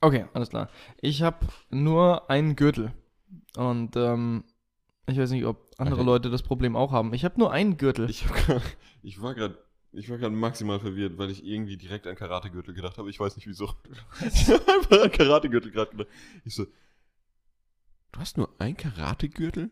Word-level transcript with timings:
Okay, 0.00 0.26
alles 0.32 0.48
klar. 0.50 0.68
Ich 1.00 1.22
habe 1.22 1.46
nur 1.70 2.30
einen 2.30 2.56
Gürtel. 2.56 2.92
Und 3.56 3.96
ähm, 3.96 4.44
ich 5.06 5.18
weiß 5.18 5.30
nicht, 5.30 5.44
ob 5.44 5.74
andere 5.78 5.96
Okay. 6.00 6.06
Leute 6.06 6.30
das 6.30 6.42
Problem 6.42 6.76
auch 6.76 6.92
haben. 6.92 7.12
Ich 7.14 7.24
habe 7.24 7.38
nur 7.38 7.52
einen 7.52 7.76
Gürtel. 7.76 8.08
Ich, 8.08 8.26
grad, 8.46 8.62
ich 9.02 9.20
war 9.20 9.34
gerade 9.34 9.58
ich 9.92 10.08
war 10.08 10.18
gerade 10.18 10.34
maximal 10.34 10.78
verwirrt, 10.78 11.18
weil 11.18 11.30
ich 11.30 11.44
irgendwie 11.44 11.76
direkt 11.76 12.06
an 12.06 12.14
Karategürtel 12.14 12.74
gedacht 12.74 12.96
habe. 12.96 13.10
Ich 13.10 13.18
weiß 13.18 13.34
nicht 13.36 13.48
wieso. 13.48 13.74
Ich 14.32 14.48
habe 14.48 14.62
einfach 14.72 15.02
an 15.02 15.10
Karategürtel 15.10 15.72
gerade 15.72 15.90
gedacht. 15.90 16.08
Ich 16.44 16.54
so, 16.54 16.64
du 18.12 18.20
hast 18.20 18.38
nur 18.38 18.48
einen 18.58 18.76
Karategürtel? 18.76 19.70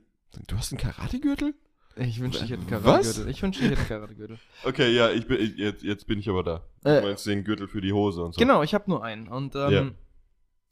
Du 0.48 0.56
hast 0.56 0.72
einen 0.72 0.80
Karategürtel? 0.80 1.54
Ich 1.96 2.20
wünschte, 2.20 2.44
ich 2.44 2.50
hätte 2.50 2.62
einen 2.62 2.70
Was? 2.70 2.82
Karategürtel. 2.82 3.28
Ich 3.30 3.42
wünschte, 3.42 3.64
ich 3.64 3.70
hätte 3.70 3.80
einen 3.80 3.88
Karategürtel. 3.88 4.38
Okay, 4.64 4.94
ja, 4.94 5.10
ich 5.10 5.26
bin, 5.26 5.40
ich, 5.40 5.56
jetzt, 5.56 5.82
jetzt 5.82 6.06
bin 6.06 6.18
ich 6.18 6.28
aber 6.28 6.42
da. 6.42 6.64
Äh, 6.84 7.00
Du 7.00 7.06
meinst 7.08 7.26
den 7.26 7.44
Gürtel 7.44 7.68
für 7.68 7.80
die 7.80 7.92
Hose 7.92 8.22
und 8.22 8.34
so. 8.34 8.38
Genau, 8.40 8.62
ich 8.62 8.74
habe 8.74 8.90
nur 8.90 9.02
einen. 9.04 9.28
Und 9.28 9.54
ähm, 9.54 9.70
Ja. 9.72 9.90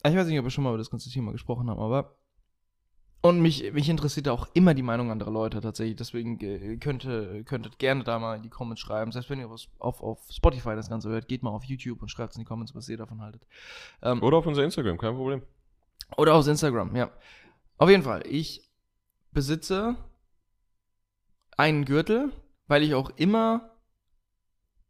Ich 0.09 0.15
weiß 0.15 0.27
nicht, 0.27 0.39
ob 0.39 0.45
wir 0.45 0.51
schon 0.51 0.63
mal 0.63 0.69
über 0.71 0.77
das 0.77 0.89
ganze 0.89 1.09
Thema 1.09 1.31
gesprochen 1.31 1.69
haben, 1.69 1.79
aber. 1.79 2.15
Und 3.21 3.41
mich, 3.41 3.73
mich 3.73 3.89
interessiert 3.89 4.29
auch 4.29 4.47
immer 4.53 4.73
die 4.75 4.83
Meinung 4.83 5.09
anderer 5.11 5.31
Leute 5.31 5.59
tatsächlich. 5.59 5.95
Deswegen 5.97 6.39
äh, 6.39 6.77
könnte, 6.77 7.43
könntet 7.45 7.79
gerne 7.79 8.03
da 8.03 8.19
mal 8.19 8.35
in 8.35 8.43
die 8.43 8.49
Comments 8.49 8.79
schreiben. 8.79 9.11
Selbst 9.11 9.29
wenn 9.29 9.39
ihr 9.39 9.49
auf, 9.49 9.61
auf, 9.79 10.01
auf 10.01 10.19
Spotify 10.29 10.75
das 10.75 10.87
Ganze 10.89 11.09
hört, 11.09 11.27
geht 11.27 11.41
mal 11.41 11.49
auf 11.49 11.63
YouTube 11.63 12.01
und 12.01 12.09
schreibt 12.09 12.35
in 12.35 12.41
die 12.41 12.45
Comments, 12.45 12.73
was 12.75 12.87
ihr 12.87 12.95
davon 12.97 13.21
haltet. 13.21 13.45
Ähm, 14.03 14.21
Oder 14.21 14.37
auf 14.37 14.45
unser 14.45 14.63
Instagram, 14.63 14.97
kein 14.99 15.15
Problem. 15.15 15.41
Oder 16.15 16.35
aus 16.35 16.47
Instagram, 16.47 16.95
ja. 16.95 17.09
Auf 17.77 17.89
jeden 17.89 18.03
Fall, 18.03 18.23
ich 18.27 18.69
besitze 19.31 19.95
einen 21.57 21.85
Gürtel, 21.85 22.31
weil 22.67 22.83
ich 22.83 22.93
auch 22.93 23.09
immer 23.17 23.71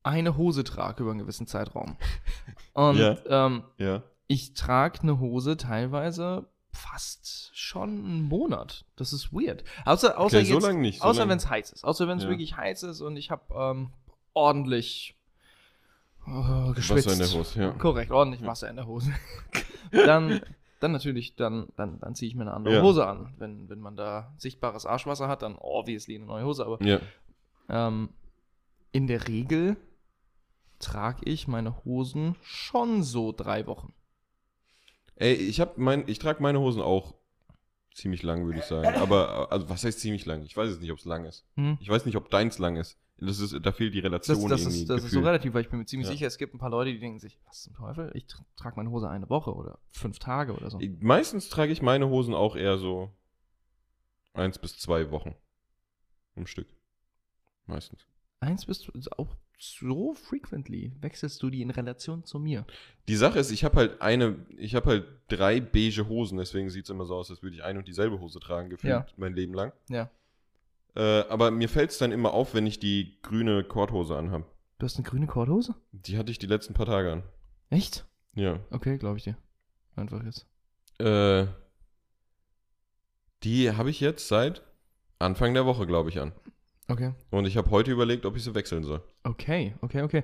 eine 0.04 0.38
Hose 0.38 0.64
trage 0.64 1.02
über 1.04 1.12
einen 1.12 1.20
gewissen 1.20 1.48
Zeitraum. 1.48 1.98
Und 2.74 2.98
Ja. 2.98 3.18
ähm, 3.48 3.64
Ja. 3.78 4.04
Ich 4.28 4.54
trage 4.54 5.00
eine 5.02 5.20
Hose 5.20 5.58
teilweise 5.58 6.48
fast 6.72 7.52
schon 7.58 7.90
einen 7.90 8.22
Monat. 8.24 8.86
Das 8.98 9.14
ist 9.14 9.34
weird. 9.34 9.64
Außer, 9.86 10.20
außer, 10.20 10.38
Okay, 10.40 10.60
so 10.60 10.72
nicht. 10.74 11.00
So 11.02 11.06
außer 11.08 11.28
wenn 11.28 11.38
es 11.38 11.50
heiß 11.50 11.72
ist. 11.72 11.84
Außer 11.84 12.08
wenn 12.08 12.18
es 12.18 12.26
Ja. 12.26 12.30
wirklich 12.30 12.56
heiß 12.56 12.84
ist 12.84 13.02
und 13.02 13.18
ich 13.18 13.32
habe 13.32 13.44
ähm, 13.56 13.92
ordentlich 14.34 15.18
äh, 16.28 16.74
geschwitzt. 16.74 17.08
Wasser 17.08 17.14
in 17.14 17.20
der 17.20 17.40
Hose, 17.40 17.60
ja. 17.62 17.72
Korrekt, 17.72 18.12
ordentlich 18.12 18.46
Wasser 18.46 18.70
in 18.70 18.76
der 18.76 18.86
Hose. 18.86 19.12
dann, 19.92 20.42
dann 20.82 20.92
natürlich, 20.92 21.36
dann, 21.36 21.70
dann, 21.78 22.00
dann 22.00 22.14
ziehe 22.16 22.30
ich 22.30 22.36
mir 22.36 22.42
eine 22.44 22.54
andere 22.54 22.76
Ja. 22.76 22.82
Hose 22.84 23.08
an. 23.08 23.34
Wenn, 23.38 23.70
wenn 23.70 23.80
man 23.80 23.96
da 23.96 24.36
sichtbares 24.38 24.86
Arschwasser 24.86 25.28
hat, 25.28 25.42
dann 25.42 25.56
obviously 25.56 26.16
eine 26.16 26.26
neue 26.26 26.46
Hose. 26.46 26.66
Aber 26.66 26.84
Ja. 26.84 27.00
ähm, 27.70 28.10
in 28.92 29.08
der 29.08 29.28
Regel 29.28 29.78
trage 30.80 31.22
ich 31.26 31.48
meine 31.48 31.84
Hosen 31.86 32.36
schon 32.44 33.02
so 33.04 33.32
drei 33.32 33.66
Wochen. 33.66 33.94
Ey, 35.20 35.34
ich 35.34 35.60
hab 35.60 35.78
mein, 35.78 36.08
ich 36.08 36.20
trage 36.20 36.42
meine 36.42 36.60
Hosen 36.60 36.82
auch 36.82 37.16
ziemlich 37.94 38.22
lang, 38.24 38.46
würde 38.46 38.60
ich 38.60 38.66
sagen. 38.66 38.96
Aber, 38.98 39.52
also, 39.52 39.68
was 39.70 39.84
heißt 39.84 40.00
ziemlich 40.00 40.26
lang? 40.26 40.44
Ich 40.44 40.56
weiß 40.56 40.70
jetzt 40.70 40.82
nicht, 40.82 40.92
ob 40.92 41.00
es 41.00 41.06
lang 41.06 41.26
ist. 41.26 41.46
Hm? 41.56 41.78
Ich 41.82 41.90
weiß 41.90 42.06
nicht, 42.06 42.16
ob 42.16 42.30
deins 42.30 42.60
lang 42.60 42.76
ist. 42.76 42.98
Das 43.20 43.40
ist, 43.40 43.58
da 43.66 43.72
fehlt 43.72 43.96
die 43.96 44.00
Relation 44.00 44.38
Das, 44.38 44.50
das, 44.50 44.62
irgendwie. 44.62 44.82
ist, 44.82 44.90
das 44.92 45.04
ist 45.04 45.12
so 45.12 45.22
relativ, 45.22 45.56
weil 45.56 45.62
ich 45.64 45.70
bin 45.70 45.80
mir 45.80 45.86
ziemlich 45.86 46.06
Ja. 46.08 46.14
sicher, 46.14 46.28
es 46.28 46.38
gibt 46.38 46.54
ein 46.54 46.60
paar 46.60 46.70
Leute, 46.70 46.92
die 46.94 47.00
denken 47.00 47.18
sich, 47.18 47.40
was 47.48 47.64
zum 47.64 47.74
Teufel, 47.74 48.12
ich 48.14 48.26
tra- 48.26 48.44
trage 48.56 48.76
meine 48.76 48.92
Hose 48.92 49.10
eine 49.10 49.28
Woche 49.28 49.56
oder 49.56 49.80
fünf 49.90 50.20
Tage 50.20 50.54
oder 50.54 50.70
so. 50.70 50.80
Meistens 51.00 51.50
trage 51.50 51.72
ich 51.72 51.82
meine 51.82 52.10
Hosen 52.10 52.36
auch 52.36 52.56
eher 52.56 52.78
so 52.78 53.10
eins 54.34 54.60
bis 54.60 54.78
zwei 54.78 55.10
Wochen. 55.10 55.34
Im 56.36 56.46
Stück. 56.46 56.68
Meistens. 57.66 58.06
Eins 58.40 58.68
bist 58.68 58.88
du 58.88 58.92
auch 59.18 59.36
so 59.58 60.14
frequently 60.14 60.92
wechselst 61.02 61.42
du 61.42 61.50
die 61.50 61.62
in 61.62 61.72
Relation 61.72 62.24
zu 62.24 62.38
mir. 62.40 62.66
Die 63.08 63.16
Sache 63.16 63.40
ist, 63.40 63.52
ich 63.52 63.64
habe 63.64 63.76
halt 63.78 64.02
eine, 64.02 64.46
ich 64.58 64.76
habe 64.76 64.90
halt 64.90 65.06
drei 65.30 65.60
beige 65.60 66.08
Hosen, 66.08 66.38
deswegen 66.38 66.70
sieht 66.70 66.86
es 66.86 66.90
immer 66.92 67.06
so 67.06 67.16
aus, 67.16 67.32
als 67.32 67.42
würde 67.42 67.56
ich 67.56 67.64
eine 67.64 67.80
und 67.80 67.88
dieselbe 67.88 68.20
Hose 68.20 68.40
tragen, 68.40 68.70
gefühlt 68.70 68.92
Ja. 68.92 69.06
mein 69.18 69.34
Leben 69.34 69.54
lang. 69.54 69.74
Ja. 69.90 70.10
Äh, 70.96 71.22
aber 71.30 71.52
mir 71.52 71.70
fällt 71.70 71.92
es 71.92 71.98
dann 71.98 72.12
immer 72.12 72.34
auf, 72.34 72.54
wenn 72.54 72.68
ich 72.68 72.80
die 72.80 73.18
grüne 73.24 73.64
Korthose 73.64 74.16
anhabe. 74.18 74.46
Du 74.80 74.86
hast 74.86 74.98
eine 74.98 75.08
grüne 75.08 75.26
Korthose? 75.28 75.74
Die 75.92 76.18
hatte 76.18 76.32
ich 76.32 76.38
die 76.40 76.46
letzten 76.48 76.74
paar 76.76 76.86
Tage 76.86 77.12
an. 77.12 77.24
Echt? 77.70 78.06
Ja. 78.36 78.60
Okay, 78.70 78.98
glaube 78.98 79.18
ich 79.18 79.24
dir. 79.24 79.38
Einfach 79.96 80.24
jetzt. 80.24 80.46
Äh, 81.00 81.48
die 83.44 83.72
habe 83.72 83.90
ich 83.90 84.00
jetzt 84.00 84.28
seit 84.28 84.64
Anfang 85.20 85.54
der 85.54 85.66
Woche, 85.66 85.88
glaube 85.88 86.10
ich, 86.10 86.20
an. 86.20 86.32
Okay. 86.88 87.14
Und 87.32 87.46
ich 87.46 87.58
habe 87.58 87.70
heute 87.72 87.92
überlegt, 87.92 88.26
ob 88.26 88.36
ich 88.36 88.44
sie 88.44 88.56
wechseln 88.56 88.84
soll. 88.84 89.02
Okay, 89.24 89.76
okay, 89.82 90.02
okay. 90.04 90.24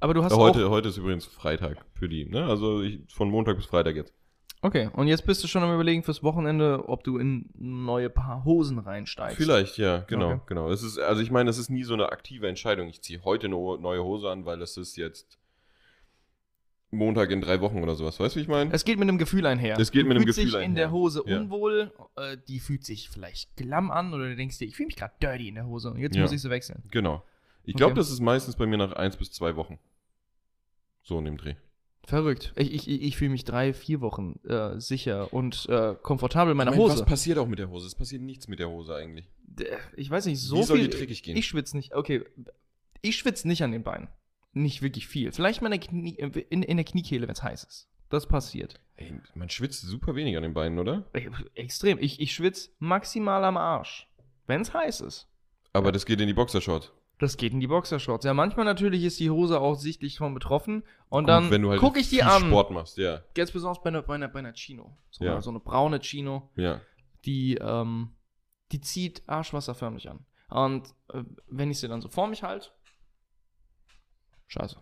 Aber 0.00 0.14
du 0.14 0.22
hast 0.22 0.34
heute, 0.36 0.66
auch... 0.66 0.70
heute 0.70 0.88
ist 0.88 0.98
übrigens 0.98 1.24
Freitag 1.24 1.84
für 1.94 2.08
die, 2.08 2.26
ne? 2.26 2.44
Also 2.44 2.82
ich, 2.82 3.00
von 3.12 3.30
Montag 3.30 3.56
bis 3.56 3.66
Freitag 3.66 3.96
jetzt. 3.96 4.12
Okay, 4.60 4.90
und 4.92 5.06
jetzt 5.06 5.24
bist 5.24 5.42
du 5.44 5.46
schon 5.46 5.62
am 5.62 5.72
überlegen 5.72 6.02
fürs 6.02 6.22
Wochenende, 6.24 6.88
ob 6.88 7.04
du 7.04 7.16
in 7.18 7.48
neue 7.54 8.10
Paar 8.10 8.44
Hosen 8.44 8.78
reinsteigst. 8.80 9.36
Vielleicht, 9.36 9.78
ja, 9.78 9.98
genau, 10.00 10.32
Okay. 10.32 10.40
genau. 10.46 10.70
Es 10.70 10.82
ist, 10.82 10.98
also 10.98 11.22
ich 11.22 11.30
meine, 11.30 11.48
es 11.48 11.58
ist 11.58 11.70
nie 11.70 11.84
so 11.84 11.94
eine 11.94 12.10
aktive 12.10 12.48
Entscheidung. 12.48 12.88
Ich 12.88 13.00
ziehe 13.00 13.22
heute 13.24 13.46
eine 13.46 13.54
neue 13.54 14.02
Hose 14.02 14.28
an, 14.28 14.46
weil 14.46 14.60
es 14.60 14.76
ist 14.76 14.96
jetzt 14.96 15.38
Montag 16.90 17.30
in 17.30 17.40
drei 17.42 17.60
Wochen 17.60 17.82
oder 17.82 17.94
sowas. 17.94 18.18
Weißt 18.18 18.34
du, 18.34 18.38
wie 18.38 18.42
ich 18.42 18.48
meine? 18.48 18.72
Es 18.72 18.84
geht 18.84 18.98
mit 18.98 19.08
einem 19.08 19.18
Gefühl 19.18 19.44
einher. 19.46 19.78
Es 19.78 19.90
geht 19.92 20.04
du 20.04 20.08
mit 20.08 20.16
einem 20.16 20.24
Gefühl 20.26 20.44
dich 20.46 20.54
in 20.54 20.60
einher. 20.60 20.74
der 20.86 20.90
Hose 20.90 21.22
Ja. 21.26 21.38
unwohl, 21.38 21.92
äh, 22.16 22.36
die 22.48 22.60
fühlt 22.60 22.84
sich 22.84 23.10
vielleicht 23.10 23.56
klamm 23.56 23.90
an 23.90 24.14
oder 24.14 24.28
du 24.28 24.36
denkst 24.36 24.58
dir, 24.58 24.64
ich 24.66 24.76
fühle 24.76 24.86
mich 24.86 24.96
gerade 24.96 25.12
dirty 25.22 25.48
in 25.48 25.54
der 25.56 25.66
Hose 25.66 25.90
und 25.90 25.98
jetzt 25.98 26.16
Ja. 26.16 26.22
muss 26.22 26.32
ich 26.32 26.40
sie 26.40 26.48
wechseln. 26.50 26.82
Genau. 26.90 27.22
Ich 27.64 27.74
glaube, 27.74 27.92
Okay. 27.92 27.98
das 28.00 28.10
ist 28.10 28.20
meistens 28.20 28.56
bei 28.56 28.66
mir 28.66 28.78
nach 28.78 28.92
eins 28.94 29.16
bis 29.18 29.30
zwei 29.32 29.54
Wochen. 29.56 29.78
So 31.02 31.18
in 31.18 31.26
dem 31.26 31.36
Dreh. 31.36 31.54
Verrückt. 32.06 32.54
Ich, 32.56 32.72
ich, 32.72 32.88
ich 33.02 33.16
fühle 33.18 33.32
mich 33.32 33.44
drei, 33.44 33.74
vier 33.74 34.00
Wochen 34.00 34.40
äh, 34.48 34.80
sicher 34.80 35.30
und 35.34 35.66
äh, 35.68 35.94
komfortabel 36.02 36.52
in 36.52 36.56
meiner 36.56 36.70
meine, 36.70 36.82
Hose. 36.82 36.94
Was 36.94 37.04
passiert 37.04 37.36
auch 37.36 37.46
mit 37.46 37.58
der 37.58 37.68
Hose? 37.68 37.86
Es 37.86 37.94
passiert 37.94 38.22
nichts 38.22 38.48
mit 38.48 38.60
der 38.60 38.70
Hose 38.70 38.94
eigentlich. 38.94 39.28
Ich 39.94 40.08
weiß 40.08 40.24
nicht, 40.24 40.40
so 40.40 40.56
Wie 40.56 40.62
soll 40.62 40.78
viel. 40.78 40.88
die 40.88 40.96
dreckig 40.96 41.22
gehen? 41.22 41.36
Ich 41.36 41.46
schwitze 41.46 41.76
nicht. 41.76 41.94
Okay, 41.94 42.24
ich 43.02 43.16
schwitze 43.16 43.46
nicht 43.46 43.62
an 43.62 43.72
den 43.72 43.82
Beinen. 43.82 44.08
Nicht 44.52 44.82
wirklich 44.82 45.06
viel. 45.06 45.30
Vielleicht 45.32 45.62
mal 45.62 45.72
in 45.72 45.80
der, 45.80 45.88
Knie, 45.88 46.14
in, 46.50 46.62
in 46.62 46.76
der 46.76 46.84
Kniekehle, 46.84 47.26
wenn 47.26 47.34
es 47.34 47.42
heiß 47.42 47.64
ist. 47.64 47.88
Das 48.08 48.26
passiert. 48.26 48.80
Ey, 48.96 49.20
man 49.34 49.50
schwitzt 49.50 49.82
super 49.82 50.14
wenig 50.14 50.36
an 50.36 50.42
den 50.42 50.54
Beinen, 50.54 50.78
oder? 50.78 51.04
Ey, 51.12 51.30
Extrem. 51.54 51.98
Ich, 52.00 52.20
ich 52.20 52.32
schwitze 52.34 52.70
maximal 52.78 53.44
am 53.44 53.56
Arsch. 53.56 54.08
Wenn 54.46 54.62
es 54.62 54.72
heiß 54.72 55.02
ist. 55.02 55.28
Aber 55.74 55.92
das 55.92 56.06
geht 56.06 56.20
in 56.20 56.26
die 56.26 56.34
Boxershorts. 56.34 56.92
Das 57.18 57.36
geht 57.36 57.52
in 57.52 57.60
die 57.60 57.66
Boxershorts. 57.66 58.24
Ja, 58.24 58.32
manchmal 58.32 58.64
natürlich 58.64 59.04
ist 59.04 59.20
die 59.20 59.28
Hose 59.30 59.60
auch 59.60 59.74
sichtlich 59.74 60.18
von 60.18 60.32
betroffen. 60.34 60.84
Und 61.10 61.24
Gut, 61.24 61.28
dann 61.28 61.50
wenn 61.50 61.62
du 61.62 61.70
halt 61.70 61.80
gucke 61.80 61.98
ich 62.00 62.08
die 62.08 62.22
an. 62.22 62.42
Sport 62.46 62.70
machst, 62.70 62.96
ja. 62.96 63.22
Jetzt 63.36 63.52
besonders 63.52 63.82
bei 63.82 63.88
einer, 63.88 64.02
bei 64.02 64.14
einer, 64.14 64.28
bei 64.28 64.38
einer 64.38 64.54
Chino. 64.54 64.96
So, 65.10 65.24
Ja. 65.24 65.32
eine, 65.32 65.42
so 65.42 65.50
eine 65.50 65.60
braune 65.60 65.98
Chino. 66.00 66.50
Ja. 66.56 66.80
die, 67.26 67.56
ähm, 67.56 68.10
die 68.72 68.80
zieht 68.80 69.22
Arschwasserförmig 69.28 70.08
an. 70.08 70.24
Und 70.48 70.88
äh, 71.12 71.24
wenn 71.48 71.70
ich 71.70 71.78
sie 71.78 71.88
dann 71.88 72.00
so 72.00 72.08
vor 72.08 72.26
mich 72.28 72.42
halte, 72.42 72.70
scheiße. 74.48 74.76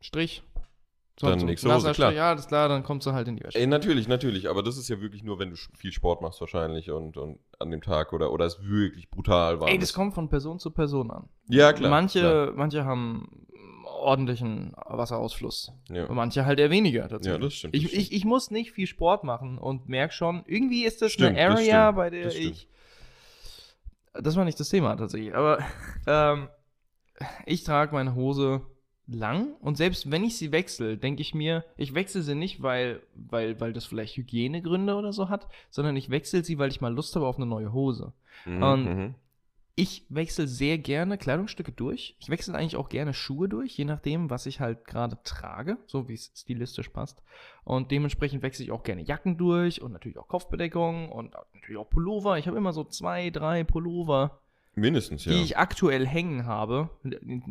Strich. 0.00 0.42
Dann 1.20 1.38
so, 1.38 1.44
nächste 1.46 1.74
Hose, 1.74 1.92
klar. 1.92 2.12
Ja, 2.12 2.32
das 2.34 2.44
ist 2.44 2.48
klar, 2.48 2.68
dann 2.70 2.82
kommt 2.82 3.02
sie 3.02 3.12
halt 3.12 3.28
in 3.28 3.36
die 3.36 3.44
Wäsche. 3.44 3.58
Ey, 3.58 3.66
natürlich, 3.66 4.08
natürlich. 4.08 4.48
Aber 4.48 4.62
das 4.62 4.78
ist 4.78 4.88
ja 4.88 5.00
wirklich 5.02 5.22
nur, 5.22 5.38
wenn 5.38 5.50
du 5.50 5.56
viel 5.76 5.92
Sport 5.92 6.22
machst 6.22 6.40
wahrscheinlich 6.40 6.90
und, 6.90 7.18
und 7.18 7.38
an 7.58 7.70
dem 7.70 7.82
Tag 7.82 8.14
oder, 8.14 8.32
oder 8.32 8.46
es 8.46 8.62
wirklich 8.62 9.10
brutal 9.10 9.60
war. 9.60 9.68
Ey, 9.68 9.78
das 9.78 9.92
kommt 9.92 10.14
von 10.14 10.30
Person 10.30 10.58
zu 10.58 10.70
Person 10.70 11.10
an. 11.10 11.28
Ja, 11.48 11.74
klar. 11.74 11.90
manche, 11.90 12.20
Klar. 12.20 12.52
manche 12.54 12.84
haben 12.86 13.28
ordentlichen 13.84 14.72
Wasserausfluss. 14.86 15.72
Ja. 15.90 16.06
Und 16.06 16.16
manche 16.16 16.46
halt 16.46 16.58
eher 16.58 16.70
weniger 16.70 17.02
tatsächlich. 17.08 17.38
Ja, 17.42 17.46
das 17.46 17.54
stimmt, 17.54 17.74
das 17.74 17.82
Ich, 17.82 17.88
stimmt. 17.88 18.02
ich, 18.02 18.12
ich 18.12 18.24
muss 18.24 18.50
nicht 18.50 18.72
viel 18.72 18.86
Sport 18.86 19.24
machen 19.24 19.58
und 19.58 19.90
merke 19.90 20.14
schon, 20.14 20.42
irgendwie 20.46 20.84
ist 20.84 21.02
das 21.02 21.12
Stimmt, 21.12 21.36
eine 21.36 21.48
das 21.50 21.58
Area, 21.58 21.86
stimmt, 21.88 21.96
bei 21.96 22.10
der 22.10 22.24
das 22.24 22.34
ich. 22.34 22.66
Das 24.14 24.36
war 24.36 24.44
nicht 24.46 24.58
das 24.58 24.70
Thema 24.70 24.96
tatsächlich, 24.96 25.34
aber 25.34 25.58
ähm, 26.06 26.48
ich 27.46 27.64
trage 27.64 27.94
meine 27.94 28.14
Hose 28.14 28.62
lang 29.06 29.54
und 29.60 29.76
selbst 29.76 30.10
wenn 30.10 30.22
ich 30.24 30.36
sie 30.38 30.52
wechsle, 30.52 30.96
denke 30.96 31.20
ich 31.22 31.34
mir, 31.34 31.64
ich 31.76 31.94
wechsle 31.94 32.22
sie 32.22 32.34
nicht, 32.36 32.62
weil, 32.62 33.00
weil, 33.14 33.60
weil 33.60 33.72
das 33.72 33.84
vielleicht 33.84 34.16
Hygienegründe 34.16 34.94
oder 34.94 35.12
so 35.12 35.28
hat, 35.28 35.48
sondern 35.68 35.96
ich 35.96 36.10
wechsle 36.10 36.44
sie, 36.44 36.58
weil 36.58 36.70
ich 36.70 36.80
mal 36.80 36.94
Lust 36.94 37.16
habe 37.16 37.26
auf 37.26 37.36
eine 37.36 37.46
neue 37.46 37.72
Hose. 37.72 38.12
Mhm, 38.46 38.62
Und- 38.62 38.84
mhm. 38.84 39.14
Ich 39.76 40.04
wechsle 40.10 40.46
sehr 40.46 40.76
gerne 40.76 41.16
Kleidungsstücke 41.16 41.72
durch. 41.72 42.14
Ich 42.18 42.28
wechsle 42.28 42.54
eigentlich 42.54 42.76
auch 42.76 42.90
gerne 42.90 43.14
Schuhe 43.14 43.48
durch, 43.48 43.78
je 43.78 43.86
nachdem, 43.86 44.28
was 44.28 44.44
ich 44.44 44.60
halt 44.60 44.84
gerade 44.84 45.16
trage, 45.24 45.78
so 45.86 46.06
wie 46.06 46.12
es 46.14 46.30
stilistisch 46.36 46.90
passt. 46.90 47.22
Und 47.64 47.90
dementsprechend 47.90 48.42
wechsle 48.42 48.64
ich 48.66 48.72
auch 48.72 48.82
gerne 48.82 49.00
Jacken 49.02 49.38
durch 49.38 49.80
und 49.80 49.92
natürlich 49.92 50.18
auch 50.18 50.28
Kopfbedeckung 50.28 51.10
und 51.10 51.32
natürlich 51.54 51.78
auch 51.78 51.88
Pullover. 51.88 52.36
Ich 52.36 52.46
habe 52.46 52.58
immer 52.58 52.74
so 52.74 52.84
zwei, 52.84 53.30
drei 53.30 53.64
Pullover, 53.64 54.40
Mindestens, 54.76 55.24
ja. 55.24 55.32
die 55.32 55.42
ich 55.42 55.58
aktuell 55.58 56.06
hängen 56.06 56.46
habe. 56.46 56.90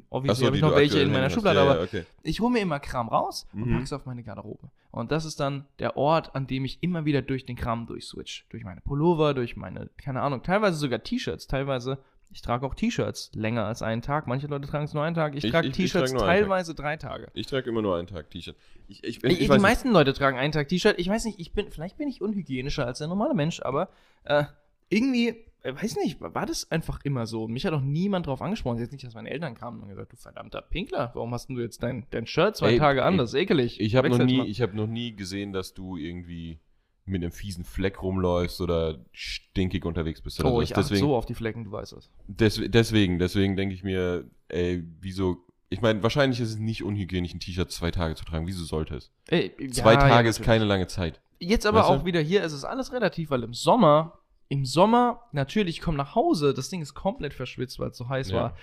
Obviously 0.09 0.39
so, 0.41 0.45
habe 0.47 0.55
ich 0.55 0.61
noch 0.61 0.75
welche 0.75 0.99
in 0.99 1.11
meiner. 1.11 1.29
Schublade, 1.29 1.57
ja, 1.59 1.63
aber 1.65 1.77
ja, 1.79 1.83
okay. 1.83 2.05
ich 2.23 2.39
hole 2.39 2.51
mir 2.51 2.59
immer 2.59 2.79
Kram 2.79 3.09
raus 3.09 3.47
und 3.53 3.67
Mhm. 3.67 3.71
packe 3.73 3.83
es 3.83 3.93
auf 3.93 4.05
meine 4.05 4.23
Garderobe. 4.23 4.69
Und 4.91 5.11
das 5.11 5.25
ist 5.25 5.39
dann 5.39 5.65
der 5.79 5.97
Ort, 5.97 6.33
an 6.35 6.47
dem 6.47 6.65
ich 6.65 6.81
immer 6.81 7.05
wieder 7.05 7.21
durch 7.21 7.45
den 7.45 7.55
Kram 7.55 7.85
durchswitch. 7.87 8.45
Durch 8.49 8.63
meine 8.63 8.81
Pullover, 8.81 9.33
durch 9.33 9.55
meine, 9.57 9.89
keine 9.97 10.21
Ahnung, 10.21 10.41
teilweise 10.43 10.77
sogar 10.77 11.03
T-Shirts, 11.03 11.47
teilweise 11.47 11.99
Ich 12.31 12.43
trage 12.43 12.63
auch 12.63 12.75
T-Shirts 12.75 13.31
länger 13.33 13.65
als 13.65 13.81
einen 13.81 14.03
Tag. 14.03 14.27
Manche 14.27 14.45
Leute 14.45 14.67
tragen 14.67 14.85
es 14.85 14.93
nur 14.93 15.01
einen 15.03 15.15
Tag. 15.15 15.35
Ich, 15.35 15.43
Ich- 15.45 15.51
trage 15.51 15.71
T-Shirts 15.71 16.11
trage 16.11 16.13
nur 16.13 16.21
einen 16.29 16.29
Tag. 16.41 16.47
teilweise 16.47 16.75
drei 16.75 16.95
Tage. 16.95 17.27
Ich 17.33 17.47
trage 17.47 17.67
immer 17.69 17.81
nur 17.81 17.97
einen 17.97 18.05
Tag 18.05 18.29
T-Shirt. 18.29 18.55
Ich, 18.87 19.03
ich, 19.03 19.23
ich, 19.23 19.23
Ich, 19.23 19.37
die 19.39 19.49
weiß 19.49 19.55
nicht. 19.55 19.61
meisten 19.63 19.91
Leute 19.91 20.13
tragen 20.13 20.37
einen 20.37 20.51
Tag 20.51 20.67
T-Shirt. 20.67 20.93
Ich 20.99 21.09
weiß 21.09 21.25
nicht, 21.25 21.39
ich 21.39 21.53
bin, 21.53 21.71
vielleicht 21.71 21.97
bin 21.97 22.07
ich 22.07 22.21
unhygienischer 22.21 22.85
als 22.85 22.99
der 22.99 23.07
normale 23.07 23.33
Mensch, 23.33 23.61
aber 23.63 23.89
äh, 24.25 24.43
irgendwie, 24.89 25.29
äh, 25.29 25.35
weiß 25.63 25.97
nicht, 25.97 26.21
war 26.21 26.45
das 26.45 26.69
einfach 26.71 27.01
immer 27.03 27.25
so. 27.25 27.47
Mich 27.47 27.65
hat 27.65 27.73
auch 27.73 27.81
niemand 27.81 28.27
drauf 28.27 28.41
angesprochen. 28.41 28.77
Jetzt 28.79 28.91
nicht, 28.91 29.03
dass 29.05 29.13
meine 29.13 29.29
Eltern 29.29 29.55
kamen 29.55 29.81
und 29.81 29.89
gesagt, 29.89 30.13
du 30.13 30.17
verdammter 30.17 30.61
Pinkler, 30.61 31.11
warum 31.13 31.33
hast 31.33 31.49
du 31.49 31.59
jetzt 31.59 31.83
dein, 31.83 32.05
dein 32.11 32.25
Shirt 32.27 32.55
zwei 32.57 32.71
Ey, 32.73 32.77
Tage 32.77 33.03
an? 33.03 33.13
ey, 33.13 33.17
Das 33.19 33.33
ist 33.33 33.39
ekelig. 33.39 33.79
Ich 33.79 33.95
habe 33.95 34.09
noch, 34.09 34.17
nie- 34.19 34.45
ich 34.47 34.61
hab 34.61 34.73
noch 34.73 34.87
nie 34.87 35.15
gesehen, 35.15 35.51
dass 35.53 35.73
du 35.73 35.97
irgendwie 35.97 36.59
mit 37.05 37.23
einem 37.23 37.31
fiesen 37.31 37.63
Fleck 37.65 38.03
rumläufst 38.03 38.61
oder 38.61 38.99
stinkig 39.13 39.83
unterwegs 39.83 40.21
bist. 40.21 40.39
Oder 40.39 40.49
Oh, 40.51 40.55
so. 40.57 40.61
ich 40.61 40.71
achte 40.73 40.81
deswegen, 40.83 40.99
so 40.99 41.15
auf 41.15 41.25
die 41.25 41.33
Flecken, 41.33 41.63
du 41.65 41.71
weißt 41.71 41.93
es. 41.93 42.09
des, 42.27 42.61
deswegen, 42.67 43.17
deswegen 43.19 43.55
denke 43.57 43.73
ich 43.73 43.83
mir, 43.83 44.29
ey, 44.47 44.83
wieso. 45.01 45.37
Ich 45.71 45.81
meine, 45.81 46.01
wahrscheinlich 46.03 46.39
ist 46.39 46.49
es 46.49 46.57
nicht 46.57 46.83
unhygienisch, 46.83 47.33
ein 47.33 47.39
T-Shirt 47.39 47.71
zwei 47.71 47.91
Tage 47.91 48.15
zu 48.15 48.25
tragen. 48.25 48.47
Wieso 48.47 48.63
sollte 48.63 48.95
es? 48.95 49.11
Ey, 49.27 49.51
Zwei 49.71 49.93
ja, 49.93 50.01
ja, 50.01 50.07
Tage 50.07 50.29
ist 50.29 50.39
natürlich. 50.39 50.45
keine 50.45 50.65
lange 50.65 50.87
Zeit. 50.87 51.19
Jetzt 51.39 51.65
aber 51.65 51.79
Weißt 51.79 51.89
du? 51.89 51.93
auch 51.93 52.05
wieder 52.05 52.21
hier, 52.21 52.43
es 52.43 52.53
ist 52.53 52.63
alles 52.63 52.91
relativ, 52.91 53.29
weil 53.29 53.43
im 53.43 53.53
Sommer, 53.53 54.19
im 54.49 54.65
Sommer, 54.65 55.21
natürlich, 55.31 55.77
ich 55.77 55.81
komme 55.81 55.97
nach 55.97 56.15
Hause, 56.15 56.53
das 56.53 56.69
Ding 56.69 56.81
ist 56.81 56.93
komplett 56.95 57.33
verschwitzt, 57.33 57.79
weil 57.79 57.89
es 57.89 57.97
so 57.97 58.09
heiß 58.09 58.31
Ja. 58.31 58.35
war. 58.35 58.57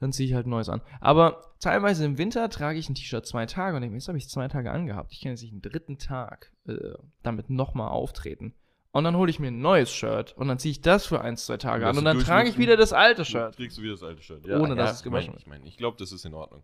Dann 0.00 0.12
ziehe 0.12 0.28
ich 0.28 0.34
halt 0.34 0.46
ein 0.46 0.50
neues 0.50 0.68
an. 0.68 0.82
Aber 1.00 1.54
teilweise 1.60 2.04
im 2.04 2.18
Winter 2.18 2.50
trage 2.50 2.78
ich 2.78 2.88
ein 2.88 2.94
T-Shirt 2.94 3.24
zwei 3.24 3.46
Tage 3.46 3.74
und 3.76 3.80
denke 3.82 3.92
mir, 3.92 3.98
jetzt 3.98 4.08
habe 4.08 4.18
ich 4.18 4.28
zwei 4.28 4.48
Tage 4.48 4.70
angehabt. 4.70 5.12
Ich 5.12 5.20
kann 5.22 5.30
jetzt 5.30 5.42
nicht 5.42 5.52
einen 5.52 5.62
dritten 5.62 5.98
Tag 5.98 6.52
äh, 6.66 6.74
damit 7.22 7.48
nochmal 7.48 7.88
auftreten. 7.88 8.54
Und 8.90 9.04
dann 9.04 9.16
hole 9.16 9.30
ich 9.30 9.40
mir 9.40 9.48
ein 9.48 9.60
neues 9.60 9.90
Shirt 9.92 10.34
und 10.36 10.46
dann 10.48 10.58
ziehe 10.58 10.72
ich 10.72 10.80
das 10.82 11.06
für 11.06 11.20
ein, 11.20 11.36
zwei 11.36 11.56
Tage 11.56 11.86
an 11.86 11.96
und 11.98 12.04
dann 12.04 12.18
trage 12.20 12.48
ich 12.48 12.58
wieder 12.58 12.76
das 12.76 12.92
alte 12.92 13.24
Shirt. 13.24 13.56
Kriegst 13.56 13.78
du 13.78 13.82
wieder 13.82 13.92
das 13.92 14.02
alte 14.02 14.22
Shirt. 14.22 14.46
Ohne, 14.48 14.76
dass 14.76 14.92
es 14.92 14.98
ich 15.00 15.04
mein, 15.06 15.12
gewaschen 15.12 15.32
wird. 15.32 15.42
Ich 15.42 15.46
meine, 15.48 15.66
ich 15.66 15.76
glaube, 15.76 15.96
das 15.98 16.12
ist 16.12 16.24
in 16.24 16.34
Ordnung. 16.34 16.62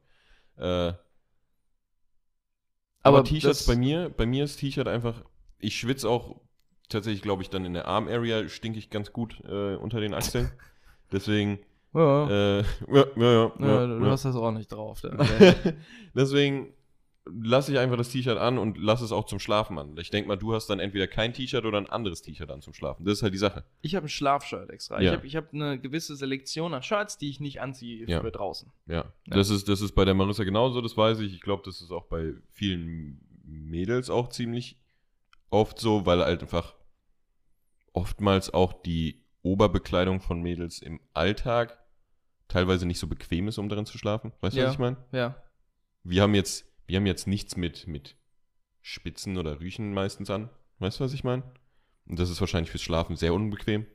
Äh, 0.57 0.63
Aber 0.63 0.99
Aber 3.03 3.25
T-Shirts 3.25 3.67
bei 3.67 3.77
mir, 3.77 4.11
bei 4.11 4.27
mir 4.27 4.45
ist 4.45 4.57
T-Shirt 4.59 4.87
einfach, 4.87 5.25
ich 5.59 5.77
schwitze 5.79 6.09
auch 6.09 6.41
tatsächlich, 6.91 7.23
glaube 7.23 7.43
ich, 7.43 7.51
dann 7.51 7.65
in 7.65 7.73
der 7.75 7.87
Arm-Area 7.87 8.49
stinke 8.49 8.79
ich 8.79 8.91
ganz 8.91 9.13
gut 9.13 9.41
äh, 9.49 9.77
unter 9.77 10.01
den 10.01 10.13
Achseln. 10.15 10.51
Deswegen, 11.13 11.59
Ja, 11.95 12.29
äh, 12.29 12.59
ja, 12.93 13.05
ja, 13.17 13.53
ja, 13.59 13.87
du 13.87 14.07
hast 14.07 14.25
das 14.25 14.37
auch 14.37 14.53
nicht 14.53 14.71
drauf. 14.71 15.03
Deswegen 16.15 16.73
lasse 17.27 17.73
ich 17.73 17.79
einfach 17.79 17.97
das 17.97 18.09
T-Shirt 18.09 18.39
an 18.39 18.59
und 18.59 18.79
lasse 18.79 19.05
es 19.05 19.13
auch 19.13 19.25
zum 19.27 19.39
Schlafen 19.39 19.79
an. 19.79 19.97
Ich 19.99 20.11
denke 20.11 20.27
mal, 20.29 20.37
du 20.37 20.55
hast 20.55 20.69
dann 20.69 20.81
entweder 20.81 21.07
kein 21.07 21.33
T-Shirt 21.33 21.65
oder 21.65 21.79
ein 21.79 21.89
anderes 21.89 22.23
T-Shirt 22.23 22.51
an 22.51 22.61
zum 22.63 22.73
Schlafen. 22.75 23.05
Das 23.05 23.15
ist 23.15 23.23
halt 23.23 23.35
die 23.35 23.39
Sache. 23.39 23.65
Ich 23.83 23.95
habe 23.95 24.07
ein 24.07 24.09
Schlafshirt 24.09 24.71
extra. 24.71 25.01
Ja. 25.01 25.21
Ich 25.23 25.37
habe 25.37 25.47
hab 25.47 25.55
eine 25.55 25.79
gewisse 25.79 26.17
Selektion 26.17 26.75
an 26.75 26.83
Shirts, 26.83 27.19
die 27.19 27.29
ich 27.29 27.39
nicht 27.41 27.61
anziehe 27.61 28.07
Ja. 28.09 28.21
für 28.21 28.31
draußen. 28.33 28.73
Ja, 28.87 28.95
Ja. 28.97 29.05
Das, 29.27 29.51
ist, 29.51 29.69
das 29.69 29.81
ist 29.81 29.93
bei 29.93 30.05
der 30.05 30.15
Marissa 30.15 30.45
genauso, 30.45 30.81
das 30.81 30.97
weiß 30.97 31.21
ich. 31.21 31.35
Ich 31.35 31.41
glaube, 31.43 31.63
das 31.65 31.81
ist 31.81 31.93
auch 31.93 32.07
bei 32.07 32.33
vielen 32.53 33.21
Mädels 33.45 34.11
auch 34.11 34.29
ziemlich 34.31 34.77
oft 35.51 35.79
so, 35.79 36.07
weil 36.07 36.21
halt 36.25 36.41
einfach 36.43 36.75
oftmals 37.93 38.53
auch 38.53 38.73
die 38.73 39.25
Oberbekleidung 39.43 40.21
von 40.21 40.43
Mädels 40.43 40.81
im 40.81 41.01
Alltag 41.15 41.79
teilweise 42.49 42.87
nicht 42.87 42.99
so 42.99 43.07
bequem 43.07 43.49
ist, 43.49 43.59
um 43.59 43.69
darin 43.69 43.87
zu 43.87 43.97
schlafen. 43.99 44.33
Weißt 44.41 44.57
du, 44.57 44.61
Ja. 44.61 44.67
was 44.67 44.73
ich 44.75 44.79
meine? 44.79 44.97
Ja. 45.13 45.37
Wir 46.03 46.23
haben 46.23 46.35
jetzt, 46.35 46.67
wir 46.87 46.97
haben 46.97 47.07
jetzt 47.07 47.27
nichts 47.27 47.57
mit, 47.57 47.87
mit 47.87 48.17
Spitzen 48.81 49.37
oder 49.39 49.61
Rüchen 49.61 49.93
meistens 49.95 50.31
an. 50.31 50.51
Weißt 50.79 50.99
du, 51.01 51.05
was 51.05 51.13
ich 51.13 51.25
meine? 51.25 51.43
Und 52.07 52.19
das 52.19 52.31
ist 52.31 52.41
wahrscheinlich 52.41 52.71
fürs 52.71 52.83
Schlafen 52.83 53.17
sehr 53.17 53.33
unbequem. 53.35 53.87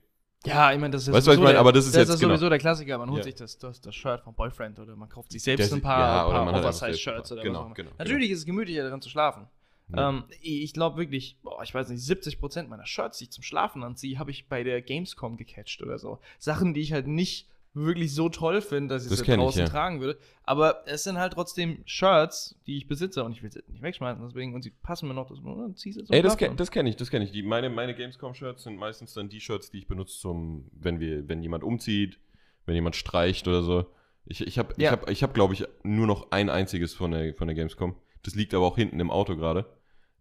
Ja, 0.45 0.71
ich 0.71 0.79
meine, 0.79 0.91
das 0.91 1.01
ist 1.03 1.07
Weißt 1.07 1.15
was 1.15 1.21
ich 1.21 1.25
sowieso 1.25 1.41
meine? 1.41 1.53
der- 1.53 1.59
Aber 1.59 1.71
das 1.73 1.85
ist 1.85 1.95
das 1.95 2.01
jetzt 2.01 2.09
ist 2.09 2.19
genau. 2.19 2.33
sowieso 2.35 2.49
der 2.49 2.59
Klassiker. 2.59 2.97
Man 2.99 3.09
holt 3.09 3.17
Ja. 3.19 3.23
sich 3.23 3.35
das, 3.35 3.57
das, 3.57 3.81
das 3.81 3.95
Shirt 3.95 4.21
vom 4.21 4.35
Boyfriend 4.35 4.79
oder 4.79 4.95
man 4.95 5.09
kauft 5.09 5.31
sich 5.31 5.41
selbst 5.41 5.65
Das- 5.65 5.73
ein 5.73 5.81
paar, 5.81 5.99
ja, 5.99 6.27
oder 6.27 6.51
paar 6.51 6.59
Oversize-Shirts 6.61 7.03
selbst- 7.29 7.31
oder 7.31 7.41
genau, 7.41 7.61
auch 7.61 7.65
immer. 7.65 7.73
genau, 7.75 7.91
Natürlich 7.97 8.29
ist 8.29 8.39
es 8.39 8.45
gemütlicher, 8.45 8.83
darin 8.83 9.01
zu 9.01 9.09
schlafen. 9.09 9.47
Ja. 9.93 10.09
Ähm, 10.09 10.23
ich 10.41 10.73
glaube 10.73 10.97
wirklich, 10.97 11.37
boah, 11.43 11.61
ich 11.63 11.73
weiß 11.73 11.89
nicht, 11.89 12.01
70% 12.03 12.67
meiner 12.67 12.85
Shirts, 12.87 13.19
die 13.19 13.25
ich 13.25 13.31
zum 13.31 13.43
Schlafen 13.43 13.83
anziehe, 13.83 14.17
habe 14.17 14.31
ich 14.31 14.47
bei 14.47 14.63
der 14.63 14.81
Gamescom 14.81 15.37
gecatcht 15.37 15.81
oder 15.83 15.99
so. 15.99 16.19
Sachen, 16.39 16.73
die 16.73 16.81
ich 16.81 16.93
halt 16.93 17.07
nicht 17.07 17.47
wirklich 17.77 18.13
so 18.13 18.29
toll 18.29 18.61
finde, 18.61 18.95
dass 18.95 19.03
ich 19.03 19.09
Das 19.09 19.19
sie 19.19 19.25
kenn 19.25 19.39
ich, 19.39 19.43
draußen 19.45 19.59
ja. 19.59 19.67
tragen 19.67 19.99
würde. 19.99 20.17
Aber 20.43 20.83
es 20.87 21.03
sind 21.03 21.17
halt 21.17 21.33
trotzdem 21.33 21.83
Shirts, 21.85 22.57
die 22.65 22.77
ich 22.77 22.87
besitze 22.87 23.23
und 23.23 23.33
ich 23.33 23.43
will 23.43 23.51
sie 23.51 23.59
nicht 23.67 23.81
wegschmeißen. 23.81 24.25
Deswegen, 24.25 24.55
und 24.55 24.61
sie 24.63 24.71
passen 24.71 25.07
mir 25.09 25.13
noch, 25.13 25.27
das, 25.27 25.39
dann 25.43 25.75
zieh 25.75 25.91
sie 25.91 26.01
Ey, 26.09 26.21
das, 26.21 26.41
an. 26.41 26.55
das 26.55 26.71
kenne 26.71 26.89
ich, 26.89 26.95
das 26.95 27.11
kenne 27.11 27.25
ich. 27.25 27.31
Die, 27.31 27.43
meine 27.43 27.69
meine 27.69 27.93
Gamescom-Shirts 27.93 28.63
sind 28.63 28.77
meistens 28.77 29.13
dann 29.13 29.27
die 29.27 29.41
Shirts, 29.41 29.71
die 29.71 29.79
ich 29.79 29.87
benutze, 29.87 30.17
zum, 30.17 30.69
wenn, 30.71 30.99
wir, 31.01 31.27
wenn 31.27 31.43
jemand 31.43 31.63
umzieht, 31.65 32.17
wenn 32.65 32.75
jemand 32.75 32.95
streicht 32.95 33.45
oder 33.47 33.61
so. 33.61 33.85
Ich, 34.25 34.39
ich 34.47 34.57
habe, 34.57 34.73
Ja. 34.77 34.87
ich 34.87 34.91
hab, 34.91 35.09
ich 35.09 35.21
hab, 35.23 35.33
glaube 35.33 35.53
ich, 35.53 35.65
nur 35.83 36.07
noch 36.07 36.31
ein 36.31 36.49
einziges 36.49 36.93
von 36.93 37.11
der, 37.11 37.35
von 37.35 37.47
der 37.47 37.55
Gamescom. 37.55 37.95
Das 38.25 38.35
liegt 38.35 38.53
aber 38.53 38.65
auch 38.65 38.75
hinten 38.75 38.99
im 38.99 39.11
Auto 39.11 39.35
gerade. 39.35 39.65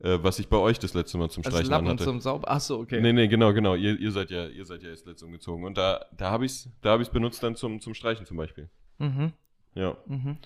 Äh, 0.00 0.18
was 0.22 0.38
ich 0.38 0.48
bei 0.48 0.58
euch 0.58 0.78
das 0.78 0.92
letzte 0.92 1.16
Mal 1.18 1.30
zum 1.30 1.44
Als 1.44 1.54
Streichen 1.54 1.70
Lappen 1.70 1.86
anhatte. 1.86 2.04
zum 2.04 2.20
Sauber. 2.20 2.50
Achso, 2.50 2.78
okay. 2.80 3.00
Nee, 3.00 3.12
nee, 3.12 3.28
genau, 3.28 3.54
genau. 3.54 3.74
Ihr, 3.74 3.98
ihr 3.98 4.10
seid 4.10 4.30
ja, 4.30 4.46
ihr 4.46 4.66
seid 4.66 4.82
ja 4.82 4.90
erst 4.90 5.06
letztes 5.06 5.22
umgezogen. 5.22 5.64
Und 5.64 5.78
da, 5.78 6.04
da 6.16 6.30
habe 6.30 6.44
ich 6.44 6.52
es 6.52 6.68
da 6.82 6.92
hab 6.92 7.00
ich's 7.00 7.10
benutzt 7.10 7.42
dann 7.42 7.56
zum, 7.56 7.80
zum 7.80 7.94
Streichen 7.94 8.26
zum 8.26 8.36
Beispiel. 8.36 8.68
Mhm. 8.98 9.32
Ja. 9.74 9.96
Mhm. 10.06 10.38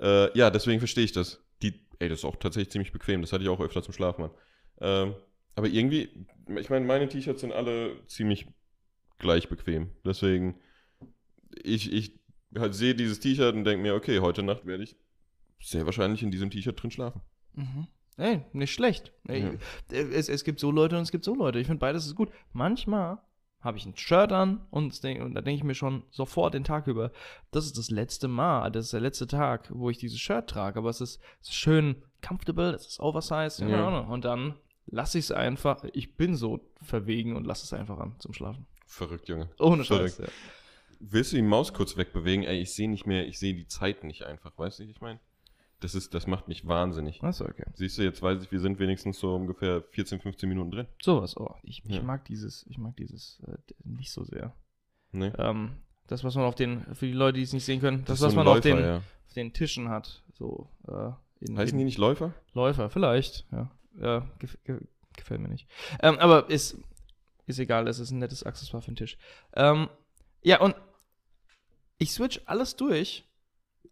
Äh, 0.00 0.36
ja, 0.36 0.50
deswegen 0.50 0.80
verstehe 0.80 1.04
ich 1.04 1.12
das. 1.12 1.44
Die, 1.62 1.86
ey, 1.98 2.08
das 2.08 2.20
ist 2.20 2.24
auch 2.24 2.36
tatsächlich 2.36 2.70
ziemlich 2.70 2.92
bequem. 2.92 3.20
Das 3.20 3.32
hatte 3.32 3.44
ich 3.44 3.48
auch 3.50 3.60
öfter 3.60 3.82
zum 3.82 3.94
Schlafen 3.94 4.24
an. 4.24 4.30
Ähm, 4.80 5.14
aber 5.54 5.68
irgendwie, 5.68 6.26
ich 6.58 6.68
meine, 6.68 6.84
meine 6.84 7.08
T-Shirts 7.08 7.42
sind 7.42 7.52
alle 7.52 8.04
ziemlich 8.06 8.46
gleich 9.18 9.48
bequem. 9.48 9.90
Deswegen, 10.04 10.58
ich, 11.62 11.92
ich 11.92 12.18
halt 12.58 12.74
sehe 12.74 12.94
dieses 12.94 13.20
T-Shirt 13.20 13.54
und 13.54 13.64
denke 13.64 13.82
mir, 13.82 13.94
okay, 13.94 14.20
heute 14.20 14.42
Nacht 14.42 14.66
werde 14.66 14.82
ich 14.82 14.96
sehr 15.60 15.84
wahrscheinlich 15.86 16.22
in 16.22 16.30
diesem 16.30 16.50
T-Shirt 16.50 16.80
drin 16.82 16.90
schlafen. 16.90 17.20
Mhm. 17.54 17.86
Ey, 18.18 18.42
nicht 18.52 18.72
schlecht. 18.72 19.12
Ey, 19.28 19.42
Ja. 19.42 19.50
es, 19.90 20.28
es 20.28 20.44
gibt 20.44 20.58
so 20.60 20.70
Leute 20.70 20.96
und 20.96 21.02
es 21.02 21.10
gibt 21.12 21.24
so 21.24 21.34
Leute. 21.34 21.58
Ich 21.58 21.66
finde 21.66 21.80
beides 21.80 22.06
ist 22.06 22.14
gut. 22.14 22.30
Manchmal 22.52 23.18
habe 23.60 23.78
ich 23.78 23.84
ein 23.86 23.96
Shirt 23.96 24.32
an 24.32 24.64
und, 24.70 25.02
denk, 25.02 25.22
und 25.22 25.34
da 25.34 25.40
denke 25.40 25.58
ich 25.58 25.64
mir 25.64 25.74
schon 25.74 26.02
sofort 26.10 26.54
den 26.54 26.62
Tag 26.64 26.86
über, 26.86 27.10
das 27.50 27.66
ist 27.66 27.76
das 27.76 27.90
letzte 27.90 28.28
Mal, 28.28 28.70
das 28.70 28.86
ist 28.86 28.92
der 28.92 29.00
letzte 29.00 29.26
Tag, 29.26 29.68
wo 29.74 29.90
ich 29.90 29.98
dieses 29.98 30.18
Shirt 30.20 30.48
trage. 30.48 30.78
Aber 30.78 30.88
es 30.90 31.00
ist, 31.00 31.20
es 31.42 31.48
ist 31.48 31.54
schön 31.56 31.96
comfortable, 32.26 32.70
es 32.74 32.86
ist 32.86 33.00
oversized, 33.00 33.60
Ja. 33.68 33.86
Ahnung. 33.88 34.08
Und 34.08 34.24
dann 34.24 34.54
lasse 34.86 35.18
ich 35.18 35.24
es 35.26 35.32
einfach, 35.32 35.84
ich 35.92 36.16
bin 36.16 36.36
so 36.36 36.60
verwegen 36.80 37.34
und 37.36 37.44
lasse 37.44 37.64
es 37.64 37.72
einfach 37.72 37.98
an 37.98 38.14
zum 38.20 38.32
Schlafen. 38.32 38.66
Verrückt, 38.86 39.28
Junge. 39.28 39.50
Ohne. 39.58 39.84
Scheiß. 39.84 40.18
Ja. 40.18 40.26
Willst 41.00 41.32
du 41.32 41.36
die 41.36 41.42
Maus 41.42 41.74
kurz 41.74 41.96
wegbewegen? 41.96 42.44
Ey, 42.44 42.60
ich 42.60 42.72
sehe 42.72 42.88
nicht 42.88 43.04
mehr, 43.06 43.26
ich 43.26 43.38
sehe 43.38 43.52
die 43.54 43.66
Zeit 43.66 44.04
nicht 44.04 44.22
einfach. 44.24 44.52
Weißt 44.56 44.78
du, 44.78 44.86
wie 44.86 44.90
ich 44.92 45.00
meine? 45.00 45.18
Das 45.80 45.94
ist, 45.94 46.14
das 46.14 46.26
macht 46.26 46.48
mich 46.48 46.66
wahnsinnig. 46.66 47.22
Achso, 47.22 47.44
okay. 47.44 47.64
Siehst 47.74 47.98
du, 47.98 48.02
jetzt 48.02 48.22
weiß 48.22 48.42
ich, 48.42 48.50
wir 48.50 48.60
sind 48.60 48.78
wenigstens 48.78 49.18
so 49.18 49.34
ungefähr 49.34 49.82
14, 49.90 50.20
15 50.20 50.48
Minuten 50.48 50.70
drin. 50.70 50.86
Sowas, 51.02 51.36
oh. 51.36 51.54
Ich, 51.62 51.84
ich 51.84 51.96
Ja. 51.96 52.02
mag 52.02 52.24
dieses, 52.24 52.64
ich 52.68 52.78
mag 52.78 52.96
dieses 52.96 53.40
äh, 53.46 53.56
nicht 53.84 54.10
so 54.10 54.24
sehr. 54.24 54.54
Ne? 55.12 55.34
Ähm, 55.38 55.76
das, 56.06 56.24
was 56.24 56.34
man 56.34 56.44
auf 56.44 56.54
den, 56.54 56.94
für 56.94 57.06
die 57.06 57.12
Leute, 57.12 57.36
die 57.36 57.42
es 57.42 57.52
nicht 57.52 57.64
sehen 57.64 57.80
können, 57.80 58.04
das, 58.06 58.18
ist 58.20 58.24
was 58.24 58.32
so 58.32 58.36
man 58.36 58.48
auf, 58.48 58.60
den, 58.60 58.78
ja. 58.78 58.96
auf 58.98 59.32
den 59.34 59.52
Tischen 59.52 59.90
hat. 59.90 60.22
So, 60.32 60.70
äh, 60.88 61.10
in, 61.40 61.58
Heißen 61.58 61.74
in 61.74 61.78
die 61.78 61.84
nicht 61.84 61.98
Läufer? 61.98 62.32
Läufer, 62.54 62.88
vielleicht, 62.88 63.46
ja. 63.52 63.70
Ja, 64.00 64.26
gef 64.38 64.58
ge 64.64 64.80
gefällt 65.16 65.40
mir 65.40 65.48
nicht. 65.48 65.66
Ähm, 66.02 66.18
aber 66.18 66.50
ist, 66.50 66.78
ist 67.46 67.58
egal, 67.58 67.88
es 67.88 67.98
ist 67.98 68.10
ein 68.10 68.18
nettes 68.18 68.42
Accessoire 68.42 68.82
für 68.82 68.90
den 68.90 68.96
Tisch. 68.96 69.16
Ähm, 69.54 69.88
ja, 70.42 70.60
und 70.60 70.74
ich 71.98 72.12
switch 72.12 72.40
alles 72.44 72.76
durch, 72.76 73.24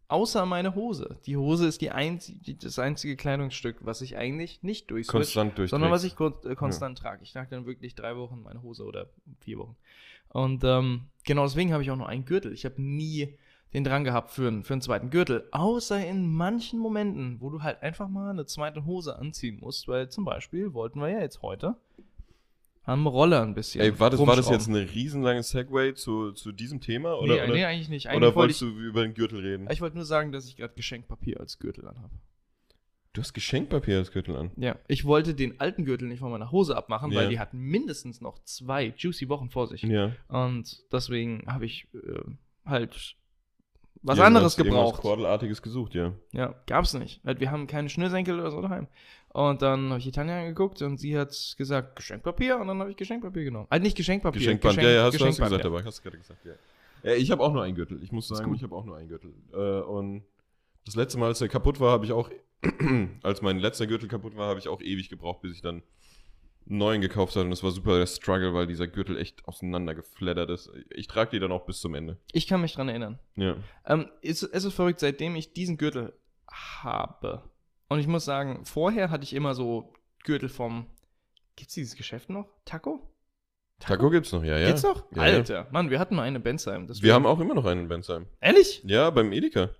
außer 0.09 0.47
meine 0.47 0.75
Hose. 0.75 1.19
Die 1.27 1.37
Hose 1.37 1.67
ist 1.67 1.81
die 1.81 1.91
einzi 1.91 2.39
die, 2.39 2.57
das 2.59 2.79
einzige 2.79 3.17
Kleidungsstück, 3.17 3.77
was 3.81 4.01
ich 4.03 4.17
eigentlich 4.17 4.63
nicht 4.63 4.91
durchswitch, 4.91 5.13
sondern 5.71 5.91
was 5.91 6.05
ich 6.05 6.17
kon 6.17 6.35
äh, 6.45 6.55
konstant 6.55 6.99
trage. 6.99 7.23
Ich 7.23 7.33
trage 7.33 7.49
dann 7.51 7.67
wirklich 7.67 7.95
drei 7.95 8.17
Wochen 8.17 8.43
meine 8.43 8.63
Hose 8.63 8.85
oder 8.85 9.09
vier 9.41 9.59
Wochen. 9.59 9.77
Und 10.29 10.65
ähm, 10.65 11.03
genau 11.25 11.45
deswegen 11.45 11.73
habe 11.73 11.83
ich 11.83 11.91
auch 11.91 11.97
nur 11.97 12.09
einen 12.09 12.25
Gürtel. 12.25 12.53
Ich 12.53 12.65
habe 12.65 12.81
nie 12.83 13.37
den 13.73 13.85
Drang 13.85 14.05
gehabt 14.05 14.31
für, 14.31 14.47
einen- 14.49 14.63
für 14.65 14.75
einen 14.75 14.83
zweiten 14.83 15.11
Gürtel. 15.11 15.49
Außer 15.53 16.05
in 16.07 16.33
manchen 16.33 16.79
Momenten, 16.79 17.41
wo 17.41 17.51
du 17.51 17.63
halt 17.63 17.83
einfach 17.83 18.09
mal 18.09 18.31
eine 18.31 18.47
zweite 18.47 18.85
Hose 18.85 19.17
anziehen 19.19 19.59
musst. 19.61 19.89
Weil 19.89 20.09
zum 20.11 20.25
Beispiel 20.25 20.75
wollten 20.75 21.01
wir 21.01 21.09
ja 21.09 21.21
jetzt 21.21 21.43
heute 21.43 21.77
am 22.85 23.07
Roller 23.07 23.43
ein 23.43 23.55
bisschen. 23.55 23.81
Ey, 23.81 23.99
war 23.99 24.11
das, 24.11 24.21
war 24.21 24.37
das 24.37 24.51
jetzt 24.51 24.69
eine 24.69 24.81
riesenlange 24.81 25.43
Segway 25.43 25.95
zu, 25.95 26.33
zu 26.33 26.53
diesem 26.53 26.81
Thema? 26.81 27.15
Oder, 27.19 27.35
nee, 27.37 27.43
oder, 27.43 27.53
nee, 27.55 27.65
eigentlich 27.65 27.89
nicht. 27.89 28.07
Eigentlich 28.09 28.17
oder 28.19 28.27
wollte 28.29 28.37
wolltest 28.37 28.63
ich, 28.63 28.69
du 28.69 28.79
über 28.79 29.03
den 29.03 29.15
Gürtel 29.15 29.41
reden? 29.41 29.69
ich 29.71 29.81
wollte 29.81 29.97
nur 29.97 30.05
sagen, 30.05 30.33
dass 30.33 30.47
ich 30.47 30.57
gerade 30.57 30.75
Geschenkpapier 30.75 31.41
als 31.41 31.59
Gürtel 31.59 31.89
anhabe. 31.89 32.11
Du 33.15 33.21
hast 33.21 33.33
Geschenkpapier 33.33 33.99
als 33.99 34.11
Gürtel 34.11 34.37
an. 34.37 34.51
Ja, 34.57 34.77
ich 34.89 35.05
wollte 35.05 35.35
den 35.35 35.61
alten 35.61 35.85
Gürtel 35.85 36.09
nicht 36.09 36.19
von 36.19 36.33
meiner 36.33 36.51
Hose 36.51 36.77
abmachen, 36.77 37.13
Ja. 37.13 37.21
weil 37.21 37.29
die 37.29 37.39
hatten 37.39 37.59
mindestens 37.59 38.21
noch 38.21 38.39
zwei 38.43 38.93
juicy 38.97 39.29
Wochen 39.29 39.51
vor 39.51 39.69
sich. 39.69 39.83
Ja. 39.83 40.11
Und 40.29 40.83
deswegen 40.93 41.45
habe 41.47 41.65
ich 41.65 41.87
äh, 41.95 42.21
halt 42.67 43.17
was 44.03 44.19
Irgendwas- 44.19 44.27
anderes 44.27 44.57
gebraucht. 44.57 45.01
Kordelartiges 45.01 45.63
gesucht, 45.63 45.95
ja. 45.95 46.13
Ja, 46.33 46.55
gab's 46.67 46.93
nicht. 46.93 47.21
Weil 47.25 47.39
wir 47.41 47.51
haben 47.53 47.67
keine 47.69 47.89
Schnürsenkel 47.89 48.39
oder 48.39 48.51
so 48.51 48.61
daheim. 48.61 48.89
Und 49.35 49.63
dann 49.63 49.89
habe 49.91 49.99
ich 49.99 50.05
die 50.05 50.13
Tanja 50.13 50.39
angeguckt 50.39 50.81
und 50.83 50.97
sie 50.99 51.19
hat 51.19 51.31
gesagt, 51.59 51.97
Geschenkpapier. 51.97 52.57
Und 52.57 52.69
dann 52.69 52.79
habe 52.79 52.91
ich 52.93 52.97
Geschenkpapier 52.97 53.43
genommen. 53.43 53.67
Also 53.69 53.83
nicht 53.83 53.97
Geschenkpapier. 53.97 54.39
Geschenkband, 54.39 54.79
Geschenk- 54.79 54.83
ja, 54.85 54.91
ja, 54.91 55.03
hast, 55.03 55.15
du- 55.19 55.25
hast 55.27 55.39
du 55.39 55.43
Geschenkband, 55.43 55.51
gesagt 55.51 55.65
ja. 55.65 55.71
dabei, 55.71 55.85
hast 55.85 55.99
du 55.99 56.03
gerade 56.05 56.19
gesagt, 56.19 56.45
ja. 56.45 56.53
Ja, 57.03 57.17
ich 57.17 57.31
habe 57.33 57.43
auch 57.43 57.53
nur 57.53 57.65
einen 57.65 57.75
Gürtel. 57.75 58.01
Ich 58.03 58.13
muss 58.13 58.29
sagen, 58.29 58.55
ich 58.55 58.63
habe 58.63 58.75
auch 58.77 58.85
nur 58.85 58.97
einen 58.97 59.09
Gürtel. 59.09 59.35
Äh, 59.53 59.83
und 59.83 60.23
das 60.87 60.95
letzte 60.95 61.19
Mal, 61.19 61.27
als 61.27 61.41
der 61.41 61.49
kaputt 61.49 61.81
war, 61.81 61.91
habe 61.91 62.05
ich 62.05 62.13
auch, 62.13 62.31
als 63.25 63.43
mein 63.43 63.59
letzter 63.59 63.89
Gürtel 63.89 64.09
kaputt 64.09 64.37
war, 64.37 64.49
habe 64.49 64.61
ich 64.61 64.69
auch 64.69 64.81
ewig 64.81 65.09
gebraucht, 65.11 65.43
bis 65.43 65.53
ich 65.57 65.63
dann 65.63 65.83
einen 66.69 66.79
neuen 66.79 67.01
gekauft 67.01 67.35
habe. 67.35 67.45
Und 67.45 67.51
das 67.51 67.65
war 67.65 67.73
super 67.73 67.99
der 67.99 68.07
Struggle, 68.07 68.55
weil 68.55 68.69
dieser 68.69 68.87
Gürtel 68.87 69.19
echt 69.19 69.47
auseinandergeflattert 69.49 70.49
ist. 70.51 70.71
Ich 70.91 71.09
trage 71.09 71.33
die 71.33 71.41
dann 71.41 71.51
auch 71.51 71.67
bis 71.67 71.81
zum 71.81 71.95
Ende. 71.97 72.19
Ich 72.33 72.47
kann 72.47 72.61
mich 72.61 72.73
dran 72.75 72.89
erinnern. 72.89 73.19
Ja. 73.35 73.57
Ähm, 73.85 74.07
es, 74.23 74.45
es 74.45 74.65
ist 74.65 74.75
verrückt, 74.75 75.01
seitdem 75.01 75.35
ich 75.35 75.53
diesen 75.53 75.77
Gürtel 75.77 76.13
habe. 76.49 77.43
Und 77.95 78.01
ich 78.01 78.09
muss 78.09 78.25
sagen, 78.25 78.65
vorher 78.65 79.09
hatte 79.11 79.23
ich 79.23 79.33
immer 79.35 79.55
so 79.55 79.93
Gürtel 80.25 80.49
vom. 80.49 80.87
Gibt's 81.55 81.75
dieses 81.75 81.95
Geschäft 81.95 82.29
noch? 82.29 82.49
Taco? 82.65 83.09
Taco 83.79 84.11
gibt's 84.11 84.33
noch, 84.33 84.43
ja, 84.43 84.59
ja. 84.59 84.67
Gibt's 84.67 84.83
noch? 84.83 85.05
Ja, 85.13 85.29
ja. 85.29 85.35
Alter, 85.37 85.69
Mann, 85.71 85.91
wir 85.91 86.01
hatten 86.01 86.17
mal 86.17 86.23
eine 86.25 86.41
Bensheim. 86.41 86.89
Das 86.89 87.03
Wir 87.03 87.15
haben 87.15 87.25
auch 87.25 87.39
immer 87.39 87.55
noch 87.55 87.65
einen 87.67 87.83
in 87.83 87.89
Bensheim. 87.89 88.27
Ehrlich? 88.41 88.83
Ja, 88.85 89.11
beim 89.11 89.31
Edeka. 89.31 89.71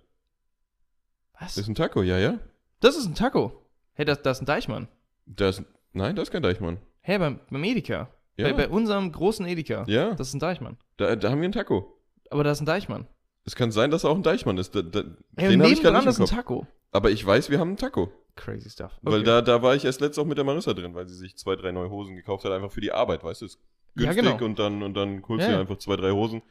Was? 1.33 1.55
Das 1.55 1.57
ist 1.57 1.67
ein 1.67 1.75
Taco, 1.75 2.03
ja, 2.03 2.17
ja. 2.17 2.39
Das 2.79 2.95
ist 2.95 3.05
ein 3.05 3.15
Taco. 3.15 3.65
Hey, 3.95 4.05
das, 4.05 4.21
das 4.21 4.37
ist 4.37 4.43
ein 4.43 4.45
Deichmann. 4.45 4.87
Das, 5.25 5.61
nein, 5.91 6.15
das 6.15 6.29
ist 6.29 6.31
kein 6.31 6.41
Deichmann. 6.41 6.77
Hey, 7.01 7.19
beim, 7.19 7.41
beim 7.51 7.63
Edeka. 7.65 8.09
Ja, 8.37 8.47
Bei, 8.47 8.53
bei 8.53 8.69
unserem 8.69 9.11
großen 9.11 9.45
Edeka. 9.45 9.83
ja 9.87 10.13
Das 10.13 10.29
ist 10.29 10.35
ein 10.35 10.39
Deichmann. 10.39 10.77
da, 10.95 11.17
da 11.17 11.31
haben 11.31 11.39
wir 11.41 11.43
einen 11.43 11.51
Taco. 11.51 11.99
Aber 12.29 12.45
da 12.45 12.51
ist 12.51 12.61
ein 12.61 12.65
Deichmann. 12.65 13.07
Es 13.43 13.57
kann 13.57 13.73
sein, 13.73 13.91
dass 13.91 14.05
er 14.05 14.11
auch 14.11 14.15
ein 14.15 14.23
Deichmann 14.23 14.57
ist. 14.57 14.73
Da, 14.73 14.81
da, 14.81 15.03
Hey, 15.35 15.49
den 15.49 15.61
habe 15.61 15.73
ich 15.73 15.81
gerade 15.81 15.97
nicht 15.97 16.07
ist 16.07 16.17
im 16.19 16.23
ein 16.23 16.27
Kopf. 16.29 16.35
Taco. 16.37 16.67
Aber 16.95 17.11
ich 17.11 17.25
weiß, 17.25 17.49
wir 17.49 17.59
haben 17.59 17.69
einen 17.69 17.77
Taco. 17.77 18.11
Crazy 18.35 18.69
stuff. 18.69 18.97
Weil 19.01 19.15
Okay. 19.15 19.23
da, 19.25 19.41
da 19.41 19.61
war 19.61 19.75
ich 19.75 19.83
erst 19.85 20.01
letztes 20.01 20.19
auch 20.21 20.25
mit 20.27 20.37
der 20.37 20.45
Marissa 20.45 20.73
drin, 20.73 20.93
weil 20.95 21.07
sie 21.07 21.15
sich 21.15 21.35
zwei, 21.37 21.55
drei 21.55 21.71
neue 21.71 21.89
Hosen 21.89 22.15
gekauft 22.15 22.45
hat, 22.45 22.51
einfach 22.51 22.71
für 22.71 22.81
die 22.81 22.91
Arbeit, 22.91 23.23
weißt 23.23 23.41
du? 23.41 23.45
Ist 23.45 23.59
Ja, 23.97 24.11
günstig 24.13 24.37
genau. 24.37 24.45
und 24.45 24.59
dann, 24.59 24.83
und 24.83 24.93
dann 24.93 25.23
holst 25.27 25.47
du 25.47 25.51
ja. 25.51 25.59
einfach 25.59 25.77
zwei, 25.77 25.95
drei 25.97 26.11
Hosen, 26.11 26.41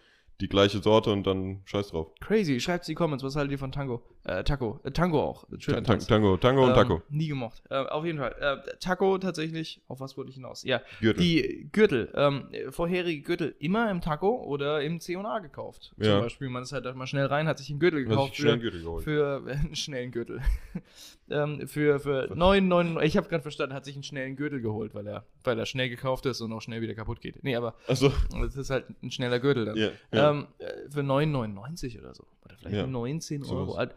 die 0.41 0.49
gleiche 0.49 0.79
Sorte 0.81 1.11
und 1.13 1.27
dann 1.27 1.63
scheiß 1.65 1.89
drauf. 1.89 2.09
Crazy. 2.21 2.59
Schreibt 2.61 2.87
in 2.89 2.93
die 2.93 2.95
Comments, 2.97 3.23
was 3.23 3.37
haltet 3.37 3.53
ihr 3.53 3.59
von 3.59 3.71
Tango? 3.73 4.03
Äh, 4.25 4.43
Taco. 4.43 4.81
Äh, 4.85 4.91
Tango 4.91 5.23
auch. 5.23 5.47
Schöner 5.59 5.79
Ta- 5.83 5.93
Tanz. 5.93 6.07
Tango, 6.07 6.37
Tango 6.39 6.63
und 6.65 6.71
Ähm, 6.71 6.75
Taco. 6.75 7.03
Nie 7.11 7.29
gemocht. 7.29 7.63
Äh, 7.71 7.77
auf 7.77 8.05
jeden 8.05 8.19
Fall. 8.19 8.35
Äh, 8.41 8.77
Taco 8.81 9.19
tatsächlich. 9.19 9.83
Auf 9.87 10.01
was 10.01 10.17
wollte 10.17 10.31
ich 10.31 10.37
hinaus? 10.37 10.65
Ja. 10.65 10.81
Gürtel. 11.01 11.23
Die 11.23 11.69
Gürtel. 11.71 12.11
Ähm, 12.17 12.49
äh, 12.51 12.73
vorherige 12.73 13.23
Gürtel 13.23 13.55
immer 13.59 13.91
im 13.91 14.01
Taco 14.01 14.43
oder 14.45 14.83
im 14.83 14.99
C&A 14.99 15.39
gekauft. 15.41 15.93
Ja. 15.99 16.15
Zum 16.15 16.21
Beispiel, 16.23 16.49
man 16.49 16.63
ist 16.63 16.73
halt 16.73 16.93
mal 16.97 17.07
schnell 17.07 17.27
rein, 17.27 17.47
hat 17.47 17.59
sich 17.59 17.71
einen 17.71 17.79
Gürtel 17.81 18.05
gekauft. 18.05 18.35
schnell 18.37 18.55
einen 18.55 18.61
Für, 18.63 18.71
Gürtel 18.71 18.83
geholt. 18.83 19.05
für 19.05 19.43
einen 19.49 19.77
schnellen 19.77 20.11
Gürtel. 20.11 20.41
ähm, 21.31 21.67
für 21.69 22.01
für 22.01 22.31
9, 22.35 22.67
9, 22.67 22.99
ich 23.03 23.17
habe 23.17 23.29
gerade 23.29 23.43
verstanden, 23.43 23.75
hat 23.75 23.85
sich 23.85 23.95
einen 23.95 24.03
schnellen 24.03 24.37
Gürtel 24.37 24.61
geholt, 24.61 24.95
weil 24.95 25.07
er, 25.07 25.25
weil 25.45 25.59
er 25.59 25.67
schnell 25.67 25.89
gekauft 25.89 26.27
ist 26.27 26.41
und 26.41 26.53
auch 26.53 26.61
schnell 26.61 26.81
wieder 26.81 26.95
kaputt 26.95 27.21
geht. 27.21 27.43
Nee, 27.45 27.57
aber 27.57 27.75
Achso, 27.89 28.11
das 28.41 28.57
ist 28.57 28.71
halt 28.71 28.87
ein 29.03 29.11
schneller 29.11 29.39
Gürtel 29.39 29.65
dann. 29.67 29.77
ja. 29.77 29.91
Ja. 30.25 30.31
Ähm, 30.31 30.47
äh, 30.59 30.91
für 30.91 31.01
9,99 31.01 31.99
oder 32.01 32.15
so. 32.15 32.25
Oder 32.45 32.57
vielleicht 32.57 32.77
Ja. 32.77 32.87
19 32.87 33.43
So 33.43 33.57
Euro. 33.57 33.77
Halt, 33.77 33.95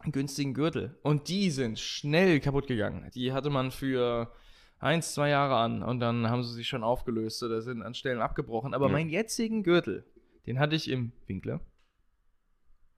einen 0.00 0.12
günstigen 0.12 0.52
Gürtel. 0.54 0.98
Und 1.02 1.28
die 1.28 1.50
sind 1.50 1.78
schnell 1.78 2.40
kaputt 2.40 2.66
gegangen. 2.66 3.10
Die 3.14 3.32
hatte 3.32 3.48
man 3.50 3.70
für 3.70 4.30
eins, 4.78 5.14
zwei 5.14 5.30
Jahre 5.30 5.56
an 5.56 5.82
und 5.82 6.00
dann 6.00 6.28
haben 6.28 6.42
sie 6.42 6.52
sich 6.52 6.68
schon 6.68 6.82
aufgelöst 6.84 7.42
oder 7.42 7.62
sind 7.62 7.82
an 7.82 7.94
Stellen 7.94 8.20
abgebrochen. 8.20 8.74
Aber 8.74 8.86
Ja. 8.88 8.92
meinen 8.92 9.08
jetzigen 9.08 9.62
Gürtel, 9.62 10.04
den 10.46 10.58
hatte 10.58 10.76
ich 10.76 10.90
im 10.90 11.12
Winkler. 11.26 11.60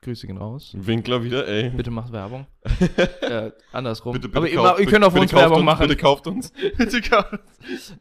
Grüße 0.07 0.27
gehen 0.29 0.37
raus. 0.39 0.73
Winkler 0.79 1.23
wieder, 1.25 1.47
ey. 1.49 1.71
Bitte 1.71 1.91
macht 1.91 2.13
Werbung. 2.13 2.47
äh, 3.21 3.51
andersrum. 3.73 4.13
Bitte, 4.13 4.29
bitte 4.29 4.39
Aber 4.39 4.49
ihr, 4.49 4.57
kauft- 4.57 4.81
ihr 4.81 4.87
könnt 4.87 5.05
auf 5.05 5.15
uns 5.15 5.33
Werbung 5.33 5.57
uns, 5.59 5.65
machen. 5.65 5.89
Bitte 5.89 6.01
kauft 6.01 6.27
uns. 6.29 6.53
Bitte 6.79 7.01
kauft. 7.03 7.41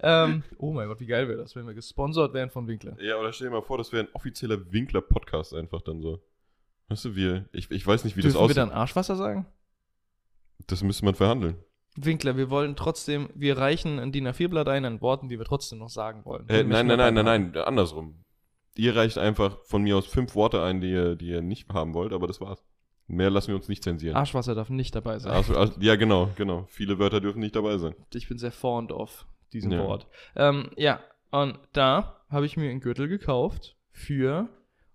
ähm, 0.01 0.43
oh 0.59 0.71
mein 0.71 0.87
Gott, 0.87 0.99
wie 0.99 1.07
geil 1.07 1.27
wäre 1.27 1.39
das, 1.39 1.55
wenn 1.55 1.65
wir 1.65 1.73
gesponsert 1.73 2.33
wären 2.33 2.51
von 2.51 2.67
Winkler. 2.67 2.95
Ja, 3.01 3.17
oder 3.17 3.33
stell 3.33 3.47
dir 3.49 3.55
mal 3.55 3.63
vor, 3.63 3.79
das 3.79 3.91
wäre 3.91 4.03
ein 4.03 4.09
offizieller 4.13 4.71
Winkler-Podcast 4.71 5.55
einfach 5.55 5.81
dann 5.81 6.01
so. 6.01 6.21
Weißt 6.89 7.05
du, 7.05 7.15
wir, 7.15 7.49
ich, 7.51 7.71
ich 7.71 7.85
weiß 7.87 8.03
nicht, 8.03 8.15
wie 8.15 8.21
das 8.21 8.33
Dürfen 8.33 8.41
wir 8.41 8.45
aussieht. 8.45 8.57
dann 8.57 8.71
Arschwasser 8.71 9.15
sagen? 9.15 9.47
Das 10.67 10.83
müsste 10.83 11.05
man 11.05 11.15
verhandeln. 11.15 11.55
Winkler, 11.97 12.37
wir 12.37 12.49
wollen 12.49 12.75
trotzdem, 12.75 13.29
wir 13.33 13.57
reichen 13.57 13.99
ein 13.99 14.11
DIN 14.11 14.27
A4-Blatt 14.27 14.67
ein 14.67 14.85
an 14.85 15.01
Worten, 15.01 15.29
die 15.29 15.39
wir 15.39 15.45
trotzdem 15.45 15.79
noch 15.79 15.89
sagen 15.89 16.25
wollen. 16.25 16.47
Äh, 16.49 16.63
nein, 16.63 16.87
nein, 16.87 16.97
nein, 16.97 17.13
nein, 17.13 17.25
nein, 17.51 17.55
andersrum. 17.63 18.24
Ihr 18.77 18.95
reicht 18.95 19.17
einfach 19.17 19.57
von 19.63 19.83
mir 19.83 19.97
aus 19.97 20.05
fünf 20.05 20.35
Worte 20.35 20.61
ein, 20.63 20.81
die 20.81 20.91
ihr, 20.91 21.15
die 21.15 21.27
ihr 21.29 21.41
nicht 21.41 21.69
haben 21.73 21.93
wollt, 21.93 22.13
aber 22.13 22.27
das 22.27 22.41
war's. 22.41 22.63
Mehr 23.07 23.29
lassen 23.29 23.49
wir 23.49 23.55
uns 23.55 23.67
nicht 23.67 23.83
zensieren. 23.83 24.15
Arschwasser 24.15 24.55
darf 24.55 24.69
nicht 24.69 24.95
dabei 24.95 25.19
sein. 25.19 25.31
Also, 25.31 25.55
also, 25.55 25.79
ja, 25.79 25.95
genau, 25.95 26.29
genau. 26.35 26.65
Viele 26.69 26.97
Wörter 26.97 27.21
dürfen 27.21 27.39
nicht 27.39 27.55
dabei 27.55 27.77
sein. 27.77 27.93
Ich 28.13 28.27
bin 28.27 28.37
sehr 28.39 28.51
fond 28.51 28.91
of 28.91 29.27
diesem 29.53 29.71
Ja. 29.71 29.85
Wort. 29.85 30.07
Ähm, 30.35 30.71
ja, 30.75 30.99
und 31.31 31.59
da 31.73 32.21
habe 32.29 32.45
ich 32.47 32.57
mir 32.57 32.69
einen 32.69 32.79
Gürtel 32.79 33.07
gekauft 33.07 33.75
für, 33.91 34.49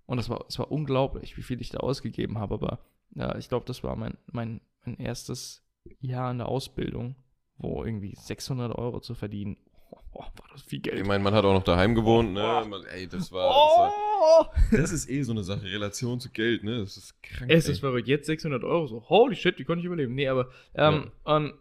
und 0.06 0.16
das 0.16 0.28
war, 0.28 0.44
das 0.44 0.58
war 0.58 0.72
unglaublich, 0.72 1.36
wie 1.36 1.42
viel 1.42 1.60
ich 1.60 1.70
da 1.70 1.78
ausgegeben 1.78 2.38
habe, 2.38 2.54
aber 2.54 2.80
ja, 3.14 3.36
ich 3.36 3.48
glaube, 3.48 3.64
das 3.66 3.84
war 3.84 3.94
mein, 3.96 4.16
mein, 4.26 4.60
mein 4.84 4.96
erstes 4.98 5.64
Jahr 6.00 6.32
in 6.32 6.38
der 6.38 6.48
Ausbildung, 6.48 7.14
wo 7.58 7.84
irgendwie 7.84 8.14
600 8.16 8.76
Euro 8.76 9.00
zu 9.00 9.14
verdienen, 9.14 9.56
oh, 10.12 10.20
war 10.20 10.48
das 10.52 10.62
viel 10.62 10.80
Geld. 10.80 10.98
Ich 10.98 11.06
meine, 11.06 11.22
man 11.22 11.34
hat 11.34 11.44
auch 11.44 11.54
noch 11.54 11.64
daheim 11.64 11.94
gewohnt, 11.94 12.32
ne? 12.32 12.64
Man, 12.68 12.84
ey, 12.84 13.06
das 13.06 13.32
war, 13.32 13.48
das 13.48 13.78
war. 13.78 13.92
oh! 14.20 14.76
Das 14.76 14.92
ist 14.92 15.08
eh 15.08 15.22
so 15.22 15.32
eine 15.32 15.42
Sache, 15.42 15.64
Relation 15.64 16.20
zu 16.20 16.30
Geld, 16.30 16.64
ne? 16.64 16.78
Das 16.78 16.96
ist 16.96 17.22
krank. 17.22 17.50
Es 17.50 17.66
ey. 17.66 17.72
ist 17.72 17.80
verrückt. 17.80 18.08
Jetzt 18.08 18.26
600 18.26 18.62
Euro. 18.64 18.86
So, 18.86 19.08
holy 19.08 19.36
shit, 19.36 19.58
wie 19.58 19.64
konnte 19.64 19.80
ich 19.80 19.86
überleben? 19.86 20.14
Nee, 20.14 20.28
aber 20.28 20.48
ähm, 20.74 21.10
und 21.24 21.54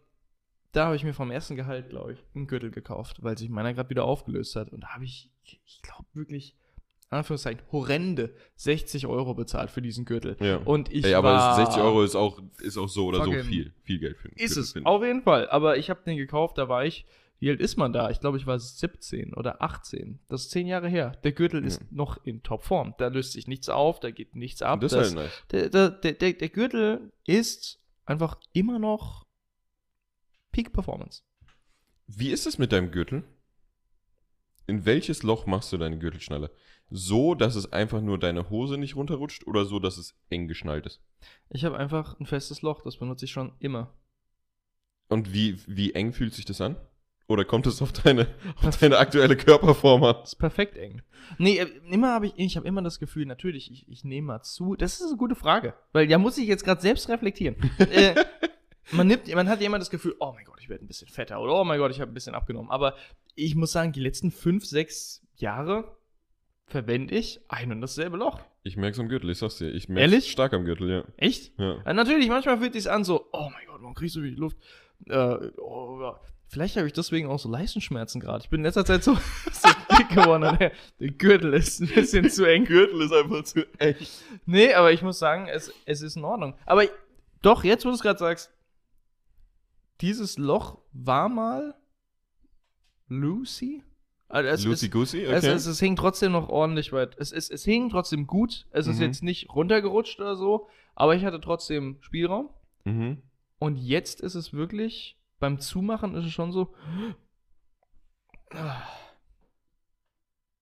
da 0.71 0.85
habe 0.85 0.95
ich 0.95 1.03
mir 1.03 1.13
vom 1.13 1.31
ersten 1.31 1.55
Gehalt, 1.55 1.89
glaube 1.89 2.13
ich, 2.13 2.19
einen 2.35 2.47
Gürtel 2.47 2.71
gekauft, 2.71 3.23
weil 3.23 3.37
sich 3.37 3.49
meiner 3.49 3.73
gerade 3.73 3.89
wieder 3.89 4.03
aufgelöst 4.03 4.55
hat. 4.55 4.71
Und 4.71 4.81
da 4.81 4.89
habe 4.89 5.03
ich, 5.03 5.31
ich 5.43 5.81
glaube 5.81 6.05
wirklich, 6.13 6.55
Anführungszeichen, 7.09 7.61
horrende 7.71 8.35
60 8.55 9.07
Euro 9.07 9.33
bezahlt 9.33 9.71
für 9.71 9.81
diesen 9.81 10.05
Gürtel. 10.05 10.37
Ja. 10.39 10.57
Und 10.57 10.91
ich 10.91 11.05
Ey, 11.05 11.15
aber 11.15 11.33
war, 11.33 11.55
60 11.55 11.81
Euro 11.81 12.03
ist 12.03 12.15
auch, 12.15 12.39
ist 12.61 12.77
auch 12.77 12.87
so 12.87 13.07
oder 13.07 13.23
so 13.23 13.31
viel. 13.31 13.73
Viel 13.83 13.99
Geld 13.99 14.17
für 14.17 14.29
einen 14.29 14.37
Ist 14.37 14.49
Gürtel, 14.49 14.63
es, 14.63 14.71
finde 14.73 14.89
ich. 14.89 14.95
auf 14.95 15.03
jeden 15.03 15.23
Fall. 15.23 15.49
Aber 15.49 15.77
ich 15.77 15.89
habe 15.89 16.01
den 16.05 16.17
gekauft, 16.17 16.57
da 16.59 16.69
war 16.69 16.85
ich, 16.85 17.05
wie 17.39 17.49
alt 17.49 17.61
ist 17.61 17.77
man 17.77 17.93
da? 17.93 18.09
Ich 18.09 18.19
glaube, 18.19 18.37
ich 18.37 18.45
war 18.45 18.59
17 18.59 19.33
oder 19.33 19.61
18. 19.61 20.19
Das 20.27 20.41
ist 20.41 20.51
10 20.51 20.67
Jahre 20.67 20.89
her. 20.89 21.11
Der 21.23 21.31
Gürtel 21.31 21.63
ist 21.65 21.79
Ja. 21.81 21.87
noch 21.91 22.23
in 22.25 22.43
Topform. 22.43 22.95
Da 22.97 23.07
löst 23.07 23.31
sich 23.33 23.47
nichts 23.47 23.69
auf, 23.69 23.99
da 23.99 24.11
geht 24.11 24.35
nichts 24.35 24.61
ab. 24.61 24.81
Das 24.81 24.91
ist 24.93 24.97
halt 24.97 25.15
nice. 25.15 25.43
der, 25.51 25.69
der, 25.69 25.89
der, 25.91 26.13
der, 26.13 26.33
der 26.33 26.49
Gürtel 26.49 27.11
ist 27.25 27.79
einfach 28.05 28.39
immer 28.53 28.77
noch 28.79 29.25
Peak 30.51 30.73
Performance. 30.73 31.23
Wie 32.07 32.31
ist 32.31 32.45
es 32.47 32.57
mit 32.57 32.71
deinem 32.71 32.91
Gürtel? 32.91 33.23
In 34.67 34.85
welches 34.85 35.23
Loch 35.23 35.45
machst 35.45 35.71
du 35.71 35.77
deine 35.77 35.97
Gürtelschnalle? 35.97 36.51
So, 36.91 37.35
dass 37.35 37.55
es 37.55 37.71
einfach 37.71 38.01
nur 38.01 38.19
deine 38.19 38.49
Hose 38.49 38.77
nicht 38.77 38.95
runterrutscht 38.95 39.45
oder 39.47 39.65
so, 39.65 39.79
dass 39.79 39.97
es 39.97 40.15
eng 40.29 40.47
geschnallt 40.47 40.85
ist? 40.87 41.01
Ich 41.49 41.65
habe 41.65 41.77
einfach 41.77 42.19
ein 42.19 42.25
festes 42.25 42.61
Loch, 42.63 42.81
das 42.81 42.97
benutze 42.97 43.25
ich 43.25 43.31
schon 43.31 43.53
immer. 43.59 43.93
Und 45.07 45.33
wie, 45.33 45.57
wie 45.67 45.93
eng 45.93 46.13
fühlt 46.13 46.33
sich 46.33 46.45
das 46.45 46.61
an? 46.61 46.75
Oder 47.29 47.45
kommt 47.45 47.67
es 47.67 47.79
auf 47.81 47.93
deine, 47.93 48.27
auf 48.63 48.77
deine 48.77 48.97
aktuelle 48.97 49.37
Körperform 49.37 50.03
an? 50.03 50.15
Das 50.21 50.33
ist 50.33 50.39
perfekt 50.39 50.77
eng. 50.77 51.03
Nee, 51.37 51.59
äh, 51.59 51.67
immer 51.91 52.11
habe 52.11 52.25
ich, 52.25 52.33
ich 52.37 52.57
habe 52.57 52.67
immer 52.67 52.81
das 52.81 52.99
Gefühl, 52.99 53.27
natürlich, 53.27 53.71
ich, 53.71 53.87
ich 53.87 54.03
nehme 54.03 54.27
mal 54.27 54.41
zu. 54.41 54.75
Das 54.75 54.99
ist 54.99 55.07
eine 55.07 55.15
gute 55.15 55.35
Frage, 55.35 55.75
weil 55.93 56.09
ja 56.09 56.17
muss 56.17 56.39
ich 56.39 56.47
jetzt 56.47 56.65
gerade 56.65 56.81
selbst 56.81 57.07
reflektieren. 57.07 57.55
äh, 57.77 58.15
man 58.91 59.05
nimmt, 59.05 59.33
man 59.33 59.47
hat 59.47 59.61
ja 59.61 59.67
immer 59.67 59.77
das 59.77 59.91
Gefühl, 59.91 60.15
oh 60.19 60.31
mein 60.33 60.43
Gott, 60.43 60.57
ich 60.59 60.69
werde 60.69 60.83
ein 60.83 60.87
bisschen 60.87 61.07
fetter 61.07 61.39
oder 61.39 61.53
oh 61.53 61.63
mein 61.63 61.77
Gott, 61.77 61.91
ich 61.91 62.01
habe 62.01 62.11
ein 62.11 62.15
bisschen 62.15 62.33
abgenommen. 62.33 62.71
Aber 62.71 62.95
ich 63.35 63.55
muss 63.55 63.71
sagen, 63.71 63.91
die 63.91 64.01
letzten 64.01 64.31
fünf, 64.31 64.65
sechs 64.65 65.21
Jahre 65.35 65.95
verwende 66.65 67.13
ich 67.13 67.41
ein 67.47 67.71
und 67.71 67.81
dasselbe 67.81 68.17
Loch. 68.17 68.39
Ich 68.63 68.75
merke 68.75 68.93
es 68.93 68.99
am 68.99 69.07
Gürtel, 69.07 69.29
ich 69.29 69.37
sag's 69.37 69.57
dir. 69.59 69.69
Ich 69.69 69.87
merke 69.87 70.01
Ehrlich? 70.01 70.31
stark 70.31 70.53
am 70.53 70.65
Gürtel, 70.65 70.89
ja. 70.89 71.03
Echt? 71.17 71.53
ja. 71.59 71.83
Ja, 71.85 71.93
natürlich, 71.93 72.27
manchmal 72.27 72.57
fühlt 72.57 72.73
sich 72.73 72.89
an 72.89 73.03
so, 73.03 73.29
oh 73.33 73.49
mein 73.51 73.67
Gott, 73.67 73.81
warum 73.81 73.93
kriegst 73.93 74.15
du 74.15 74.23
wie 74.23 74.31
die 74.31 74.35
Luft? 74.35 74.57
Äh, 75.05 75.51
oh. 75.59 76.15
Vielleicht 76.51 76.77
habe 76.77 76.87
ich 76.87 76.93
deswegen 76.93 77.27
auch 77.29 77.37
so 77.39 77.47
Leistenschmerzen 77.47 78.19
gerade. 78.19 78.43
Ich 78.43 78.49
bin 78.49 78.61
in 78.61 78.63
letzter 78.65 78.83
Zeit 78.83 79.03
so, 79.03 79.13
so 79.51 79.69
dick 79.97 80.09
geworden. 80.09 80.57
Der, 80.59 80.71
der 80.99 81.09
Gürtel 81.11 81.53
ist 81.53 81.79
ein 81.79 81.87
bisschen 81.87 82.29
zu 82.29 82.43
eng. 82.45 82.65
Gürtel 82.65 83.01
ist 83.01 83.13
einfach 83.13 83.43
zu 83.43 83.65
eng. 83.79 83.95
Nee, 84.47 84.73
aber 84.73 84.91
ich 84.91 85.01
muss 85.03 85.19
sagen, 85.19 85.47
es, 85.47 85.71
es 85.85 86.01
ist 86.01 86.17
in 86.17 86.23
Ordnung. 86.25 86.55
Aber 86.65 86.83
ich- 86.83 86.91
doch, 87.43 87.63
jetzt, 87.63 87.85
wo 87.85 87.89
du 87.89 87.95
es 87.95 88.01
gerade 88.01 88.17
sagst, 88.19 88.51
dieses 90.01 90.37
Loch 90.37 90.79
war 90.91 91.29
mal 91.29 91.75
Lucy? 93.07 93.83
Also 94.27 94.49
es, 94.49 94.65
Lucy 94.65 94.85
es, 94.87 94.91
Goosey, 94.91 95.23
es, 95.23 95.43
okay. 95.43 95.53
es, 95.53 95.65
es 95.65 95.79
hing 95.79 95.95
trotzdem 95.95 96.31
noch 96.33 96.49
ordentlich 96.49 96.91
weit. 96.91 97.15
Es, 97.17 97.31
es, 97.31 97.49
es 97.49 97.63
hing 97.63 97.89
trotzdem 97.89 98.27
gut. 98.27 98.67
Es 98.71 98.85
ist 98.87 98.97
Mhm. 98.97 99.01
jetzt 99.03 99.23
nicht 99.23 99.49
runtergerutscht 99.49 100.19
oder 100.19 100.35
so. 100.35 100.67
Aber 100.95 101.15
ich 101.15 101.25
hatte 101.25 101.41
trotzdem 101.41 101.97
Spielraum. 102.01 102.49
mhm. 102.85 103.21
Und 103.61 103.75
jetzt 103.75 104.21
ist 104.21 104.35
es 104.35 104.53
wirklich, 104.53 105.17
beim 105.39 105.59
Zumachen 105.59 106.15
ist 106.15 106.25
es 106.25 106.31
schon 106.31 106.51
so. 106.51 106.73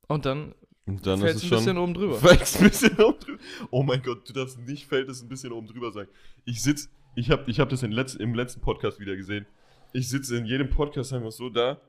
Und 0.07 0.25
dann 0.25 0.53
Und 0.85 1.05
dann 1.05 1.19
fällt 1.19 1.35
es 1.37 1.43
ein 1.43 1.49
bisschen 1.49 1.77
oben 1.77 1.93
drüber. 1.93 2.15
Fällt's 2.19 2.57
ein 2.57 2.69
bisschen 2.69 2.99
oben 2.99 3.19
drüber. 3.19 3.43
Oh 3.71 3.83
mein 3.83 4.01
Gott, 4.01 4.27
du 4.29 4.33
darfst 4.33 4.59
nicht 4.59 4.85
fällt 4.87 5.09
es 5.09 5.21
ein 5.21 5.29
bisschen 5.29 5.51
oben 5.51 5.67
drüber 5.67 5.91
sagen. 5.91 6.09
Ich 6.45 6.61
sitz, 6.61 6.89
ich 7.15 7.29
habe 7.31 7.49
ich 7.49 7.59
hab 7.59 7.69
das 7.69 7.81
letz, 7.81 8.15
im 8.15 8.33
letzten 8.33 8.61
Podcast 8.61 8.99
wieder 8.99 9.15
gesehen. 9.15 9.45
Ich 9.93 10.09
sitze 10.09 10.37
in 10.37 10.45
jedem 10.45 10.69
Podcast 10.69 11.13
einfach 11.13 11.31
so 11.31 11.49
da 11.49 11.81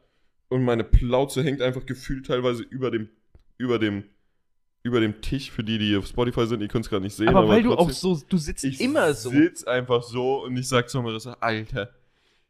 und 0.49 0.65
meine 0.65 0.85
Plauze 0.85 1.43
hängt 1.43 1.61
einfach 1.63 1.85
gefühlt 1.85 2.27
teilweise 2.27 2.63
über 2.63 2.91
dem, 2.91 3.09
über 3.59 3.79
dem 3.79 4.05
über 4.85 5.01
dem 5.01 5.21
Tisch, 5.21 5.51
für 5.51 5.65
die, 5.65 5.77
die 5.77 5.97
auf 5.97 6.07
Spotify 6.07 6.47
sind, 6.47 6.61
ihr 6.63 6.69
könnt 6.69 6.85
es 6.87 6.89
gerade 6.89 7.03
nicht 7.03 7.15
sehen. 7.15 7.29
aber 7.29 7.47
weil 7.49 7.63
du 7.63 7.75
auch 7.75 7.87
trotzdem- 7.89 8.15
so, 8.15 8.23
du 8.29 8.37
sitzt 8.39 8.65
ich 8.65 8.81
immer 8.81 9.13
so. 9.13 9.29
sitz 9.29 9.65
einfach 9.65 10.03
so 10.03 10.45
und 10.45 10.57
ich 10.57 10.69
sag 10.69 10.89
zu 10.89 11.03
Marissa, 11.03 11.37
Alter, 11.41 11.91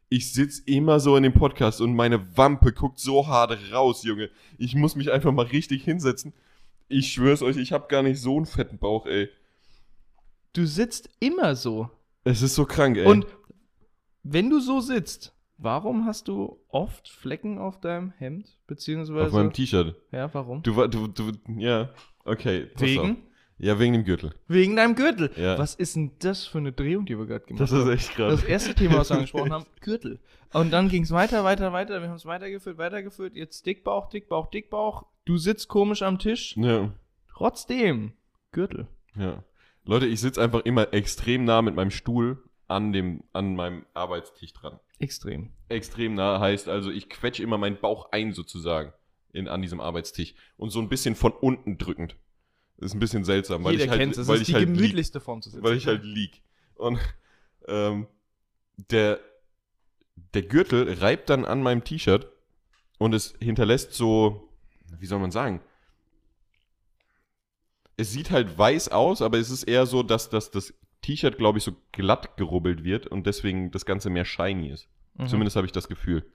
ich 0.09 0.33
sitz 0.33 0.59
immer 0.59 0.99
so 0.99 1.15
in 1.15 1.23
dem 1.23 1.33
Podcast 1.33 1.81
und 1.81 1.95
meine 1.95 2.35
Wampe 2.35 2.73
guckt 2.73 2.99
so 2.99 3.27
hart 3.27 3.57
raus, 3.71 4.03
Junge. 4.03 4.29
Ich 4.57 4.75
muss 4.75 4.95
mich 4.95 5.11
einfach 5.11 5.31
mal 5.31 5.45
richtig 5.45 5.83
hinsetzen. 5.83 6.33
Ich 6.87 7.13
schwör's 7.13 7.43
euch, 7.43 7.57
ich 7.57 7.71
hab 7.71 7.87
gar 7.89 8.01
nicht 8.01 8.19
so 8.19 8.35
einen 8.35 8.47
fetten 8.47 8.79
Bauch, 8.79 9.05
ey. 9.05 9.29
Du 10.53 10.65
sitzt 10.65 11.09
immer 11.19 11.55
so. 11.55 11.89
Es 12.23 12.41
ist 12.41 12.55
so 12.55 12.65
krank, 12.65 12.97
ey. 12.97 13.05
Und 13.05 13.27
wenn 14.23 14.49
du 14.49 14.59
so 14.59 14.81
sitzt, 14.81 15.35
warum 15.57 16.05
hast 16.05 16.27
du 16.27 16.59
oft 16.69 17.07
Flecken 17.07 17.59
auf 17.59 17.79
deinem 17.79 18.11
Hemd? 18.11 18.57
Beziehungsweise. 18.65 19.27
auf 19.27 19.33
meinem 19.33 19.53
T-Shirt. 19.53 19.95
ja, 20.11 20.33
warum? 20.33 20.63
Du, 20.63 20.87
du, 20.87 21.07
du, 21.07 21.31
ja, 21.57 21.89
okay. 22.25 22.67
Wegen? 22.77 23.28
Ja, 23.59 23.77
wegen 23.77 23.93
dem 23.93 24.05
Gürtel. 24.05 24.33
Wegen 24.47 24.75
deinem 24.77 24.95
Gürtel. 24.95 25.31
Ja. 25.35 25.57
Was 25.57 25.75
ist 25.75 25.95
denn 25.97 26.11
das 26.19 26.45
für 26.45 26.59
eine 26.59 26.71
Drehung, 26.71 27.05
die 27.05 27.17
wir 27.17 27.25
gerade 27.25 27.45
gemacht 27.45 27.61
Das 27.61 27.71
haben? 27.71 27.81
ist 27.89 27.89
echt 27.89 28.11
krass. 28.15 28.31
Das 28.39 28.43
erste 28.45 28.73
Thema, 28.73 28.99
was 28.99 29.09
wir 29.09 29.15
angesprochen 29.17 29.51
haben, 29.51 29.65
Gürtel. 29.81 30.19
Und 30.53 30.71
dann 30.71 30.87
ging 30.87 31.03
es 31.03 31.11
weiter, 31.11 31.43
weiter, 31.43 31.73
weiter. 31.73 32.01
Wir 32.01 32.07
haben 32.09 32.15
es 32.15 32.25
weitergeführt, 32.25 32.77
weitergeführt. 32.77 33.35
Jetzt 33.35 33.65
Dickbauch, 33.65 34.09
Dickbauch, 34.09 34.49
Dickbauch. 34.49 35.05
Du 35.25 35.37
sitzt 35.37 35.67
komisch 35.67 36.01
am 36.01 36.19
Tisch. 36.19 36.55
Ja, 36.57 36.93
Trotzdem, 37.27 38.13
Gürtel. 38.51 38.87
ja. 39.15 39.43
Leute, 39.85 40.05
ich 40.07 40.19
sitze 40.19 40.41
einfach 40.41 40.61
immer 40.65 40.93
extrem 40.93 41.45
nah 41.45 41.61
mit 41.61 41.73
meinem 41.75 41.89
Stuhl 41.89 42.43
an, 42.67 42.91
dem, 42.93 43.23
an 43.33 43.55
meinem 43.55 43.85
Arbeitstisch 43.93 44.53
dran. 44.53 44.79
Extrem. 44.99 45.51
Extrem 45.69 46.13
nah 46.13 46.39
heißt 46.39 46.67
also, 46.69 46.91
ich 46.91 47.09
quetsche 47.09 47.41
immer 47.43 47.57
meinen 47.57 47.79
Bauch 47.79 48.11
ein 48.11 48.33
sozusagen 48.33 48.93
in, 49.31 49.47
an 49.47 49.61
diesem 49.61 49.79
Arbeitstisch. 49.79 50.35
Und 50.57 50.69
so 50.69 50.79
ein 50.79 50.89
bisschen 50.89 51.15
von 51.15 51.31
unten 51.31 51.77
drückend. 51.77 52.17
Ist 52.79 52.93
ein 52.93 52.99
bisschen 52.99 53.25
seltsam, 53.25 53.63
weil 53.63 53.73
Jeder 53.73 53.83
ich 53.85 53.89
halt, 53.91 53.99
kennt 53.99 54.17
es. 54.17 54.27
weil 54.27 54.35
Das 54.39 54.41
ich 54.41 54.41
ist 54.41 54.47
die 54.49 54.53
halt 54.55 54.69
lieg, 54.69 54.77
gemütlichste 54.77 55.19
Form 55.19 55.41
zu 55.41 55.49
sitzen. 55.49 55.63
weil 55.63 55.75
ich 55.75 55.85
halt 55.87 56.03
lieg. 56.03 56.41
Und 56.75 56.97
ähm, 57.67 58.07
der, 58.89 59.19
der 60.33 60.43
Gürtel 60.43 60.93
reibt 60.93 61.29
dann 61.29 61.43
an 61.45 61.61
meinem 61.61 61.83
T-Shirt 61.83 62.31
und 62.97 63.13
es 63.13 63.35
hinterlässt 63.41 63.93
so, 63.93 64.49
wie 64.97 65.05
soll 65.05 65.19
man 65.19 65.31
sagen? 65.31 65.61
Es 67.97 68.11
sieht 68.13 68.31
halt 68.31 68.57
weiß 68.57 68.89
aus, 68.89 69.21
aber 69.21 69.37
es 69.39 69.49
ist 69.49 69.63
eher 69.63 69.85
so, 69.85 70.03
dass, 70.03 70.29
dass 70.29 70.51
das 70.51 70.73
T-Shirt, 71.01 71.37
glaube 71.37 71.57
ich, 71.57 71.65
so 71.65 71.73
glatt 71.91 72.37
gerubbelt 72.37 72.83
wird 72.85 73.07
und 73.07 73.27
deswegen 73.27 73.71
das 73.71 73.85
Ganze 73.85 74.09
mehr 74.09 74.23
shiny 74.25 74.69
ist. 74.69 74.87
Mhm. 75.15 75.27
Zumindest 75.27 75.57
habe 75.57 75.65
ich 75.67 75.73
das 75.73 75.89
Gefühl. 75.89 76.25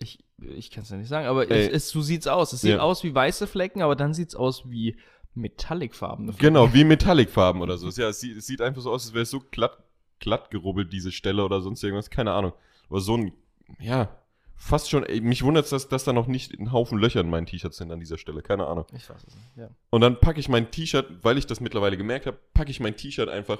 Ich, 0.00 0.24
ich 0.40 0.70
kann 0.70 0.84
es 0.84 0.90
ja 0.90 0.96
nicht 0.96 1.08
sagen, 1.08 1.26
aber 1.26 1.50
es, 1.50 1.68
es, 1.68 1.88
so 1.90 2.00
sieht's 2.02 2.26
aus. 2.28 2.52
Es 2.52 2.60
sieht 2.60 2.72
Ja. 2.76 2.78
aus 2.80 3.02
wie 3.02 3.14
weiße 3.14 3.46
Flecken, 3.46 3.82
aber 3.82 3.96
dann 3.96 4.14
sieht's 4.14 4.34
aus 4.36 4.70
wie 4.70 4.96
metallicfarbene 5.34 6.32
Flecken. 6.32 6.54
Genau, 6.54 6.72
wie 6.72 6.84
Metallicfarben 6.84 7.62
oder 7.62 7.78
so. 7.78 7.88
Ja, 8.00 8.08
es 8.08 8.20
sieht, 8.20 8.36
es 8.36 8.46
sieht 8.46 8.60
einfach 8.60 8.82
so 8.82 8.92
aus, 8.92 9.04
als 9.06 9.14
wäre 9.14 9.22
es 9.22 9.30
so 9.30 9.40
glatt, 9.50 9.76
glatt 10.20 10.50
gerubbelt, 10.50 10.92
diese 10.92 11.12
Stelle 11.12 11.44
oder 11.44 11.60
sonst 11.60 11.82
irgendwas. 11.82 12.10
Keine 12.10 12.32
Ahnung. 12.32 12.52
Aber 12.88 13.00
so 13.00 13.16
ein, 13.16 13.32
ja, 13.80 14.08
fast 14.56 14.90
schon, 14.90 15.04
ey, 15.04 15.20
mich 15.20 15.42
wundert 15.42 15.64
es, 15.64 15.70
dass, 15.70 15.88
dass 15.88 16.04
da 16.04 16.12
noch 16.12 16.26
nicht 16.26 16.52
ein 16.58 16.72
Haufen 16.72 16.98
Löcher 16.98 17.20
in 17.20 17.30
meinen 17.30 17.46
T-Shirts 17.46 17.76
sind 17.76 17.90
an 17.92 18.00
dieser 18.00 18.18
Stelle. 18.18 18.42
Keine 18.42 18.66
Ahnung. 18.66 18.86
Ich 18.94 19.08
weiß 19.08 19.24
es 19.26 19.34
nicht. 19.34 19.56
Ja. 19.56 19.68
Und 19.90 20.00
dann 20.00 20.18
packe 20.20 20.40
ich 20.40 20.48
mein 20.48 20.70
T-Shirt, 20.70 21.06
weil 21.22 21.38
ich 21.38 21.46
das 21.46 21.60
mittlerweile 21.60 21.96
gemerkt 21.96 22.26
habe, 22.26 22.38
packe 22.54 22.70
ich 22.70 22.80
mein 22.80 22.96
T-Shirt 22.96 23.28
einfach 23.28 23.58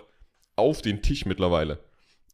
auf 0.57 0.83
den 0.83 1.03
Tisch 1.03 1.27
mittlerweile. 1.27 1.79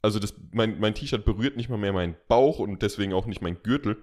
Also 0.05 0.19
das, 0.19 0.35
mein, 0.53 0.79
mein 0.81 0.95
T-Shirt 0.95 1.25
berührt 1.25 1.57
nicht 1.57 1.71
mal 1.71 1.79
mehr 1.79 1.95
meinen 1.95 2.15
Bauch 2.29 2.59
und 2.59 2.83
deswegen 2.83 3.15
auch 3.15 3.25
nicht 3.25 3.41
mein 3.41 3.63
Gürtel. 3.63 3.97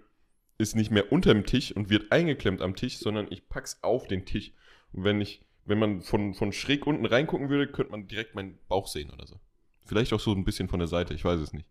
Ist 0.57 0.75
nicht 0.75 0.89
mehr 0.89 1.11
unter 1.11 1.31
dem 1.31 1.45
Tisch 1.45 1.75
und 1.75 1.91
wird 1.91 2.11
eingeklemmt 2.11 2.59
am 2.63 2.75
Tisch, 2.75 2.97
sondern 2.97 3.27
ich 3.29 3.47
pack's 3.49 3.77
auf 3.83 4.07
den 4.07 4.25
Tisch. 4.25 4.51
Und 4.93 5.03
wenn 5.03 5.21
ich, 5.21 5.45
wenn 5.65 5.77
man 5.77 6.01
von, 6.01 6.33
von 6.33 6.53
schräg 6.53 6.87
unten 6.87 7.05
reingucken 7.05 7.49
würde, 7.49 7.71
könnte 7.71 7.91
man 7.91 8.07
direkt 8.07 8.33
meinen 8.33 8.57
Bauch 8.67 8.87
sehen 8.87 9.11
oder 9.11 9.27
so. 9.27 9.39
Vielleicht 9.85 10.11
auch 10.11 10.19
so 10.19 10.31
ein 10.31 10.43
bisschen 10.43 10.69
von 10.69 10.79
der 10.79 10.87
Seite, 10.87 11.13
ich 11.13 11.23
weiß 11.23 11.39
es 11.39 11.53
nicht. 11.53 11.67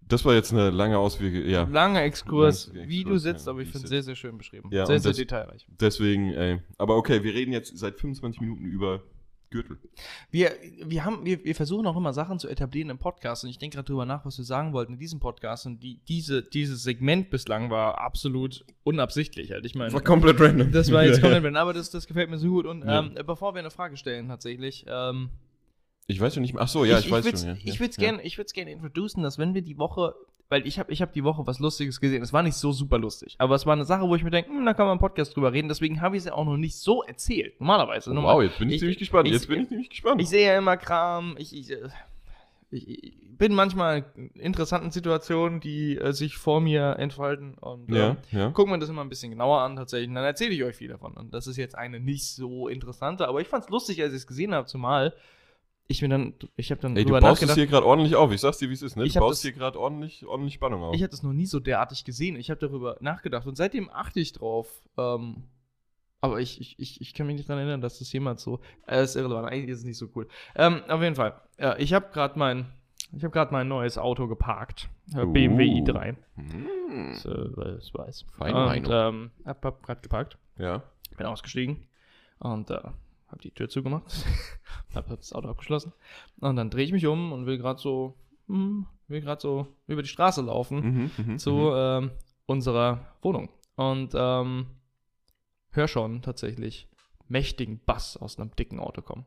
Das 0.00 0.24
war 0.24 0.34
jetzt 0.34 0.52
eine 0.52 0.70
lange 0.70 0.96
Auswege, 0.96 1.42
ja. 1.42 1.64
Langer 1.64 2.02
Exkurs, 2.02 2.68
Langer 2.68 2.86
wie 2.86 3.02
du 3.02 3.14
Exkurs, 3.14 3.22
sitzt, 3.22 3.46
ja, 3.46 3.50
aber 3.50 3.62
ich 3.62 3.68
finde 3.68 3.86
ich 3.86 3.88
sehr, 3.88 4.02
sehr 4.04 4.14
schön 4.14 4.38
beschrieben. 4.38 4.68
Ja, 4.70 4.86
sehr, 4.86 5.00
sehr 5.00 5.12
detailreich. 5.12 5.66
Deswegen, 5.80 6.34
ey. 6.34 6.62
Aber 6.78 6.96
okay, 6.96 7.24
wir 7.24 7.34
reden 7.34 7.50
jetzt 7.50 7.76
seit 7.76 7.98
25 7.98 8.40
Minuten 8.40 8.64
über 8.64 9.02
Gürtel. 9.50 9.78
Wir, 10.30 10.52
wir, 10.84 11.04
haben, 11.04 11.24
wir, 11.24 11.44
wir 11.44 11.54
versuchen 11.54 11.86
auch 11.86 11.96
immer 11.96 12.12
Sachen 12.12 12.38
zu 12.38 12.48
etablieren 12.48 12.90
im 12.90 12.98
Podcast 12.98 13.44
und 13.44 13.50
ich 13.50 13.58
denke 13.58 13.76
gerade 13.76 13.86
drüber 13.86 14.04
nach, 14.06 14.24
was 14.24 14.36
wir 14.38 14.44
sagen 14.44 14.72
wollten 14.72 14.94
in 14.94 14.98
diesem 14.98 15.20
Podcast 15.20 15.66
und 15.66 15.82
die, 15.82 16.00
diese, 16.08 16.42
dieses 16.42 16.82
Segment 16.82 17.30
bislang 17.30 17.70
war 17.70 17.98
absolut 18.00 18.64
unabsichtlich. 18.84 19.52
Halt. 19.52 19.64
Ich 19.64 19.74
meine, 19.74 19.98
komplett 20.00 20.40
random. 20.40 20.70
das 20.72 20.92
war 20.92 21.04
jetzt 21.04 21.20
komplett, 21.22 21.56
aber 21.56 21.72
das, 21.72 21.90
das 21.90 22.06
gefällt 22.06 22.30
mir 22.30 22.38
so 22.38 22.48
gut. 22.48 22.66
Und 22.66 22.84
Ja. 22.84 23.00
ähm, 23.00 23.14
bevor 23.26 23.54
wir 23.54 23.60
eine 23.60 23.70
Frage 23.70 23.96
stellen, 23.96 24.28
tatsächlich, 24.28 24.84
ähm, 24.88 25.30
Ich 26.06 26.20
weiß 26.20 26.34
schon 26.34 26.42
nicht 26.42 26.54
mehr. 26.54 26.62
Ach 26.62 26.68
so, 26.68 26.84
ja, 26.84 26.98
ich, 26.98 27.10
weiß 27.10 27.24
würd's- 27.24 27.40
schon. 27.42 27.50
Ja. 27.50 27.56
Ich 27.64 27.74
ja, 27.74 27.80
würde 27.80 27.90
es 27.90 27.96
ja. 27.96 28.02
gerne 28.02 28.22
ich 28.22 28.38
würd's 28.38 28.52
gerne 28.52 28.70
introducen, 28.72 29.22
dass 29.22 29.38
wenn 29.38 29.54
wir 29.54 29.62
die 29.62 29.78
Woche, 29.78 30.14
weil 30.50 30.66
ich 30.66 30.78
habe 30.78 30.90
ich 30.92 31.02
hab 31.02 31.12
die 31.12 31.24
Woche 31.24 31.46
was 31.46 31.58
Lustiges 31.58 32.00
gesehen. 32.00 32.22
Es 32.22 32.32
war 32.32 32.42
nicht 32.42 32.54
so 32.56 32.72
super 32.72 32.98
lustig, 32.98 33.34
aber 33.38 33.54
es 33.54 33.66
war 33.66 33.74
eine 33.74 33.84
Sache, 33.84 34.08
wo 34.08 34.14
ich 34.14 34.24
mir 34.24 34.30
denke, 34.30 34.50
hm, 34.50 34.64
da 34.64 34.74
kann 34.74 34.86
man 34.86 34.94
im 34.96 35.00
Podcast 35.00 35.36
drüber 35.36 35.52
reden. 35.52 35.68
Deswegen 35.68 36.00
habe 36.00 36.16
ich 36.16 36.20
es 36.20 36.26
ja 36.26 36.32
auch 36.34 36.44
noch 36.44 36.56
nicht 36.56 36.76
so 36.76 37.02
erzählt. 37.02 37.60
Normalerweise. 37.60 38.12
normal- 38.14 38.36
Wow, 38.36 38.42
jetzt 38.42 38.58
bin 38.58 38.68
ich, 38.68 38.76
Ich- 38.76 38.80
ziemlich 38.80 38.98
gespannt. 38.98 39.26
ich- 39.28 39.34
jetzt 39.34 39.48
bin 39.48 39.62
ich 39.62 39.68
ziemlich 39.68 39.90
gespannt. 39.90 40.20
Ich 40.22 40.28
sehe 40.28 40.46
ja 40.46 40.58
immer 40.58 40.76
Kram. 40.76 41.34
Ich, 41.38 41.54
ich, 41.54 41.70
äh, 41.70 41.88
ich, 42.70 42.88
ich 43.04 43.14
bin 43.38 43.54
manchmal 43.54 44.04
in 44.16 44.30
interessanten 44.40 44.90
Situationen, 44.90 45.60
die 45.60 45.96
äh, 45.96 46.12
sich 46.12 46.36
vor 46.36 46.60
mir 46.60 46.96
entfalten. 46.98 47.54
Und 47.54 47.88
ja, 47.94 48.10
ähm, 48.10 48.16
ja. 48.32 48.50
gucken 48.50 48.72
wir 48.72 48.78
das 48.78 48.88
immer 48.88 49.02
ein 49.02 49.08
bisschen 49.08 49.30
genauer 49.30 49.60
an, 49.60 49.76
tatsächlich. 49.76 50.08
Und 50.08 50.16
dann 50.16 50.24
erzähle 50.24 50.50
ich 50.52 50.64
euch 50.64 50.74
viel 50.76 50.88
davon. 50.88 51.12
Und 51.14 51.32
das 51.32 51.46
ist 51.46 51.56
jetzt 51.56 51.76
eine 51.76 52.00
nicht 52.00 52.24
so 52.26 52.68
interessante, 52.68 53.28
aber 53.28 53.40
ich 53.40 53.48
fand 53.48 53.64
es 53.64 53.70
lustig, 53.70 54.02
als 54.02 54.12
ich 54.12 54.18
es 54.20 54.26
gesehen 54.26 54.54
habe, 54.54 54.66
zumal 54.66 55.14
ich 55.90 56.02
mir 56.02 56.08
dann, 56.10 56.34
ich 56.56 56.70
habe 56.70 56.80
dann 56.80 56.96
Ey, 56.96 57.04
du 57.04 57.18
baust 57.18 57.42
es 57.42 57.54
hier 57.54 57.66
gerade 57.66 57.86
ordentlich 57.86 58.14
auf. 58.14 58.30
Ich 58.30 58.40
sag's 58.40 58.58
dir, 58.58 58.68
wie 58.68 58.74
es 58.74 58.82
ist, 58.82 58.96
ne? 58.96 59.04
Ich 59.04 59.14
Du 59.14 59.20
hab 59.20 59.26
baust 59.26 59.38
das- 59.38 59.42
hier 59.42 59.52
gerade 59.52 59.80
ordentlich, 59.80 60.24
ordentlich 60.26 60.54
Spannung 60.54 60.82
auf. 60.82 60.94
Ich 60.94 61.02
habe 61.02 61.10
das 61.10 61.22
noch 61.22 61.32
nie 61.32 61.46
so 61.46 61.60
derartig 61.60 62.04
gesehen. 62.04 62.36
Ich 62.36 62.50
habe 62.50 62.60
darüber 62.60 62.96
nachgedacht 63.00 63.46
und 63.46 63.56
seitdem 63.56 63.88
achte 63.90 64.20
ich 64.20 64.32
drauf. 64.32 64.82
Ähm, 64.98 65.44
aber 66.20 66.40
ich, 66.40 66.60
ich, 66.60 66.78
ich, 66.78 67.00
ich 67.00 67.14
kann 67.14 67.26
mich 67.26 67.36
nicht 67.36 67.48
daran 67.48 67.60
erinnern, 67.62 67.80
dass 67.80 67.98
das 68.00 68.12
jemals 68.12 68.42
so. 68.42 68.60
Äh, 68.86 69.02
ist 69.04 69.16
irrelevant. 69.16 69.48
Eigentlich 69.50 69.70
ist 69.70 69.78
es 69.78 69.84
nicht 69.84 69.96
so 69.98 70.08
cool. 70.14 70.28
Ähm, 70.56 70.82
auf 70.88 71.00
jeden 71.02 71.14
Fall. 71.14 71.40
Ja, 71.58 71.76
ich 71.78 71.94
habe 71.94 72.08
gerade 72.12 72.38
mein, 72.38 72.66
ich 73.16 73.22
habe 73.24 73.32
gerade 73.32 73.52
mein 73.52 73.68
neues 73.68 73.96
Auto 73.98 74.26
geparkt. 74.28 74.88
Äh, 75.14 75.24
BMW 75.24 75.64
Uh. 75.80 75.84
i3. 75.84 76.16
Hm. 76.34 77.12
Äh, 77.12 77.14
das 77.64 77.94
weiß. 77.94 78.26
Feine 78.36 78.58
und, 78.58 78.66
Meinung. 78.66 78.92
ähm, 78.92 79.30
hab, 79.46 79.64
hab 79.64 79.82
gerade 79.82 80.00
geparkt. 80.02 80.36
Ja. 80.58 80.82
Bin 81.16 81.26
ausgestiegen 81.26 81.86
und 82.40 82.70
äh, 82.70 82.80
habe 83.28 83.40
die 83.42 83.50
Tür 83.50 83.68
zugemacht. 83.68 84.24
hab 84.94 85.08
das 85.08 85.32
Auto 85.32 85.48
abgeschlossen. 85.48 85.92
Und 86.40 86.56
dann 86.56 86.70
drehe 86.70 86.84
ich 86.84 86.92
mich 86.92 87.06
um 87.06 87.32
und 87.32 87.46
will 87.46 87.58
gerade 87.58 87.80
so, 87.80 88.14
hm, 88.46 88.86
will 89.08 89.20
gerade 89.20 89.40
so 89.40 89.66
über 89.86 90.02
die 90.02 90.08
Straße 90.08 90.40
laufen 90.42 90.80
Mhm, 90.80 91.10
mhm, 91.32 91.38
zu 91.38 91.52
mhm. 91.52 91.72
ähm, 91.74 92.10
unserer 92.46 93.06
Wohnung. 93.22 93.50
Und 93.76 94.12
ähm, 94.14 94.66
hör 95.70 95.88
schon 95.88 96.22
tatsächlich 96.22 96.88
mächtigen 97.28 97.80
Bass 97.84 98.16
aus 98.16 98.38
einem 98.38 98.54
dicken 98.56 98.80
Auto 98.80 99.02
kommen. 99.02 99.26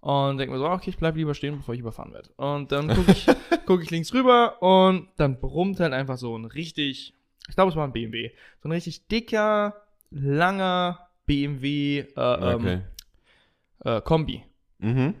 Und 0.00 0.38
denke 0.38 0.52
mir 0.52 0.58
so, 0.60 0.68
okay, 0.68 0.90
ich 0.90 0.98
bleib 0.98 1.16
lieber 1.16 1.34
stehen, 1.34 1.56
bevor 1.56 1.74
ich 1.74 1.80
überfahren 1.80 2.12
werde. 2.12 2.30
Und 2.36 2.70
dann 2.70 2.88
gucke 2.88 3.10
ich, 3.10 3.26
guck 3.66 3.82
ich 3.82 3.90
links 3.90 4.12
rüber 4.14 4.62
und 4.62 5.08
dann 5.16 5.40
brummt 5.40 5.80
halt 5.80 5.92
einfach 5.92 6.18
so 6.18 6.36
ein 6.36 6.44
richtig, 6.44 7.14
ich 7.48 7.54
glaube, 7.56 7.70
es 7.70 7.76
war 7.76 7.84
ein 7.84 7.92
BMW, 7.92 8.30
so 8.62 8.68
ein 8.68 8.72
richtig 8.72 9.08
dicker, 9.08 9.74
langer 10.10 11.08
BMW 11.26 11.98
äh, 12.00 12.04
Okay. 12.14 12.74
ähm, 12.74 12.82
äh, 13.84 14.00
Kombi 14.00 14.44
Mhm. 14.78 15.14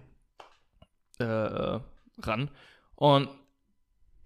äh, 1.18 1.24
ran. 1.24 2.50
Und 2.94 3.28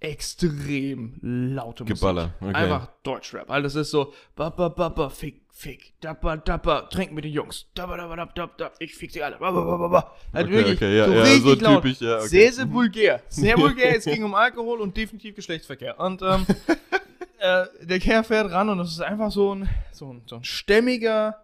extrem 0.01 1.19
laute 1.23 1.85
Musik. 1.85 1.97
Geballer. 1.97 2.35
Okay. 2.41 2.55
Einfach 2.55 2.89
Deutschrap. 3.03 3.49
Alles 3.51 3.75
ist 3.77 3.91
so, 3.91 4.13
bappa, 4.35 4.69
bappa, 4.69 5.09
fick, 5.11 5.43
fick, 5.53 5.95
dappa, 6.01 6.37
dappa, 6.37 6.83
trink 6.83 7.13
mit 7.13 7.25
den 7.25 7.33
Jungs, 7.33 7.67
dappa, 7.75 7.97
dappa, 7.97 8.17
dappa, 8.17 8.33
dappa, 8.57 8.75
ich 8.81 8.95
fick 8.95 9.13
sie 9.13 9.23
alle, 9.23 9.37
bappa, 9.39 9.61
bappa, 9.61 9.89
bappa. 9.89 10.15
Halt 10.35 10.47
Okay, 10.47 10.55
wirklich 10.57 10.77
okay, 10.79 10.97
ja, 10.99 11.07
so 11.07 11.13
ja, 11.13 11.23
richtig 11.23 11.43
so 11.43 11.55
laut. 11.65 11.83
typisch, 11.83 12.01
ja, 12.01 12.17
okay. 12.17 12.27
Sehr, 12.27 12.53
sehr 12.53 12.73
vulgär. 12.73 13.23
Sehr 13.29 13.57
vulgär. 13.59 13.97
es 13.97 14.05
ging 14.05 14.25
um 14.25 14.35
Alkohol 14.35 14.81
und 14.81 14.97
definitiv 14.97 15.37
Geschlechtsverkehr. 15.37 15.99
Und 16.01 16.21
ähm, 16.23 16.47
äh, 17.39 17.67
der 17.83 18.01
Kerl 18.01 18.25
fährt 18.25 18.51
ran 18.51 18.69
und 18.71 18.81
es 18.81 18.91
ist 18.93 19.01
einfach 19.03 19.31
so 19.31 19.55
ein, 19.55 19.69
so 19.93 20.13
ein, 20.13 20.23
so 20.27 20.37
ein 20.37 20.45
stämmiger, 20.45 21.42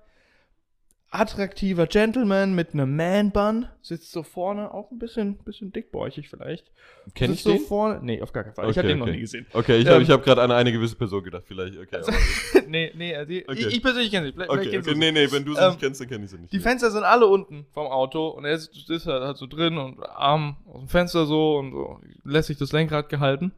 attraktiver 1.11 1.87
Gentleman 1.87 2.55
mit 2.55 2.75
einem 2.75 2.95
Man-Bun. 2.97 3.67
Sitzt 3.81 4.13
so 4.13 4.23
vorne, 4.23 4.73
auch 4.75 4.91
ein 4.91 4.99
bisschen, 4.99 5.39
bisschen 5.39 5.73
dickbäuchig 5.73 6.29
vielleicht. 6.29 6.71
Kenn 7.15 7.33
ich 7.33 7.43
Sitzt 7.43 7.45
so 7.45 7.53
den? 7.55 7.61
vorne. 7.67 8.01
Nee, 8.03 8.21
auf 8.21 8.33
gar 8.33 8.45
keinen 8.45 8.55
Fall. 8.55 8.67
ich 8.67 8.71
Okay, 8.73 8.79
habe 8.79 8.89
den 8.89 8.99
noch 8.99 9.07
okay. 9.07 9.15
nie 9.17 9.21
gesehen. 9.21 9.47
Okay, 9.53 9.77
ich 9.79 9.87
Ähm, 9.87 9.93
habe 9.95 10.03
ich 10.03 10.11
hab 10.11 10.23
gerade 10.23 10.43
an 10.43 10.51
eine 10.51 10.71
gewisse 10.73 10.97
Person 10.97 11.23
gedacht, 11.25 11.45
vielleicht. 11.47 11.79
Okay, 11.79 11.97
aber, 11.97 12.13
nee, 12.69 12.93
nee, 12.95 13.17
also 13.17 13.33
Okay. 13.33 13.45
ich, 13.53 13.67
ich 13.67 13.83
persönlich 13.83 14.11
kenne 14.11 14.27
sie. 14.27 14.33
Vielleicht, 14.33 14.51
vielleicht 14.51 14.69
okay, 14.69 14.77
kennst 14.77 14.89
okay 14.89 14.99
nee, 14.99 15.13
nee, 15.13 15.33
wenn 15.33 15.45
du 15.45 15.55
sie 15.55 15.61
Ähm, 15.61 15.69
nicht 15.69 15.81
kennst, 15.81 16.01
dann 16.01 16.09
kenn 16.09 16.23
ich 16.25 16.31
sie 16.31 16.39
nicht. 16.39 16.53
Die 16.53 16.61
Fenster 16.61 16.91
sind 16.91 17.05
alle 17.05 17.27
unten 17.27 17.67
vom 17.73 17.87
Auto 17.87 18.29
und 18.29 18.45
er 18.45 18.53
ist, 18.53 18.91
ist 18.91 19.07
halt, 19.07 19.23
halt 19.23 19.37
so 19.39 19.47
drin 19.47 19.79
und 19.79 20.03
Arm 20.03 20.57
aus 20.67 20.81
dem 20.81 20.89
Fenster 20.89 21.25
so 21.25 21.57
und 21.57 21.73
so 21.73 22.01
lässt 22.25 22.49
sich 22.49 22.59
das 22.59 22.73
Lenkrad 22.73 23.09
gehalten. 23.09 23.53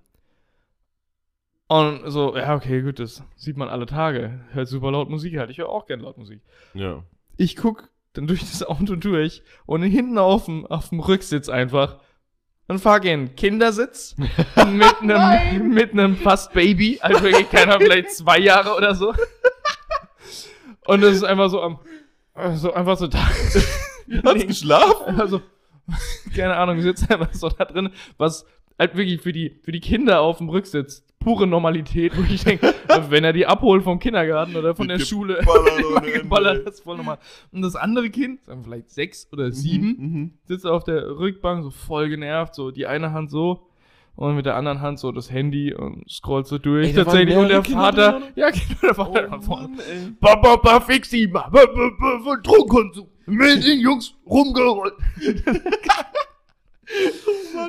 Und 1.68 2.10
so, 2.10 2.36
ja, 2.36 2.54
okay, 2.56 2.82
gut, 2.82 2.98
das 2.98 3.22
sieht 3.36 3.56
man 3.56 3.68
alle 3.68 3.86
Tage. 3.86 4.40
Hört 4.52 4.68
super 4.68 4.90
laut 4.90 5.08
Musik 5.08 5.36
halt. 5.38 5.50
Ich 5.50 5.58
höre 5.58 5.68
auch 5.68 5.86
gerne 5.86 6.02
laut 6.02 6.18
Musik. 6.18 6.40
Ja. 6.74 7.04
Ich 7.40 7.56
guck 7.56 7.88
dann 8.12 8.26
durch 8.26 8.40
das 8.40 8.62
Auto 8.62 8.96
durch 8.96 9.42
und 9.64 9.82
hinten 9.82 10.18
auf 10.18 10.44
dem, 10.44 10.66
auf 10.66 10.90
dem 10.90 11.00
Rücksitz 11.00 11.48
einfach 11.48 11.96
ein 12.68 12.78
fucking 12.78 13.34
Kindersitz 13.34 14.14
mit 14.18 15.00
einem 15.00 15.72
mit 15.72 15.92
einem 15.92 16.18
fast 16.18 16.52
Baby, 16.52 16.98
also 17.00 17.22
wirklich 17.22 17.48
keiner 17.48 17.80
vielleicht 17.80 18.10
zwei 18.10 18.38
Jahre 18.38 18.76
oder 18.76 18.94
so. 18.94 19.14
Und 20.84 21.00
das 21.00 21.14
ist 21.14 21.22
einfach 21.22 21.48
so 21.48 21.62
am 21.62 21.78
so 22.56 22.74
einfach 22.74 22.98
so 22.98 23.06
da. 23.06 23.26
Hat's 24.24 24.46
geschlafen? 24.46 25.18
Also 25.18 25.40
keine 26.36 26.56
Ahnung, 26.56 26.78
sitzt 26.82 27.10
einfach 27.10 27.32
so 27.32 27.48
da 27.48 27.64
drin, 27.64 27.88
was 28.18 28.44
halt 28.78 28.96
wirklich 28.96 29.22
für 29.22 29.32
die 29.32 29.58
für 29.62 29.72
die 29.72 29.80
Kinder 29.80 30.20
auf 30.20 30.36
dem 30.36 30.50
Rücksitz 30.50 31.06
pure 31.20 31.46
Normalität, 31.46 32.16
wo 32.16 32.22
ich 32.22 32.42
denke, 32.42 32.74
wenn 33.10 33.22
er 33.24 33.32
die 33.32 33.46
abholt 33.46 33.84
vom 33.84 33.98
Kindergarten 34.00 34.56
oder 34.56 34.74
von 34.74 34.88
der 34.88 34.98
Mit 34.98 35.06
Schule, 35.06 35.38
ey. 36.02 36.22
das 36.64 36.74
ist 36.76 36.80
voll 36.82 36.96
normal. 36.96 37.18
Und 37.52 37.62
das 37.62 37.76
andere 37.76 38.10
Kind, 38.10 38.44
sagen 38.44 38.60
wir 38.60 38.64
vielleicht 38.64 38.90
sechs 38.90 39.28
oder 39.32 39.52
sieben, 39.52 39.96
Mhm. 39.98 40.30
sitzt 40.46 40.66
auf 40.66 40.82
der 40.84 41.06
Rückbank 41.18 41.62
so 41.62 41.70
voll 41.70 42.08
genervt, 42.08 42.54
so 42.54 42.70
die 42.70 42.86
eine 42.86 43.12
Hand 43.12 43.30
so 43.30 43.66
und 44.16 44.34
mit 44.34 44.44
der 44.46 44.56
anderen 44.56 44.80
Hand 44.80 44.98
so 44.98 45.12
das 45.12 45.30
Handy 45.30 45.72
und 45.72 46.04
scrollt 46.10 46.46
so 46.46 46.58
durch. 46.58 46.88
Ey, 46.88 46.94
tatsächlich. 46.94 47.36
Und 47.36 47.48
der 47.48 47.62
Kinder 47.62 47.80
Vater, 47.84 48.12
drin, 48.12 48.22
ja, 48.34 48.50
genau, 48.50 48.64
der 48.82 48.94
Vater 48.94 49.28
Oh, 49.32 49.40
vorne. 49.40 49.68
Mann. 49.68 50.16
Papa, 50.20 50.56
Papa, 50.56 50.80
fix 50.80 51.10
die 51.10 51.26
mal. 51.28 51.42
Papa, 51.42 51.66
Papa, 51.66 52.20
Von 52.24 52.42
Drogenkonsum. 52.42 53.06
Mit 53.26 53.64
den 53.64 53.78
Jungs 53.80 54.14
rumgerollt. 54.26 54.94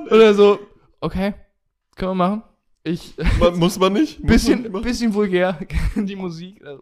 Oder 0.09 0.33
so, 0.33 0.59
okay, 0.99 1.33
können 1.95 2.11
wir 2.11 2.15
machen. 2.15 2.43
Ich, 2.83 3.13
Man, 3.39 3.59
muss 3.59 3.77
man 3.77 3.93
nicht? 3.93 4.19
Muss 4.19 4.21
man 4.21 4.27
bisschen, 4.33 4.61
nicht 4.63 4.71
machen? 4.71 4.83
bisschen 4.83 5.13
vulgär, 5.13 5.59
die 5.95 6.15
Musik. 6.15 6.61
Ja, 6.63 6.79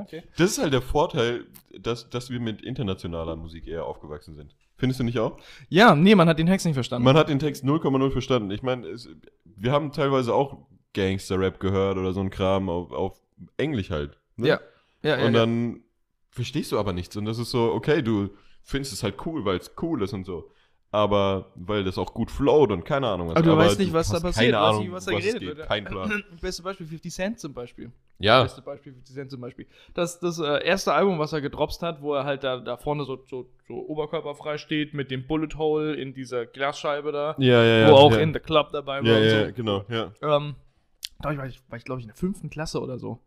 okay. 0.00 0.22
Das 0.38 0.52
ist 0.52 0.58
halt 0.58 0.72
der 0.72 0.80
Vorteil, 0.80 1.44
dass, 1.78 2.08
dass 2.08 2.30
wir 2.30 2.40
mit 2.40 2.62
internationaler 2.62 3.36
Musik 3.36 3.66
eher 3.66 3.84
aufgewachsen 3.84 4.34
sind. 4.34 4.54
Findest 4.76 5.00
du 5.00 5.04
nicht 5.04 5.18
auch? 5.18 5.38
Ja, 5.68 5.94
nee, 5.94 6.14
man 6.14 6.28
hat 6.28 6.38
den 6.38 6.46
Text 6.46 6.64
nicht 6.64 6.74
verstanden. 6.74 7.04
Man 7.04 7.16
hat 7.16 7.28
den 7.28 7.38
Text 7.38 7.62
0,0 7.64 8.10
verstanden. 8.10 8.50
Ich 8.50 8.62
meine, 8.62 8.86
wir 9.44 9.70
haben 9.70 9.92
teilweise 9.92 10.34
auch 10.34 10.66
Gangster-Rap 10.94 11.60
gehört 11.60 11.98
oder 11.98 12.12
so 12.12 12.20
ein 12.20 12.30
Kram 12.30 12.68
auf, 12.70 12.90
auf 12.90 13.20
Englisch 13.58 13.90
halt. 13.90 14.18
ne? 14.36 14.48
Ja. 14.48 14.60
ja, 15.02 15.18
ja, 15.18 15.26
Und 15.26 15.34
ja. 15.34 15.40
dann 15.40 15.82
verstehst 16.30 16.72
du 16.72 16.78
aber 16.78 16.92
nichts. 16.92 17.16
Und 17.16 17.26
das 17.26 17.38
ist 17.38 17.50
so, 17.50 17.72
okay, 17.72 18.02
du 18.02 18.30
findest 18.62 18.94
es 18.94 19.02
halt 19.02 19.14
cool, 19.26 19.44
weil 19.44 19.58
es 19.58 19.72
cool 19.82 20.02
ist 20.02 20.12
und 20.14 20.24
so. 20.24 20.50
Aber 20.94 21.46
weil 21.56 21.82
das 21.82 21.98
auch 21.98 22.14
gut 22.14 22.30
float 22.30 22.70
und 22.70 22.84
keine 22.84 23.08
Ahnung 23.08 23.26
was. 23.28 23.36
Aber 23.36 23.44
du 23.44 23.56
weißt 23.56 23.80
nicht, 23.80 23.92
was 23.92 24.10
da 24.10 24.20
passiert, 24.20 24.52
Keine 24.52 24.64
was, 24.64 24.76
Ahnung, 24.76 24.92
was 24.92 25.04
da 25.06 25.12
was 25.12 25.20
geredet 25.20 25.40
geht. 25.40 25.56
wird. 25.56 25.66
Kein 25.66 25.84
Plan. 25.84 26.24
Beste 26.40 26.62
Beispiel 26.62 26.86
50 26.86 27.12
Cent 27.12 27.40
zum 27.40 27.52
Beispiel. 27.52 27.90
Ja, 28.20 28.44
Beste 28.44 28.62
Beispiel 28.62 28.92
50 28.92 29.16
Cent 29.16 29.30
zum 29.32 29.40
Beispiel. 29.40 29.66
Das, 29.92 30.20
das 30.20 30.38
äh, 30.38 30.64
erste 30.64 30.92
Album, 30.92 31.18
was 31.18 31.32
er 31.32 31.40
gedroppt 31.40 31.82
hat, 31.82 32.00
wo 32.00 32.14
er 32.14 32.22
halt 32.24 32.44
da, 32.44 32.58
da 32.58 32.76
vorne 32.76 33.04
so, 33.04 33.24
so, 33.28 33.50
so 33.66 33.74
oberkörperfrei 33.74 34.56
steht 34.56 34.94
mit 34.94 35.10
dem 35.10 35.26
Bullet 35.26 35.56
Hole 35.56 35.94
in 35.94 36.14
dieser 36.14 36.46
Glasscheibe 36.46 37.10
da, 37.10 37.34
ja, 37.38 37.64
ja. 37.64 37.78
ja 37.80 37.90
wo 37.90 37.96
auch 37.96 38.12
ja. 38.12 38.18
in 38.18 38.32
The 38.32 38.38
Club 38.38 38.70
dabei 38.70 39.02
war 39.02 39.10
Ja, 39.10 39.18
ja, 39.18 39.46
so. 39.48 39.52
genau, 39.52 39.84
ja. 39.88 40.12
Ähm, 40.22 40.54
da 41.18 41.36
war 41.36 41.46
ich, 41.46 41.60
war 41.68 41.76
ich 41.76 41.84
glaube 41.84 42.00
ich, 42.00 42.04
in 42.04 42.10
der 42.10 42.16
fünften 42.16 42.50
Klasse 42.50 42.80
oder 42.80 43.00
so. 43.00 43.18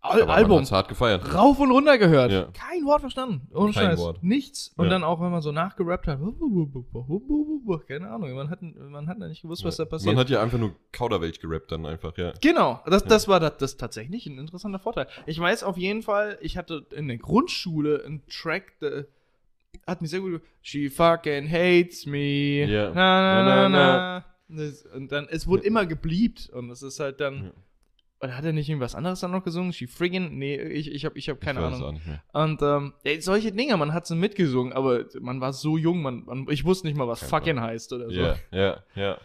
Al 0.00 0.12
Aber 0.22 0.26
man 0.26 0.36
Album. 0.36 0.58
hat's 0.60 0.70
hart 0.72 0.88
gefeiert. 0.88 1.34
Rauf 1.34 1.58
und 1.58 1.72
runter 1.72 1.98
gehört. 1.98 2.30
Ja. 2.30 2.48
Kein 2.52 2.84
Wort 2.84 3.00
verstanden. 3.00 3.48
Ohne 3.52 3.72
Kein 3.72 3.84
Scheiß. 3.90 3.98
Wort. 3.98 4.22
Nichts. 4.22 4.72
Und 4.76 4.84
Ja. 4.86 4.90
dann 4.92 5.04
auch, 5.04 5.20
wenn 5.20 5.30
man 5.32 5.42
so 5.42 5.50
nachgerappt 5.50 6.06
hat. 6.06 6.20
Keine 7.88 8.08
Ahnung. 8.10 8.32
Man 8.32 8.48
hat, 8.48 8.62
man 8.62 9.08
hat 9.08 9.18
ja 9.18 9.26
nicht 9.28 9.42
gewusst, 9.42 9.64
was 9.64 9.76
da 9.76 9.84
passiert. 9.84 10.14
Man 10.14 10.20
hat 10.20 10.30
ja 10.30 10.40
einfach 10.40 10.58
nur 10.58 10.72
Kauderwelsch 10.92 11.40
gerappt 11.40 11.72
dann 11.72 11.84
einfach, 11.84 12.16
ja. 12.16 12.32
Genau, 12.40 12.80
das, 12.86 13.04
das 13.04 13.26
war 13.26 13.40
das, 13.40 13.56
das 13.58 13.76
tatsächlich 13.76 14.26
ein 14.26 14.38
interessanter 14.38 14.78
Vorteil. 14.78 15.08
Ich 15.26 15.38
weiß 15.38 15.64
auf 15.64 15.76
jeden 15.76 16.02
Fall, 16.02 16.38
ich 16.42 16.56
hatte 16.56 16.86
in 16.94 17.08
der 17.08 17.18
Grundschule 17.18 18.04
einen 18.06 18.22
Track, 18.28 18.78
der 18.80 19.06
hat 19.86 20.00
mich 20.00 20.10
sehr 20.10 20.20
gut. 20.20 20.40
She 20.62 20.90
fucking 20.90 21.50
hates 21.50 22.06
me. 22.06 22.64
Ja. 22.66 22.90
Na, 22.94 23.42
na, 23.42 23.68
Na, 23.68 23.68
na, 23.68 24.24
na, 24.48 24.70
und 24.94 25.12
dann, 25.12 25.26
es 25.28 25.46
wurde 25.46 25.64
immer 25.64 25.86
gebliebt 25.86 26.48
und 26.50 26.70
es 26.70 26.82
ist 26.82 27.00
halt 27.00 27.20
dann. 27.20 27.52
Oder 28.20 28.36
hat 28.36 28.44
er 28.44 28.52
nicht 28.52 28.68
irgendwas 28.68 28.96
anderes 28.96 29.20
dann 29.20 29.30
noch 29.30 29.44
gesungen? 29.44 29.72
She 29.72 29.86
friggin? 29.86 30.38
Nee, 30.38 30.56
ich, 30.60 30.90
ich 30.90 31.04
habe 31.04 31.16
ich 31.16 31.28
hab 31.28 31.40
keine 31.40 31.60
ich 31.60 31.66
Ahnung. 31.66 32.00
Und 32.32 32.62
ähm, 32.62 32.94
ey, 33.04 33.20
solche 33.20 33.52
Dinge, 33.52 33.76
man 33.76 33.92
hat 33.92 34.06
sie 34.06 34.16
mitgesungen, 34.16 34.72
aber 34.72 35.04
man 35.20 35.40
war 35.40 35.52
so 35.52 35.76
jung, 35.76 36.02
man, 36.02 36.24
man 36.24 36.46
ich 36.48 36.64
wusste 36.64 36.88
nicht 36.88 36.96
mal, 36.96 37.06
was 37.06 37.20
Kein 37.20 37.28
fucking 37.28 37.60
heißt 37.60 37.92
oder 37.92 38.10
so. 38.10 38.20
Ja, 38.20 38.36
ja, 38.50 38.82
ja. 38.96 39.18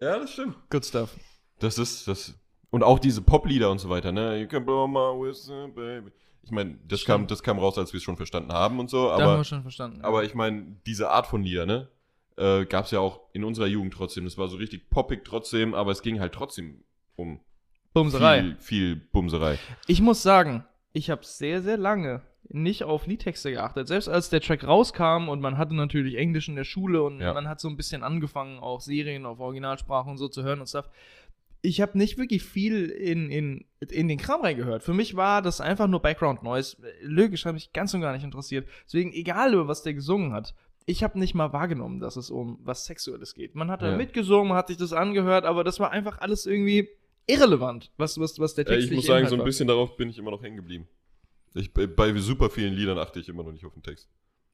Ja, 0.00 0.18
das 0.18 0.32
stimmt. 0.32 0.54
Good 0.70 0.86
stuff. 0.86 1.16
Das 1.58 1.76
ist, 1.78 2.06
das. 2.06 2.34
Und 2.70 2.84
auch 2.84 3.00
diese 3.00 3.20
Poplieder 3.20 3.70
und 3.70 3.78
so 3.78 3.88
weiter, 3.88 4.12
ne? 4.12 4.40
You 4.40 4.46
can 4.46 4.64
blow 4.64 4.86
my 4.86 5.20
whistle, 5.20 5.68
baby. 5.68 6.12
Ich 6.44 6.52
meine, 6.52 6.78
das 6.86 7.04
kam, 7.04 7.26
das 7.26 7.42
kam 7.42 7.58
raus, 7.58 7.76
als 7.78 7.92
wir 7.92 7.98
es 7.98 8.04
schon 8.04 8.16
verstanden 8.16 8.52
haben 8.52 8.78
und 8.78 8.90
so, 8.90 9.08
da 9.08 9.14
haben 9.14 9.22
aber, 9.22 9.36
wir 9.38 9.44
schon 9.44 9.62
verstanden. 9.62 10.02
aber 10.02 10.22
ich 10.22 10.34
meine, 10.34 10.76
diese 10.86 11.10
Art 11.10 11.26
von 11.26 11.42
Lieder, 11.42 11.66
ne? 11.66 11.88
Äh, 12.36 12.64
Gab 12.66 12.84
es 12.84 12.92
ja 12.92 13.00
auch 13.00 13.20
in 13.32 13.42
unserer 13.42 13.66
Jugend 13.66 13.92
trotzdem. 13.92 14.24
Das 14.24 14.38
war 14.38 14.46
so 14.46 14.56
richtig 14.56 14.88
poppig 14.88 15.24
trotzdem, 15.24 15.74
aber 15.74 15.90
es 15.90 16.02
ging 16.02 16.20
halt 16.20 16.32
trotzdem 16.32 16.84
um 17.16 17.40
Bumserei. 17.94 18.40
viel, 18.42 18.56
viel 18.60 18.96
Bumserei. 18.96 19.58
Ich 19.86 20.00
muss 20.00 20.22
sagen, 20.22 20.64
ich 20.92 21.10
habe 21.10 21.24
sehr, 21.24 21.62
sehr 21.62 21.76
lange 21.76 22.22
nicht 22.50 22.84
auf 22.84 23.06
Liedtexte 23.06 23.50
geachtet. 23.50 23.88
Selbst 23.88 24.08
als 24.08 24.30
der 24.30 24.40
Track 24.40 24.64
rauskam 24.66 25.28
und 25.28 25.40
man 25.40 25.58
hatte 25.58 25.74
natürlich 25.74 26.16
Englisch 26.16 26.48
in 26.48 26.56
der 26.56 26.64
Schule 26.64 27.02
und 27.02 27.20
Ja. 27.20 27.34
man 27.34 27.46
hat 27.48 27.60
so 27.60 27.68
ein 27.68 27.76
bisschen 27.76 28.02
angefangen, 28.02 28.58
auch 28.58 28.80
Serien 28.80 29.26
auf 29.26 29.38
Originalsprache 29.40 30.08
und 30.08 30.16
so 30.16 30.28
zu 30.28 30.42
hören 30.42 30.60
und 30.60 30.66
stuff. 30.68 30.88
Ich 31.60 31.80
habe 31.80 31.98
nicht 31.98 32.16
wirklich 32.18 32.44
viel 32.44 32.86
in, 32.86 33.30
in, 33.30 33.66
in 33.90 34.08
den 34.08 34.16
Kram 34.16 34.40
reingehört. 34.42 34.82
Für 34.84 34.94
mich 34.94 35.16
war 35.16 35.42
das 35.42 35.60
einfach 35.60 35.88
nur 35.88 36.00
Background 36.00 36.42
Noise. 36.42 36.76
Lyrisch 37.02 37.44
hat 37.44 37.52
mich 37.54 37.72
ganz 37.72 37.92
und 37.94 38.00
gar 38.00 38.12
nicht 38.12 38.24
interessiert. 38.24 38.66
Deswegen, 38.86 39.12
egal 39.12 39.52
über 39.52 39.66
was 39.68 39.82
der 39.82 39.92
gesungen 39.94 40.32
hat, 40.32 40.54
ich 40.86 41.02
habe 41.02 41.18
nicht 41.18 41.34
mal 41.34 41.52
wahrgenommen, 41.52 41.98
dass 42.00 42.16
es 42.16 42.30
um 42.30 42.60
was 42.62 42.86
Sexuelles 42.86 43.34
geht. 43.34 43.56
Man 43.56 43.70
hat 43.70 43.82
da 43.82 43.90
Ja. 43.90 43.96
mitgesungen, 43.96 44.48
man 44.48 44.56
hat 44.56 44.68
sich 44.68 44.76
das 44.78 44.92
angehört, 44.94 45.44
aber 45.44 45.64
das 45.64 45.80
war 45.80 45.90
einfach 45.90 46.18
alles 46.20 46.46
irgendwie 46.46 46.88
irrelevant, 47.28 47.92
was, 47.96 48.18
was, 48.18 48.38
was 48.38 48.54
der 48.54 48.66
Äh, 48.66 48.70
Text 48.70 48.88
ich 48.88 48.94
muss 48.96 49.06
sagen, 49.06 49.28
so 49.28 49.36
ein 49.36 49.44
bisschen 49.44 49.68
darauf 49.68 49.96
bin 49.96 50.08
ich 50.10 50.18
immer 50.18 50.30
noch 50.32 50.42
hängen 50.42 50.56
geblieben. 50.56 50.88
Ich, 51.54 51.72
bei, 51.72 52.12
super 52.18 52.50
vielen 52.50 52.74
Liedern 52.74 52.98
achte 52.98 53.20
ich 53.20 53.28
immer 53.28 53.42
noch 53.42 53.52
nicht 53.52 53.64
auf 53.64 53.74
den 53.74 53.82
Text. 53.82 54.08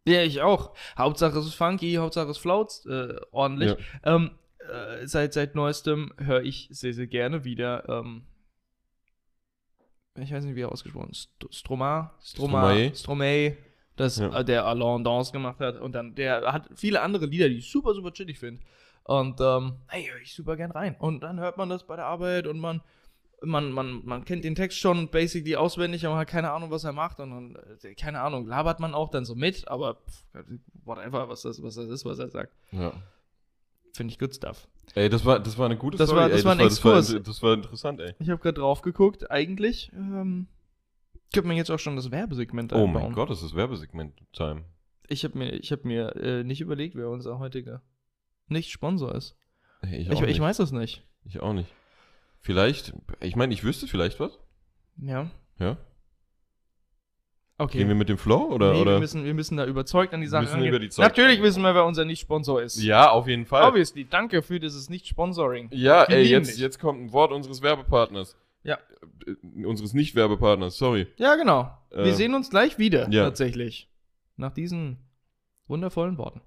Ja, 0.06 0.22
ich 0.22 0.42
auch. 0.42 0.74
Hauptsache 0.98 1.38
es 1.38 1.46
ist 1.46 1.54
funky, 1.54 1.94
Hauptsache 1.94 2.30
es 2.30 2.38
float 2.38 2.84
äh, 2.86 3.16
ordentlich. 3.30 3.74
Ähm, 4.02 4.32
äh, 4.58 5.06
seit, 5.06 5.32
seit 5.32 5.54
neuestem 5.54 6.12
höre 6.18 6.42
ich 6.42 6.68
sehr, 6.70 6.92
sehr 6.92 7.06
gerne 7.06 7.44
wieder, 7.44 7.88
ähm, 7.88 8.22
ich 10.18 10.32
weiß 10.32 10.44
nicht, 10.44 10.54
wie 10.54 10.60
er 10.62 10.70
ausgesprochen 10.72 11.10
ist, 11.10 11.22
St 11.22 11.46
Stromae, 11.50 12.10
Stromae, 12.22 12.92
Stromae. 12.94 12.94
Stromae, 12.94 13.56
das 13.96 14.18
Ja. 14.18 14.40
äh, 14.40 14.44
der 14.44 14.64
Alain 14.66 15.02
Dance 15.04 15.32
gemacht 15.32 15.60
hat. 15.60 15.80
Und 15.80 15.92
dann, 15.92 16.14
der 16.14 16.52
hat 16.52 16.68
viele 16.74 17.00
andere 17.00 17.26
Lieder, 17.26 17.48
die 17.48 17.58
ich 17.58 17.70
super, 17.70 17.94
super 17.94 18.12
chillig 18.12 18.38
finde. 18.38 18.62
Und, 19.04 19.40
ähm, 19.40 19.76
hey, 19.88 20.06
höre 20.10 20.20
ich 20.22 20.34
super 20.34 20.56
gern 20.56 20.70
rein. 20.70 20.96
Und 20.98 21.20
dann 21.22 21.38
hört 21.38 21.56
man 21.58 21.68
das 21.68 21.86
bei 21.86 21.96
der 21.96 22.06
Arbeit 22.06 22.46
und 22.46 22.58
man, 22.58 22.80
man, 23.42 23.70
man, 23.72 24.00
man 24.04 24.24
kennt 24.24 24.44
den 24.44 24.54
Text 24.54 24.78
schon 24.78 25.08
basically 25.10 25.56
auswendig, 25.56 26.06
aber 26.06 26.16
hat 26.16 26.28
keine 26.28 26.50
Ahnung, 26.52 26.70
was 26.70 26.84
er 26.84 26.92
macht. 26.92 27.20
Und 27.20 27.30
dann, 27.30 27.56
äh, 27.82 27.94
keine 27.94 28.20
Ahnung, 28.22 28.46
labert 28.46 28.80
man 28.80 28.94
auch 28.94 29.10
dann 29.10 29.24
so 29.26 29.34
mit, 29.34 29.68
aber 29.68 29.96
pff, 29.96 30.24
whatever, 30.84 31.28
was 31.28 31.42
das, 31.42 31.62
was 31.62 31.74
das 31.74 31.88
ist, 31.88 32.04
was 32.06 32.18
er 32.18 32.28
sagt. 32.30 32.54
Ja. 32.72 32.92
Finde 33.92 34.12
ich 34.12 34.18
good 34.18 34.34
stuff. 34.34 34.66
Ey, 34.94 35.08
das 35.08 35.24
war, 35.24 35.38
das 35.38 35.56
war 35.58 35.66
eine 35.66 35.76
gute 35.76 35.98
Das 35.98 36.08
Story. 36.08 36.22
war- 36.22 36.28
das 36.30 36.40
ey, 36.40 36.44
war 36.46 36.52
ein 36.52 36.58
das, 36.58 36.84
war, 36.84 36.98
Exkurs. 36.98 37.22
das 37.24 37.42
war 37.42 37.54
interessant, 37.54 38.00
ey. 38.00 38.14
Ich 38.18 38.30
habe 38.30 38.40
gerade 38.40 38.58
drauf 38.60 38.80
geguckt. 38.82 39.30
Eigentlich 39.30 39.92
ähm, 39.94 40.48
könnte 41.32 41.46
man 41.48 41.56
jetzt 41.56 41.70
auch 41.70 41.78
schon 41.78 41.96
das 41.96 42.10
Werbesegment 42.10 42.72
Oh 42.72 42.76
einbauen. 42.84 42.92
mein 43.04 43.12
Gott, 43.12 43.28
das 43.30 43.42
ist 43.42 43.54
Werbesegment-Time. 43.54 44.64
Ich 45.08 45.24
habe 45.24 45.36
mir, 45.38 45.52
ich 45.52 45.70
hab 45.72 45.84
mir 45.84 46.16
äh, 46.16 46.42
nicht 46.42 46.60
überlegt, 46.62 46.96
wer 46.96 47.10
unser 47.10 47.38
heutiger 47.38 47.82
Nicht-Sponsor 48.48 49.14
ist. 49.14 49.36
Hey, 49.82 50.00
ich, 50.00 50.08
Ich, 50.08 50.12
auch 50.16 50.20
ich, 50.22 50.26
nicht. 50.28 50.40
weiß 50.40 50.56
das 50.58 50.72
nicht. 50.72 51.02
ich 51.24 51.40
auch 51.40 51.52
nicht. 51.52 51.72
Vielleicht, 52.40 52.92
ich 53.20 53.36
meine, 53.36 53.54
ich 53.54 53.64
wüsste 53.64 53.86
vielleicht 53.86 54.20
was. 54.20 54.38
Ja. 54.98 55.30
Ja. 55.58 55.76
Okay. 57.56 57.78
Gehen 57.78 57.88
wir 57.88 57.94
mit 57.94 58.08
dem 58.08 58.18
Flow 58.18 58.48
oder? 58.52 58.72
nee, 58.72 58.80
oder? 58.80 58.92
Wir, 58.94 58.98
müssen, 59.00 59.24
wir 59.24 59.32
müssen 59.34 59.56
da 59.56 59.64
überzeugt 59.64 60.12
an 60.12 60.20
die 60.20 60.26
Sache 60.26 60.42
müssen 60.42 60.54
rangehen. 60.54 60.70
über 60.70 60.80
die 60.80 60.88
Zeit- 60.88 61.06
Natürlich 61.06 61.40
wissen 61.40 61.62
wir, 61.62 61.72
wer 61.74 61.84
unser 61.84 62.04
Nicht-Sponsor 62.04 62.60
ist. 62.62 62.82
ja, 62.82 63.10
auf 63.10 63.28
jeden 63.28 63.46
Fall. 63.46 63.62
Obviously. 63.68 64.04
Danke 64.06 64.42
für 64.42 64.58
dieses 64.58 64.90
Nicht-Sponsoring. 64.90 65.68
Ja, 65.72 66.06
Wir 66.08 66.16
ey, 66.16 66.24
jetzt, 66.24 66.58
jetzt 66.58 66.80
kommt 66.80 67.00
ein 67.00 67.12
Wort 67.12 67.30
unseres 67.30 67.62
Werbepartners. 67.62 68.36
Ja. 68.64 68.78
Äh, 69.26 69.64
unseres 69.64 69.94
Nicht-Werbepartners, 69.94 70.76
sorry. 70.76 71.06
Ja, 71.16 71.36
genau. 71.36 71.70
wir 71.90 72.06
Ähm, 72.06 72.14
sehen 72.14 72.34
uns 72.34 72.50
gleich 72.50 72.78
wieder, 72.78 73.08
ja. 73.10 73.22
tatsächlich. 73.24 73.88
Nach 74.36 74.52
diesen 74.52 74.98
wundervollen 75.68 76.18
Worten. 76.18 76.40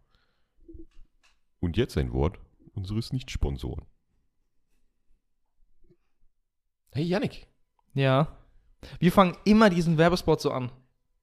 Und 1.59 1.77
jetzt 1.77 1.97
ein 1.97 2.13
Wort 2.13 2.39
unseres 2.73 3.11
Nicht-Sponsoren. 3.13 3.85
Hey, 6.91 7.03
Yannick. 7.03 7.47
Ja. 7.93 8.37
Wir 8.99 9.11
fangen 9.11 9.35
immer 9.43 9.69
diesen 9.69 9.97
Werbespot 9.97 10.39
so 10.41 10.51
an. 10.51 10.71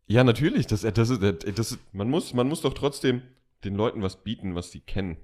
Ja, 0.06 0.24
natürlich. 0.24 0.66
Das, 0.66 0.82
das, 0.82 1.10
ist, 1.10 1.22
das, 1.22 1.72
ist, 1.72 1.78
man, 1.94 2.10
muss, 2.10 2.34
man 2.34 2.48
muss 2.48 2.60
doch 2.60 2.74
trotzdem 2.74 3.22
den 3.64 3.74
Leuten 3.74 4.02
was 4.02 4.22
bieten, 4.22 4.54
was 4.54 4.70
sie 4.70 4.80
kennen. 4.80 5.16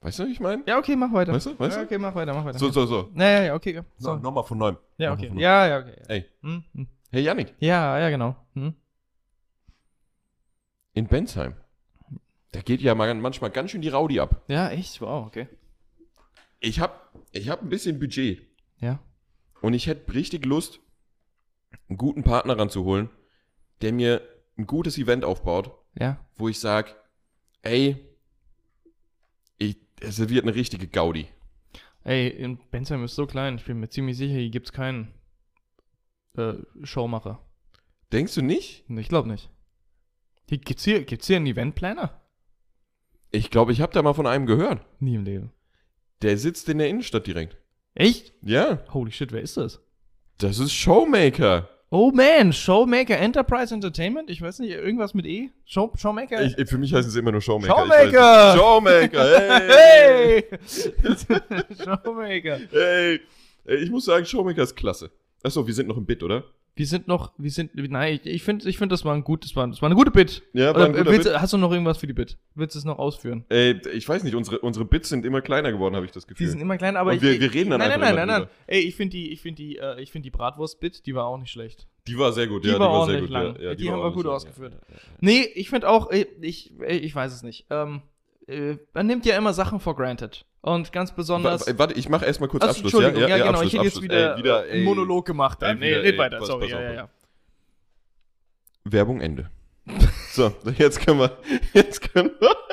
Weißt 0.00 0.18
du, 0.18 0.26
wie 0.26 0.32
ich 0.32 0.40
meine? 0.40 0.62
Ja, 0.66 0.78
okay, 0.78 0.96
mach 0.96 1.12
weiter. 1.12 1.32
Weißt 1.32 1.46
du? 1.46 1.58
Weißt 1.58 1.76
ja, 1.76 1.82
du? 1.82 1.86
okay, 1.86 1.98
mach 1.98 2.14
weiter, 2.14 2.34
mach 2.34 2.44
weiter. 2.44 2.58
So, 2.58 2.70
so, 2.70 2.86
so. 2.86 3.10
Ja, 3.14 3.30
ja, 3.30 3.42
ja, 3.44 3.54
okay. 3.54 3.82
So, 3.98 4.14
So. 4.14 4.16
nochmal 4.16 4.44
von 4.44 4.58
neuem. 4.58 4.76
Ja, 4.98 5.12
okay. 5.12 5.30
Ja, 5.36 5.66
ja, 5.66 5.78
okay. 5.80 6.02
Ey, 6.08 6.24
Hm, 6.42 6.64
hm. 6.72 6.86
hey 7.10 7.22
Yannick, 7.22 7.54
Ja, 7.60 7.98
ja, 7.98 8.10
genau. 8.10 8.36
Hm. 8.54 8.74
in 10.92 11.06
Bensheim, 11.06 11.54
da 12.56 12.62
geht 12.62 12.80
ja 12.80 12.94
mal- 12.94 13.14
manchmal 13.14 13.50
ganz 13.50 13.70
schön 13.70 13.82
die 13.82 13.88
Raudi 13.88 14.18
ab. 14.20 14.42
Ja, 14.48 14.70
echt? 14.70 15.00
Wow, 15.00 15.26
okay. 15.26 15.48
Ich 16.60 16.80
hab, 16.80 17.12
ich 17.32 17.48
hab 17.48 17.62
ein 17.62 17.68
bisschen 17.68 17.98
Budget 17.98 18.42
Ja. 18.80 18.98
und 19.60 19.74
ich 19.74 19.86
hätte 19.86 20.12
richtig 20.14 20.44
Lust, 20.46 20.80
einen 21.88 21.98
guten 21.98 22.22
Partner 22.22 22.58
ranzuholen, 22.58 23.10
der 23.82 23.92
mir 23.92 24.22
ein 24.58 24.66
gutes 24.66 24.96
Event 24.98 25.24
aufbaut, 25.24 25.70
Ja. 25.98 26.18
wo 26.36 26.48
ich 26.48 26.58
sag, 26.58 26.96
ey, 27.62 27.96
ich, 29.58 29.76
es 30.00 30.18
wird 30.28 30.44
eine 30.44 30.54
richtige 30.54 30.88
Gaudi. 30.88 31.28
Ey, 32.04 32.28
in 32.28 32.58
Bensheim 32.70 33.04
ist 33.04 33.16
so 33.16 33.26
klein, 33.26 33.56
ich 33.56 33.64
bin 33.64 33.80
mir 33.80 33.88
ziemlich 33.88 34.16
sicher, 34.16 34.34
hier 34.38 34.50
gibt's 34.50 34.72
keinen 34.72 35.12
äh, 36.38 36.54
Showmacher. 36.84 37.40
Denkst 38.12 38.34
du 38.34 38.42
nicht? 38.42 38.84
Ich 38.88 39.08
glaube 39.08 39.28
nicht. 39.28 39.50
Hier, 40.48 40.58
gibt's 40.58 40.84
hier, 40.84 41.04
gibt's 41.04 41.26
hier 41.26 41.36
einen 41.36 41.46
Eventplaner? 41.46 42.20
Ich 43.36 43.50
glaube, 43.50 43.72
ich 43.72 43.82
habe 43.82 43.92
da 43.92 44.00
mal 44.00 44.14
von 44.14 44.26
einem 44.26 44.46
gehört. 44.46 44.80
Nie 44.98 45.14
im 45.16 45.24
Leben. 45.24 45.52
Der 46.22 46.38
sitzt 46.38 46.70
in 46.70 46.78
der 46.78 46.88
Innenstadt 46.88 47.26
direkt. 47.26 47.58
Echt? 47.94 48.32
Ja, 48.42 48.82
Holy 48.94 49.12
shit, 49.12 49.30
wer 49.32 49.42
ist 49.42 49.56
das? 49.58 49.80
das 50.38 50.58
ist 50.58 50.72
Showmaker. 50.72 51.68
Oh 51.90 52.10
man, 52.12 52.52
Showmaker 52.52 53.18
Enterprise 53.18 53.72
Entertainment? 53.74 54.30
Ich 54.30 54.40
weiß 54.40 54.58
nicht, 54.60 54.70
irgendwas 54.72 55.12
mit 55.14 55.24
E? 55.26 55.50
Show, 55.66 55.92
Showmaker? 55.96 56.42
Ich, 56.44 56.68
für 56.68 56.78
mich 56.78 56.92
heißen 56.92 57.10
sie 57.10 57.18
immer 57.18 57.32
nur 57.32 57.42
Showmaker. 57.42 57.74
Showmaker! 57.76 58.56
Showmaker, 58.56 59.24
hey! 59.24 60.44
hey! 60.50 60.58
Showmaker. 61.84 62.58
Hey! 62.70 63.20
Ey, 63.66 63.76
Ich 63.76 63.90
muss 63.90 64.06
sagen, 64.06 64.24
Showmaker 64.24 64.62
ist 64.62 64.74
klasse. 64.74 65.10
Achso, 65.42 65.66
wir 65.66 65.74
sind 65.74 65.88
noch 65.88 65.96
im 65.96 66.06
Bit, 66.06 66.22
oder? 66.22 66.42
Wir 66.78 66.86
sind 66.86 67.08
noch, 67.08 67.32
wir 67.38 67.50
sind, 67.50 67.70
nein, 67.74 68.20
ich, 68.22 68.26
ich 68.26 68.42
finde, 68.42 68.68
ich 68.68 68.76
find, 68.76 68.92
das 68.92 69.02
war 69.02 69.14
ein 69.14 69.24
gut, 69.24 69.44
das 69.44 69.56
war, 69.56 69.66
das 69.66 69.80
war 69.80 69.86
eine 69.88 69.94
gute 69.96 70.10
Bit. 70.10 70.42
Ja, 70.52 70.66
war 70.66 70.76
Oder, 70.76 70.84
ein 70.84 70.92
guter 70.92 71.06
äh, 71.06 71.12
willst, 71.12 71.24
Bit. 71.24 71.40
Hast 71.40 71.54
du 71.54 71.56
noch 71.56 71.72
irgendwas 71.72 71.96
für 71.96 72.06
die 72.06 72.12
Bit? 72.12 72.36
Willst 72.54 72.74
du 72.74 72.78
es 72.78 72.84
noch 72.84 72.98
ausführen? 72.98 73.46
Ey, 73.48 73.80
ich 73.94 74.06
weiß 74.06 74.22
nicht, 74.24 74.34
unsere, 74.34 74.58
unsere 74.58 74.84
Bits 74.84 75.08
sind 75.08 75.24
immer 75.24 75.40
kleiner 75.40 75.72
geworden, 75.72 75.96
habe 75.96 76.04
ich 76.04 76.12
das 76.12 76.24
Die 76.26 76.34
Gefühl. 76.34 76.48
sind 76.48 76.60
immer 76.60 76.76
klein, 76.76 76.96
aber 76.98 77.12
Und 77.12 77.16
ich, 77.16 77.22
wir- 77.22 77.32
ich, 77.32 77.40
wir 77.40 77.54
reden 77.54 77.70
dann 77.70 77.78
nein, 77.80 77.92
einfach 77.92 78.08
nein, 78.08 78.16
nein, 78.16 78.28
nein, 78.28 78.40
nein. 78.42 78.50
Ey, 78.66 78.80
ich 78.80 78.94
finde 78.94 79.12
die, 79.16 79.32
ich 79.32 79.40
finde 79.40 79.62
die, 79.62 79.78
äh, 79.78 80.00
ich 80.02 80.12
finde 80.12 80.24
die 80.24 80.30
Bratwurst-Bit, 80.30 81.06
die 81.06 81.14
war 81.14 81.24
auch 81.24 81.38
nicht 81.38 81.50
schlecht. 81.50 81.88
die 82.06 82.18
war 82.18 82.32
sehr 82.34 82.46
gut, 82.46 82.62
Die 82.64 82.68
ja, 82.68 82.78
war 82.78 82.88
die 82.88 82.92
war 82.92 83.06
sehr 83.06 83.20
gut. 83.22 83.30
lang. 83.30 83.56
Ja, 83.58 83.74
Die 83.74 83.86
war 83.86 83.92
haben 83.94 84.02
wir 84.02 84.12
gut 84.12 84.24
lang, 84.26 84.34
ausgeführt. 84.34 84.74
Ja, 84.74 84.94
ja. 84.94 85.00
Nee, 85.20 85.40
ich 85.54 85.70
finde 85.70 85.88
auch, 85.88 86.10
äh, 86.10 86.26
ich, 86.42 86.74
ey, 86.80 86.98
ich 86.98 87.14
weiß 87.14 87.32
es 87.32 87.42
nicht. 87.42 87.64
Ähm, 87.70 87.96
äh, 87.96 88.15
man 88.92 89.06
nimmt 89.06 89.26
ja 89.26 89.36
immer 89.36 89.52
Sachen 89.52 89.80
for 89.80 89.96
granted. 89.96 90.44
Und 90.60 90.92
ganz 90.92 91.12
besonders. 91.14 91.66
Wa- 91.66 91.78
Warte, 91.78 91.94
ich 91.94 92.08
mache 92.08 92.24
erstmal 92.24 92.48
kurz 92.48 92.62
Achso, 92.64 92.72
Abschluss. 92.82 92.94
Entschuldigung, 92.94 93.28
ja, 93.28 93.36
genau, 93.38 93.50
Abschluss, 93.50 93.66
ich 93.66 93.74
hätte 93.74 93.84
jetzt 93.84 94.02
wieder, 94.02 94.32
Ey, 94.36 94.38
wieder 94.42 94.64
äh, 94.66 94.68
ey, 94.70 94.74
einen 94.76 94.84
Monolog 94.84 95.24
gemacht. 95.26 95.58
Ey, 95.62 95.68
Dann. 95.68 95.78
Nee, 95.78 95.94
red 95.94 96.12
ey, 96.14 96.18
weiter, 96.18 96.38
pass- 96.38 96.46
sorry. 96.48 96.62
pass 96.66 96.70
Ja, 96.72 96.80
ja, 96.82 96.92
ja. 96.92 97.08
Werbung 98.84 99.20
Ende. 99.20 99.50
So, 100.32 100.52
jetzt 100.78 101.00
können 101.04 101.20
wir. 101.20 101.36
Jetzt 101.72 102.12
können 102.12 102.30
wir. 102.40 102.50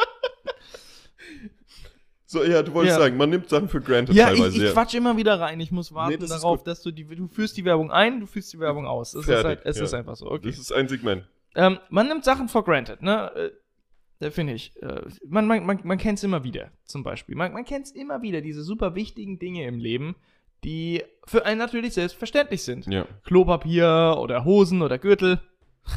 So, 2.25 2.43
ja, 2.43 2.63
du 2.63 2.73
wolltest 2.73 2.97
Ja. 2.97 3.03
sagen, 3.03 3.15
man 3.15 3.29
nimmt 3.29 3.47
Sachen 3.47 3.69
für 3.69 3.79
granted 3.79 4.15
Ja, 4.15 4.31
ich, 4.31 4.39
teilweise. 4.39 4.57
ich 4.57 4.63
ja. 4.63 4.71
quatsch 4.71 4.95
immer 4.95 5.15
wieder 5.17 5.39
rein. 5.39 5.59
Ich 5.59 5.69
muss 5.71 5.93
warten 5.93 6.13
Nee, 6.13 6.17
das 6.17 6.29
darauf, 6.31 6.63
dass 6.63 6.81
du 6.81 6.89
die, 6.89 7.05
du 7.05 7.27
führst 7.27 7.55
die 7.57 7.63
Werbung 7.63 7.91
ein, 7.91 8.21
du 8.21 8.25
führst 8.25 8.51
die 8.53 8.59
Werbung 8.59 8.87
aus. 8.87 9.13
Es, 9.13 9.27
ist, 9.27 9.43
halt, 9.43 9.61
es 9.65 9.77
ja. 9.77 9.83
ist 9.83 9.93
einfach 9.93 10.15
so. 10.15 10.31
Okay. 10.31 10.47
Das 10.49 10.57
ist 10.57 10.71
ein 10.73 10.87
Segment. 10.87 11.27
Ähm, 11.53 11.77
man 11.91 12.07
nimmt 12.07 12.23
Sachen 12.25 12.49
for 12.49 12.63
granted, 12.65 13.03
ne? 13.03 13.31
Da 14.23 14.31
finde 14.31 14.53
ich. 14.53 14.71
Äh, 14.81 15.01
man 15.27 15.45
man, 15.45 15.65
man, 15.65 15.81
man 15.83 15.97
kennt 15.97 16.17
es 16.17 16.23
immer 16.23 16.45
wieder, 16.45 16.71
zum 16.85 17.03
Beispiel. 17.03 17.35
Man, 17.35 17.51
man 17.51 17.65
kennt 17.65 17.87
es 17.87 17.91
immer 17.91 18.21
wieder, 18.21 18.39
diese 18.39 18.63
super 18.63 18.95
wichtigen 18.95 19.37
Dinge 19.37 19.67
im 19.67 19.79
Leben, 19.79 20.15
die 20.63 21.03
für 21.25 21.45
einen 21.45 21.57
natürlich 21.57 21.93
selbstverständlich 21.93 22.63
sind. 22.63 22.87
Ja. 22.87 23.05
Klopapier 23.25 24.15
oder 24.17 24.45
Hosen 24.45 24.81
oder 24.81 24.97
Gürtel. 24.97 25.41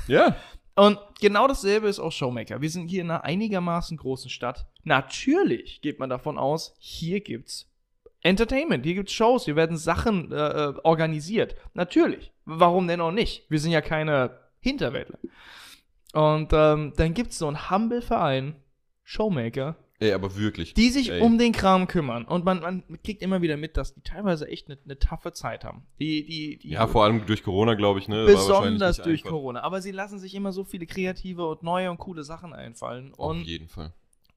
Ja. 0.09 0.35
Und 0.75 0.99
genau 1.21 1.47
dasselbe 1.47 1.87
ist 1.87 2.01
auch 2.01 2.11
Showmaker. 2.11 2.61
Wir 2.61 2.69
sind 2.69 2.89
hier 2.89 3.03
in 3.03 3.11
einer 3.13 3.23
einigermaßen 3.23 3.97
großen 3.97 4.29
Stadt. 4.29 4.67
Natürlich 4.83 5.81
geht 5.83 6.01
man 6.01 6.11
davon 6.11 6.37
aus, 6.37 6.75
hier 6.81 7.21
gibt's 7.21 7.71
Entertainment, 8.23 8.85
hier 8.85 8.95
gibt's 8.95 9.13
Shows, 9.13 9.45
hier 9.45 9.55
werden 9.55 9.77
Sachen 9.77 10.33
äh, 10.33 10.37
äh, 10.37 10.75
organisiert. 10.83 11.55
Natürlich. 11.75 12.33
Warum 12.45 12.89
denn 12.89 13.01
auch 13.01 13.13
nicht? 13.13 13.49
Wir 13.49 13.61
sind 13.61 13.71
ja 13.71 13.81
keine 13.81 14.37
Hinterwäldler. 14.59 15.19
Und 16.17 16.49
ähm, 16.55 16.95
dann 16.97 17.13
gibt's 17.13 17.37
so 17.37 17.47
einen 17.47 17.71
Humble-Verein, 17.71 18.57
Showmaker, 19.05 19.77
Ey, 19.99 20.13
aber 20.13 20.35
wirklich. 20.37 20.73
die 20.73 20.89
sich 20.89 21.11
Ey. 21.11 21.21
um 21.21 21.37
den 21.37 21.53
Kram 21.53 21.89
kümmern. 21.89 22.25
Und 22.25 22.43
man, 22.43 22.61
man 22.61 22.85
kriegt 23.05 23.21
immer 23.21 23.43
wieder 23.43 23.59
mit, 23.59 23.77
dass 23.77 23.93
die 23.93 24.01
teilweise 24.01 24.49
echt 24.49 24.67
eine 24.69 24.79
ne 24.87 24.99
taffe 24.99 25.35
Zeit 25.35 25.63
haben. 25.63 25.83
Die, 26.01 26.25
die, 26.25 26.57
die 26.57 26.71
Ja, 26.71 26.87
vor 26.87 27.05
allem 27.05 27.27
durch 27.27 27.43
Corona, 27.43 27.75
glaube 27.75 27.99
ich, 27.99 28.09
ne? 28.09 28.25
besonders 28.25 28.97
durch 28.97 29.21
einfach. 29.21 29.31
Corona. 29.31 29.61
Aber 29.61 29.83
sie 29.83 29.91
lassen 29.91 30.19
sich 30.19 30.35
immer 30.35 30.53
so 30.53 30.65
viele 30.65 30.87
kreative 30.87 31.47
und 31.47 31.63
neue 31.63 31.91
und 31.91 31.99
coole 31.99 32.25
Sachen 32.25 32.55
einfallen 32.55 33.13
Auf 33.13 33.31
und, 33.33 33.43
jeden 33.45 33.69
Fall. 33.69 33.93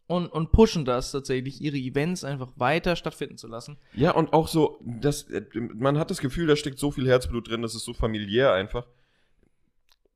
und, 0.08 0.28
und 0.28 0.52
pushen 0.52 0.84
das 0.84 1.14
tatsächlich, 1.14 1.62
ihre 1.62 1.78
Events 1.78 2.26
einfach 2.26 2.52
weiter 2.58 2.98
stattfinden 2.98 3.38
zu 3.38 3.48
lassen. 3.48 3.78
Ja, 3.94 4.12
und 4.12 4.34
auch 4.34 4.50
so, 4.50 4.80
das, 4.82 5.24
äh, 5.30 5.46
man 5.76 5.98
hat 5.98 6.12
das 6.12 6.20
Gefühl, 6.20 6.48
da 6.48 6.58
steckt 6.58 6.78
so 6.78 6.92
viel 6.92 7.08
Herzblut 7.08 7.50
drin, 7.50 7.62
das 7.62 7.74
ist 7.74 7.86
so 7.86 7.94
familiär 7.94 8.52
einfach. 8.52 8.86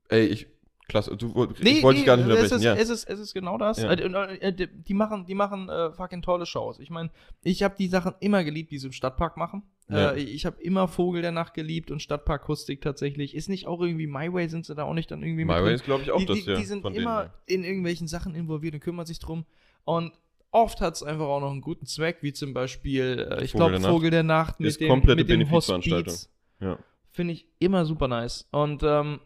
Ey, 0.10 0.26
ich, 0.26 0.48
klasse, 0.88 1.16
du, 1.16 1.28
ich 1.60 1.84
wollte 1.84 1.98
dich 1.98 2.06
gar 2.06 2.18
nicht 2.18 2.26
es 2.26 2.32
unterbrechen, 2.32 2.58
ist, 2.58 2.64
ja. 2.64 2.76
es, 2.76 2.90
ist, 2.90 3.10
es 3.10 3.20
ist 3.20 3.34
genau 3.34 3.58
das. 3.58 3.82
Ja. 3.82 3.92
Äh, 3.92 4.54
die- 4.54 4.94
machen, 4.94 5.26
die 5.26 5.36
machen 5.36 5.70
äh, 5.70 5.92
fucking 5.92 6.22
tolle 6.22 6.46
Shows. 6.46 6.80
Ich 6.80 6.90
meine, 6.90 7.10
ich 7.44 7.64
habe 7.64 7.76
die 7.78 7.88
Sachen 7.88 8.14
immer 8.20 8.44
geliebt, 8.44 8.72
die 8.72 8.78
sie 8.78 8.88
im 8.88 8.94
Stadtpark 8.94 9.38
machen. 9.38 9.64
Ja. 9.90 10.12
Äh, 10.12 10.20
ich 10.20 10.46
habe 10.46 10.62
immer 10.62 10.88
Vogel 10.88 11.22
der 11.22 11.32
Nacht 11.32 11.54
geliebt 11.54 11.92
und 11.92 12.02
Stadtparkustik 12.02 12.82
tatsächlich. 12.82 13.36
Ist 13.36 13.50
nicht 13.50 13.68
auch 13.68 13.82
irgendwie 13.82 14.08
My 14.08 14.32
Way, 14.32 14.50
sind 14.50 14.66
sie 14.66 14.76
da 14.76 14.84
auch 14.84 14.94
nicht 14.94 15.12
dann 15.12 15.24
irgendwie 15.24 15.46
My 15.46 15.54
drin? 15.54 15.66
Way 15.66 15.76
ist, 15.76 15.86
glaube 15.86 16.04
ich, 16.04 16.12
auch 16.12 16.18
die, 16.20 16.26
das, 16.26 16.38
die, 16.38 16.50
ja. 16.50 16.56
die 16.58 16.66
sind 16.66 16.86
immer 16.86 17.24
denen, 17.24 17.32
in 17.48 17.64
irgendwelchen 17.64 18.08
Sachen 18.08 18.36
involviert 18.36 18.74
und 18.74 18.80
kümmern 18.80 19.06
sich 19.06 19.20
drum. 19.20 19.46
Und 19.86 20.14
oft 20.52 20.82
hat 20.82 20.96
es 20.96 21.04
einfach 21.04 21.26
auch 21.26 21.42
noch 21.42 21.52
einen 21.52 21.62
guten 21.62 21.86
Zweck, 21.86 22.18
wie 22.22 22.34
zum 22.34 22.54
Beispiel, 22.54 23.28
äh, 23.32 23.44
ich 23.44 23.54
glaube. 23.54 23.80
Vogel 23.82 24.12
der 24.12 24.24
Nacht 24.24 24.60
mit 24.60 24.70
Ist 24.70 24.80
dem, 24.82 24.90
komplette 24.90 25.22
mit 25.22 25.30
dem. 25.30 25.52
Hospiz. 25.52 26.30
ja. 26.60 26.78
Finde 27.12 27.34
ich 27.34 27.46
immer 27.60 27.86
super 27.86 28.08
nice. 28.08 28.48
Und 28.52 28.82
ähm, 28.84 29.20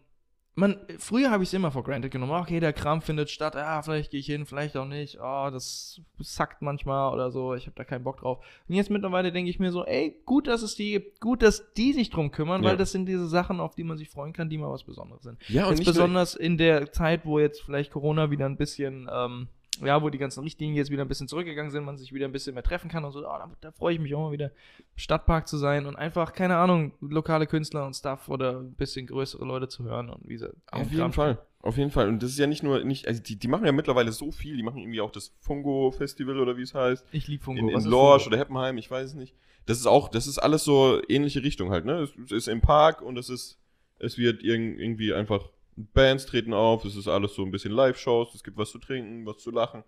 man, 0.58 0.78
früher 0.98 1.30
habe 1.30 1.43
ich 1.43 1.50
es 1.50 1.54
immer 1.54 1.70
for 1.72 1.84
granted 1.84 2.12
genommen. 2.12 2.32
Okay, 2.34 2.60
der 2.60 2.74
Kram 2.74 3.02
findet 3.02 3.30
statt. 3.30 3.54
Ja, 3.54 3.82
vielleicht 3.84 4.10
gehe 4.10 4.20
ich 4.20 4.26
hin, 4.26 4.48
vielleicht 4.48 4.76
auch 4.76 4.88
nicht. 4.88 5.20
Oh, 5.22 5.50
das 5.52 6.02
sackt 6.20 6.63
manchmal 6.63 7.13
oder 7.13 7.30
so. 7.30 7.54
Ich 7.54 7.67
habe 7.67 7.76
da 7.76 7.84
keinen 7.84 8.04
Bock 8.04 8.17
drauf. 8.22 8.43
Und 8.67 8.74
jetzt 8.76 8.89
mittlerweile 8.89 9.32
denke 9.32 9.52
ich 9.52 9.60
mir 9.60 9.72
so, 9.72 9.86
ey, 9.86 10.20
gut, 10.26 10.48
dass 10.48 10.63
es 10.63 10.74
die 10.76 10.93
gibt. 10.93 11.22
Gut, 11.22 11.43
dass 11.43 11.74
die 11.74 11.93
sich 11.93 12.10
drum 12.10 12.32
kümmern, 12.32 12.63
Ja. 12.63 12.70
weil 12.72 12.78
das 12.78 12.91
sind 12.91 13.06
diese 13.06 13.28
Sachen, 13.28 13.60
auf 13.60 13.76
die 13.76 13.84
man 13.84 13.98
sich 13.98 14.10
freuen 14.10 14.34
kann, 14.34 14.50
die 14.50 14.58
mal 14.58 14.72
was 14.72 14.84
Besonderes 14.84 15.22
sind. 15.24 15.38
Ja, 15.48 15.67
und 15.67 15.78
Jetzt 15.78 15.86
besonders 15.86 16.34
in 16.36 16.58
der 16.58 16.91
Zeit, 16.91 17.26
wo 17.26 17.38
jetzt 17.39 17.62
vielleicht 17.62 17.91
Corona 17.91 18.32
wieder 18.32 18.48
ein 18.48 18.58
bisschen, 18.58 19.08
ähm, 19.13 19.48
ja, 19.84 20.02
wo 20.02 20.10
die 20.10 20.18
ganzen 20.18 20.44
Richtlinien 20.44 20.76
jetzt 20.76 20.90
wieder 20.90 21.04
ein 21.04 21.08
bisschen 21.08 21.28
zurückgegangen 21.28 21.72
sind, 21.72 21.86
man 21.86 21.98
sich 21.98 22.13
wieder 22.13 22.26
ein 22.26 22.32
bisschen 22.32 22.54
mehr 22.54 22.63
treffen 22.63 22.90
kann 22.90 23.06
und 23.06 23.12
so, 23.12 23.26
ah, 23.28 23.40
da, 23.40 23.52
da 23.62 23.72
freue 23.72 23.94
ich 23.94 24.00
mich 24.00 24.13
auch 24.16 24.28
mal 24.28 24.32
wieder, 24.32 24.48
im 24.78 24.98
Stadtpark 24.98 25.48
zu 25.48 25.58
sein 25.58 25.86
und 25.86 25.96
einfach, 25.96 26.34
keine 26.34 26.58
Ahnung, 26.58 26.94
lokale 27.02 27.48
Künstler 27.48 27.86
und 27.86 27.96
Stuff 27.96 28.30
oder 28.30 28.60
ein 28.60 28.74
bisschen 28.74 29.08
größere 29.08 29.46
Leute 29.46 29.68
zu 29.68 29.84
hören 29.84 30.10
und 30.10 30.28
wie 30.28 30.38
sie. 30.38 30.52
Auf 30.72 30.92
jeden 30.92 31.13
Fall. 31.13 31.40
Auf 31.62 31.78
jeden 31.78 31.92
Fall. 31.92 32.08
Und 32.08 32.24
das 32.24 32.30
ist 32.32 32.40
ja 32.40 32.48
nicht 32.48 32.63
nur, 32.63 32.84
nicht, 32.84 33.08
also 33.08 33.22
die, 33.22 33.38
die 33.38 33.48
machen 33.48 33.66
ja 33.66 33.72
mittlerweile 33.72 34.12
so 34.12 34.32
viel. 34.32 34.56
Die 34.56 34.63
machen 34.63 34.80
irgendwie 34.80 35.02
auch 35.02 35.12
das 35.12 35.36
Fungo-Festival 35.40 36.40
oder 36.40 36.56
wie 36.56 36.62
es 36.62 36.74
heißt. 36.74 37.06
Ich 37.12 37.28
liebe 37.28 37.44
Fungo. 37.44 37.60
In, 37.60 37.70
in 37.70 37.84
Lorsch 37.84 38.28
oder 38.28 38.38
Heppenheim, 38.38 38.78
ich 38.78 38.90
weiß 38.90 39.10
es 39.10 39.16
nicht. 39.16 39.36
Das 39.66 39.78
ist 39.78 39.86
auch, 39.86 40.08
das 40.08 40.28
ist 40.28 40.38
alles 40.38 40.63
so 40.63 41.02
ähnliche 41.10 41.44
Richtung 41.44 41.72
halt, 41.72 41.84
ne? 41.84 42.00
Es, 42.00 42.12
es 42.26 42.32
ist 42.32 42.48
im 42.48 42.62
Park 42.62 43.02
und 43.02 43.18
es 43.18 43.30
ist, 43.30 43.60
es 44.00 44.18
wird 44.18 44.44
irg 44.44 44.80
irgendwie 44.80 45.13
einfach, 45.13 45.50
Bands 45.78 46.26
treten 46.26 46.54
auf, 46.54 46.84
es 46.86 46.96
ist 46.96 47.08
alles 47.08 47.36
so 47.36 47.44
ein 47.44 47.52
bisschen 47.52 47.72
Live-Shows, 47.72 48.34
es 48.34 48.44
gibt 48.44 48.58
was 48.58 48.72
zu 48.72 48.80
trinken, 48.80 49.26
was 49.26 49.38
zu 49.38 49.52
lachen. 49.52 49.84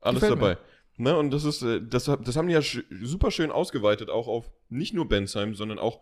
Alles 0.00 0.20
Gefällt 0.20 0.40
dabei. 0.40 0.58
Ne? 0.96 1.16
Und 1.16 1.30
das 1.30 1.44
ist, 1.44 1.62
äh, 1.62 1.80
das, 1.82 2.04
das 2.04 2.36
haben 2.36 2.46
die 2.48 2.54
ja 2.54 2.60
super 3.02 3.30
schön 3.30 3.50
ausgeweitet, 3.50 4.10
auch 4.10 4.28
auf 4.28 4.50
nicht 4.68 4.94
nur 4.94 5.08
Bensheim, 5.08 5.54
sondern 5.54 5.78
auch 5.78 6.00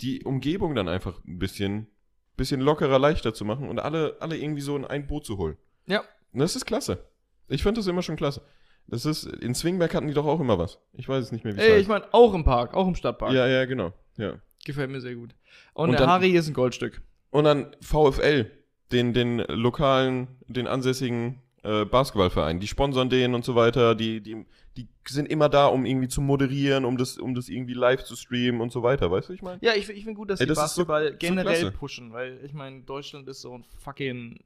die 0.00 0.22
Umgebung 0.22 0.74
dann 0.74 0.88
einfach 0.88 1.22
ein 1.26 1.38
bisschen, 1.38 1.88
bisschen 2.36 2.60
lockerer, 2.60 2.98
leichter 2.98 3.34
zu 3.34 3.44
machen 3.44 3.68
und 3.68 3.80
alle, 3.80 4.16
alle 4.20 4.36
irgendwie 4.38 4.62
so 4.62 4.76
in 4.76 4.84
ein 4.84 5.06
Boot 5.06 5.26
zu 5.26 5.36
holen. 5.36 5.56
Ja. 5.86 6.02
Und 6.32 6.38
das 6.40 6.56
ist 6.56 6.64
klasse. 6.64 7.04
Ich 7.48 7.62
finde 7.62 7.80
das 7.80 7.86
immer 7.88 8.02
schon 8.02 8.16
klasse. 8.16 8.42
Das 8.86 9.04
ist, 9.04 9.24
in 9.24 9.54
Swingberg 9.54 9.92
hatten 9.94 10.06
die 10.08 10.14
doch 10.14 10.24
auch 10.26 10.40
immer 10.40 10.58
was. 10.58 10.78
Ich 10.94 11.08
weiß 11.08 11.24
es 11.24 11.32
nicht 11.32 11.44
mehr, 11.44 11.54
wie 11.54 11.58
es 11.60 11.64
Ey, 11.64 11.72
heißt. 11.72 11.82
ich 11.82 11.88
meine, 11.88 12.12
auch 12.14 12.32
im 12.32 12.44
Park, 12.44 12.74
auch 12.74 12.86
im 12.88 12.94
Stadtpark. 12.94 13.32
ja, 13.32 13.46
ja, 13.46 13.64
genau. 13.66 13.92
Ja. 14.16 14.40
Gefällt 14.64 14.90
mir 14.90 15.00
sehr 15.00 15.16
gut. 15.16 15.34
Und, 15.74 15.84
Und 15.84 15.90
der 15.92 16.00
dann- 16.00 16.10
Harry 16.10 16.30
ist 16.30 16.48
ein 16.48 16.54
Goldstück. 16.54 17.02
Und 17.30 17.44
dann 17.44 17.74
VfL, 17.80 18.50
den, 18.92 19.12
den 19.12 19.38
lokalen, 19.38 20.28
den 20.48 20.66
ansässigen 20.66 21.40
äh, 21.62 21.84
Basketballverein. 21.84 22.58
Die 22.60 22.66
sponsern 22.66 23.08
den 23.10 23.34
und 23.34 23.44
so 23.44 23.54
weiter. 23.54 23.94
Die, 23.94 24.20
die, 24.20 24.46
die 24.76 24.88
sind 25.06 25.26
immer 25.30 25.48
da, 25.48 25.66
um 25.66 25.84
irgendwie 25.84 26.08
zu 26.08 26.20
moderieren, 26.20 26.84
um 26.84 26.96
das, 26.96 27.18
um 27.18 27.34
das 27.34 27.48
irgendwie 27.48 27.74
live 27.74 28.02
zu 28.02 28.16
streamen 28.16 28.60
und 28.60 28.72
so 28.72 28.82
weiter. 28.82 29.10
Weißt 29.10 29.28
du, 29.28 29.32
ich 29.32 29.42
meine? 29.42 29.58
Ja, 29.62 29.74
ich, 29.74 29.88
ich 29.90 30.04
finde 30.04 30.14
gut, 30.14 30.30
dass 30.30 30.40
Ey, 30.40 30.46
die 30.46 30.48
das 30.54 30.56
so- 30.74 30.84
Basketball 30.86 31.12
so 31.12 31.16
generell 31.18 31.60
klasse. 31.60 31.72
pushen, 31.76 32.12
weil 32.12 32.40
ich 32.44 32.52
meine, 32.52 32.80
Deutschland 32.82 33.28
ist 33.28 33.42
so 33.42 33.54
ein 33.56 33.64
fucking 33.78 34.40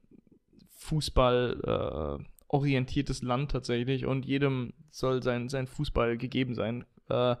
Fußball 0.77 2.19
äh, 2.19 2.23
orientiertes 2.49 3.21
Land 3.23 3.51
tatsächlich 3.51 4.05
und 4.05 4.25
jedem 4.25 4.73
soll 4.91 5.23
sein, 5.23 5.49
sein 5.49 5.67
Fußball 5.67 6.17
gegeben 6.17 6.53
sein. 6.53 6.85
Äh, 7.09 7.35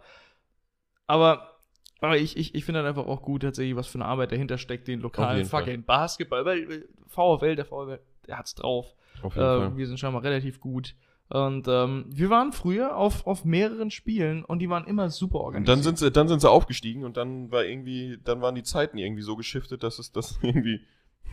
aber 1.07 1.54
aber 2.01 2.17
ich, 2.17 2.37
ich, 2.37 2.53
ich 2.55 2.65
finde 2.65 2.79
halt 2.81 2.89
einfach 2.89 3.05
auch 3.07 3.21
gut, 3.21 3.41
tatsächlich, 3.43 3.75
was 3.75 3.87
für 3.87 3.95
eine 3.97 4.05
Arbeit 4.05 4.31
dahinter 4.31 4.57
steckt, 4.57 4.87
den 4.87 4.99
lokalen 4.99 5.37
jeden 5.37 5.49
Fall. 5.49 5.63
fucking 5.63 5.83
Basketball. 5.83 6.45
Weil 6.45 6.71
äh, 6.71 6.83
VfL, 7.07 7.55
der 7.55 7.65
VfL, 7.65 7.99
der 8.27 8.37
hat's 8.37 8.55
drauf. 8.55 8.93
Auf 9.23 9.35
Äh, 9.35 9.39
jeden 9.39 9.59
Fall. 9.69 9.77
wir 9.77 9.87
sind 9.87 9.99
scheinbar 9.99 10.23
relativ 10.23 10.59
gut. 10.59 10.95
Und 11.29 11.67
ähm, 11.67 12.05
wir 12.09 12.29
waren 12.29 12.51
früher 12.51 12.95
auf, 12.95 13.25
auf 13.25 13.45
mehreren 13.45 13.89
Spielen 13.89 14.45
und 14.45 14.59
die 14.59 14.69
waren 14.69 14.85
immer 14.85 15.09
super 15.09 15.39
Und 15.39 15.45
organisiert. 15.45 15.69
dann 15.77 15.83
sind 15.83 15.97
sie, 15.97 16.11
dann 16.11 16.27
sind 16.27 16.41
sie 16.41 16.49
aufgestiegen 16.49 17.03
und 17.03 17.17
dann 17.17 17.49
war 17.51 17.65
irgendwie, 17.65 18.19
dann 18.23 18.41
waren 18.41 18.53
die 18.53 18.61
Zeiten 18.61 18.99
irgendwie 18.99 19.23
so 19.23 19.35
geschiftet, 19.35 19.81
dass 19.81 19.97
es 19.97 20.11
das 20.11 20.37
irgendwie 20.43 20.81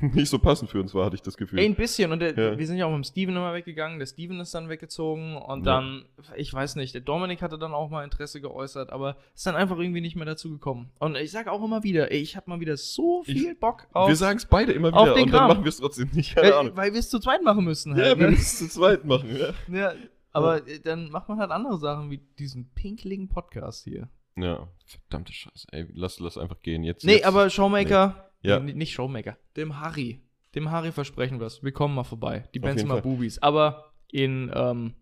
nicht 0.15 0.29
so 0.29 0.39
passend 0.39 0.69
für 0.71 0.81
uns 0.81 0.93
war, 0.95 1.07
hatte 1.07 1.15
ich 1.17 1.23
das 1.23 1.37
Gefühl. 1.37 1.61
Ein 1.61 1.75
bisschen. 1.75 2.13
Und 2.13 2.19
der, 2.21 2.37
Ja. 2.37 2.59
wir 2.59 2.67
sind 2.67 2.77
ja 2.77 2.87
auch 2.87 2.91
mit 2.91 2.99
dem 2.99 3.05
Steven 3.05 3.37
immer 3.37 3.55
weggegangen. 3.55 3.99
Der 3.99 4.07
Steven 4.07 4.41
ist 4.41 4.53
dann 4.55 4.69
weggezogen. 4.69 5.37
Und 5.37 5.65
Ja. 5.67 5.75
dann, 5.81 6.05
ich 6.37 6.53
weiß 6.53 6.77
nicht, 6.77 6.93
der 6.95 7.01
Dominik 7.03 7.41
hatte 7.41 7.59
dann 7.59 7.73
auch 7.73 7.89
mal 7.89 8.05
Interesse 8.05 8.41
geäußert, 8.41 8.91
aber 8.91 9.17
ist 9.35 9.47
dann 9.47 9.57
einfach 9.57 9.79
irgendwie 9.79 10.01
nicht 10.01 10.17
mehr 10.17 10.27
dazu 10.27 10.51
gekommen. 10.51 10.91
Und 10.99 11.17
ich 11.17 11.31
sage 11.31 11.51
auch 11.51 11.63
immer 11.65 11.83
wieder, 11.83 12.11
ich 12.13 12.37
habe 12.37 12.51
mal 12.51 12.61
wieder 12.61 12.77
so 12.77 13.23
Ich- 13.27 13.33
viel 13.41 13.55
Bock 13.55 13.87
auf. 13.93 14.09
wir 14.09 14.17
sagen 14.17 14.37
es 14.39 14.47
beide 14.47 14.73
immer 14.73 14.89
wieder 14.89 15.03
und 15.15 15.17
dann 15.21 15.31
Kram. 15.31 15.49
machen 15.49 15.65
wir 15.65 15.69
es 15.69 15.79
trotzdem 15.79 16.11
nicht. 16.13 16.37
Äh, 16.37 16.51
Ahnung. 16.53 16.77
weil 16.77 16.93
wir 16.93 17.01
es 17.01 17.09
zu 17.09 17.19
zweit 17.21 17.43
machen 17.43 17.65
müssen 17.65 17.97
Ja, 17.97 18.05
halt. 18.05 18.19
wir 18.19 18.25
ne? 18.27 18.31
müssen 18.33 18.43
es 18.43 18.59
zu 18.59 18.69
zweit 18.69 19.05
machen. 19.05 19.37
Ja. 19.37 19.53
ja, 19.73 19.93
aber 20.33 20.67
äh, 20.67 20.81
dann 20.81 21.11
macht 21.11 21.29
man 21.29 21.39
halt 21.39 21.51
andere 21.51 21.79
Sachen 21.79 22.11
wie 22.11 22.19
diesen 22.39 22.71
pinkligen 22.75 23.29
Podcast 23.29 23.85
hier. 23.85 24.09
ja, 24.37 24.67
verdammte 24.87 25.33
Scheiße. 25.33 25.67
Ey, 25.73 25.87
lass, 25.95 26.19
lass 26.21 26.39
einfach 26.39 26.61
gehen. 26.63 26.83
Jetzt, 26.85 27.05
Nee, 27.05 27.17
jetzt. 27.17 27.27
aber 27.27 27.51
Showmaker, 27.51 28.15
Nee. 28.17 28.23
Ja. 28.43 28.59
nee, 28.61 28.73
nicht 28.73 28.93
Showmaker, 28.93 29.37
dem 29.57 29.81
Harry. 29.81 30.21
Dem 30.55 30.71
Harry 30.71 30.93
versprechen 30.93 31.41
wir 31.41 31.47
es. 31.47 31.63
Wir 31.63 31.73
kommen 31.73 31.95
mal 31.95 32.05
vorbei. 32.05 32.49
Die 32.55 32.59
Bands 32.59 32.83
jeden 32.83 32.89
mal. 32.89 33.01
Bubis. 33.01 33.39
Aber 33.41 33.93
in, 34.11 34.51
ähm, 34.55 34.95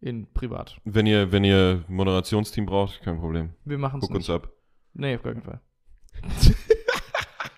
in 0.00 0.26
privat. 0.32 0.76
Wenn 0.84 1.06
ihr, 1.06 1.32
wenn 1.32 1.44
ihr 1.44 1.84
Moderationsteam 1.88 2.66
braucht, 2.66 3.00
kein 3.02 3.18
Problem. 3.18 3.50
Wir 3.64 3.78
machen 3.78 4.00
es 4.00 4.06
Guck 4.06 4.16
uns 4.16 4.28
nicht. 4.28 4.34
ab. 4.34 4.52
Nee, 4.94 5.14
auf 5.16 5.22
gar 5.22 5.32
keinen 5.32 5.42
Fall. 5.44 5.60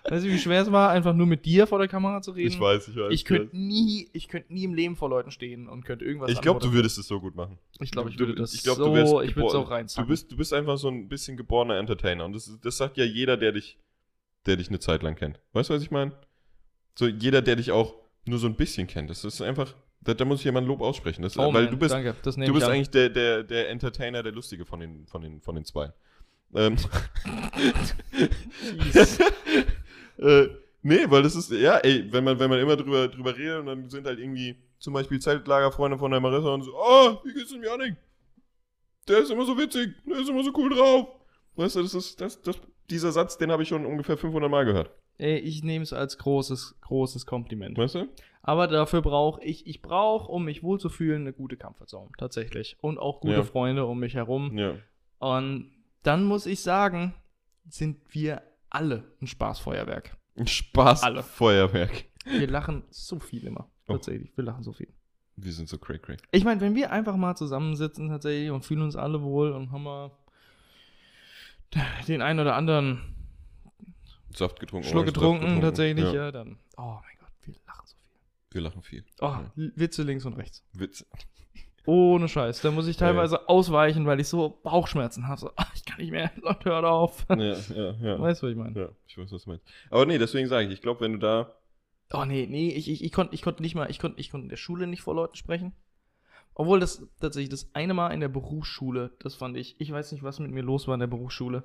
weißt 0.09 0.25
du, 0.25 0.29
wie 0.29 0.37
schwer 0.39 0.61
es 0.61 0.71
war, 0.71 0.89
einfach 0.89 1.13
nur 1.13 1.25
mit 1.25 1.45
dir 1.45 1.67
vor 1.67 1.79
der 1.79 1.87
Kamera 1.87 2.21
zu 2.21 2.31
reden? 2.31 2.49
Ich 2.49 2.59
weiß, 2.59 2.87
ich 2.89 2.95
weiß. 2.95 3.11
Ich 3.11 3.25
könnte 3.25 3.55
nie, 3.57 4.09
ich 4.13 4.27
könnte 4.27 4.53
nie 4.53 4.63
im 4.65 4.73
Leben 4.73 4.95
vor 4.95 5.09
Leuten 5.09 5.31
stehen 5.31 5.67
und 5.67 5.85
könnte 5.85 6.05
irgendwas 6.05 6.31
Ich 6.31 6.41
glaube, 6.41 6.59
du 6.59 6.73
würdest 6.73 6.97
es 6.97 7.07
so 7.07 7.19
gut 7.19 7.35
machen. 7.35 7.57
Ich 7.79 7.91
glaube, 7.91 8.09
ich 8.09 8.15
Du- 8.17 8.27
würde 8.27 8.35
das 8.35 8.53
ich 8.53 8.63
glaub, 8.63 8.77
so, 8.77 9.21
ich 9.21 9.35
würde 9.35 9.47
es 9.49 9.55
auch 9.55 9.69
reinzacken. 9.69 10.05
Du 10.07 10.11
bist, 10.11 10.31
du 10.31 10.37
bist 10.37 10.53
einfach 10.53 10.77
so 10.77 10.89
ein 10.89 11.07
bisschen 11.07 11.37
geborener 11.37 11.77
Entertainer. 11.77 12.25
Und 12.25 12.33
das, 12.33 12.57
das 12.61 12.77
sagt 12.77 12.97
ja 12.97 13.05
jeder, 13.05 13.37
der 13.37 13.53
dich, 13.53 13.77
der 14.45 14.57
dich 14.57 14.69
eine 14.69 14.79
Zeit 14.79 15.03
lang 15.03 15.15
kennt. 15.15 15.39
Weißt 15.53 15.69
du, 15.69 15.73
was 15.73 15.83
ich 15.83 15.91
meine? 15.91 16.13
So 16.95 17.07
jeder, 17.07 17.41
der 17.41 17.55
dich 17.55 17.71
auch 17.71 17.95
nur 18.25 18.39
so 18.39 18.47
ein 18.47 18.55
bisschen 18.55 18.87
kennt. 18.87 19.09
Das 19.09 19.23
ist 19.23 19.41
einfach, 19.41 19.75
da, 20.01 20.13
da 20.13 20.25
muss 20.25 20.39
ich 20.39 20.45
jemand 20.45 20.67
Lob 20.67 20.81
aussprechen. 20.81 21.21
Das, 21.21 21.37
oh, 21.37 21.53
weil 21.53 21.63
man, 21.63 21.71
du 21.71 21.77
bist, 21.77 21.93
danke, 21.93 22.15
du 22.23 22.53
bist 22.53 22.67
eigentlich 22.67 22.89
der, 22.89 23.09
der, 23.09 23.43
der 23.43 23.69
Entertainer, 23.69 24.23
der 24.23 24.31
Lustige 24.31 24.65
von 24.65 24.79
den, 24.79 25.05
von 25.07 25.21
den, 25.21 25.41
von 25.41 25.55
den 25.55 25.65
zwei. 25.65 25.91
Ähm. 26.53 26.75
Äh, 30.17 30.49
nee, 30.83 31.05
weil 31.07 31.23
das 31.23 31.35
ist, 31.35 31.51
ja, 31.51 31.77
ey, 31.77 32.11
wenn 32.11 32.23
man, 32.23 32.37
wenn 32.37 32.49
man 32.49 32.59
immer 32.59 32.75
drüber, 32.75 33.07
drüber 33.07 33.35
redet 33.35 33.59
und 33.59 33.65
dann 33.65 33.89
sind 33.89 34.05
halt 34.05 34.19
irgendwie 34.19 34.55
zum 34.77 34.93
Beispiel 34.93 35.19
Zeltlagerfreunde 35.19 35.97
von 35.97 36.11
der 36.11 36.19
Marissa 36.19 36.49
und 36.49 36.61
so, 36.61 36.73
oh, 36.75 37.19
wie 37.23 37.33
geht's 37.33 37.51
dem 37.51 37.63
Janik? 37.63 37.95
Der 39.07 39.19
ist 39.19 39.31
immer 39.31 39.45
so 39.45 39.57
witzig, 39.57 39.95
der 40.05 40.19
ist 40.19 40.29
immer 40.29 40.43
so 40.43 40.51
cool 40.55 40.69
drauf. 40.69 41.07
Weißt 41.55 41.75
du, 41.75 41.81
das 41.81 41.95
ist, 41.95 42.21
das, 42.21 42.39
das, 42.41 42.55
dieser 42.91 43.11
Satz, 43.11 43.37
den 43.37 43.51
habe 43.51 43.63
ich 43.63 43.69
schon 43.69 43.85
ungefähr 43.85 44.17
500 44.17 44.49
Mal 44.49 44.65
gehört. 44.65 44.91
Ey, 45.17 45.37
ich 45.37 45.63
nehme 45.63 45.83
es 45.83 45.93
als 45.93 46.17
großes, 46.17 46.79
großes 46.81 47.25
Kompliment. 47.25 47.77
Weißt 47.77 47.95
du? 47.95 48.07
Aber 48.43 48.67
dafür 48.67 49.01
brauche 49.01 49.43
ich, 49.43 49.67
ich 49.67 49.81
brauche, 49.81 50.31
um 50.31 50.45
mich 50.45 50.63
wohlzufühlen, 50.63 51.21
eine 51.21 51.33
gute 51.33 51.57
Comfortzone, 51.57 52.09
tatsächlich. 52.17 52.77
Und 52.81 52.97
auch 52.97 53.21
gute 53.21 53.33
Ja. 53.35 53.43
Freunde 53.43 53.85
um 53.85 53.99
mich 53.99 54.15
herum. 54.15 54.57
Ja. 54.57 54.75
Und 55.19 55.71
dann 56.03 56.23
muss 56.23 56.45
ich 56.47 56.61
sagen, 56.61 57.13
sind 57.67 57.99
wir 58.09 58.41
alle 58.69 59.03
ein 59.21 59.27
Spaßfeuerwerk. 59.27 60.17
Ein 60.35 60.47
Spaß 60.47 61.03
Alle. 61.03 61.23
Feuerwerk. 61.23 62.05
Wir 62.25 62.47
lachen 62.47 62.83
so 62.89 63.19
viel 63.19 63.45
immer. 63.45 63.69
Oh. 63.87 63.93
Tatsächlich, 63.93 64.35
wir 64.35 64.43
lachen 64.43 64.63
so 64.63 64.73
viel. 64.73 64.91
Wir 65.35 65.51
sind 65.51 65.69
so 65.69 65.77
cray 65.77 65.99
cray. 65.99 66.17
Ich 66.31 66.43
meine, 66.43 66.61
wenn 66.61 66.75
wir 66.75 66.91
einfach 66.91 67.15
mal 67.15 67.35
zusammensitzen 67.35 68.09
tatsächlich 68.09 68.49
und 68.51 68.63
fühlen 68.65 68.81
uns 68.81 68.95
alle 68.95 69.21
wohl 69.21 69.51
und 69.51 69.71
haben 69.71 69.83
mal 69.83 70.11
den 72.07 72.21
einen 72.21 72.39
oder 72.39 72.55
anderen 72.55 73.15
Saft 74.33 74.59
getrunken. 74.59 74.87
Schluck 74.87 75.07
Orangensaft 75.07 75.39
getrunken, 75.39 75.61
tatsächlich, 75.61 76.05
Ja. 76.05 76.13
ja, 76.13 76.31
dann. 76.31 76.57
Oh 76.77 76.99
mein 77.01 77.17
Gott, 77.19 77.29
wir 77.43 77.53
lachen 77.65 77.85
so 77.85 77.95
viel. 77.97 78.15
Wir 78.51 78.61
lachen 78.61 78.81
viel. 78.81 79.05
Oh, 79.19 79.25
Ja. 79.25 79.51
Witze 79.55 80.03
links 80.03 80.25
und 80.25 80.33
rechts. 80.33 80.63
Witz. 80.73 81.05
Ohne 81.85 82.29
Scheiß. 82.29 82.61
Da 82.61 82.69
muss 82.71 82.87
ich 82.87 82.95
teilweise 82.97 83.49
ausweichen, 83.49 84.05
weil 84.05 84.19
ich 84.19 84.27
so 84.27 84.59
Bauchschmerzen 84.63 85.27
habe. 85.27 85.41
So, 85.41 85.51
ach, 85.55 85.71
ich 85.75 85.83
kann 85.83 85.97
nicht 85.99 86.11
mehr. 86.11 86.31
Leute, 86.41 86.69
hört 86.69 86.85
auf. 86.85 87.25
Ja, 87.29 87.35
ja, 87.35 87.91
ja. 87.93 88.19
Weißt 88.19 88.41
du, 88.41 88.45
was 88.47 88.51
ich 88.51 88.57
meine? 88.57 88.79
Ja, 88.79 88.89
ich 89.07 89.17
weiß, 89.17 89.31
was 89.31 89.43
du 89.43 89.49
meinst. 89.49 89.65
Aber 89.89 90.05
nee, 90.05 90.17
deswegen 90.19 90.47
sage 90.47 90.67
ich, 90.67 90.73
ich 90.73 90.81
glaube, 90.81 91.01
wenn 91.01 91.13
du 91.13 91.19
da. 91.19 91.55
Oh 92.13 92.25
nee, 92.25 92.45
nee, 92.47 92.69
ich, 92.69 92.89
ich, 92.89 93.03
ich 93.03 93.11
konnte 93.11 93.33
ich 93.33 93.41
konnt 93.41 93.61
nicht 93.61 93.73
mal, 93.73 93.89
ich 93.89 93.97
konnte 93.97 94.19
ich 94.19 94.29
konnt 94.29 94.43
in 94.43 94.49
der 94.49 94.57
Schule 94.57 94.85
nicht 94.85 95.01
vor 95.01 95.15
Leuten 95.15 95.35
sprechen. 95.35 95.73
Obwohl 96.53 96.79
das 96.79 97.07
tatsächlich 97.19 97.49
das 97.49 97.69
eine 97.73 97.93
Mal 97.93 98.09
in 98.09 98.19
der 98.19 98.27
Berufsschule, 98.29 99.11
das 99.19 99.35
fand 99.35 99.57
ich, 99.57 99.75
ich 99.79 99.91
weiß 99.91 100.11
nicht, 100.11 100.23
was 100.23 100.39
mit 100.39 100.51
mir 100.51 100.63
los 100.63 100.87
war 100.87 100.93
in 100.95 100.99
der 100.99 101.07
Berufsschule. 101.07 101.63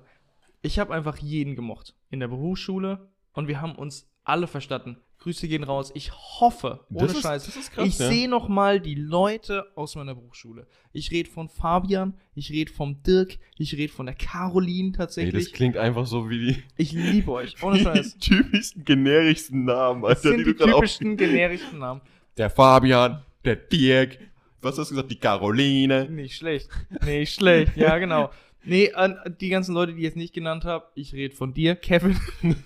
Ich 0.62 0.79
habe 0.79 0.94
einfach 0.94 1.18
jeden 1.18 1.55
gemocht 1.57 1.94
in 2.11 2.20
der 2.20 2.29
Berufsschule 2.29 3.09
und 3.33 3.49
wir 3.49 3.61
haben 3.61 3.75
uns 3.75 4.09
alle 4.25 4.46
verstanden. 4.46 4.99
Grüße 5.18 5.49
gehen 5.49 5.64
raus. 5.64 5.90
Ich 5.94 6.12
hoffe, 6.12 6.85
ohne 6.92 7.09
das 7.09 7.20
Scheiß, 7.20 7.46
Das 7.46 7.57
ist 7.57 7.72
krass, 7.72 7.87
ich 7.87 7.99
ja. 7.99 8.09
sehe 8.09 8.29
noch 8.29 8.49
mal 8.49 8.81
die 8.81 8.94
Leute 8.94 9.64
aus 9.75 9.96
meiner 9.96 10.14
Berufsschule. 10.14 10.66
Ich 10.92 11.11
rede 11.11 11.31
von 11.31 11.49
Fabian, 11.49 12.14
ich 12.35 12.51
rede 12.51 12.70
vom 12.72 13.03
Dirk, 13.03 13.38
ich 13.57 13.75
rede 13.77 13.92
von 13.92 14.07
der 14.07 14.14
Caroline 14.14 14.88
Ey, 14.88 14.92
das 14.92 14.99
tatsächlich. 14.99 15.53
klingt 15.53 15.77
einfach 15.77 16.07
so 16.07 16.29
wie 16.29 16.38
die, 16.53 16.62
ich 16.77 16.92
liebe 16.92 17.33
euch, 17.33 17.61
ohne 17.62 17.79
Scheiß. 17.81 18.18
die 18.18 18.18
typischsten, 18.18 18.85
generischsten 18.85 19.64
Namen, 19.64 20.03
Das 20.03 20.25
Alter, 20.25 20.29
sind 20.37 20.46
die 20.46 20.55
gerade 20.55 20.72
typischsten 20.72 21.16
generischen 21.16 21.79
Namen. 21.79 22.03
Der 22.37 22.51
Fabian, 22.51 23.22
der 23.44 23.57
Dirk, 23.57 24.18
was 24.66 24.79
hast 24.79 24.90
du 24.90 24.94
gesagt? 24.94 25.11
Die 25.11 25.18
Caroline. 25.18 26.09
Nicht 26.11 26.37
schlecht. 26.37 26.68
Nicht 27.05 27.35
schlecht, 27.35 27.76
ja, 27.76 27.98
genau. 27.98 28.31
Nee, 28.64 28.92
an 28.92 29.18
die 29.40 29.48
ganzen 29.48 29.74
Leute, 29.74 29.92
die 29.92 29.98
ich 29.98 30.05
jetzt 30.05 30.16
nicht 30.16 30.35
genannt 30.35 30.64
habe, 30.64 30.87
ich 30.94 31.12
rede 31.12 31.35
von 31.35 31.55
dir, 31.55 31.76
Kevin. 31.76 32.18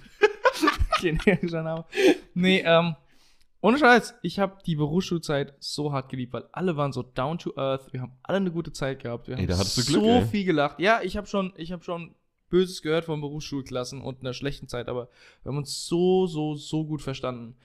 Generischer 1.01 1.63
Name. 1.63 1.85
Nee, 2.35 2.63
ähm, 2.65 2.97
ohne 3.61 3.79
Scheiß, 3.79 4.15
ich 4.23 4.39
habe 4.39 4.59
die 4.65 4.77
Berufsschulzeit 4.77 5.55
so 5.59 5.93
hart 5.93 6.09
geliebt, 6.09 6.33
weil 6.33 6.45
alle 6.53 6.77
waren 6.77 6.93
so 6.93 7.03
down 7.03 7.37
to 7.39 7.53
earth. 7.57 7.93
Wir 7.93 8.01
haben 8.01 8.13
alle 8.23 8.39
eine 8.39 8.51
gute 8.51 8.73
Zeit 8.73 9.01
gehabt. 9.03 9.29
Wir 9.29 9.35
Ey, 9.35 9.43
haben 9.43 9.49
da 9.49 9.59
hattest 9.59 9.77
du 9.77 9.83
so 9.83 10.01
Glück, 10.01 10.23
ey. 10.23 10.27
viel 10.27 10.45
gelacht. 10.45 10.81
Ja, 10.81 11.01
ich 11.03 11.17
habe 11.19 11.27
schon, 11.27 11.53
ich 11.57 11.71
habe 11.71 11.85
schon 11.85 12.15
Böses 12.49 12.81
gehört 12.81 13.05
von 13.05 13.21
Berufsschulklassen 13.21 14.01
und 14.01 14.21
einer 14.21 14.33
schlechten 14.33 14.69
Zeit, 14.69 14.89
aber 14.89 15.09
wir 15.43 15.51
haben 15.51 15.59
uns 15.59 15.87
so, 15.87 16.27
so, 16.27 16.55
so 16.55 16.87
gut 16.87 17.03
verstanden. 17.03 17.57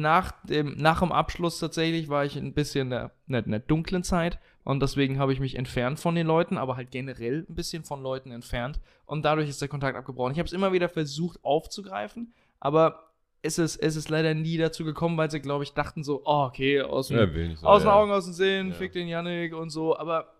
Nach 0.00 0.32
dem, 0.44 0.76
nach 0.76 1.00
dem 1.00 1.12
Abschluss 1.12 1.58
tatsächlich 1.58 2.08
war 2.08 2.24
ich 2.24 2.36
ein 2.36 2.52
bisschen 2.54 2.82
in 2.82 2.90
der, 2.90 3.10
in 3.26 3.32
der, 3.32 3.44
in 3.44 3.50
der 3.50 3.60
dunklen 3.60 4.02
Zeit 4.02 4.38
und 4.64 4.80
deswegen 4.80 5.18
habe 5.18 5.32
ich 5.32 5.40
mich 5.40 5.56
entfernt 5.56 5.98
von 5.98 6.14
den 6.14 6.26
Leuten, 6.26 6.58
aber 6.58 6.76
halt 6.76 6.90
generell 6.90 7.46
ein 7.48 7.54
bisschen 7.54 7.84
von 7.84 8.02
Leuten 8.02 8.30
entfernt 8.30 8.80
und 9.06 9.24
dadurch 9.24 9.48
ist 9.48 9.60
der 9.60 9.68
Kontakt 9.68 9.96
abgebrochen. 9.96 10.32
Ich 10.32 10.38
habe 10.38 10.46
es 10.46 10.52
immer 10.52 10.72
wieder 10.72 10.88
versucht 10.88 11.42
aufzugreifen, 11.44 12.32
aber 12.60 13.04
es 13.42 13.58
ist, 13.58 13.76
es 13.76 13.96
ist 13.96 14.08
leider 14.08 14.34
nie 14.34 14.56
dazu 14.56 14.84
gekommen, 14.84 15.16
weil 15.16 15.30
sie, 15.30 15.40
glaube 15.40 15.64
ich, 15.64 15.72
dachten 15.72 16.02
so, 16.02 16.22
oh, 16.24 16.44
okay, 16.46 16.80
aus 16.82 17.08
dem, 17.08 17.16
Ja, 17.18 17.24
aus 17.68 17.82
den. 17.82 17.88
Augen, 17.90 18.10
aus 18.10 18.24
dem 18.24 18.34
Sinn, 18.34 18.68
Ja. 18.68 18.74
fick 18.74 18.92
den 18.92 19.08
Yannick 19.08 19.54
und 19.54 19.70
so, 19.70 19.96
aber 19.96 20.34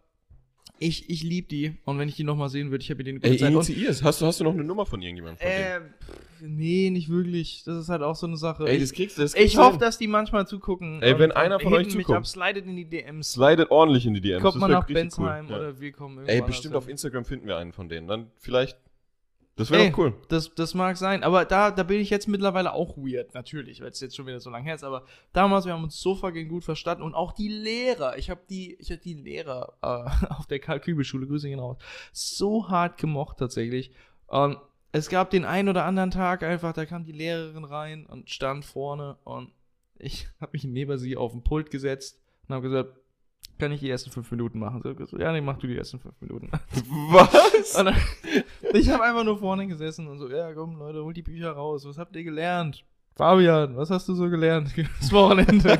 ich, 0.78 1.10
ich 1.10 1.22
liebe 1.22 1.48
die 1.48 1.76
und 1.84 1.98
wenn 1.98 2.08
ich 2.08 2.16
die 2.16 2.24
nochmal 2.24 2.48
sehen 2.48 2.70
würde, 2.70 2.82
ich 2.82 2.90
habe 2.90 3.02
die 3.02 3.10
eine 3.10 3.20
gute 3.20 3.30
Ey, 3.30 3.38
Zeit. 3.38 3.48
Und, 3.48 3.68
initiierst. 3.68 4.02
Hast 4.02 4.20
du, 4.20 4.26
hast 4.26 4.40
du 4.40 4.44
noch 4.44 4.52
eine 4.52 4.64
Nummer 4.64 4.86
von 4.86 5.02
irgendjemandem? 5.02 5.38
Von 5.38 5.48
äh, 5.48 5.80
pff, 5.80 6.40
nee, 6.40 6.90
nicht 6.90 7.08
wirklich. 7.08 7.62
Das 7.64 7.76
ist 7.76 7.88
halt 7.88 8.02
auch 8.02 8.14
so 8.14 8.26
eine 8.26 8.36
Sache. 8.36 8.64
Ey, 8.66 8.76
ich, 8.76 8.82
das 8.82 8.92
kriegst 8.92 9.18
du. 9.18 9.22
Das 9.22 9.34
kriegst 9.34 9.54
ich 9.54 9.58
hoffe, 9.58 9.78
dass 9.78 9.98
die 9.98 10.06
manchmal 10.06 10.46
zugucken. 10.46 11.02
Ey, 11.02 11.18
wenn 11.18 11.32
einer 11.32 11.58
von 11.60 11.72
euch 11.74 11.90
zuguckt. 11.90 12.16
ab, 12.16 12.26
slidet 12.26 12.66
in 12.66 12.76
die 12.76 12.84
DMs. 12.84 13.32
Slidet 13.32 13.70
ordentlich 13.70 14.06
in 14.06 14.14
die 14.14 14.20
DMs. 14.20 14.42
Kommt 14.42 14.54
das 14.54 14.60
mal 14.60 14.70
wär 14.70 14.78
nach 14.78 14.86
Bensheim 14.86 15.46
cool. 15.48 15.54
Oder 15.54 15.80
wir 15.80 15.92
kommen 15.92 16.26
Ey, 16.26 16.42
bestimmt 16.42 16.74
anders 16.74 16.84
auf. 16.84 16.90
Instagram 16.90 17.24
finden 17.24 17.46
wir 17.46 17.56
einen 17.56 17.72
von 17.72 17.88
denen. 17.88 18.06
Dann 18.06 18.30
vielleicht. 18.38 18.78
Das 19.58 19.70
wäre 19.70 19.90
doch 19.90 19.98
cool. 19.98 20.14
Das, 20.28 20.54
das 20.54 20.74
mag 20.74 20.96
sein, 20.96 21.24
aber 21.24 21.44
da, 21.44 21.72
da 21.72 21.82
bin 21.82 22.00
ich 22.00 22.10
jetzt 22.10 22.28
mittlerweile 22.28 22.72
auch 22.72 22.96
weird, 22.96 23.34
natürlich, 23.34 23.80
weil 23.80 23.90
es 23.90 24.00
jetzt 24.00 24.14
schon 24.16 24.26
wieder 24.26 24.38
so 24.38 24.50
lange 24.50 24.64
her 24.64 24.76
ist, 24.76 24.84
aber 24.84 25.04
damals, 25.32 25.66
wir 25.66 25.72
haben 25.72 25.82
uns 25.82 26.00
so 26.00 26.14
fucking 26.14 26.48
gut 26.48 26.64
verstanden 26.64 27.02
und 27.02 27.14
auch 27.14 27.32
die 27.32 27.48
Lehrer, 27.48 28.16
ich 28.16 28.30
habe 28.30 28.40
die, 28.48 28.76
ich 28.76 28.92
hab 28.92 29.00
die 29.02 29.14
Lehrer 29.14 29.74
äh, 29.82 30.26
auf 30.34 30.46
der 30.46 30.60
Karl-Kübel-Schule, 30.60 31.26
Grüße 31.26 31.48
gehen 31.48 31.58
raus, 31.58 31.76
so 32.12 32.68
hart 32.68 32.98
gemocht 32.98 33.38
tatsächlich. 33.38 33.90
Und 34.28 34.58
es 34.92 35.08
gab 35.08 35.30
den 35.30 35.44
einen 35.44 35.68
oder 35.68 35.84
anderen 35.84 36.12
Tag 36.12 36.44
einfach, 36.44 36.72
da 36.72 36.86
kam 36.86 37.04
die 37.04 37.12
Lehrerin 37.12 37.64
rein 37.64 38.06
und 38.06 38.30
stand 38.30 38.64
vorne 38.64 39.18
und 39.24 39.50
ich 39.98 40.28
habe 40.40 40.52
mich 40.52 40.64
neben 40.64 40.96
sie 40.98 41.16
auf 41.16 41.32
den 41.32 41.42
Pult 41.42 41.70
gesetzt 41.70 42.20
und 42.46 42.54
habe 42.54 42.68
gesagt, 42.68 42.96
kann 43.58 43.72
ich 43.72 43.80
die 43.80 43.90
ersten 43.90 44.10
fünf 44.10 44.30
Minuten 44.30 44.58
machen? 44.58 44.80
Gesagt, 44.82 45.12
ja, 45.20 45.32
nee, 45.32 45.40
mach 45.40 45.58
du 45.58 45.66
die 45.66 45.76
ersten 45.76 45.98
fünf 45.98 46.14
Minuten. 46.20 46.50
Was? 47.10 47.72
Dann, 47.72 47.94
ich 48.72 48.88
habe 48.90 49.04
einfach 49.04 49.24
nur 49.24 49.38
vorne 49.38 49.66
gesessen 49.66 50.06
und 50.06 50.18
so, 50.18 50.28
ja, 50.28 50.52
komm, 50.54 50.78
Leute, 50.78 51.02
holt 51.04 51.16
die 51.16 51.22
Bücher 51.22 51.52
raus. 51.52 51.86
Was 51.86 51.98
habt 51.98 52.14
ihr 52.16 52.24
gelernt? 52.24 52.84
Fabian, 53.16 53.76
was 53.76 53.90
hast 53.90 54.08
du 54.08 54.14
so 54.14 54.30
gelernt? 54.30 54.72
Das 55.00 55.12
Wochenende. 55.12 55.76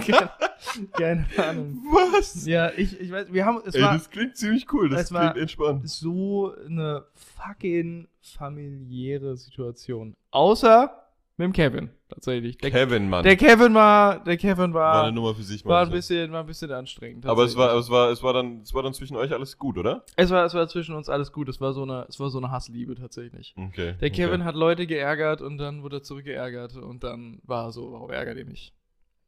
Keine 0.93 1.25
Ahnung. 1.37 1.81
Was? 1.93 2.45
Ja, 2.45 2.73
ich, 2.77 3.01
ich 3.01 3.13
weiß, 3.13 3.33
wir 3.33 3.47
haben, 3.47 3.63
es 3.65 3.77
Ey, 3.77 3.83
war 3.83 3.93
das 3.93 4.11
klingt 4.11 4.37
ziemlich 4.37 4.67
cool. 4.73 4.89
Das 4.89 5.09
klingt 5.09 5.37
entspannt. 5.37 5.89
so 5.89 6.53
eine 6.67 7.05
fucking 7.15 8.09
familiäre 8.21 9.37
Situation. 9.37 10.17
Außer 10.33 10.91
mit 11.39 11.47
dem 11.47 11.53
Kevin, 11.53 11.91
tatsächlich. 12.09 12.59
Der, 12.59 12.71
Kevin, 12.71 13.09
Mann. 13.09 13.23
der 13.23 13.37
Kevin 13.37 13.73
war, 13.73 14.23
der 14.25 14.37
Kevin 14.37 14.75
war 14.75 14.95
war, 14.95 15.03
eine 15.05 15.13
Nummer 15.13 15.35
für 15.35 15.43
sich, 15.43 15.65
war 15.65 15.83
ein 15.83 15.91
bisschen, 15.91 16.33
war 16.33 16.41
ein 16.41 16.47
bisschen 16.47 16.71
anstrengend. 16.73 17.25
Aber 17.27 17.45
es 17.45 17.57
war, 17.57 17.75
es 17.77 17.89
war, 17.89 18.11
es 18.11 18.23
war 18.23 18.33
dann, 18.33 18.61
es 18.63 18.75
war 18.75 18.83
dann 18.83 18.93
zwischen 18.93 19.17
euch 19.17 19.33
alles 19.33 19.57
gut, 19.57 19.79
oder? 19.79 20.05
es 20.17 20.31
war, 20.31 20.45
es 20.45 20.55
war 20.55 20.67
zwischen 20.69 20.95
uns 20.95 21.09
alles 21.09 21.33
gut. 21.33 21.49
Es 21.49 21.61
war 21.61 21.73
so 21.73 21.83
eine, 21.85 22.07
es 22.09 22.19
war 22.21 22.29
so 22.29 22.39
eine 22.39 22.51
Hassliebe 22.51 22.95
tatsächlich. 22.97 23.55
Okay. 23.57 23.95
Der 24.01 24.11
Kevin 24.11 24.41
okay. 24.41 24.45
hat 24.45 24.55
Leute 24.57 24.87
geärgert 24.87 25.41
und 25.41 25.59
dann 25.59 25.83
wurde 25.83 25.99
er 25.99 26.03
zurückgeärgert 26.03 26.77
und 26.77 27.05
dann 27.05 27.41
war 27.45 27.67
er 27.67 27.73
so, 27.73 27.93
warum 27.93 28.11
ärgert 28.11 28.37
ihr 28.37 28.45
mich? 28.47 28.75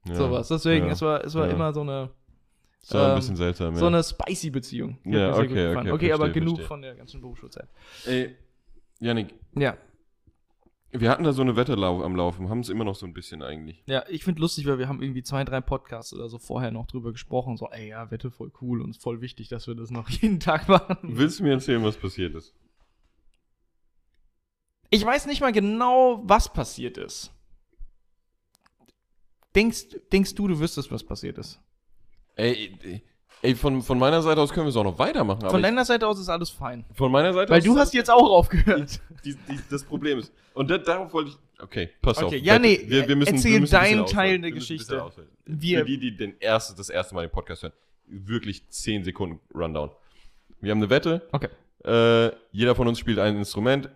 ja. 0.06 0.14
Sowas. 0.14 0.48
Deswegen, 0.48 0.86
ja. 0.86 0.92
es 0.92 1.02
war, 1.02 1.24
es 1.24 1.34
war 1.34 1.46
Ja. 1.46 1.52
immer 1.54 1.72
so 1.72 1.82
eine, 1.82 2.10
Das 2.80 2.94
war 2.94 3.04
ein 3.04 3.10
ähm, 3.10 3.16
bisschen 3.16 3.36
seltsam, 3.36 3.74
ja. 3.74 3.78
so 3.78 3.86
eine 3.86 4.02
spicy 4.02 4.50
Beziehung. 4.50 4.98
Ja, 5.04 5.34
okay, 5.36 5.74
okay, 5.76 5.90
okay 5.92 6.12
aber 6.12 6.24
verstehe, 6.24 6.32
genug 6.32 6.56
verstehe. 6.56 6.66
von 6.66 6.82
der 6.82 6.94
ganzen 6.94 7.20
Berufsschulzeit. 7.20 7.68
Ey, 8.06 8.34
Janik, 9.00 9.34
Ja, 9.54 9.76
wir 10.92 11.10
hatten 11.10 11.24
da 11.24 11.32
so 11.32 11.42
eine 11.42 11.56
Wette 11.56 11.74
am 11.74 12.16
Laufen, 12.16 12.48
haben 12.48 12.60
es 12.60 12.68
immer 12.68 12.84
noch 12.84 12.96
so 12.96 13.06
ein 13.06 13.12
bisschen 13.12 13.42
eigentlich. 13.42 13.82
ja, 13.86 14.04
ich 14.08 14.24
finde 14.24 14.40
lustig, 14.40 14.66
weil 14.66 14.78
wir 14.78 14.88
haben 14.88 15.02
irgendwie 15.02 15.22
zwei, 15.22 15.44
drei 15.44 15.60
Podcasts 15.60 16.12
oder 16.12 16.28
so 16.28 16.38
vorher 16.38 16.72
noch 16.72 16.86
drüber 16.86 17.12
gesprochen. 17.12 17.56
So, 17.56 17.68
ey, 17.70 17.88
ja, 17.88 18.10
Wette 18.10 18.30
voll 18.30 18.50
cool 18.60 18.82
und 18.82 18.96
voll 18.96 19.20
wichtig, 19.20 19.48
dass 19.48 19.66
wir 19.66 19.74
das 19.74 19.90
noch 19.90 20.08
jeden 20.10 20.40
Tag 20.40 20.68
machen. 20.68 20.96
Willst 21.02 21.38
du 21.38 21.44
mir 21.44 21.52
erzählen, 21.52 21.82
was 21.84 21.96
passiert 21.96 22.34
ist? 22.34 22.54
Ich 24.90 25.04
weiß 25.04 25.26
nicht 25.26 25.40
mal 25.40 25.52
genau, 25.52 26.22
was 26.24 26.52
passiert 26.52 26.98
ist. 26.98 27.32
Denkst, 29.54 29.96
denkst 30.12 30.34
du, 30.34 30.48
du 30.48 30.58
wüsstest, 30.58 30.90
was 30.90 31.04
passiert 31.04 31.38
ist? 31.38 31.60
Ey, 32.34 33.02
ey, 33.42 33.54
von, 33.54 33.82
von 33.82 33.98
meiner 33.98 34.22
Seite 34.22 34.40
aus 34.40 34.52
können 34.52 34.66
wir 34.66 34.70
es 34.70 34.76
auch 34.76 34.84
noch 34.84 34.98
weitermachen. 34.98 35.40
aber 35.42 35.50
Von 35.50 35.60
ich, 35.60 35.66
deiner 35.66 35.84
Seite 35.84 36.06
aus 36.06 36.18
ist 36.18 36.28
alles 36.28 36.50
fein. 36.50 36.84
von 36.94 37.10
meiner 37.12 37.32
Seite 37.32 37.50
Weil 37.52 37.58
aus 37.58 37.64
du 37.64 37.74
ist 37.74 37.80
hast 37.80 37.94
jetzt 37.94 38.10
auch 38.10 38.30
aufgehört. 38.30 39.00
die, 39.24 39.34
die, 39.34 39.58
das 39.70 39.84
Problem 39.84 40.18
ist. 40.18 40.32
Und 40.54 40.70
da, 40.70 40.78
darauf 40.78 41.12
wollte 41.12 41.30
ich. 41.30 41.36
Okay, 41.62 41.90
pass 42.00 42.18
Okay, 42.22 42.38
auf. 42.38 42.42
ja, 42.44 42.58
nee, 42.58 42.80
wir, 42.86 43.06
wir 43.06 43.16
müssen, 43.16 43.34
erzähl 43.34 43.52
wir 43.52 43.60
müssen 43.60 43.72
deinen. 43.72 44.06
Teil 44.06 44.40
der 44.40 44.50
Geschichte. 44.52 45.04
Wir- 45.44 45.80
Für 45.80 45.84
die, 45.84 45.98
die 45.98 46.16
den 46.16 46.34
erste, 46.40 46.74
das 46.76 46.88
erste 46.90 47.14
Mal 47.14 47.26
den 47.26 47.30
Podcast 47.30 47.62
hören, 47.62 47.72
wirklich 48.06 48.66
10 48.68 49.04
Sekunden 49.04 49.40
Rundown. 49.54 49.90
Wir 50.60 50.70
haben 50.72 50.78
eine 50.78 50.90
Wette. 50.90 51.22
Okay. 51.32 51.48
Äh, 51.84 52.32
jeder 52.52 52.74
von 52.74 52.88
uns 52.88 52.98
spielt 52.98 53.18
ein 53.18 53.36
Instrument. 53.36 53.88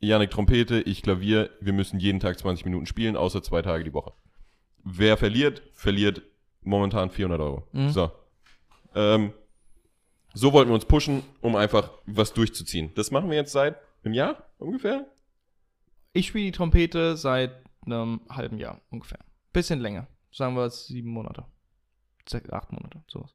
Janik 0.00 0.30
Trompete, 0.30 0.80
ich 0.80 1.02
Klavier. 1.02 1.50
Wir 1.60 1.72
müssen 1.72 2.00
jeden 2.00 2.18
Tag 2.18 2.38
20 2.38 2.64
Minuten 2.64 2.86
spielen, 2.86 3.16
außer 3.16 3.42
zwei 3.42 3.62
Tage 3.62 3.84
die 3.84 3.92
Woche. 3.94 4.12
Wer 4.84 5.16
verliert, 5.16 5.62
verliert 5.74 6.22
momentan 6.62 7.08
400 7.10 7.40
Euro. 7.40 7.66
Mhm. 7.72 7.90
So. 7.90 8.10
Ähm, 8.94 9.32
so 10.34 10.52
wollten 10.52 10.70
wir 10.70 10.74
uns 10.74 10.86
pushen, 10.86 11.22
um 11.40 11.56
einfach 11.56 11.90
was 12.06 12.32
durchzuziehen. 12.32 12.92
Das 12.94 13.10
machen 13.10 13.30
wir 13.30 13.36
jetzt 13.36 13.52
seit 13.52 13.76
einem 14.04 14.14
Jahr 14.14 14.48
ungefähr. 14.58 15.06
Ich 16.12 16.28
spiele 16.28 16.46
die 16.46 16.52
Trompete 16.52 17.16
seit 17.16 17.52
einem 17.84 18.20
halben 18.28 18.58
Jahr 18.58 18.80
ungefähr. 18.90 19.18
Bisschen 19.52 19.80
länger. 19.80 20.08
Sagen 20.30 20.56
wir 20.56 20.68
sieben 20.70 21.10
Monate. 21.10 21.44
Sechs, 22.28 22.50
acht 22.50 22.72
Monate, 22.72 23.02
sowas. 23.08 23.34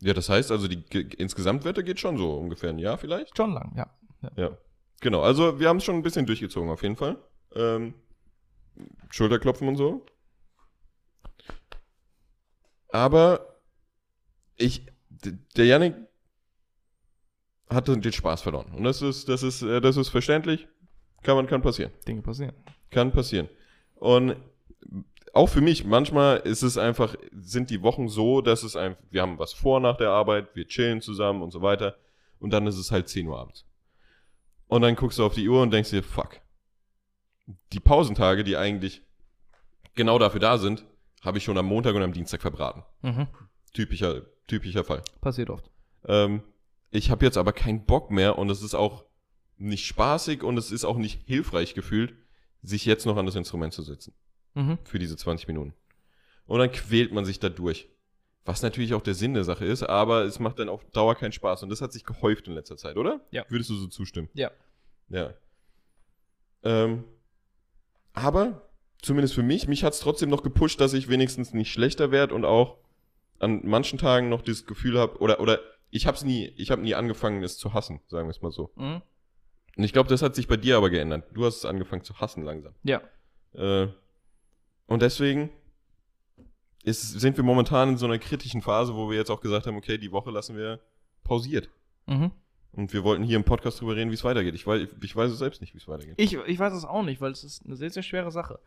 Ja, 0.00 0.12
das 0.14 0.28
heißt 0.28 0.50
also, 0.50 0.68
die 0.68 0.84
Ge- 0.84 1.14
Insgesamtwette 1.16 1.84
geht 1.84 2.00
schon 2.00 2.16
so 2.18 2.36
ungefähr 2.36 2.70
ein 2.70 2.78
Jahr 2.78 2.98
vielleicht. 2.98 3.36
Schon 3.36 3.52
lang, 3.52 3.74
ja. 3.76 3.90
Ja. 4.36 4.58
Genau, 5.00 5.20
also 5.22 5.60
wir 5.60 5.68
haben 5.68 5.76
es 5.76 5.84
schon 5.84 5.96
ein 5.96 6.02
bisschen 6.02 6.26
durchgezogen 6.26 6.70
auf 6.70 6.82
jeden 6.82 6.96
Fall. 6.96 7.22
Ähm, 7.54 7.94
Schulterklopfen 9.10 9.68
und 9.68 9.76
so. 9.76 10.04
Aber 12.88 13.55
ich, 14.56 14.86
der 15.56 15.66
Yannick 15.66 15.94
hatte 17.68 17.98
den 17.98 18.12
Spaß 18.12 18.42
verloren. 18.42 18.72
Und 18.74 18.84
das 18.84 19.02
ist, 19.02 19.28
das 19.28 19.42
ist, 19.42 19.62
äh, 19.62 19.80
das 19.80 19.96
ist 19.96 20.08
verständlich. 20.08 20.68
Kann 21.22 21.36
man, 21.36 21.46
kann 21.46 21.62
passieren. 21.62 21.92
Dinge 22.06 22.22
passieren. 22.22 22.52
Kann 22.90 23.12
passieren. 23.12 23.48
Und 23.96 24.36
auch 25.32 25.48
für 25.48 25.60
mich, 25.60 25.84
manchmal 25.84 26.38
ist 26.38 26.62
es 26.62 26.78
einfach, 26.78 27.16
sind 27.32 27.70
die 27.70 27.82
Wochen 27.82 28.08
so, 28.08 28.40
dass 28.40 28.62
es 28.62 28.76
einfach, 28.76 29.02
wir 29.10 29.22
haben 29.22 29.38
was 29.38 29.52
vor 29.52 29.80
nach 29.80 29.96
der 29.96 30.10
Arbeit, 30.10 30.54
wir 30.54 30.66
chillen 30.66 31.00
zusammen 31.00 31.42
und 31.42 31.50
so 31.50 31.62
weiter. 31.62 31.96
Und 32.38 32.52
dann 32.52 32.66
ist 32.66 32.76
es 32.76 32.90
halt 32.90 33.08
10 33.08 33.26
Uhr 33.26 33.38
abends. 33.38 33.64
Und 34.68 34.82
dann 34.82 34.96
guckst 34.96 35.18
du 35.18 35.24
auf 35.24 35.34
die 35.34 35.48
Uhr 35.48 35.62
und 35.62 35.72
denkst 35.72 35.90
dir, 35.90 36.02
fuck. 36.02 36.40
Die 37.72 37.80
Pausentage, 37.80 38.44
die 38.44 38.56
eigentlich 38.56 39.02
genau 39.94 40.18
dafür 40.18 40.40
da 40.40 40.58
sind, 40.58 40.84
habe 41.22 41.38
ich 41.38 41.44
schon 41.44 41.58
am 41.58 41.66
Montag 41.66 41.94
und 41.94 42.02
am 42.02 42.12
Dienstag 42.12 42.40
verbraten. 42.42 42.84
Mhm. 43.02 43.28
Typischer, 43.72 44.22
typischer 44.46 44.84
Fall. 44.84 45.02
Passiert 45.20 45.50
oft. 45.50 45.70
Ähm, 46.06 46.42
ich 46.90 47.10
habe 47.10 47.24
jetzt 47.24 47.36
aber 47.36 47.52
keinen 47.52 47.84
Bock 47.84 48.10
mehr 48.10 48.38
und 48.38 48.48
es 48.50 48.62
ist 48.62 48.74
auch 48.74 49.04
nicht 49.58 49.86
spaßig 49.86 50.42
und 50.42 50.56
es 50.58 50.70
ist 50.70 50.84
auch 50.84 50.96
nicht 50.98 51.22
hilfreich 51.26 51.74
gefühlt, 51.74 52.14
sich 52.62 52.84
jetzt 52.84 53.06
noch 53.06 53.16
an 53.16 53.26
das 53.26 53.34
Instrument 53.34 53.72
zu 53.72 53.82
setzen 53.82 54.12
Mhm. 54.54 54.78
für 54.84 54.98
diese 54.98 55.16
20 55.16 55.48
Minuten. 55.48 55.74
Und 56.46 56.58
dann 56.60 56.70
quält 56.72 57.12
man 57.12 57.24
sich 57.24 57.38
da 57.40 57.48
durch. 57.48 57.88
Was 58.44 58.62
natürlich 58.62 58.94
auch 58.94 59.02
der 59.02 59.14
Sinn 59.14 59.34
der 59.34 59.42
Sache 59.44 59.64
ist, 59.64 59.82
aber 59.82 60.22
es 60.22 60.38
macht 60.38 60.58
dann 60.60 60.68
auf 60.68 60.84
Dauer 60.92 61.16
keinen 61.16 61.32
Spaß. 61.32 61.64
Und 61.64 61.68
das 61.70 61.80
hat 61.80 61.92
sich 61.92 62.04
gehäuft 62.04 62.46
in 62.46 62.54
letzter 62.54 62.76
Zeit, 62.76 62.96
oder? 62.96 63.20
Ja. 63.32 63.44
Würdest 63.48 63.70
du 63.70 63.74
so 63.74 63.88
zustimmen? 63.88 64.28
Ja. 64.34 64.50
Ja. 65.08 65.34
Ähm, 66.62 67.04
aber, 68.12 68.68
zumindest 69.02 69.34
für 69.34 69.42
mich, 69.42 69.66
mich 69.68 69.84
hat 69.84 69.92
es 69.94 70.00
trotzdem 70.00 70.30
noch 70.30 70.42
gepusht, 70.42 70.80
dass 70.80 70.92
ich 70.94 71.08
wenigstens 71.08 71.52
nicht 71.54 71.72
schlechter 71.72 72.10
werde 72.10 72.34
und 72.34 72.44
auch 72.44 72.78
an 73.38 73.60
manchen 73.64 73.98
Tagen 73.98 74.28
noch 74.28 74.42
dieses 74.42 74.66
Gefühl 74.66 74.98
habe, 74.98 75.18
oder, 75.18 75.40
oder 75.40 75.60
ich 75.90 76.06
habe 76.06 76.16
es 76.16 76.24
nie, 76.24 76.46
ich 76.56 76.70
habe 76.70 76.82
nie 76.82 76.94
angefangen, 76.94 77.42
es 77.42 77.58
zu 77.58 77.72
hassen, 77.72 78.00
sagen 78.08 78.28
wir 78.28 78.30
es 78.30 78.42
mal 78.42 78.52
so. 78.52 78.70
Mhm. 78.76 79.02
Und 79.76 79.84
ich 79.84 79.92
glaube, 79.92 80.08
das 80.08 80.22
hat 80.22 80.34
sich 80.34 80.48
bei 80.48 80.56
dir 80.56 80.76
aber 80.76 80.90
geändert. 80.90 81.24
Du 81.34 81.44
hast 81.44 81.58
es 81.58 81.64
angefangen 81.64 82.02
zu 82.02 82.18
hassen 82.18 82.44
langsam. 82.44 82.74
Ja. 82.82 83.02
Äh, 83.52 83.88
und 84.86 85.02
deswegen 85.02 85.50
ist, 86.82 87.02
sind 87.20 87.36
wir 87.36 87.44
momentan 87.44 87.90
in 87.90 87.96
so 87.98 88.06
einer 88.06 88.18
kritischen 88.18 88.62
Phase, 88.62 88.94
wo 88.94 89.10
wir 89.10 89.16
jetzt 89.16 89.30
auch 89.30 89.40
gesagt 89.40 89.66
haben, 89.66 89.76
okay, 89.76 89.98
die 89.98 90.12
Woche 90.12 90.30
lassen 90.30 90.56
wir 90.56 90.80
pausiert. 91.24 91.68
Mhm. 92.06 92.30
Und 92.72 92.92
wir 92.92 93.04
wollten 93.04 93.24
hier 93.24 93.36
im 93.36 93.44
Podcast 93.44 93.80
drüber 93.80 93.96
reden, 93.96 94.10
wie 94.10 94.14
es 94.14 94.24
weitergeht. 94.24 94.54
Ich 94.54 94.66
weiß, 94.66 94.86
ich 95.02 95.16
weiß 95.16 95.32
es 95.32 95.38
selbst 95.38 95.60
nicht, 95.60 95.74
wie 95.74 95.78
es 95.78 95.88
weitergeht. 95.88 96.14
Ich, 96.18 96.34
ich 96.34 96.58
weiß 96.58 96.74
es 96.74 96.84
auch 96.84 97.02
nicht, 97.02 97.20
weil 97.20 97.32
es 97.32 97.42
ist 97.42 97.64
eine 97.64 97.76
sehr, 97.76 97.90
sehr 97.90 98.02
schwere 98.02 98.30
Sache. 98.30 98.60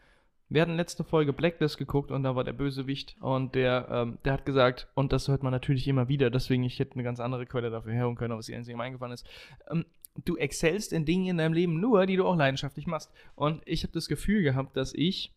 Wir 0.51 0.63
hatten 0.63 0.75
letzte 0.75 1.03
Folge 1.03 1.31
Blacklist 1.31 1.77
geguckt 1.77 2.09
und 2.09 2.23
da 2.23 2.35
war 2.35 2.43
der 2.43 2.53
Bösewicht 2.53 3.15
und 3.21 3.53
der, 3.53 3.87
ähm, 3.91 4.17
der 4.25 4.33
hat 4.33 4.45
gesagt, 4.45 4.87
und 4.95 5.13
das 5.13 5.27
hört 5.27 5.43
man 5.43 5.51
natürlich 5.51 5.87
immer 5.87 6.07
wieder, 6.07 6.31
deswegen 6.31 6.63
ich 6.63 6.79
hätte 6.79 6.95
eine 6.95 7.03
ganz 7.03 7.19
andere 7.19 7.45
Quelle 7.45 7.69
dafür 7.69 7.93
herholen 7.93 8.15
können, 8.15 8.31
aber 8.31 8.41
ihr 8.47 8.57
einzig 8.57 8.73
ihm 8.73 8.81
eingefallen 8.81 9.13
ist. 9.13 9.27
Ähm, 9.69 9.85
du 10.25 10.37
excellst 10.37 10.91
in 10.91 11.05
Dingen 11.05 11.27
in 11.27 11.37
deinem 11.37 11.53
Leben 11.53 11.79
nur, 11.79 12.05
die 12.07 12.15
du 12.15 12.25
auch 12.25 12.35
leidenschaftlich 12.35 12.87
machst. 12.87 13.11
Und 13.35 13.61
ich 13.65 13.83
habe 13.83 13.93
das 13.93 14.07
Gefühl 14.07 14.41
gehabt, 14.41 14.75
dass 14.75 14.93
ich 14.93 15.35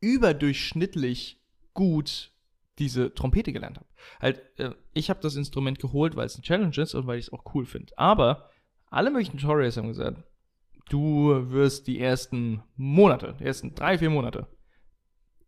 überdurchschnittlich 0.00 1.38
gut 1.74 2.32
diese 2.78 3.14
Trompete 3.14 3.52
gelernt 3.52 3.76
habe. 3.76 3.88
Halt, 4.20 4.42
äh, 4.58 4.70
ich 4.94 5.10
habe 5.10 5.20
das 5.20 5.36
Instrument 5.36 5.78
geholt, 5.78 6.16
weil 6.16 6.26
es 6.26 6.34
eine 6.34 6.42
Challenge 6.42 6.76
ist 6.76 6.94
und 6.94 7.06
weil 7.06 7.18
ich 7.18 7.26
es 7.26 7.32
auch 7.32 7.44
cool 7.54 7.66
finde. 7.66 7.92
Aber 7.98 8.50
alle 8.86 9.10
möglichen 9.10 9.38
Tutorials 9.38 9.76
haben 9.76 9.88
gesagt, 9.88 10.22
du 10.88 11.50
wirst 11.50 11.86
die 11.86 12.00
ersten 12.00 12.62
Monate, 12.76 13.34
die 13.38 13.44
ersten 13.44 13.74
drei, 13.74 13.98
vier 13.98 14.10
Monate 14.10 14.46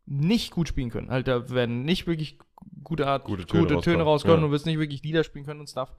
nicht 0.06 0.52
gut 0.52 0.68
spielen 0.68 0.90
können. 0.90 1.10
Halt, 1.10 1.28
da 1.28 1.50
werden 1.50 1.82
nicht 1.82 2.06
wirklich 2.06 2.38
gute 2.84 3.06
Art, 3.06 3.24
Gute 3.24 3.42
gute 3.42 3.46
Töne 3.46 3.66
Töne, 3.66 3.76
rauskommen. 3.76 4.02
rauskommen. 4.04 4.40
Ja. 4.40 4.46
Du 4.46 4.52
wirst 4.52 4.66
nicht 4.66 4.78
wirklich 4.78 5.02
Lieder 5.02 5.24
spielen 5.24 5.44
können 5.44 5.60
und 5.60 5.68
Stuff. 5.68 5.92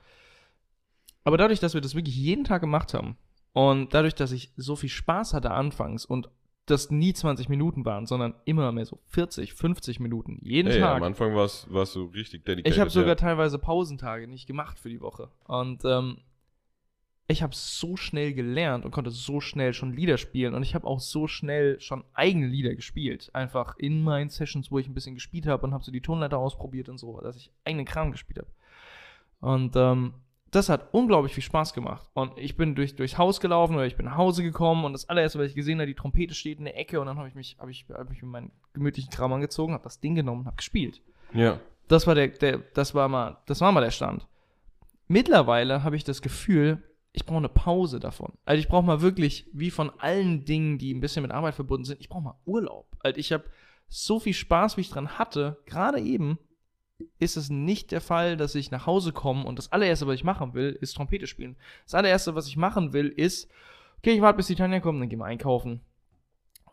Aber 1.23 1.37
dadurch, 1.37 1.59
dass 1.59 1.73
wir 1.73 1.81
das 1.81 1.93
wirklich 1.93 2.15
jeden 2.15 2.45
Tag 2.45 2.61
gemacht 2.61 2.93
haben 2.93 3.17
und 3.51 3.93
dadurch, 3.93 4.15
dass 4.15 4.31
ich 4.31 4.53
so 4.55 4.77
viel 4.77 4.89
Spaß 4.89 5.33
hatte 5.33 5.51
anfangs 5.51 6.05
und 6.05 6.29
das 6.67 6.91
nie 6.91 7.13
20 7.13 7.49
Minuten 7.49 7.85
waren, 7.85 8.05
sondern 8.05 8.33
immer 8.45 8.71
mehr 8.71 8.85
so 8.85 8.99
40, 9.07 9.53
50 9.53 9.99
Minuten 9.99 10.39
jeden 10.41 10.71
Ey, 10.71 10.79
Tag. 10.79 10.97
am 10.97 11.03
Anfang 11.03 11.33
war 11.33 11.45
es 11.45 11.65
so 11.91 12.05
richtig 12.05 12.45
dedicated. 12.45 12.73
Ich 12.73 12.79
habe 12.79 12.89
sogar 12.89 13.09
ja. 13.09 13.15
teilweise 13.15 13.57
Pausentage 13.57 14.27
nicht 14.27 14.47
gemacht 14.47 14.79
für 14.79 14.89
die 14.89 15.01
Woche. 15.01 15.29
Und 15.45 15.83
ähm, 15.85 16.17
ich 17.29 17.43
habe 17.43 17.53
so 17.53 17.97
schnell 17.97 18.33
gelernt 18.33 18.85
und 18.85 18.91
konnte 18.91 19.11
so 19.11 19.41
schnell 19.41 19.73
schon 19.73 19.93
Lieder 19.93 20.17
spielen. 20.17 20.53
Und 20.53 20.63
ich 20.63 20.75
habe 20.75 20.87
auch 20.87 21.01
so 21.01 21.27
schnell 21.27 21.79
schon 21.81 22.05
eigene 22.13 22.47
Lieder 22.47 22.73
gespielt. 22.73 23.29
Einfach 23.33 23.77
in 23.77 24.01
meinen 24.01 24.29
Sessions, 24.29 24.71
wo 24.71 24.79
ich 24.79 24.87
ein 24.87 24.93
bisschen 24.93 25.15
gespielt 25.15 25.45
habe 25.45 25.65
und 25.65 25.73
habe 25.73 25.83
so 25.83 25.91
die 25.91 26.01
Tonleiter 26.01 26.37
ausprobiert 26.37 26.87
und 26.87 26.97
so, 26.97 27.19
dass 27.19 27.35
ich 27.35 27.51
eigenen 27.65 27.85
Kram 27.85 28.11
gespielt 28.11 28.39
habe. 28.39 28.49
Und 29.41 29.75
ähm, 29.75 30.13
das 30.51 30.69
hat 30.69 30.93
unglaublich 30.93 31.33
viel 31.33 31.43
Spaß 31.43 31.73
gemacht. 31.73 32.09
Und 32.13 32.31
ich 32.37 32.55
bin 32.55 32.75
durch, 32.75 32.95
durchs 32.95 33.17
Haus 33.17 33.41
gelaufen 33.41 33.75
oder 33.75 33.85
ich 33.85 33.97
bin 33.97 34.05
nach 34.05 34.15
Hause 34.15 34.41
gekommen 34.41 34.85
und 34.85 34.93
das 34.93 35.09
allererste, 35.09 35.37
was 35.37 35.49
ich 35.49 35.55
gesehen 35.55 35.79
habe, 35.79 35.87
die 35.87 35.95
Trompete 35.95 36.33
steht 36.33 36.59
in 36.59 36.65
der 36.65 36.79
Ecke 36.79 37.01
und 37.01 37.07
dann 37.07 37.17
habe 37.17 37.27
ich 37.27 37.35
mich, 37.35 37.57
habe 37.59 37.71
ich, 37.71 37.85
hab 37.89 38.09
ich 38.09 38.21
mir 38.21 38.29
meinen 38.29 38.51
gemütlichen 38.73 39.11
Kram 39.11 39.33
angezogen, 39.33 39.73
habe 39.73 39.83
das 39.83 39.99
Ding 39.99 40.15
genommen 40.15 40.41
und 40.41 40.47
habe 40.47 40.55
gespielt. 40.55 41.01
Ja. 41.33 41.59
Das 41.89 42.07
war 42.07 42.15
der, 42.15 42.29
der, 42.29 42.59
das 42.73 42.95
war 42.95 43.09
mal, 43.09 43.37
das 43.47 43.59
war 43.59 43.73
mal 43.73 43.81
der 43.81 43.91
Stand. 43.91 44.25
Mittlerweile 45.09 45.83
habe 45.83 45.97
ich 45.97 46.05
das 46.05 46.21
Gefühl, 46.21 46.81
ich 47.13 47.25
brauche 47.25 47.37
eine 47.37 47.49
Pause 47.49 47.99
davon. 47.99 48.33
Also 48.45 48.59
ich 48.59 48.67
brauche 48.67 48.85
mal 48.85 49.01
wirklich, 49.01 49.49
wie 49.53 49.71
von 49.71 49.91
allen 49.99 50.45
Dingen, 50.45 50.77
die 50.77 50.93
ein 50.93 50.99
bisschen 50.99 51.23
mit 51.23 51.31
Arbeit 51.31 51.55
verbunden 51.55 51.85
sind, 51.85 51.99
ich 51.99 52.09
brauche 52.09 52.23
mal 52.23 52.39
Urlaub. 52.45 52.85
Also 52.99 53.19
ich 53.19 53.31
habe 53.31 53.45
so 53.89 54.19
viel 54.19 54.33
Spaß, 54.33 54.77
wie 54.77 54.81
ich 54.81 54.89
dran 54.89 55.17
hatte, 55.17 55.57
gerade 55.65 55.99
eben, 55.99 56.37
ist 57.19 57.37
es 57.37 57.49
nicht 57.49 57.91
der 57.91 58.01
Fall, 58.01 58.37
dass 58.37 58.55
ich 58.55 58.71
nach 58.71 58.85
Hause 58.85 59.11
komme 59.11 59.45
und 59.45 59.57
das 59.57 59.71
allererste, 59.71 60.07
was 60.07 60.15
ich 60.15 60.23
machen 60.23 60.53
will, 60.53 60.77
ist 60.81 60.93
Trompete 60.93 61.27
spielen. 61.27 61.55
Das 61.85 61.95
allererste, 61.95 62.35
was 62.35 62.47
ich 62.47 62.57
machen 62.57 62.93
will, 62.93 63.07
ist, 63.07 63.49
okay, 63.99 64.13
ich 64.13 64.21
warte, 64.21 64.37
bis 64.37 64.47
die 64.47 64.55
Tanja 64.55 64.79
kommt, 64.79 65.01
dann 65.01 65.09
gehen 65.09 65.19
wir 65.19 65.25
einkaufen. 65.25 65.81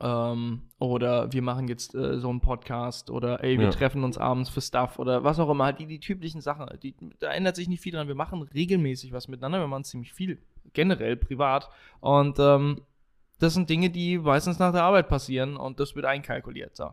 Ähm, 0.00 0.62
oder 0.78 1.32
wir 1.32 1.42
machen 1.42 1.68
jetzt 1.68 1.94
äh, 1.94 2.18
so 2.18 2.28
einen 2.28 2.40
Podcast 2.40 3.10
oder 3.10 3.42
ey, 3.44 3.58
wir 3.58 3.66
Ja. 3.66 3.70
treffen 3.70 4.02
uns 4.04 4.18
abends 4.18 4.50
für 4.50 4.60
Stuff 4.60 4.98
oder 4.98 5.22
was 5.24 5.38
auch 5.38 5.48
immer. 5.50 5.64
Halt 5.64 5.78
die, 5.78 5.86
die 5.86 6.00
typischen 6.00 6.40
Sachen, 6.40 6.66
die, 6.82 6.94
da 7.20 7.30
ändert 7.30 7.56
sich 7.56 7.68
nicht 7.68 7.80
viel 7.80 7.92
dran. 7.92 8.08
Wir 8.08 8.14
machen 8.14 8.42
regelmäßig 8.42 9.12
was 9.12 9.28
miteinander, 9.28 9.60
wir 9.60 9.68
machen 9.68 9.84
ziemlich 9.84 10.12
viel, 10.12 10.38
generell 10.72 11.16
privat. 11.16 11.70
Und 12.00 12.38
ähm, 12.38 12.80
das 13.38 13.54
sind 13.54 13.70
Dinge, 13.70 13.90
die 13.90 14.18
meistens 14.18 14.58
nach 14.58 14.72
der 14.72 14.82
Arbeit 14.84 15.08
passieren 15.08 15.56
und 15.56 15.78
das 15.80 15.94
wird 15.94 16.06
einkalkuliert. 16.06 16.76
So. 16.76 16.90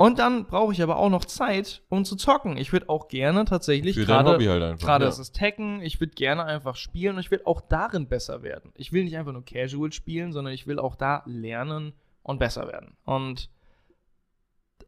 Und 0.00 0.20
dann 0.20 0.46
brauche 0.46 0.72
ich 0.72 0.80
aber 0.80 0.96
auch 0.96 1.10
noch 1.10 1.24
Zeit, 1.24 1.82
um 1.88 2.04
zu 2.04 2.14
zocken. 2.14 2.56
Ich 2.56 2.72
würde 2.72 2.88
auch 2.88 3.08
gerne 3.08 3.44
tatsächlich 3.44 3.96
gerade 3.96 4.30
halt. 4.30 4.78
Gerade 4.78 5.04
ja. 5.04 5.08
ist 5.08 5.18
es 5.18 5.32
Tekken, 5.32 5.82
ich 5.82 5.98
würde 5.98 6.14
gerne 6.14 6.44
einfach 6.44 6.76
spielen 6.76 7.16
und 7.16 7.20
ich 7.20 7.32
will 7.32 7.42
auch 7.44 7.60
darin 7.60 8.06
besser 8.06 8.44
werden. 8.44 8.72
Ich 8.76 8.92
will 8.92 9.02
nicht 9.02 9.16
einfach 9.16 9.32
nur 9.32 9.44
casual 9.44 9.92
spielen, 9.92 10.32
sondern 10.32 10.54
ich 10.54 10.68
will 10.68 10.78
auch 10.78 10.94
da 10.94 11.24
lernen 11.26 11.94
und 12.22 12.38
besser 12.38 12.68
werden. 12.68 12.96
Und 13.04 13.50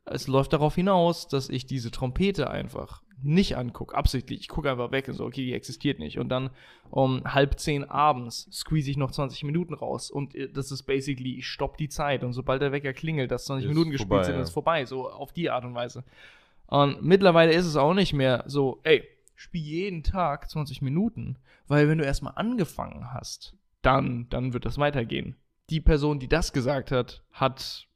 es 0.05 0.29
läuft 0.29 0.53
darauf 0.53 0.77
hinaus, 0.77 1.27
dass 1.27 1.49
ich 1.49 1.67
diese 1.67 1.91
Trompete 1.91 2.49
einfach 2.49 3.03
nicht 3.23 3.57
angucke, 3.57 3.97
absichtlich. 3.97 4.41
Ich 4.41 4.49
gucke 4.49 4.71
einfach 4.71 4.93
weg 4.93 5.09
und 5.09 5.15
so, 5.15 5.25
okay, 5.25 5.45
die 5.45 5.53
existiert 5.53 5.99
nicht. 5.99 6.19
Und 6.19 6.29
dann 6.29 6.51
um 6.91 7.23
halb 7.25 7.59
zehn 7.59 7.85
abends 7.85 8.49
squeeze 8.53 8.91
ich 8.91 8.97
noch 8.97 9.11
20 9.11 9.45
Minuten 9.45 9.75
raus. 9.75 10.11
Und 10.11 10.35
äh, 10.35 10.49
das 10.49 10.73
ist 10.73 10.83
basically, 10.85 11.39
ich 11.39 11.47
stopp 11.47 11.77
die 11.77 11.89
Zeit. 11.89 12.25
Und 12.25 12.33
sobald 12.33 12.63
der 12.63 12.73
Wecker 12.73 12.93
klingelt, 12.93 13.31
dass 13.31 13.45
20 13.47 13.65
Ist 13.65 13.69
Minuten 13.69 13.91
gespielt 13.91 14.09
vorbei, 14.09 14.25
sind, 14.25 14.35
ja. 14.37 14.41
ist 14.41 14.51
vorbei. 14.51 14.85
So 14.85 15.11
auf 15.11 15.33
die 15.33 15.51
Art 15.51 15.65
und 15.65 15.75
Weise. 15.75 16.05
Und 16.67 17.03
mittlerweile 17.03 17.53
ist 17.53 17.67
es 17.67 17.77
auch 17.77 17.95
nicht 17.95 18.13
mehr 18.13 18.45
so, 18.47 18.81
ey, 18.85 19.03
spiel 19.35 19.63
jeden 19.63 20.03
Tag 20.03 20.51
20 20.51 20.83
Minuten. 20.83 21.37
Weil 21.67 21.89
wenn 21.89 21.99
du 21.99 22.05
erstmal 22.05 22.35
angefangen 22.37 23.13
hast, 23.13 23.55
dann, 23.83 24.29
dann 24.31 24.53
wird 24.53 24.67
das 24.67 24.79
weitergehen. 24.79 25.37
Die 25.71 25.81
Person, 25.81 26.19
die 26.19 26.29
das 26.29 26.53
gesagt 26.53 26.91
hat, 26.91 27.23
hat 27.33 27.87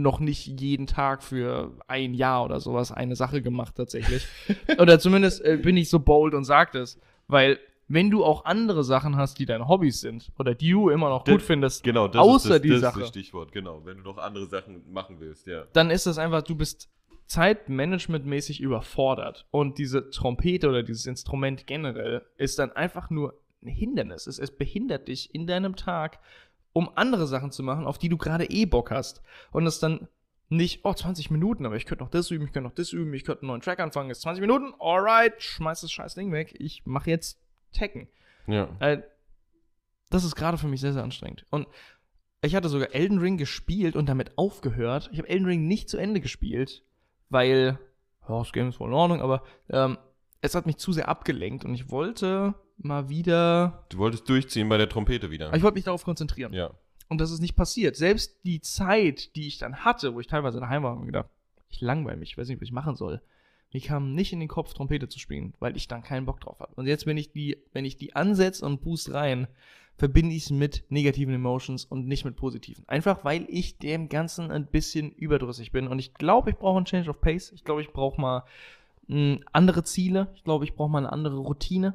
noch 0.00 0.20
nicht 0.20 0.46
jeden 0.60 0.86
Tag 0.86 1.22
für 1.22 1.72
ein 1.88 2.14
Jahr 2.14 2.44
oder 2.44 2.60
sowas 2.60 2.90
eine 2.92 3.16
Sache 3.16 3.42
gemacht 3.42 3.74
tatsächlich. 3.76 4.26
oder 4.78 4.98
zumindest 4.98 5.44
äh, 5.44 5.56
bin 5.56 5.76
ich 5.76 5.90
so 5.90 5.98
bold 6.00 6.34
und 6.34 6.44
sag 6.44 6.72
das. 6.72 6.98
Weil 7.28 7.58
wenn 7.88 8.10
du 8.10 8.24
auch 8.24 8.46
andere 8.46 8.84
Sachen 8.84 9.16
hast, 9.16 9.38
die 9.38 9.44
deine 9.44 9.68
Hobbys 9.68 10.00
sind 10.00 10.32
oder 10.38 10.54
die 10.54 10.70
du 10.70 10.88
immer 10.88 11.10
noch 11.10 11.24
Das- 11.24 11.32
gut 11.34 11.42
findest, 11.42 11.84
Genau, 11.84 12.08
das 12.08 12.22
Außer 12.22 12.36
ist 12.46 12.50
das, 12.54 12.62
die 12.62 12.68
das 12.70 12.80
Sache. 12.80 13.00
ist 13.00 13.02
das 13.02 13.08
Stichwort, 13.10 13.52
genau. 13.52 13.82
Wenn 13.84 13.98
du 13.98 14.02
noch 14.04 14.18
andere 14.18 14.46
Sachen 14.46 14.90
machen 14.90 15.16
willst, 15.18 15.46
ja. 15.46 15.64
dann 15.74 15.90
ist 15.90 16.06
das 16.06 16.16
einfach, 16.16 16.42
du 16.42 16.54
bist 16.56 16.88
zeitmanagementmäßig 17.26 18.60
überfordert. 18.60 19.46
Und 19.50 19.78
diese 19.78 20.10
Trompete 20.10 20.68
oder 20.68 20.82
dieses 20.82 21.06
Instrument 21.06 21.66
generell 21.66 22.22
ist 22.36 22.58
dann 22.58 22.72
einfach 22.72 23.10
nur 23.10 23.34
ein 23.62 23.68
Hindernis. 23.68 24.26
Es, 24.26 24.38
es 24.38 24.50
behindert 24.56 25.08
dich 25.08 25.34
in 25.34 25.46
deinem 25.46 25.76
Tag, 25.76 26.18
um 26.72 26.90
andere 26.94 27.26
Sachen 27.26 27.50
zu 27.50 27.62
machen, 27.62 27.86
auf 27.86 27.98
die 27.98 28.08
du 28.08 28.16
gerade 28.16 28.44
eh 28.50 28.64
Bock 28.64 28.90
hast. 28.90 29.22
Und 29.50 29.64
das 29.64 29.80
dann 29.80 30.08
nicht, 30.48 30.80
oh, 30.84 30.92
20 30.92 31.30
Minuten, 31.30 31.64
aber 31.64 31.76
ich 31.76 31.86
könnte 31.86 32.04
noch 32.04 32.10
das 32.10 32.30
üben, 32.30 32.44
ich 32.44 32.52
könnte 32.52 32.68
noch 32.68 32.74
das 32.74 32.92
üben, 32.92 33.14
ich 33.14 33.24
könnte 33.24 33.42
einen 33.42 33.48
neuen 33.48 33.62
Track 33.62 33.80
anfangen, 33.80 34.10
ist 34.10 34.20
20 34.22 34.40
Minuten, 34.42 34.74
alright, 34.78 35.42
schmeiß 35.42 35.80
das 35.80 35.90
scheiß 35.90 36.14
Ding 36.14 36.30
weg, 36.30 36.54
ich 36.58 36.84
mache 36.84 37.10
jetzt 37.10 37.40
Tekken. 37.72 38.08
Ja. 38.46 38.68
Äh, 38.80 39.02
das 40.10 40.24
ist 40.24 40.36
gerade 40.36 40.58
für 40.58 40.68
mich 40.68 40.80
sehr, 40.80 40.92
sehr 40.92 41.02
anstrengend. 41.02 41.46
Und 41.50 41.66
ich 42.42 42.54
hatte 42.54 42.68
sogar 42.68 42.94
Elden 42.94 43.18
Ring 43.18 43.38
gespielt 43.38 43.96
und 43.96 44.08
damit 44.08 44.36
aufgehört. 44.36 45.08
Ich 45.12 45.18
habe 45.18 45.28
Elden 45.28 45.46
Ring 45.46 45.66
nicht 45.66 45.88
zu 45.88 45.96
Ende 45.96 46.20
gespielt, 46.20 46.82
weil, 47.30 47.78
ja, 48.28 48.38
das 48.38 48.52
Game 48.52 48.68
ist 48.68 48.76
voll 48.76 48.88
in 48.88 48.94
Ordnung, 48.94 49.22
aber 49.22 49.42
ähm, 49.70 49.96
es 50.42 50.54
hat 50.54 50.66
mich 50.66 50.76
zu 50.76 50.92
sehr 50.92 51.08
abgelenkt 51.08 51.64
und 51.64 51.72
ich 51.72 51.90
wollte 51.90 52.54
mal 52.84 53.08
wieder, 53.08 53.84
Du 53.90 53.98
wolltest 53.98 54.28
durchziehen 54.28 54.68
bei 54.68 54.76
der 54.78 54.88
Trompete 54.88 55.30
wieder. 55.30 55.52
ich 55.54 55.62
wollte 55.62 55.74
mich 55.76 55.84
darauf 55.84 56.04
konzentrieren. 56.04 56.52
ja. 56.52 56.70
Und 57.08 57.20
das 57.20 57.30
ist 57.30 57.40
nicht 57.40 57.56
passiert. 57.56 57.94
Selbst 57.94 58.38
die 58.44 58.62
Zeit, 58.62 59.36
die 59.36 59.46
ich 59.46 59.58
dann 59.58 59.84
hatte, 59.84 60.14
wo 60.14 60.20
ich 60.20 60.28
teilweise 60.28 60.60
daheim 60.60 60.82
war, 60.82 60.92
habe 60.92 61.02
ich 61.02 61.06
gedacht, 61.08 61.28
ich 61.68 61.82
langweile 61.82 62.16
mich, 62.16 62.30
ich 62.30 62.38
weiß 62.38 62.48
nicht, 62.48 62.58
was 62.58 62.68
ich 62.68 62.72
machen 62.72 62.96
soll. 62.96 63.20
Mir 63.70 63.82
kam 63.82 64.14
nicht 64.14 64.32
in 64.32 64.40
den 64.40 64.48
Kopf, 64.48 64.72
Trompete 64.72 65.08
zu 65.08 65.18
spielen, 65.18 65.52
weil 65.58 65.76
ich 65.76 65.88
dann 65.88 66.02
keinen 66.02 66.24
Bock 66.24 66.40
drauf 66.40 66.58
habe. 66.60 66.72
Und 66.74 66.86
jetzt, 66.86 67.04
wenn 67.04 67.18
ich 67.18 67.30
die, 67.30 67.58
wenn 67.74 67.84
ich 67.84 67.96
die 67.98 68.16
ansetze 68.16 68.64
und 68.64 68.80
boost 68.80 69.12
rein, 69.12 69.46
verbinde 69.98 70.34
ich 70.34 70.44
es 70.44 70.50
mit 70.50 70.84
negativen 70.88 71.34
Emotions 71.34 71.84
und 71.84 72.06
nicht 72.06 72.24
mit 72.24 72.34
positiven. 72.36 72.88
Einfach 72.88 73.24
weil 73.26 73.44
ich 73.50 73.76
dem 73.78 74.08
Ganzen 74.08 74.50
ein 74.50 74.64
bisschen 74.66 75.10
überdrüssig 75.10 75.70
bin. 75.70 75.88
Und 75.88 75.98
ich 75.98 76.14
glaube, 76.14 76.48
ich 76.48 76.56
brauche 76.56 76.78
einen 76.78 76.86
Change 76.86 77.10
of 77.10 77.20
Pace. 77.20 77.52
Ich 77.52 77.62
glaube, 77.64 77.82
ich 77.82 77.92
brauche 77.92 78.18
mal 78.18 78.44
mh, 79.08 79.40
andere 79.52 79.84
Ziele. 79.84 80.28
Ich 80.34 80.44
glaube, 80.44 80.64
ich 80.64 80.74
brauche 80.74 80.90
mal 80.90 80.98
eine 81.00 81.12
andere 81.12 81.36
Routine. 81.36 81.92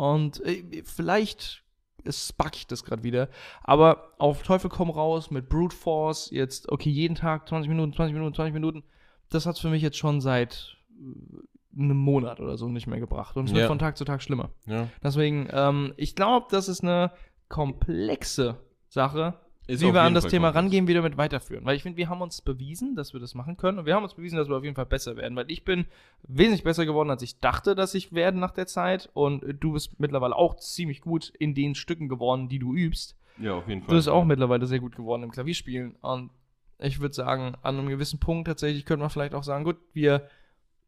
Und 0.00 0.40
äh, 0.46 0.82
vielleicht 0.84 1.62
spuck 2.08 2.52
ich 2.56 2.66
das 2.66 2.84
gerade 2.84 3.02
wieder. 3.02 3.28
Aber 3.62 4.14
auf 4.18 4.42
Teufel 4.42 4.70
komm 4.70 4.88
raus 4.88 5.30
mit 5.30 5.50
Brute 5.50 5.76
Force, 5.76 6.30
jetzt, 6.30 6.70
okay, 6.72 6.88
jeden 6.88 7.14
Tag 7.14 7.46
20 7.46 7.68
Minuten, 7.68 7.92
20 7.92 8.14
Minuten, 8.14 8.34
20 8.34 8.54
Minuten. 8.54 8.82
Das 9.28 9.44
hat 9.44 9.56
es 9.56 9.60
für 9.60 9.68
mich 9.68 9.82
jetzt 9.82 9.98
schon 9.98 10.22
seit 10.22 10.78
äh, 10.98 11.78
einem 11.78 11.98
Monat 11.98 12.40
oder 12.40 12.56
so 12.56 12.68
nicht 12.68 12.86
mehr 12.86 12.98
gebracht. 12.98 13.36
Und 13.36 13.44
es 13.44 13.52
wird 13.52 13.62
Ja. 13.62 13.68
von 13.68 13.78
Tag 13.78 13.98
zu 13.98 14.04
Tag 14.06 14.22
schlimmer. 14.22 14.48
ja. 14.66 14.88
Deswegen, 15.04 15.48
ähm, 15.52 15.92
ich 15.98 16.16
glaube, 16.16 16.46
das 16.50 16.68
ist 16.68 16.82
eine 16.82 17.12
komplexe 17.50 18.56
Sache, 18.88 19.34
Ist 19.70 19.80
wie 19.82 19.92
wir 19.94 20.02
an 20.02 20.14
das 20.14 20.24
Fall 20.24 20.30
Thema 20.30 20.48
komplex. 20.48 20.64
rangehen, 20.64 20.86
wieder 20.88 21.02
mit 21.02 21.16
weiterführen. 21.16 21.64
Weil 21.64 21.76
ich 21.76 21.82
finde, 21.82 21.96
wir 21.96 22.08
haben 22.08 22.20
uns 22.22 22.40
bewiesen, 22.42 22.96
dass 22.96 23.12
wir 23.12 23.20
das 23.20 23.34
machen 23.34 23.56
können. 23.56 23.78
Und 23.78 23.86
wir 23.86 23.94
haben 23.94 24.02
uns 24.02 24.14
bewiesen, 24.14 24.36
dass 24.36 24.48
wir 24.48 24.56
auf 24.56 24.64
jeden 24.64 24.76
Fall 24.76 24.86
besser 24.86 25.16
werden. 25.16 25.36
Weil 25.36 25.50
ich 25.50 25.64
bin 25.64 25.86
wesentlich 26.22 26.64
besser 26.64 26.84
geworden, 26.86 27.10
als 27.10 27.22
ich 27.22 27.40
dachte, 27.40 27.74
dass 27.74 27.94
ich 27.94 28.12
werde 28.12 28.38
nach 28.38 28.50
der 28.52 28.66
Zeit. 28.66 29.08
Und 29.14 29.44
du 29.60 29.72
bist 29.72 29.98
mittlerweile 30.00 30.36
auch 30.36 30.56
ziemlich 30.56 31.00
gut 31.00 31.32
in 31.38 31.54
den 31.54 31.74
Stücken 31.74 32.08
geworden, 32.08 32.48
die 32.48 32.58
du 32.58 32.74
übst. 32.74 33.16
Ja, 33.38 33.54
auf 33.54 33.68
jeden 33.68 33.80
Du 33.80 33.86
Fall. 33.86 33.94
bist 33.96 34.08
auch 34.08 34.24
mittlerweile 34.24 34.66
sehr 34.66 34.80
gut 34.80 34.96
geworden 34.96 35.22
im 35.22 35.30
Klavierspielen. 35.30 35.96
Und 36.00 36.30
ich 36.78 37.00
würde 37.00 37.14
sagen, 37.14 37.54
an 37.62 37.78
einem 37.78 37.88
gewissen 37.88 38.18
Punkt 38.20 38.46
tatsächlich 38.48 38.84
könnte 38.84 39.00
man 39.00 39.10
vielleicht 39.10 39.34
auch 39.34 39.44
sagen, 39.44 39.64
gut, 39.64 39.76
wir 39.92 40.28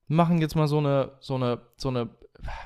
machen 0.08 0.38
jetzt 0.38 0.56
mal 0.56 0.66
so 0.68 0.78
eine, 0.78 1.12
so 1.20 1.36
eine, 1.36 1.60
so 1.76 1.88
eine, 1.88 2.10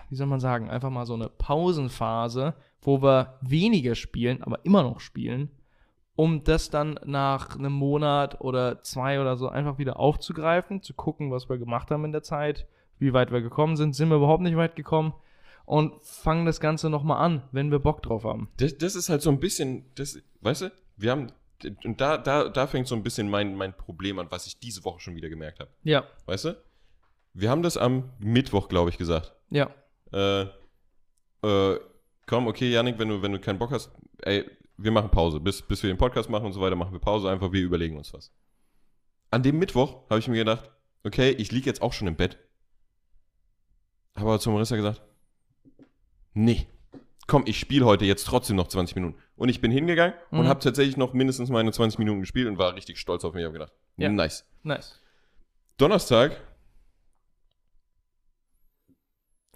wie 0.09 0.17
soll 0.17 0.27
man 0.27 0.41
sagen, 0.41 0.71
einfach 0.71 0.91
mal 0.91 1.07
so 1.07 1.15
eine 1.15 1.29
Pausenphase, 1.29 2.55
wo 2.83 3.03
wir 3.03 3.35
weniger 3.43 3.95
spielen, 3.95 4.43
aber 4.43 4.65
immer 4.65 4.83
noch 4.83 5.01
spielen, 5.01 5.51
um 6.17 6.45
das 6.45 6.71
dann 6.71 6.99
nach 7.05 7.57
einem 7.57 7.73
Monat 7.73 8.41
oder 8.41 8.83
zwei 8.83 9.21
oder 9.21 9.37
so 9.37 9.49
einfach 9.49 9.79
wieder 9.79 10.01
aufzugreifen, 10.01 10.83
zu 10.83 10.95
gucken, 10.95 11.31
was 11.31 11.49
wir 11.49 11.59
gemacht 11.59 11.91
haben 11.91 12.05
in 12.05 12.13
der 12.13 12.23
Zeit, 12.23 12.67
wie 12.99 13.13
weit 13.13 13.31
wir 13.31 13.43
gekommen 13.43 13.77
sind, 13.77 13.95
sind 13.95 14.09
wir 14.09 14.17
überhaupt 14.17 14.43
nicht 14.43 14.57
weit 14.57 14.77
gekommen 14.77 15.13
und 15.67 15.93
fangen 16.03 16.47
das 16.47 16.59
Ganze 16.59 16.89
nochmal 16.89 17.23
an, 17.23 17.43
wenn 17.53 17.71
wir 17.71 17.79
Bock 17.79 18.03
drauf 18.03 18.25
haben. 18.25 18.49
Das, 18.57 18.79
das 18.79 18.97
ist 18.97 19.11
halt 19.11 19.21
so 19.21 19.31
ein 19.31 19.41
bisschen, 19.41 19.85
das, 19.95 20.19
weißt 20.41 20.63
du, 20.63 20.73
wir 20.97 21.11
haben, 21.11 21.33
und 21.85 22.01
da, 22.01 22.17
da, 22.17 22.49
da 22.49 22.67
fängt 22.67 22.87
so 22.87 22.95
ein 22.95 23.03
bisschen 23.03 23.29
mein, 23.29 23.55
mein 23.55 23.77
Problem 23.77 24.19
an, 24.19 24.27
was 24.31 24.47
ich 24.47 24.59
diese 24.59 24.85
Woche 24.85 25.01
schon 25.01 25.17
wieder 25.17 25.29
gemerkt 25.29 25.61
habe. 25.61 25.71
Ja, 25.83 26.05
Weißt 26.25 26.47
du? 26.47 26.57
Wir 27.35 27.51
haben 27.51 27.63
das 27.63 27.77
am 27.77 28.11
Mittwoch, 28.19 28.69
glaube 28.69 28.89
ich, 28.89 28.97
gesagt. 28.97 29.35
ja. 29.51 29.69
Äh, 30.13 30.47
äh, 31.43 31.81
komm, 32.27 32.47
okay, 32.47 32.71
Janik, 32.71 32.99
wenn 32.99 33.09
du, 33.09 33.21
wenn 33.21 33.33
du 33.33 33.41
keinen 33.41 33.59
Bock 33.59 33.73
hast, 33.73 33.91
ey, 34.23 34.49
wir 34.79 34.91
machen 34.91 35.11
Pause. 35.11 35.41
Bis, 35.41 35.63
bis 35.63 35.83
wir 35.83 35.91
den 35.93 35.99
Podcast 35.99 36.29
machen 36.31 36.47
und 36.47 36.53
so 36.53 36.61
weiter, 36.61 36.77
machen 36.77 36.93
wir 36.93 36.99
Pause. 37.01 37.31
Einfach, 37.31 37.53
wir 37.53 37.63
überlegen 37.63 37.97
uns 37.97 38.13
was. 38.15 38.33
An 39.31 39.43
dem 39.43 39.59
Mittwoch 39.59 40.09
habe 40.11 40.19
ich 40.19 40.29
mir 40.29 40.37
gedacht, 40.37 40.71
okay, 41.05 41.31
ich 41.31 41.51
liege 41.53 41.67
jetzt 41.67 41.83
auch 41.83 41.93
schon 41.93 42.09
im 42.09 42.17
Bett. 42.17 42.39
Habe 44.17 44.29
aber 44.31 44.41
zu 44.41 44.51
Marissa 44.51 44.77
gesagt, 44.77 45.03
nee, 46.33 46.67
komm, 47.27 47.45
ich 47.47 47.59
spiele 47.59 47.85
heute 47.85 48.05
jetzt 48.05 48.25
trotzdem 48.27 48.57
noch 48.57 48.69
20 48.69 48.97
Minuten. 48.97 49.19
Und 49.37 49.49
ich 49.49 49.61
bin 49.61 49.71
hingegangen 49.71 50.15
und 50.31 50.43
Mhm. 50.45 50.49
habe 50.49 50.61
tatsächlich 50.61 50.97
noch 50.97 51.13
mindestens 51.13 51.51
meine 51.51 51.73
20 51.73 51.99
Minuten 51.99 52.21
gespielt 52.21 52.49
und 52.49 52.57
war 52.59 52.75
richtig 52.75 52.99
stolz 52.99 53.25
auf 53.25 53.35
mich. 53.35 53.43
Ich 53.43 53.47
habe 53.47 53.53
gedacht, 53.53 53.73
Ja. 53.97 54.09
nice. 54.09 54.47
Nice. 54.63 55.01
Donnerstag 55.77 56.41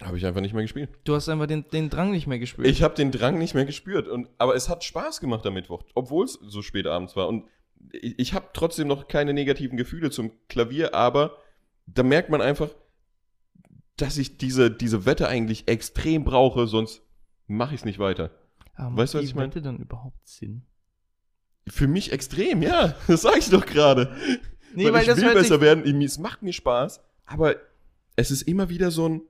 habe 0.03 0.17
ich 0.17 0.25
einfach 0.25 0.41
nicht 0.41 0.53
mehr 0.53 0.63
gespielt. 0.63 0.89
Du 1.03 1.15
hast 1.15 1.29
einfach 1.29 1.47
den, 1.47 1.67
den 1.69 1.89
Drang 1.89 2.11
nicht 2.11 2.27
mehr 2.27 2.39
gespürt. 2.39 2.67
Ich 2.67 2.83
habe 2.83 2.95
den 2.95 3.11
Drang 3.11 3.37
nicht 3.37 3.53
mehr 3.53 3.65
gespürt. 3.65 4.07
Und, 4.07 4.29
aber 4.37 4.55
es 4.55 4.69
hat 4.69 4.83
Spaß 4.83 5.19
gemacht 5.19 5.45
am 5.45 5.53
Mittwoch, 5.53 5.83
obwohl 5.95 6.25
es 6.25 6.33
so 6.41 6.61
spät 6.61 6.87
abends 6.87 7.15
war. 7.15 7.27
Und 7.27 7.45
ich, 7.91 8.17
ich 8.17 8.33
habe 8.33 8.47
trotzdem 8.53 8.87
noch 8.87 9.07
keine 9.07 9.33
negativen 9.33 9.77
Gefühle 9.77 10.11
zum 10.11 10.31
Klavier, 10.47 10.93
aber 10.93 11.37
da 11.85 12.03
merkt 12.03 12.29
man 12.29 12.41
einfach, 12.41 12.69
dass 13.97 14.17
ich 14.17 14.37
diese, 14.37 14.71
diese 14.71 15.05
Wette 15.05 15.27
eigentlich 15.27 15.67
extrem 15.67 16.23
brauche, 16.23 16.67
sonst 16.67 17.03
mache 17.47 17.75
ich 17.75 17.81
es 17.81 17.85
nicht 17.85 17.99
weiter. 17.99 18.31
Aber 18.75 18.97
weißt 18.97 19.13
du, 19.13 19.17
was 19.19 19.25
ich 19.25 19.31
die 19.31 19.37
mein? 19.37 19.49
Wette 19.49 19.61
dann 19.61 19.77
überhaupt 19.79 20.27
Sinn? 20.27 20.63
Für 21.67 21.87
mich 21.87 22.11
extrem, 22.11 22.61
ja. 22.63 22.95
Das 23.07 23.21
sage 23.21 23.39
ich 23.39 23.49
doch 23.49 23.65
gerade. 23.65 24.15
Nee, 24.73 24.85
weil, 24.85 24.93
weil 24.93 25.09
ich 25.09 25.17
will 25.17 25.33
besser 25.33 25.61
werden. 25.61 26.01
Es 26.01 26.17
macht 26.17 26.41
mir 26.41 26.53
Spaß, 26.53 27.01
aber 27.25 27.55
es 28.15 28.31
ist 28.31 28.43
immer 28.43 28.69
wieder 28.69 28.89
so 28.89 29.07
ein, 29.07 29.21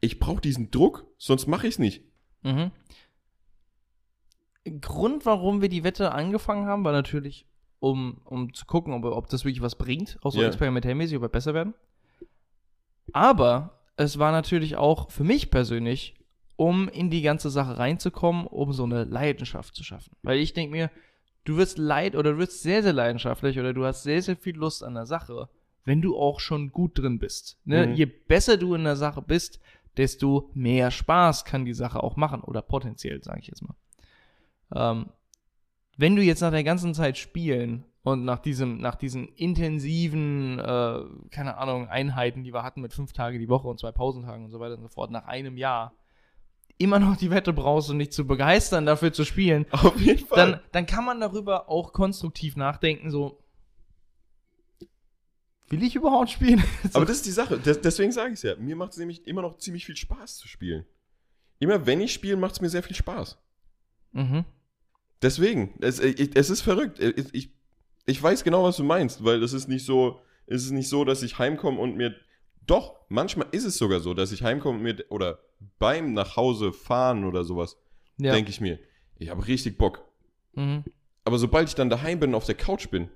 ich 0.00 0.18
brauche 0.18 0.40
diesen 0.40 0.70
Druck, 0.70 1.06
sonst 1.18 1.46
mache 1.46 1.66
ich 1.66 1.74
es 1.74 1.78
nicht. 1.78 2.02
Mhm. 2.42 2.70
Grund, 4.80 5.26
warum 5.26 5.62
wir 5.62 5.68
die 5.68 5.84
Wette 5.84 6.12
angefangen 6.12 6.66
haben, 6.66 6.84
war 6.84 6.92
natürlich 6.92 7.46
um, 7.80 8.20
um 8.24 8.52
zu 8.52 8.66
gucken, 8.66 8.92
ob, 8.92 9.04
ob 9.04 9.28
das 9.30 9.44
wirklich 9.44 9.62
was 9.62 9.74
bringt, 9.74 10.18
auch 10.22 10.32
so 10.32 10.40
Ja. 10.42 10.48
experimentellmäßig, 10.48 11.16
ob 11.16 11.22
wir 11.22 11.28
besser 11.28 11.54
werden. 11.54 11.74
Aber 13.12 13.80
es 13.96 14.18
war 14.18 14.32
natürlich 14.32 14.76
auch 14.76 15.10
für 15.10 15.24
mich 15.24 15.50
persönlich, 15.50 16.14
um 16.56 16.88
in 16.88 17.10
die 17.10 17.22
ganze 17.22 17.48
Sache 17.50 17.78
reinzukommen, 17.78 18.46
um 18.46 18.72
so 18.72 18.84
eine 18.84 19.04
Leidenschaft 19.04 19.74
zu 19.74 19.82
schaffen. 19.82 20.14
Weil 20.22 20.38
ich 20.38 20.52
denke 20.52 20.72
mir, 20.72 20.90
du 21.44 21.56
wirst 21.56 21.78
leid 21.78 22.14
oder 22.16 22.32
du 22.32 22.38
wirst 22.38 22.62
sehr, 22.62 22.82
sehr 22.82 22.92
leidenschaftlich 22.92 23.58
oder 23.58 23.72
du 23.72 23.84
hast 23.84 24.02
sehr, 24.02 24.20
sehr 24.22 24.36
viel 24.36 24.56
Lust 24.56 24.84
an 24.84 24.94
der 24.94 25.06
Sache, 25.06 25.48
wenn 25.84 26.02
du 26.02 26.18
auch 26.18 26.38
schon 26.38 26.70
gut 26.70 26.98
drin 26.98 27.18
bist. 27.18 27.58
Ne? 27.64 27.86
Mhm. 27.86 27.94
Je 27.94 28.04
besser 28.04 28.58
du 28.58 28.74
in 28.74 28.84
der 28.84 28.96
Sache 28.96 29.22
bist, 29.22 29.58
desto 29.96 30.50
mehr 30.54 30.90
Spaß 30.90 31.44
kann 31.44 31.64
die 31.64 31.74
Sache 31.74 32.02
auch 32.02 32.16
machen. 32.16 32.42
Oder 32.42 32.62
potenziell, 32.62 33.22
sage 33.22 33.40
ich 33.40 33.48
jetzt 33.48 33.62
mal. 33.62 33.74
Ähm, 34.74 35.10
wenn 35.96 36.16
du 36.16 36.22
jetzt 36.22 36.40
nach 36.40 36.50
der 36.50 36.64
ganzen 36.64 36.94
Zeit 36.94 37.18
spielen 37.18 37.84
und 38.02 38.24
nach 38.24 38.38
diesem, 38.38 38.78
nach 38.78 38.94
diesen 38.94 39.28
intensiven, 39.28 40.58
äh, 40.58 41.00
keine 41.30 41.58
Ahnung, 41.58 41.88
Einheiten, 41.88 42.42
die 42.42 42.54
wir 42.54 42.62
hatten 42.62 42.80
mit 42.80 42.94
fünf 42.94 43.12
Tage 43.12 43.38
die 43.38 43.48
Woche 43.48 43.68
und 43.68 43.78
zwei 43.78 43.92
Pausentagen 43.92 44.44
und 44.44 44.50
so 44.50 44.60
weiter 44.60 44.76
und 44.76 44.82
so 44.82 44.88
fort, 44.88 45.10
nach 45.10 45.26
einem 45.26 45.56
Jahr 45.56 45.92
immer 46.78 46.98
noch 46.98 47.16
die 47.16 47.30
Wette 47.30 47.52
brauchst 47.52 47.90
und 47.90 47.98
dich 47.98 48.10
zu 48.10 48.26
begeistern, 48.26 48.86
dafür 48.86 49.12
zu 49.12 49.24
spielen, 49.24 49.66
Auf 49.70 50.00
jeden 50.00 50.26
Fall. 50.26 50.52
dann, 50.52 50.60
dann 50.72 50.86
kann 50.86 51.04
man 51.04 51.20
darüber 51.20 51.68
auch 51.68 51.92
konstruktiv 51.92 52.56
nachdenken, 52.56 53.10
so, 53.10 53.38
will 55.70 55.82
ich 55.82 55.96
überhaupt 55.96 56.30
spielen? 56.30 56.62
Aber 56.92 57.06
das 57.06 57.16
ist 57.16 57.26
die 57.26 57.30
Sache. 57.30 57.58
Des- 57.58 57.80
deswegen 57.80 58.12
sage 58.12 58.28
ich 58.32 58.34
es 58.34 58.42
ja. 58.42 58.56
Mir 58.56 58.76
macht 58.76 58.92
es 58.92 58.98
nämlich 58.98 59.26
immer 59.26 59.42
noch 59.42 59.56
ziemlich 59.58 59.86
viel 59.86 59.96
Spaß 59.96 60.36
zu 60.36 60.46
spielen. 60.48 60.84
Immer 61.58 61.86
wenn 61.86 62.00
ich 62.00 62.12
spiele, 62.12 62.36
macht 62.36 62.52
es 62.54 62.60
mir 62.60 62.68
sehr 62.68 62.82
viel 62.82 62.96
Spaß. 62.96 63.38
mhm. 64.12 64.44
Deswegen, 65.22 65.74
es, 65.82 65.98
ich, 66.00 66.34
es 66.34 66.48
ist 66.48 66.62
verrückt. 66.62 66.98
Ich, 66.98 67.34
ich, 67.34 67.50
ich 68.06 68.22
weiß 68.22 68.42
genau, 68.42 68.64
was 68.64 68.78
du 68.78 68.84
meinst, 68.84 69.22
weil 69.22 69.42
es 69.42 69.52
ist 69.52 69.68
nicht 69.68 69.84
so, 69.84 70.20
es 70.46 70.64
ist 70.64 70.70
nicht 70.70 70.88
so, 70.88 71.04
dass 71.04 71.22
ich 71.22 71.38
heimkomme 71.38 71.78
und 71.78 71.96
mir. 71.96 72.14
Doch, 72.66 72.96
manchmal 73.10 73.46
ist 73.52 73.64
es 73.64 73.76
sogar 73.76 74.00
so, 74.00 74.14
dass 74.14 74.32
ich 74.32 74.42
heimkomme 74.42 74.78
und 74.78 74.82
mir 74.82 75.04
oder 75.10 75.40
beim 75.78 76.14
nach 76.14 76.36
Hause 76.36 76.72
fahren 76.72 77.24
oder 77.24 77.44
sowas, 77.44 77.76
Ja. 78.16 78.32
denke 78.32 78.48
ich 78.50 78.62
mir, 78.62 78.78
ich 79.18 79.28
habe 79.28 79.46
richtig 79.46 79.76
Bock. 79.76 80.02
mhm. 80.54 80.84
Aber 81.24 81.38
sobald 81.38 81.68
ich 81.68 81.74
dann 81.74 81.90
daheim 81.90 82.18
bin 82.18 82.30
und 82.30 82.34
auf 82.36 82.46
der 82.46 82.54
Couch 82.54 82.88
bin, 82.88 83.10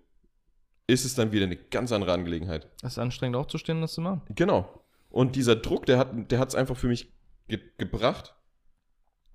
ist 0.86 1.04
es 1.04 1.14
dann 1.14 1.32
wieder 1.32 1.44
eine 1.46 1.56
ganz 1.56 1.92
andere 1.92 2.12
Angelegenheit. 2.12 2.68
Das 2.82 2.92
ist 2.92 2.98
anstrengend 2.98 3.36
aufzustehen, 3.36 3.80
das 3.80 3.94
zu 3.94 4.00
machen. 4.00 4.22
Genau. 4.34 4.82
Und 5.10 5.36
dieser 5.36 5.56
Druck, 5.56 5.86
der 5.86 5.98
hat 5.98 6.30
der 6.30 6.40
es 6.42 6.54
einfach 6.54 6.76
für 6.76 6.88
mich 6.88 7.10
ge 7.48 7.60
gebracht, 7.78 8.34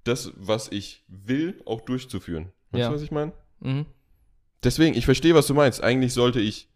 das, 0.03 0.31
was 0.35 0.71
ich 0.71 1.03
will, 1.07 1.61
auch 1.65 1.81
durchzuführen. 1.81 2.51
Weißt 2.71 2.81
Ja. 2.81 2.89
du, 2.89 2.95
was 2.95 3.01
ich 3.01 3.11
meine? 3.11 3.31
Mhm. 3.59 3.85
Deswegen, 4.63 4.95
ich 4.95 5.05
verstehe, 5.05 5.35
was 5.35 5.47
du 5.47 5.53
meinst. 5.53 5.81
Eigentlich 5.83 6.13
sollte 6.13 6.39
ich 6.39 6.67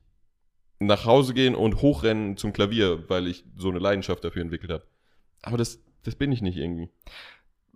nach 0.79 1.05
Hause 1.05 1.33
gehen 1.33 1.55
und 1.55 1.81
hochrennen 1.81 2.37
zum 2.37 2.53
Klavier, 2.53 3.07
weil 3.09 3.27
ich 3.27 3.45
so 3.55 3.69
eine 3.69 3.79
Leidenschaft 3.79 4.23
dafür 4.23 4.41
entwickelt 4.41 4.71
habe. 4.71 4.83
Aber 5.41 5.57
das, 5.57 5.79
das 6.03 6.15
bin 6.15 6.31
ich 6.31 6.41
nicht 6.41 6.57
irgendwie. 6.57 6.89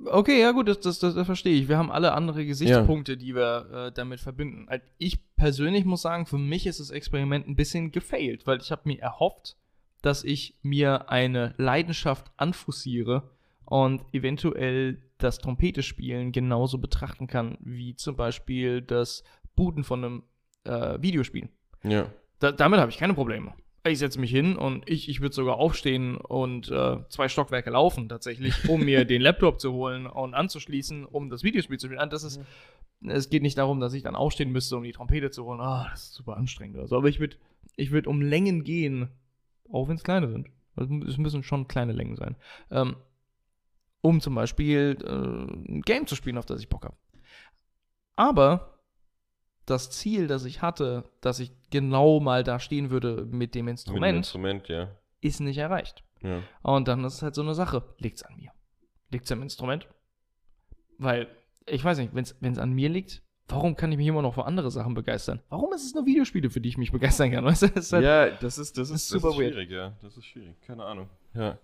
Okay, 0.05 0.39
ja 0.39 0.51
gut, 0.51 0.67
das, 0.67 0.79
das, 0.79 0.99
das, 0.99 1.15
das 1.15 1.25
verstehe 1.25 1.59
ich. 1.59 1.67
Wir 1.67 1.77
haben 1.77 1.91
alle 1.91 2.13
andere 2.13 2.45
Gesichtspunkte, 2.45 3.17
die 3.17 3.35
wir 3.35 3.87
äh, 3.87 3.91
damit 3.91 4.19
verbinden. 4.19 4.67
Ich 4.97 5.19
persönlich 5.35 5.85
muss 5.85 6.03
sagen, 6.03 6.25
für 6.27 6.37
mich 6.37 6.67
ist 6.67 6.79
das 6.79 6.91
Experiment 6.91 7.47
ein 7.47 7.55
bisschen 7.55 7.91
gefailt, 7.91 8.45
weil 8.45 8.59
ich 8.59 8.71
habe 8.71 8.83
mir 8.85 8.99
erhofft, 9.01 9.57
dass 10.03 10.23
ich 10.23 10.59
mir 10.61 11.09
eine 11.09 11.55
Leidenschaft 11.57 12.31
anfussiere 12.37 13.31
und 13.65 14.03
eventuell 14.13 15.01
das 15.17 15.39
Trompete 15.39 15.81
spielen 15.81 16.31
genauso 16.31 16.77
betrachten 16.77 17.27
kann, 17.27 17.57
wie 17.59 17.95
zum 17.95 18.15
Beispiel 18.15 18.81
das 18.81 19.23
Booten 19.55 19.83
von 19.83 20.05
einem 20.05 20.23
äh, 20.63 21.01
Videospiel. 21.01 21.49
Ja. 21.83 22.11
Da, 22.39 22.51
damit 22.51 22.79
habe 22.79 22.91
ich 22.91 22.97
keine 22.97 23.15
Probleme. 23.15 23.53
Ich 23.89 23.99
setze 23.99 24.19
mich 24.19 24.31
hin 24.31 24.55
und 24.55 24.89
ich, 24.89 25.09
ich 25.09 25.21
würde 25.21 25.35
sogar 25.35 25.57
aufstehen 25.57 26.17
und 26.17 26.69
äh, 26.69 26.97
zwei 27.09 27.29
Stockwerke 27.29 27.69
laufen 27.69 28.09
tatsächlich, 28.09 28.67
um 28.69 28.83
mir 28.83 29.05
den 29.05 29.21
Laptop 29.21 29.59
zu 29.59 29.73
holen 29.73 30.05
und 30.07 30.33
anzuschließen, 30.33 31.05
um 31.05 31.29
das 31.29 31.43
Videospiel 31.43 31.77
zu 31.77 31.88
spielen. 31.88 31.99
Ah, 31.99 32.05
Das 32.05 32.23
ist, 32.23 32.39
es 33.05 33.29
geht 33.29 33.41
nicht 33.43 33.57
darum, 33.57 33.79
dass 33.79 33.93
ich 33.93 34.03
dann 34.03 34.15
aufstehen 34.15 34.51
müsste, 34.51 34.77
um 34.77 34.83
die 34.83 34.91
Trompete 34.91 35.31
zu 35.31 35.45
holen. 35.45 35.59
Ah, 35.59 35.88
das 35.91 36.03
ist 36.03 36.13
super 36.13 36.38
anstrengend 36.38 36.77
oder 36.77 36.88
so. 36.88 36.97
Aber 36.97 37.09
ich 37.09 37.19
würde 37.19 37.38
ich 37.75 37.91
würd 37.91 38.07
um 38.07 38.21
Längen 38.21 38.63
gehen, 38.63 39.09
auch 39.71 39.88
wenn 39.88 39.95
es 39.97 40.03
kleine 40.03 40.27
sind. 40.27 40.49
Also 40.75 40.93
es 41.07 41.17
müssen 41.17 41.43
schon 41.43 41.67
kleine 41.67 41.93
Längen 41.93 42.15
sein. 42.15 42.35
Ähm, 42.71 42.95
um 44.01 44.21
zum 44.21 44.35
Beispiel 44.35 44.97
äh, 45.03 45.71
ein 45.71 45.81
Game 45.81 46.07
zu 46.07 46.15
spielen, 46.15 46.38
auf 46.38 46.45
das 46.45 46.59
ich 46.61 46.69
Bock 46.69 46.85
habe. 46.85 46.95
Aber 48.15 48.76
das 49.68 49.91
Ziel, 49.91 50.26
das 50.28 50.45
ich 50.45 50.61
hatte, 50.63 51.03
dass 51.22 51.39
ich 51.39 51.51
genau 51.70 52.20
mal 52.20 52.43
da 52.43 52.59
stehen 52.59 52.89
würde 52.89 53.26
mit 53.26 53.30
dem 53.30 53.38
Mit 53.38 53.55
dem 53.55 53.68
Instrument, 53.68 54.18
Instrument, 54.18 54.68
ja. 54.70 54.89
ist 55.22 55.39
nicht 55.41 55.57
erreicht. 55.59 56.03
ja. 56.24 56.41
Und 56.63 56.88
dann 56.88 57.03
ist 57.03 57.13
es 57.15 57.22
halt 57.22 57.36
so 57.36 57.41
eine 57.43 57.53
Sache. 57.53 57.84
Liegt's 57.99 58.24
an 58.24 58.36
mir? 58.38 58.51
Liegt's 59.11 59.32
am 59.32 59.41
Instrument? 59.43 59.88
Weil, 60.97 61.28
ich 61.68 61.84
weiß 61.84 61.97
nicht, 61.99 62.15
wenn's, 62.15 62.36
wenn's 62.39 62.57
an 62.57 62.72
mir 62.74 62.89
liegt, 62.89 63.22
warum 63.47 63.76
kann 63.76 63.91
ich 63.91 63.97
mich 63.97 64.07
immer 64.07 64.22
noch 64.22 64.34
für 64.34 64.45
andere 64.45 64.72
Sachen 64.72 64.93
begeistern? 64.93 65.41
Warum 65.49 65.72
ist 65.74 65.86
es 65.86 65.93
nur 65.93 66.05
Videospiele, 66.05 66.49
für 66.49 66.59
die 66.61 66.70
ich 66.70 66.78
mich 66.78 66.91
begeistern 66.91 67.32
kann? 67.32 67.45
Weißt 67.45 67.61
du? 67.63 67.68
Das 67.68 67.86
ist 67.86 67.93
halt, 67.93 68.03
ja, 68.03 68.30
das 68.32 68.57
ist, 68.57 68.78
das 68.78 68.89
ist, 68.89 68.95
ist 69.03 69.13
das 69.13 69.22
super 69.22 69.34
ist 69.34 69.39
weird. 69.39 69.53
schwierig, 69.53 69.70
ja. 69.72 69.95
Das 70.01 70.18
ist 70.18 70.26
schwierig. 70.26 70.59
Keine 70.61 70.84
Ahnung. 70.86 71.09
Ja. 71.34 71.57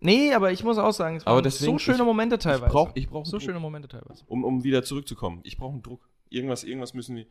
Nee, 0.00 0.34
aber 0.34 0.52
ich 0.52 0.62
muss 0.62 0.76
auch 0.78 0.92
sagen, 0.92 1.16
es 1.16 1.26
Aber 1.26 1.36
waren 1.36 1.44
deswegen, 1.44 1.72
so 1.72 1.78
schöne 1.78 1.98
ich- 1.98 2.04
Momente 2.04 2.38
teilweise. 2.38 2.66
Ich 2.66 2.72
brauche 2.72 2.92
ich 2.94 3.08
brauch 3.08 3.24
so 3.24 3.32
Druck, 3.38 3.42
schöne 3.42 3.58
Momente 3.60 3.88
teilweise. 3.88 4.22
um, 4.26 4.44
um 4.44 4.62
wieder 4.62 4.82
zurückzukommen. 4.84 5.40
Ich 5.44 5.56
brauche 5.56 5.72
einen 5.72 5.82
Druck. 5.82 6.06
Irgendwas, 6.28 6.64
irgendwas 6.64 6.94
müssen 6.94 7.16
wir. 7.16 7.26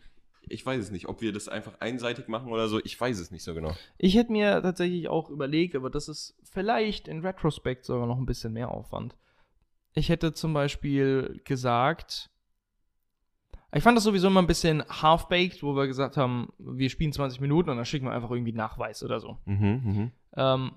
Ich 0.48 0.64
weiß 0.64 0.80
es 0.80 0.92
nicht, 0.92 1.08
ob 1.08 1.22
wir 1.22 1.34
das 1.34 1.48
einfach 1.48 1.80
einseitig 1.80 2.28
machen 2.28 2.52
oder 2.52 2.68
so. 2.68 2.80
Ich 2.84 3.00
weiß 3.00 3.20
es 3.20 3.32
nicht 3.32 3.44
so 3.44 3.56
genau. 3.56 3.76
Ich 3.98 4.16
hätte 4.16 4.32
mir 4.32 4.62
tatsächlich 4.62 5.08
auch 5.08 5.30
überlegt, 5.30 5.76
aber 5.76 5.90
das 5.90 6.08
ist 6.08 6.38
vielleicht 6.44 7.08
in 7.08 7.22
Retrospekt 7.22 7.84
sogar 7.84 8.06
noch 8.06 8.18
ein 8.18 8.28
bisschen 8.28 8.54
mehr 8.54 8.70
Aufwand. 8.70 9.16
Ich 9.94 10.10
hätte 10.10 10.34
zum 10.34 10.54
Beispiel 10.54 11.42
gesagt, 11.46 12.30
ich 13.74 13.84
fand 13.84 13.98
das 13.98 14.04
sowieso 14.04 14.28
immer 14.28 14.42
ein 14.42 14.48
bisschen 14.48 14.84
half-baked, 14.88 15.64
wo 15.64 15.76
wir 15.76 15.88
gesagt 15.88 16.16
haben, 16.16 16.50
wir 16.60 16.90
spielen 16.90 17.12
20 17.12 17.42
Minuten 17.42 17.70
und 17.70 17.78
dann 17.78 17.86
schicken 17.86 18.06
wir 18.06 18.14
einfach 18.14 18.32
irgendwie 18.32 18.54
Nachweis 18.54 19.04
oder 19.04 19.20
so. 19.20 19.40
Mhm, 19.46 19.82
mhm. 19.84 20.12
Ähm, 20.38 20.72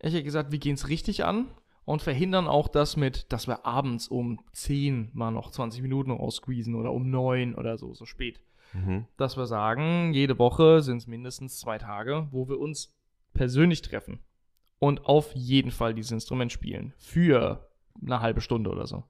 ich 0.00 0.12
hätte 0.12 0.24
gesagt, 0.24 0.52
wir 0.52 0.58
gehen 0.58 0.74
es 0.74 0.88
richtig 0.88 1.24
an 1.24 1.48
und 1.84 2.02
verhindern 2.02 2.46
auch 2.48 2.68
das 2.68 2.96
mit, 2.96 3.32
dass 3.32 3.46
wir 3.46 3.66
abends 3.66 4.08
um 4.08 4.40
10 4.52 5.10
mal 5.12 5.30
noch 5.30 5.50
20 5.50 5.82
Minuten 5.82 6.10
raussqueezen 6.10 6.74
oder 6.74 6.92
um 6.92 7.10
9 7.10 7.54
oder 7.54 7.76
so, 7.78 7.94
so 7.94 8.04
spät 8.04 8.40
Mhm. 8.74 9.06
dass 9.16 9.36
wir 9.36 9.46
sagen, 9.46 10.12
jede 10.12 10.38
Woche 10.38 10.82
sind 10.82 10.98
es 10.98 11.06
mindestens 11.06 11.60
zwei 11.60 11.78
Tage, 11.78 12.26
wo 12.32 12.48
wir 12.48 12.58
uns 12.58 12.92
persönlich 13.32 13.82
treffen 13.82 14.20
und 14.78 15.06
auf 15.06 15.32
jeden 15.34 15.70
Fall 15.70 15.94
dieses 15.94 16.10
Instrument 16.12 16.52
spielen. 16.52 16.92
Für 16.96 17.68
eine 18.02 18.20
halbe 18.20 18.40
Stunde 18.40 18.70
oder 18.70 18.86
so. 18.86 19.04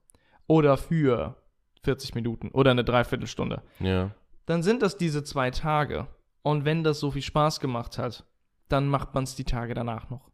Oder 0.46 0.76
für 0.76 1.36
40 1.82 2.14
Minuten 2.14 2.48
oder 2.50 2.70
eine 2.72 2.84
Dreiviertelstunde. 2.84 3.62
Ja. 3.80 4.10
Dann 4.46 4.62
sind 4.62 4.82
das 4.82 4.98
diese 4.98 5.24
zwei 5.24 5.50
Tage. 5.50 6.06
Und 6.42 6.66
wenn 6.66 6.84
das 6.84 7.00
so 7.00 7.10
viel 7.10 7.22
Spaß 7.22 7.60
gemacht 7.60 7.96
hat, 7.96 8.26
dann 8.68 8.86
macht 8.86 9.14
man 9.14 9.24
es 9.24 9.34
die 9.34 9.44
Tage 9.44 9.72
danach 9.72 10.10
noch. 10.10 10.30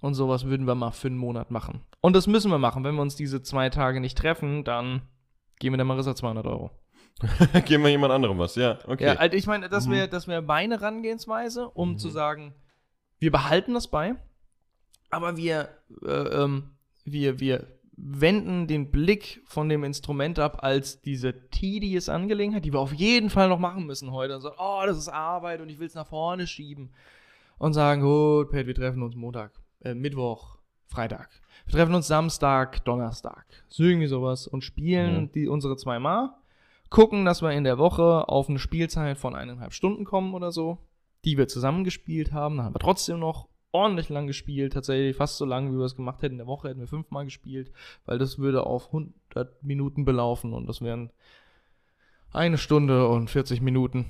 Und 0.00 0.14
sowas 0.14 0.44
würden 0.44 0.66
wir 0.66 0.74
mal 0.74 0.92
für 0.92 1.08
einen 1.08 1.16
Monat 1.18 1.50
machen. 1.50 1.80
Und 2.00 2.14
das 2.14 2.26
müssen 2.26 2.50
wir 2.50 2.58
machen. 2.58 2.84
Wenn 2.84 2.94
wir 2.94 3.02
uns 3.02 3.16
diese 3.16 3.42
zwei 3.42 3.68
Tage 3.70 4.00
nicht 4.00 4.16
treffen, 4.16 4.62
dann 4.64 5.02
geben 5.58 5.72
wir 5.74 5.78
der 5.78 5.86
Marissa 5.86 6.14
200 6.14 6.46
Euro. 6.46 6.70
Geben 7.66 7.82
wir 7.82 7.90
jemand 7.90 8.12
anderem 8.12 8.38
was, 8.38 8.54
ja. 8.54 8.78
Okay. 8.86 9.06
Ja, 9.06 9.14
also 9.14 9.36
ich 9.36 9.48
meine, 9.48 9.68
das 9.68 9.88
Mhm. 9.88 9.92
wäre 9.92 10.08
das 10.08 10.28
wär 10.28 10.40
meine 10.40 10.76
Herangehensweise, 10.80 11.68
um 11.68 11.92
Mhm. 11.94 11.98
zu 11.98 12.10
sagen, 12.10 12.54
wir 13.18 13.32
behalten 13.32 13.74
das 13.74 13.88
bei, 13.88 14.14
aber 15.10 15.36
wir, 15.36 15.68
äh, 16.06 16.12
ähm, 16.12 16.70
wir, 17.04 17.40
wir 17.40 17.66
wenden 17.96 18.68
den 18.68 18.92
Blick 18.92 19.42
von 19.46 19.68
dem 19.68 19.82
Instrument 19.82 20.38
ab 20.38 20.62
als 20.62 21.00
diese 21.00 21.48
tedious 21.50 22.08
Angelegenheit, 22.08 22.64
die 22.64 22.72
wir 22.72 22.78
auf 22.78 22.92
jeden 22.92 23.30
Fall 23.30 23.48
noch 23.48 23.58
machen 23.58 23.84
müssen 23.86 24.12
heute. 24.12 24.36
Und 24.36 24.42
sagen, 24.42 24.56
oh, 24.60 24.82
das 24.86 24.96
ist 24.96 25.08
Arbeit 25.08 25.60
und 25.60 25.68
ich 25.70 25.80
will 25.80 25.88
es 25.88 25.94
nach 25.96 26.06
vorne 26.06 26.46
schieben. 26.46 26.92
Und 27.58 27.72
sagen, 27.72 28.00
gut, 28.02 28.52
Pat, 28.52 28.68
wir 28.68 28.74
treffen 28.76 29.02
uns 29.02 29.16
Montag, 29.16 29.50
äh, 29.82 29.94
Mittwoch, 29.94 30.58
Freitag. 30.86 31.28
Wir 31.66 31.72
treffen 31.74 31.94
uns 31.94 32.06
Samstag, 32.06 32.84
Donnerstag. 32.84 33.44
So 33.68 33.82
irgendwie 33.84 34.06
sowas 34.06 34.46
und 34.46 34.62
spielen 34.64 35.22
Mhm. 35.24 35.32
die 35.32 35.48
unsere 35.48 35.76
zweimal 35.76 36.30
gucken, 36.90 37.24
dass 37.26 37.42
wir 37.42 37.52
in 37.52 37.64
der 37.64 37.76
Woche 37.78 38.28
auf 38.28 38.48
eine 38.48 38.58
Spielzeit 38.58 39.18
von 39.18 39.34
eineinhalb 39.34 39.74
Stunden 39.74 40.04
kommen 40.04 40.32
oder 40.34 40.50
so, 40.52 40.78
die 41.24 41.36
wir 41.36 41.46
zusammen 41.48 41.84
gespielt 41.84 42.32
haben. 42.32 42.56
Dann 42.56 42.66
haben 42.66 42.74
wir 42.74 42.78
trotzdem 42.80 43.18
noch 43.18 43.48
ordentlich 43.72 44.08
lang 44.08 44.26
gespielt, 44.26 44.72
tatsächlich 44.72 45.14
fast 45.14 45.36
so 45.36 45.44
lang, 45.44 45.70
wie 45.70 45.76
wir 45.78 45.84
es 45.84 45.94
gemacht 45.96 46.22
hätten. 46.22 46.34
In 46.34 46.38
der 46.38 46.46
Woche 46.46 46.68
hätten 46.68 46.80
wir 46.80 46.86
fünfmal 46.86 47.26
gespielt, 47.26 47.70
weil 48.06 48.16
das 48.18 48.38
würde 48.38 48.64
auf 48.64 48.86
100 48.86 49.62
Minuten 49.62 50.06
belaufen 50.06 50.54
und 50.54 50.66
das 50.66 50.80
wären 50.80 51.10
eine 52.32 52.56
Stunde 52.56 53.06
und 53.08 53.28
40 53.28 53.60
Minuten. 53.60 54.06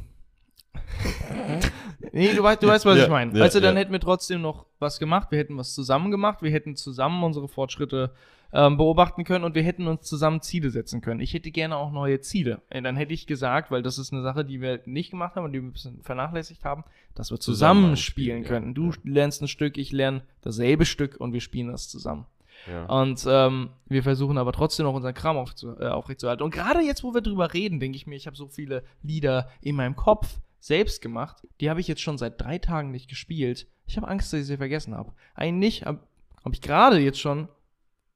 nee, 2.18 2.34
du 2.34 2.42
weißt, 2.42 2.62
du 2.62 2.66
weißt 2.66 2.84
was 2.84 2.98
Ja, 2.98 3.04
ich 3.04 3.10
meine. 3.10 3.36
ja, 3.36 3.42
also 3.42 3.60
dann 3.60 3.74
ja. 3.74 3.80
hätten 3.80 3.92
wir 3.92 4.00
trotzdem 4.00 4.40
noch 4.40 4.66
was 4.78 4.98
gemacht, 4.98 5.30
wir 5.30 5.38
hätten 5.38 5.56
was 5.56 5.74
zusammen 5.74 6.10
gemacht, 6.10 6.42
wir 6.42 6.50
hätten 6.50 6.76
zusammen 6.76 7.22
unsere 7.22 7.48
Fortschritte 7.48 8.12
ähm, 8.52 8.76
beobachten 8.76 9.24
können 9.24 9.44
und 9.44 9.54
wir 9.54 9.62
hätten 9.62 9.86
uns 9.86 10.06
zusammen 10.06 10.40
Ziele 10.40 10.70
setzen 10.70 11.00
können. 11.00 11.20
Ich 11.20 11.34
hätte 11.34 11.50
gerne 11.50 11.76
auch 11.76 11.92
neue 11.92 12.20
Ziele. 12.20 12.62
Äh, 12.70 12.80
Dann 12.82 12.96
hätte 12.96 13.12
ich 13.12 13.26
gesagt, 13.26 13.70
weil 13.70 13.82
das 13.82 13.98
ist 13.98 14.12
eine 14.12 14.22
Sache, 14.22 14.44
die 14.44 14.60
wir 14.60 14.80
nicht 14.86 15.10
gemacht 15.10 15.36
haben 15.36 15.44
und 15.44 15.52
die 15.52 15.60
wir 15.60 15.68
ein 15.68 15.72
bisschen 15.72 16.02
vernachlässigt 16.02 16.64
haben, 16.64 16.84
dass 17.14 17.30
wir 17.30 17.38
Zusammen 17.38 17.96
spielen 17.96 18.44
könnten. 18.44 18.74
Du 18.74 18.92
lernst 19.04 19.42
ein 19.42 19.48
Stück, 19.48 19.76
ich 19.76 19.92
lerne 19.92 20.22
dasselbe 20.40 20.86
Stück 20.86 21.16
und 21.18 21.32
wir 21.32 21.40
spielen 21.40 21.68
das 21.68 21.88
zusammen. 21.88 22.26
Ja. 22.66 22.86
Und 22.86 23.24
ähm, 23.28 23.70
wir 23.86 24.02
versuchen 24.02 24.38
aber 24.38 24.52
trotzdem 24.52 24.84
noch 24.84 24.94
unseren 24.94 25.14
Kram 25.14 25.36
aufzu 25.36 25.78
äh, 25.78 25.86
aufrechtzuerhalten. 25.86 26.42
Und 26.42 26.50
gerade 26.52 26.80
jetzt, 26.80 27.04
wo 27.04 27.14
wir 27.14 27.20
drüber 27.20 27.52
reden, 27.54 27.80
denke 27.80 27.96
ich 27.96 28.06
mir, 28.06 28.16
ich 28.16 28.26
habe 28.26 28.36
so 28.36 28.48
viele 28.48 28.82
Lieder 29.02 29.48
in 29.60 29.76
meinem 29.76 29.94
Kopf 29.94 30.40
selbst 30.60 31.00
gemacht. 31.00 31.46
Die 31.60 31.70
habe 31.70 31.80
ich 31.80 31.88
jetzt 31.88 32.00
schon 32.00 32.18
seit 32.18 32.40
drei 32.40 32.58
Tagen 32.58 32.90
nicht 32.90 33.08
gespielt. 33.08 33.66
Ich 33.86 33.96
habe 33.96 34.08
Angst, 34.08 34.32
dass 34.32 34.40
ich 34.40 34.46
sie 34.46 34.56
vergessen 34.56 34.94
habe. 34.94 35.12
Eigentlich 35.34 35.84
habe 35.84 36.00
hab 36.44 36.52
ich 36.52 36.60
gerade 36.60 36.98
jetzt 36.98 37.20
schon, 37.20 37.48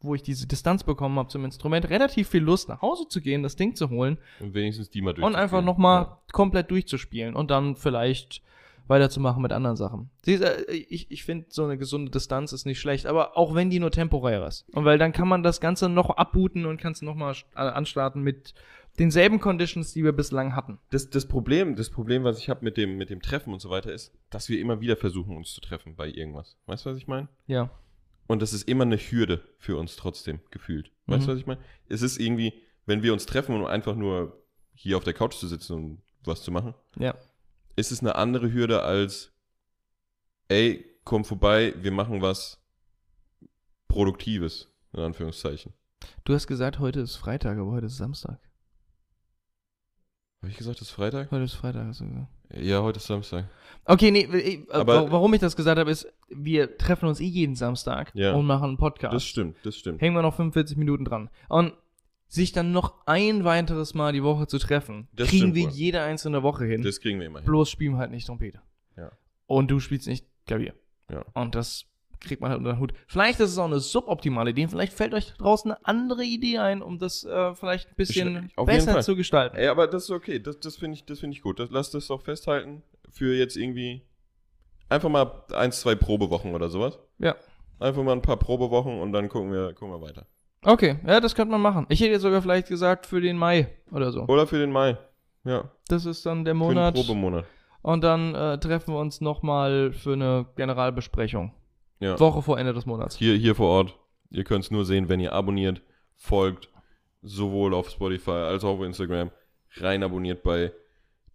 wo 0.01 0.14
ich 0.14 0.22
diese 0.22 0.47
Distanz 0.47 0.84
bekommen 0.84 1.18
habe 1.18 1.28
zum 1.28 1.45
Instrument, 1.45 1.88
relativ 1.88 2.28
viel 2.28 2.43
Lust, 2.43 2.68
nach 2.68 2.82
Hause 2.82 3.07
zu 3.09 3.20
gehen, 3.20 3.43
das 3.43 3.57
Ding 3.57 3.76
zu 3.76 3.88
holen 3.90 4.18
Und 4.40 4.55
wenigstens 4.55 4.90
die 4.90 5.01
mal 5.01 5.11
und 5.11 5.16
durchzuspielen. 5.16 5.43
einfach 5.43 5.62
nochmal 5.62 6.18
komplett 6.32 6.70
durchzuspielen 6.70 7.34
und 7.34 7.51
dann 7.51 7.76
vielleicht 7.76 8.43
weiterzumachen 8.89 9.43
mit 9.43 9.53
anderen 9.53 9.76
Sachen. 9.76 10.11
Siehst, 10.24 10.43
äh, 10.43 10.62
ich 10.72 11.11
ich 11.11 11.24
finde, 11.24 11.47
so 11.51 11.64
eine 11.64 11.78
gesunde 11.78 12.11
Distanz 12.11 12.53
ist 12.53 12.66
nicht 12.66 12.80
schlecht, 12.80 13.07
aber 13.07 13.37
auch 13.37 13.55
wenn 13.55 13.70
die 13.70 13.78
nur 13.80 13.91
temporär 13.91 14.47
ist. 14.47 14.66
Und 14.74 14.85
weil 14.85 14.99
dann 14.99 15.12
kann 15.12 15.28
man 15.28 15.43
das 15.43 15.61
Ganze 15.61 15.89
noch 15.89 16.11
abbooten 16.11 16.66
und 16.66 16.80
kann 16.80 16.93
es 16.93 17.03
nochmal 17.03 17.35
anstarten 17.55 18.22
mit 18.22 18.55
denselben 18.99 19.41
Conditions, 19.41 19.93
die 19.95 20.05
wir 20.05 20.12
bislang 20.12 20.55
hatten. 20.55 20.78
Das, 20.91 21.09
das, 21.09 21.26
Problem, 21.26 21.76
das 21.76 21.89
Problem, 21.91 22.24
was 22.24 22.39
ich 22.39 22.51
habe 22.51 22.62
mit 22.64 22.76
dem, 22.76 22.99
mit 22.99 23.09
dem 23.09 23.22
Treffen 23.22 23.53
und 23.53 23.61
so 23.61 23.70
weiter, 23.70 23.93
ist, 23.93 24.12
dass 24.30 24.49
wir 24.51 24.61
immer 24.61 24.80
wieder 24.80 24.97
versuchen, 24.97 25.37
uns 25.37 25.55
zu 25.55 25.61
treffen 25.62 25.97
bei 25.97 26.09
irgendwas. 26.09 26.59
Weißt 26.66 26.85
du, 26.85 26.91
was 26.91 26.99
ich 26.99 27.07
meine? 27.07 27.28
Ja. 27.47 27.70
Und 28.26 28.43
das 28.43 28.53
ist 28.53 28.68
immer 28.68 28.85
eine 28.85 28.97
Hürde 28.99 29.43
für 29.59 29.76
uns 29.78 29.97
trotzdem 29.97 30.41
gefühlt. 30.51 30.91
Weißt 31.07 31.22
Mhm. 31.22 31.26
du, 31.26 31.33
was 31.33 31.39
ich 31.41 31.47
meine? 31.47 31.61
Es 31.89 32.03
ist 32.03 32.18
irgendwie, 32.20 32.53
wenn 32.87 33.03
wir 33.03 33.12
uns 33.14 33.24
treffen, 33.26 33.55
um 33.57 33.64
einfach 33.64 33.95
nur 33.97 34.43
hier 34.74 34.97
auf 34.99 35.05
der 35.05 35.14
Couch 35.14 35.35
zu 35.35 35.47
sitzen 35.49 35.72
und 35.74 36.03
was 36.24 36.43
zu 36.43 36.51
machen, 36.51 36.74
Ja. 36.99 37.14
Ist 37.77 37.93
es 37.93 38.01
eine 38.01 38.14
andere 38.16 38.53
Hürde 38.53 38.83
als, 38.83 39.33
ey, 40.49 40.85
komm 41.05 41.25
vorbei, 41.25 41.75
wir 41.79 41.93
machen 41.93 42.23
was 42.23 42.59
Produktives, 43.89 44.68
in 44.93 45.01
Anführungszeichen. 45.01 45.73
Du 46.25 46.35
hast 46.35 46.47
gesagt, 46.47 46.79
heute 46.79 47.01
ist 47.01 47.16
Freitag, 47.16 47.59
aber 47.59 47.70
heute 47.73 47.87
ist 47.87 47.97
Samstag. 47.97 48.39
Habe 50.41 50.51
ich 50.51 50.57
gesagt, 50.57 50.81
es 50.81 50.89
ist 50.89 50.95
Freitag? 50.95 51.31
Heute 51.31 51.45
ist 51.45 51.55
Freitag, 51.55 51.87
hast 51.87 52.01
du 52.01 52.07
gesagt. 52.09 52.27
Ja, 52.55 52.83
heute 52.83 52.99
ist 52.99 53.07
Samstag. 53.07 53.49
Okay, 53.85 54.11
nee, 54.11 54.25
ich, 54.25 54.68
äh, 54.68 54.73
Aber- 54.73 55.07
wa- 55.07 55.12
warum 55.12 55.33
ich 55.35 55.41
das 55.41 55.55
gesagt 55.57 55.79
habe, 55.79 55.91
ist, 55.91 56.07
wir 56.29 56.77
treffen 56.79 57.09
uns 57.09 57.20
eh 57.20 57.25
jeden 57.27 57.55
Samstag 57.55 58.11
Ja. 58.14 58.33
und 58.33 58.45
machen 58.47 58.70
einen 58.70 58.77
Podcast. 58.77 59.14
Das 59.14 59.25
stimmt, 59.25 59.57
das 59.64 59.77
stimmt. 59.77 60.01
hängen 60.01 60.14
wir 60.16 60.23
noch 60.23 60.35
45 60.35 60.77
Minuten 60.77 61.05
dran. 61.05 61.31
Und 61.49 61.75
sich 62.33 62.53
dann 62.53 62.72
noch 62.72 63.07
ein 63.07 63.45
weiteres 63.45 63.93
Mal 63.93 64.12
die 64.14 64.22
Woche 64.22 64.47
zu 64.47 64.59
treffen, 64.59 65.07
Das 65.12 65.28
kriegen 65.28 65.55
wir 65.55 65.64
wohl. 65.66 65.72
jede 65.72 66.01
einzelne 66.01 66.43
Woche 66.43 66.64
hin. 66.64 66.83
Das 66.83 66.99
kriegen 67.01 67.20
wir 67.20 67.26
immer 67.26 67.41
hin. 67.41 67.47
Bloß 67.47 67.68
spielen 67.68 67.93
wir 67.93 67.99
halt 67.99 68.11
nicht 68.11 68.26
Trompete. 68.26 68.62
Ja. 68.97 69.12
Und 69.47 69.70
du 69.70 69.80
spielst 69.80 70.09
nicht 70.09 70.26
Klavier. 70.47 70.72
Ja. 71.11 71.26
Und 71.35 71.55
das 71.55 71.85
kriegt 72.20 72.41
man 72.41 72.51
halt 72.51 72.61
unter 72.61 72.72
den 72.72 72.80
Hut. 72.80 72.95
Vielleicht 73.07 73.39
ist 73.41 73.51
es 73.51 73.59
auch 73.59 73.66
eine 73.66 73.80
suboptimale 73.80 74.51
Idee. 74.51 74.66
Vielleicht 74.66 74.95
fällt 74.95 75.12
euch 75.12 75.35
draußen 75.35 75.72
eine 75.72 75.85
andere 75.85 76.24
Idee 76.24 76.57
ein, 76.59 76.80
um 76.80 76.99
das 76.99 77.22
äh, 77.24 77.55
vielleicht 77.55 77.91
ein 77.91 77.97
bisschen 77.97 78.51
Auf 78.57 78.66
besser 78.66 78.99
zu 79.03 79.14
gestalten. 79.14 79.57
Ey, 79.57 79.66
aber 79.66 79.87
das 79.87 80.05
ist 80.05 80.11
okay. 80.11 80.39
Das, 80.39 80.59
das 80.59 80.76
finde 80.76 80.95
ich, 80.95 81.05
das 81.05 81.20
find 81.20 81.35
ich 81.35 81.43
gut. 81.43 81.59
Das, 81.59 81.68
lass 81.70 81.91
das 81.91 82.07
doch 82.07 82.22
festhalten 82.22 82.83
für 83.11 83.35
jetzt 83.35 83.57
irgendwie 83.57 84.07
einfach 84.89 85.11
mal 85.11 85.45
ein, 85.53 85.70
zwei 85.70 85.97
Probewochen 85.97 86.55
oder 86.55 86.70
sowas. 86.70 86.99
Ja. 87.18 87.37
Einfach 87.78 88.03
mal 88.03 88.12
ein 88.12 88.22
paar 88.22 88.39
Probewochen 88.39 89.01
und 89.01 89.12
dann 89.12 89.28
gucken 89.28 89.53
wir, 89.53 89.74
gucken 89.74 89.95
wir 89.95 90.01
weiter. 90.01 90.26
Okay, 90.65 90.99
ja, 91.07 91.21
das 91.21 91.35
könnte 91.35 91.51
man 91.51 91.61
machen. 91.61 91.87
Ich 91.89 92.01
hätte 92.01 92.13
jetzt 92.13 92.23
sogar 92.23 92.41
vielleicht 92.41 92.69
gesagt 92.69 93.07
für 93.07 93.21
den 93.21 93.37
Mai 93.37 93.69
oder 93.91 94.13
so. 94.13 94.23
Oder 94.27 94.47
für 94.47 94.59
den 94.59 94.71
Mai. 94.71 94.97
Ja, 95.45 95.71
Das 95.89 96.07
ist 96.07 96.25
dann 96.25 96.45
der 96.45 96.55
für 96.55 96.59
den 96.61 96.69
Monat. 96.69 96.95
Probemonat. 96.95 97.45
Und 97.83 98.05
dann 98.05 98.35
äh, 98.35 98.59
treffen 98.59 98.95
wir 98.95 99.01
uns 99.01 99.21
nochmal 99.21 99.93
für 99.93 100.13
eine 100.13 100.47
Generalbesprechung. 100.55 101.53
Ja. 101.99 102.19
Woche 102.19 102.43
vor 102.43 102.59
Ende 102.59 102.73
des 102.73 102.87
Monats. 102.87 103.17
Hier, 103.17 103.35
hier 103.35 103.55
vor 103.57 103.69
Ort. 103.69 103.99
Ihr 104.31 104.45
könnt 104.45 104.65
es 104.65 104.71
nur 104.71 104.85
sehen, 104.85 105.09
wenn 105.09 105.21
ihr 105.21 105.33
abonniert, 105.33 105.83
folgt, 106.17 106.69
sowohl 107.23 107.75
auf 107.75 107.91
Spotify 107.91 108.31
als 108.31 108.65
auch 108.65 108.79
auf 108.79 108.83
Instagram. 108.83 109.31
Rein 109.77 110.03
abonniert 110.03 110.43
bei 110.43 110.73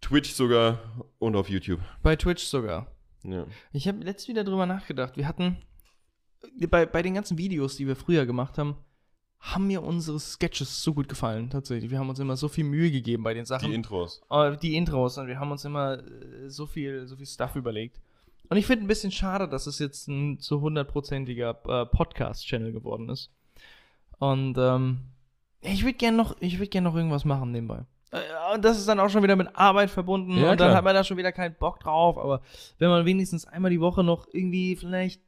Twitch 0.00 0.32
sogar 0.32 0.78
und 1.18 1.36
auf 1.36 1.48
YouTube. 1.50 1.80
Bei 2.02 2.16
Twitch 2.16 2.44
sogar. 2.44 2.86
Ja. 3.24 3.46
Ich 3.72 3.86
habe 3.88 3.98
letztens 3.98 4.28
wieder 4.28 4.44
drüber 4.44 4.64
nachgedacht. 4.66 5.16
Wir 5.16 5.28
hatten 5.28 5.58
bei, 6.70 6.86
bei 6.86 7.02
den 7.02 7.14
ganzen 7.14 7.36
Videos, 7.36 7.76
die 7.76 7.86
wir 7.86 7.96
früher 7.96 8.26
gemacht 8.26 8.58
haben, 8.58 8.76
haben 9.40 9.66
mir 9.68 9.82
unsere 9.82 10.18
Sketches 10.18 10.82
so 10.82 10.94
gut 10.94 11.08
gefallen, 11.08 11.48
tatsächlich. 11.50 11.90
Wir 11.90 11.98
haben 11.98 12.08
uns 12.08 12.18
immer 12.18 12.36
so 12.36 12.48
viel 12.48 12.64
Mühe 12.64 12.90
gegeben 12.90 13.22
bei 13.22 13.34
den 13.34 13.44
Sachen. 13.44 13.68
Die 13.68 13.74
Intros. 13.74 14.20
Äh, 14.30 14.56
die 14.56 14.76
Intros 14.76 15.16
und 15.18 15.28
wir 15.28 15.38
haben 15.38 15.52
uns 15.52 15.64
immer 15.64 15.98
äh, 15.98 16.48
so 16.48 16.66
viel, 16.66 17.06
so 17.06 17.16
viel 17.16 17.26
Stuff 17.26 17.54
überlegt. 17.56 18.00
Und 18.50 18.56
ich 18.56 18.66
finde 18.66 18.84
ein 18.84 18.88
bisschen 18.88 19.12
schade, 19.12 19.48
dass 19.48 19.66
es 19.66 19.78
jetzt 19.78 20.08
ein 20.08 20.40
zu 20.40 20.60
hundertprozentiger 20.60 21.50
äh, 21.66 21.86
Podcast-Channel 21.86 22.72
geworden 22.72 23.08
ist. 23.10 23.30
Und 24.18 24.56
ähm, 24.58 25.00
ich 25.60 25.82
würde 25.84 25.94
gerne 25.98 26.16
noch, 26.16 26.36
ich 26.40 26.58
würde 26.58 26.68
gerne 26.70 26.88
noch 26.88 26.96
irgendwas 26.96 27.24
machen 27.24 27.52
nebenbei. 27.52 27.84
Äh, 28.10 28.18
Und 28.54 28.64
das 28.64 28.78
ist 28.78 28.88
dann 28.88 29.00
auch 29.00 29.10
schon 29.10 29.22
wieder 29.22 29.36
mit 29.36 29.54
Arbeit 29.54 29.90
verbunden 29.90 30.32
Ja, 30.32 30.50
und 30.50 30.60
dann 30.60 30.68
klar. 30.68 30.76
hat 30.76 30.84
man 30.84 30.94
da 30.94 31.04
schon 31.04 31.16
wieder 31.18 31.30
keinen 31.30 31.54
Bock 31.54 31.78
drauf. 31.80 32.18
Aber 32.18 32.40
wenn 32.78 32.88
man 32.88 33.04
wenigstens 33.04 33.44
einmal 33.44 33.70
die 33.70 33.80
Woche 33.80 34.02
noch 34.02 34.26
irgendwie 34.32 34.74
vielleicht 34.76 35.20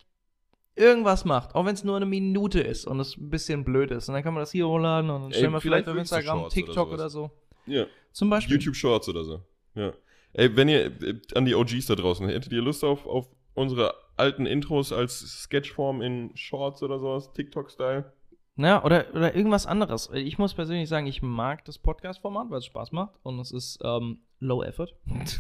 irgendwas 0.77 1.25
macht, 1.25 1.55
auch 1.55 1.67
wenn 1.67 1.75
es 1.75 1.85
nur 1.85 1.97
eine 1.97 2.07
Minute 2.07 2.61
ist 2.61 2.87
und 2.87 3.01
es 3.01 3.17
ein 3.17 3.31
bisschen 3.31 3.65
blöd 3.65 3.91
ist, 3.91 4.09
und 4.09 4.15
dann 4.15 4.23
kann 4.23 4.35
man 4.35 4.43
das 4.43 4.53
hier 4.53 4.67
hochladen 4.67 5.11
und 5.11 5.23
dann 5.23 5.33
stellen 5.33 5.53
wir 5.53 5.61
vielleicht 5.61 5.89
auf 5.89 5.97
Instagram, 5.97 6.41
Shorts 6.41 6.55
oder 6.57 6.67
TikTok 6.67 6.89
sowas. 6.89 6.95
oder 6.95 7.11
so. 7.11 7.31
Ja. 7.67 7.87
Zum 8.13 8.31
Beispiel. 8.31 8.57
YouTube 8.57 8.77
Shorts 8.77 9.09
oder 9.09 9.25
so. 9.25 9.43
Ja. 9.75 9.93
Ey, 10.33 10.55
wenn 10.57 10.69
ihr 10.69 10.87
äh, 11.03 11.21
an 11.35 11.45
die 11.45 11.55
OGs 11.55 11.87
da 11.87 11.95
draußen, 11.95 12.29
hättet 12.29 12.53
ihr 12.53 12.63
Lust 12.63 12.85
auf, 12.85 13.07
auf 13.07 13.29
unsere 13.55 13.95
alten 14.17 14.47
Intros 14.47 14.93
als 14.93 15.19
Sketchform 15.43 16.03
in 16.03 16.31
Shorts 16.37 16.83
oder 16.83 16.99
sowas, 16.99 17.33
TikTok-Style? 17.33 18.13
Ja, 18.57 18.85
oder, 18.85 19.07
oder 19.15 19.35
irgendwas 19.35 19.67
anderes. 19.67 20.11
Ich 20.13 20.39
muss 20.39 20.55
persönlich 20.55 20.89
sagen, 20.89 21.07
ich 21.07 21.23
mag 21.23 21.65
das 21.65 21.79
Podcast-Format, 21.79 22.51
weil 22.51 22.59
es 22.59 22.67
Spaß 22.67 22.93
macht 22.93 23.15
und 23.23 23.39
es 23.39 23.53
ist 23.53 23.79
ähm, 23.83 24.21
low 24.39 24.63
effort. 24.63 24.95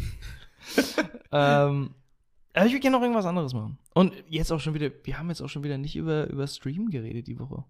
ähm, 1.32 1.94
aber 2.54 2.66
ich 2.66 2.72
würde 2.72 2.80
gerne 2.80 2.96
noch 2.96 3.02
irgendwas 3.02 3.26
anderes 3.26 3.54
machen. 3.54 3.78
Und 3.94 4.12
jetzt 4.28 4.50
auch 4.52 4.60
schon 4.60 4.74
wieder, 4.74 4.90
wir 5.04 5.18
haben 5.18 5.28
jetzt 5.28 5.40
auch 5.40 5.48
schon 5.48 5.64
wieder 5.64 5.78
nicht 5.78 5.96
über, 5.96 6.28
über 6.28 6.46
Stream 6.46 6.90
geredet 6.90 7.26
die 7.26 7.38
Woche. 7.38 7.64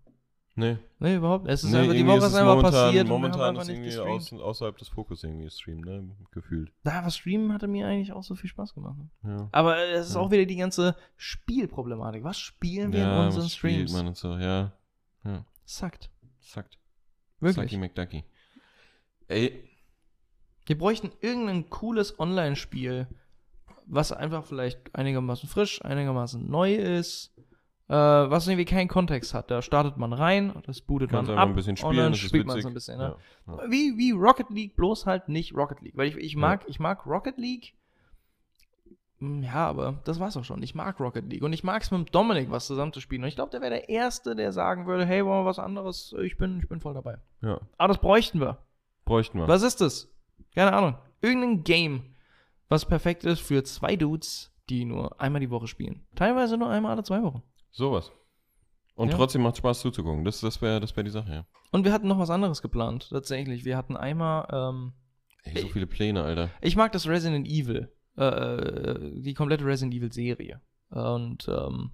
Nee. 0.56 0.76
Nee, 0.98 1.16
überhaupt. 1.16 1.48
Es 1.48 1.64
ist 1.64 1.70
nee 1.70 1.78
einfach, 1.78 1.94
die 1.94 2.06
Woche 2.06 2.18
ist 2.18 2.34
einfach 2.34 2.56
momentan, 2.56 2.72
passiert 2.72 3.08
Momentan 3.08 3.56
und 3.56 3.66
wir 3.66 3.74
haben 3.74 3.86
ist 3.86 3.94
irgendwie 3.96 3.98
aus, 3.98 4.32
außerhalb 4.32 4.76
des 4.78 4.88
Fokus 4.88 5.22
irgendwie 5.24 5.48
Stream, 5.48 5.80
ne? 5.80 6.10
Gefühlt. 6.32 6.72
Da, 6.82 6.98
aber 6.98 7.10
Streamen 7.10 7.52
hatte 7.52 7.68
mir 7.68 7.86
eigentlich 7.86 8.12
auch 8.12 8.22
so 8.24 8.34
viel 8.34 8.50
Spaß 8.50 8.74
gemacht. 8.74 8.96
Ja. 9.22 9.48
Aber 9.52 9.78
es 9.78 10.08
ist 10.08 10.14
Ja. 10.14 10.20
auch 10.20 10.30
wieder 10.30 10.44
die 10.44 10.56
ganze 10.56 10.96
Spielproblematik. 11.16 12.24
Was 12.24 12.38
spielen 12.38 12.92
wir 12.92 13.02
in 13.04 13.08
unseren 13.26 13.44
was 13.44 13.52
spielt 13.54 13.74
Streams? 13.88 13.92
man 13.92 14.08
und 14.08 14.16
so, 14.16 14.36
ja. 14.36 14.72
Ja. 15.24 15.44
Sackt. 15.64 16.10
Zackt. 16.40 16.78
Wirklich. 17.38 17.70
Sucky 17.70 17.78
McDucky. 17.78 18.24
Ey, 19.28 19.64
Wir 20.66 20.76
bräuchten 20.76 21.10
irgendein 21.20 21.70
cooles 21.70 22.18
Online-Spiel, 22.20 23.06
was 23.90 24.12
einfach 24.12 24.44
vielleicht 24.44 24.94
einigermaßen 24.94 25.48
frisch, 25.48 25.84
einigermaßen 25.84 26.48
neu 26.50 26.74
ist, 26.74 27.34
äh, 27.88 27.94
was 27.94 28.46
irgendwie 28.46 28.64
keinen 28.64 28.88
Kontext 28.88 29.34
hat. 29.34 29.50
Da 29.50 29.62
startet 29.62 29.96
man 29.96 30.12
rein, 30.12 30.52
das 30.66 30.80
bootet 30.80 31.10
kannst 31.10 31.28
man 31.28 31.38
ab 31.38 31.48
ein 31.48 31.54
bisschen 31.56 31.72
und 31.72 31.78
spielen, 31.78 31.96
dann 31.96 32.12
das 32.12 32.20
ist 32.22 32.28
spielt 32.28 32.46
man 32.46 32.60
so 32.60 32.68
ein 32.68 32.74
bisschen. 32.74 32.98
Ne? 32.98 33.16
Ja. 33.48 33.52
Ja. 33.56 33.70
Wie, 33.70 33.98
wie 33.98 34.12
Rocket 34.12 34.48
League, 34.50 34.76
bloß 34.76 35.06
halt 35.06 35.28
nicht 35.28 35.54
Rocket 35.56 35.80
League. 35.82 35.96
Weil 35.96 36.06
ich, 36.08 36.16
ich, 36.16 36.36
mag, 36.36 36.64
ich 36.68 36.78
mag 36.78 37.04
Rocket 37.04 37.36
League. 37.36 37.74
Hm, 39.18 39.42
Ja, 39.42 39.66
aber 39.66 40.00
das 40.04 40.20
war's 40.20 40.36
auch 40.36 40.44
schon. 40.44 40.62
Ich 40.62 40.74
mag 40.74 40.98
Rocket 41.00 41.26
League 41.28 41.42
und 41.42 41.52
ich 41.52 41.64
mag 41.64 41.82
es 41.82 41.90
mit 41.90 42.14
Dominik 42.14 42.50
was 42.50 42.66
zusammen 42.66 42.92
zu 42.92 43.00
spielen. 43.00 43.22
Und 43.22 43.28
ich 43.28 43.34
glaube, 43.34 43.50
der 43.50 43.60
wäre 43.60 43.70
der 43.72 43.88
Erste, 43.88 44.36
der 44.36 44.52
sagen 44.52 44.86
würde, 44.86 45.04
hey, 45.04 45.24
wollen 45.24 45.42
wir 45.42 45.46
was 45.46 45.58
anderes? 45.58 46.14
Ich 46.22 46.36
bin, 46.36 46.60
ich 46.60 46.68
bin 46.68 46.80
voll 46.80 46.94
dabei. 46.94 47.18
ja. 47.42 47.60
Aber 47.76 47.88
das 47.88 47.98
bräuchten 47.98 48.40
wir. 48.40 48.58
Bräuchten 49.04 49.38
wir. 49.38 49.48
Was 49.48 49.62
ist 49.62 49.80
das? 49.80 50.08
Keine 50.54 50.72
Ahnung. 50.72 50.94
Irgendein 51.22 51.64
Game, 51.64 52.09
was 52.70 52.86
perfekt 52.86 53.24
ist 53.24 53.40
für 53.40 53.62
zwei 53.64 53.96
Dudes, 53.96 54.50
die 54.70 54.86
nur 54.86 55.20
einmal 55.20 55.40
die 55.40 55.50
Woche 55.50 55.66
spielen. 55.66 56.06
Teilweise 56.14 56.56
nur 56.56 56.70
einmal 56.70 56.92
alle 56.92 57.02
zwei 57.02 57.22
Wochen. 57.22 57.42
Sowas. 57.70 58.10
Und 58.94 59.08
Ja. 59.10 59.16
trotzdem 59.16 59.42
macht 59.42 59.56
Spaß 59.58 59.80
zuzugucken. 59.80 60.24
Das, 60.24 60.40
das 60.40 60.60
wäre 60.62 60.80
das 60.80 60.94
wär 60.96 61.04
die 61.04 61.10
Sache, 61.10 61.32
ja. 61.32 61.46
Und 61.72 61.84
wir 61.84 61.92
hatten 61.92 62.08
noch 62.08 62.18
was 62.18 62.30
anderes 62.30 62.62
geplant, 62.62 63.08
tatsächlich. 63.10 63.64
Wir 63.64 63.76
hatten 63.76 63.96
einmal, 63.96 64.46
ähm, 64.52 64.92
Ey, 65.42 65.62
so 65.62 65.68
viele 65.68 65.86
Pläne, 65.86 66.22
Alter. 66.22 66.50
ich 66.60 66.76
mag 66.76 66.92
das 66.92 67.06
Resident 67.06 67.46
Evil, 67.48 67.92
äh, 68.16 68.24
äh, 68.24 69.20
die 69.22 69.34
komplette 69.34 69.64
Resident 69.64 69.94
Evil 69.94 70.12
Serie. 70.12 70.60
Und 70.90 71.48
ähm, 71.48 71.92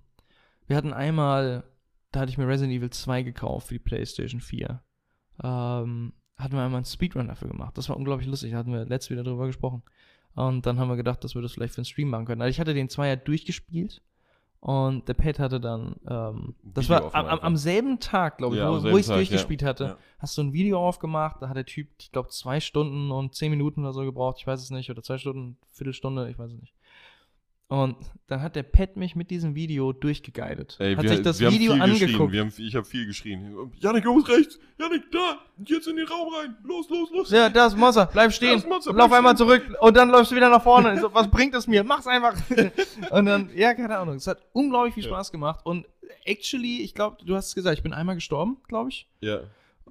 wir 0.66 0.76
hatten 0.76 0.92
einmal, 0.92 1.64
da 2.10 2.20
hatte 2.20 2.30
ich 2.30 2.38
mir 2.38 2.48
Resident 2.48 2.76
Evil 2.76 2.90
2 2.90 3.22
gekauft 3.22 3.68
für 3.68 3.74
die 3.74 3.78
PlayStation 3.80 4.40
4. 4.40 4.82
Ähm, 5.44 6.12
hatten 6.38 6.52
wir 6.54 6.62
einmal 6.62 6.78
einen 6.78 6.84
Speedrun 6.84 7.28
dafür 7.28 7.48
gemacht. 7.48 7.76
Das 7.78 7.88
war 7.88 7.96
unglaublich 7.96 8.26
lustig, 8.28 8.52
da 8.52 8.58
hatten 8.58 8.72
wir 8.72 8.84
letztes 8.84 9.10
wieder 9.10 9.22
drüber 9.24 9.46
gesprochen. 9.46 9.82
Und 10.37 10.66
dann 10.66 10.78
haben 10.78 10.89
wir 10.89 10.97
gedacht, 10.97 11.24
dass 11.24 11.34
wir 11.34 11.43
das 11.43 11.53
vielleicht 11.53 11.74
für 11.74 11.78
einen 11.78 11.87
Stream 11.87 12.11
machen 12.11 12.26
können. 12.26 12.43
Also 12.43 12.51
ich 12.51 12.61
hatte 12.61 12.74
den 12.74 12.89
Zweier 12.89 13.16
durchgespielt 13.16 14.03
Und 14.61 15.09
der 15.09 15.14
Pat 15.14 15.39
hatte 15.39 15.61
dann, 15.61 15.97
ähm, 16.09 16.55
das 16.62 16.84
Video 16.89 17.12
war 17.12 17.14
am, 17.14 17.39
am, 17.41 17.57
selben 17.57 18.01
Tag, 18.01 18.39
glaube 18.39 18.55
ich, 18.57 18.61
Ja, 18.61 18.70
wo, 18.70 18.82
wo 18.82 18.97
ich 18.99 19.07
es 19.07 19.07
durchgespielt 19.07 19.62
ja. 19.62 19.68
hatte, 19.68 19.84
Ja. 19.84 19.99
hast 20.18 20.37
du 20.37 20.43
ein 20.43 20.53
Video 20.53 20.78
aufgemacht, 20.78 21.41
da 21.41 21.49
hat 21.49 21.57
der 21.57 21.64
Typ, 21.66 21.89
ich 21.99 22.12
glaube, 22.12 22.28
zwei 22.28 22.61
Stunden 22.61 23.11
und 23.11 23.34
zehn 23.34 23.51
Minuten 23.51 23.80
oder 23.80 23.93
so 23.95 24.03
gebraucht, 24.05 24.37
ich 24.41 24.47
weiß 24.47 24.62
es 24.62 24.70
nicht, 24.70 24.91
oder 24.91 25.03
zwei 25.03 25.18
Stunden, 25.18 25.57
Viertelstunde, 25.72 26.28
ich 26.28 26.39
weiß 26.39 26.53
es 26.53 26.61
nicht. 26.61 26.74
Und 27.68 27.96
dann 28.28 28.42
hat 28.42 28.54
der 28.54 28.62
Pat 28.62 28.96
mich 28.96 29.16
mit 29.16 29.28
diesem 29.30 29.56
Video 29.56 29.92
durchgeguidet. 29.92 30.76
Ey, 30.78 30.94
hat 30.94 31.02
wir, 31.02 31.10
sich 31.10 31.22
das 31.22 31.40
wir 31.40 31.50
Video 31.50 31.72
haben 31.72 31.90
viel 31.90 32.06
geschrien. 32.06 32.20
angeguckt. 32.20 32.36
Haben, 32.36 32.52
ich 32.64 32.76
habe 32.76 32.86
viel 32.86 33.06
geschrien. 33.06 33.72
Janik, 33.80 34.04
los 34.04 34.28
rechts. 34.28 34.60
Janik, 34.78 35.10
da. 35.10 35.38
Jetzt 35.64 35.88
in 35.88 35.96
den 35.96 36.06
Raum 36.06 36.32
rein. 36.32 36.56
Los, 36.62 36.88
los, 36.88 37.10
los. 37.10 37.30
Ja, 37.30 37.48
das 37.48 37.72
ist 37.72 37.78
Monster, 37.78 38.06
bleib 38.12 38.32
stehen. 38.32 38.54
Das 38.54 38.66
Monster, 38.66 38.92
Lauf 38.92 39.08
bleib 39.08 39.18
einmal 39.18 39.34
stehen. 39.36 39.48
zurück 39.48 39.76
und 39.80 39.96
dann 39.96 40.10
läufst 40.10 40.30
du 40.30 40.36
wieder 40.36 40.48
nach 40.48 40.62
vorne. 40.62 41.00
So, 41.00 41.12
was 41.12 41.28
bringt 41.28 41.54
es 41.54 41.66
mir? 41.66 41.82
Mach's 41.82 42.06
einfach. 42.06 42.34
und 43.10 43.26
dann, 43.26 43.50
ja, 43.56 43.74
keine 43.74 43.98
Ahnung. 43.98 44.14
Es 44.16 44.28
hat 44.28 44.38
unglaublich 44.52 44.94
viel 44.94 45.02
Ja. 45.04 45.08
Spaß 45.10 45.32
gemacht. 45.32 45.60
Und 45.64 45.86
actually, 46.24 46.82
ich 46.82 46.94
glaube, 46.94 47.16
du 47.24 47.34
hast 47.34 47.48
es 47.48 47.54
gesagt, 47.56 47.76
ich 47.78 47.82
bin 47.82 47.92
einmal 47.92 48.14
gestorben, 48.14 48.58
glaube 48.68 48.90
ich. 48.90 49.08
Ja. 49.20 49.40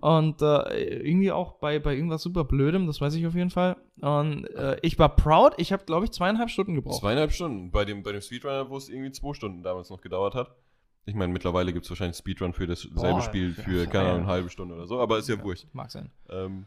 Und 0.01 0.41
äh, 0.41 0.99
irgendwie 0.99 1.31
auch 1.31 1.53
bei, 1.53 1.79
bei 1.79 1.95
irgendwas 1.95 2.21
super 2.21 2.43
Blödem, 2.43 2.85
das 2.85 3.01
weiß 3.01 3.15
ich 3.15 3.25
auf 3.25 3.33
jeden 3.33 3.49
Fall. 3.49 3.77
Und 4.01 4.45
äh, 4.53 4.77
ich 4.81 4.99
war 4.99 5.15
proud. 5.15 5.53
Ich 5.57 5.71
habe, 5.71 5.85
glaube 5.85 6.05
ich, 6.05 6.11
zweieinhalb 6.11 6.49
Stunden 6.49 6.75
gebraucht. 6.75 6.99
Zweieinhalb 6.99 7.31
Stunden. 7.31 7.71
Bei 7.71 7.85
dem, 7.85 8.03
bei 8.03 8.11
dem 8.11 8.21
Speedrunner, 8.21 8.69
wo 8.69 8.77
es 8.77 8.89
irgendwie 8.89 9.11
zwei 9.11 9.33
Stunden 9.33 9.63
damals 9.63 9.89
noch 9.89 10.01
gedauert 10.01 10.35
hat. 10.35 10.51
Ich 11.05 11.15
meine, 11.15 11.31
mittlerweile 11.31 11.71
gibt 11.71 11.85
es 11.85 11.91
wahrscheinlich 11.91 12.17
Speedrun 12.17 12.53
für 12.53 12.67
dasselbe 12.67 12.95
Boah, 12.95 13.21
Spiel 13.21 13.53
ja, 13.55 13.63
für, 13.63 13.79
ja, 13.81 13.85
keine 13.85 14.09
Ahnung, 14.09 14.21
ja. 14.21 14.23
eine 14.23 14.31
halbe 14.31 14.49
Stunde 14.49 14.75
oder 14.75 14.87
so, 14.87 14.99
aber 14.99 15.19
ist 15.19 15.29
ja, 15.29 15.41
wurscht. 15.41 15.67
Mag 15.71 15.91
sein. 15.91 16.09
Ähm, 16.29 16.65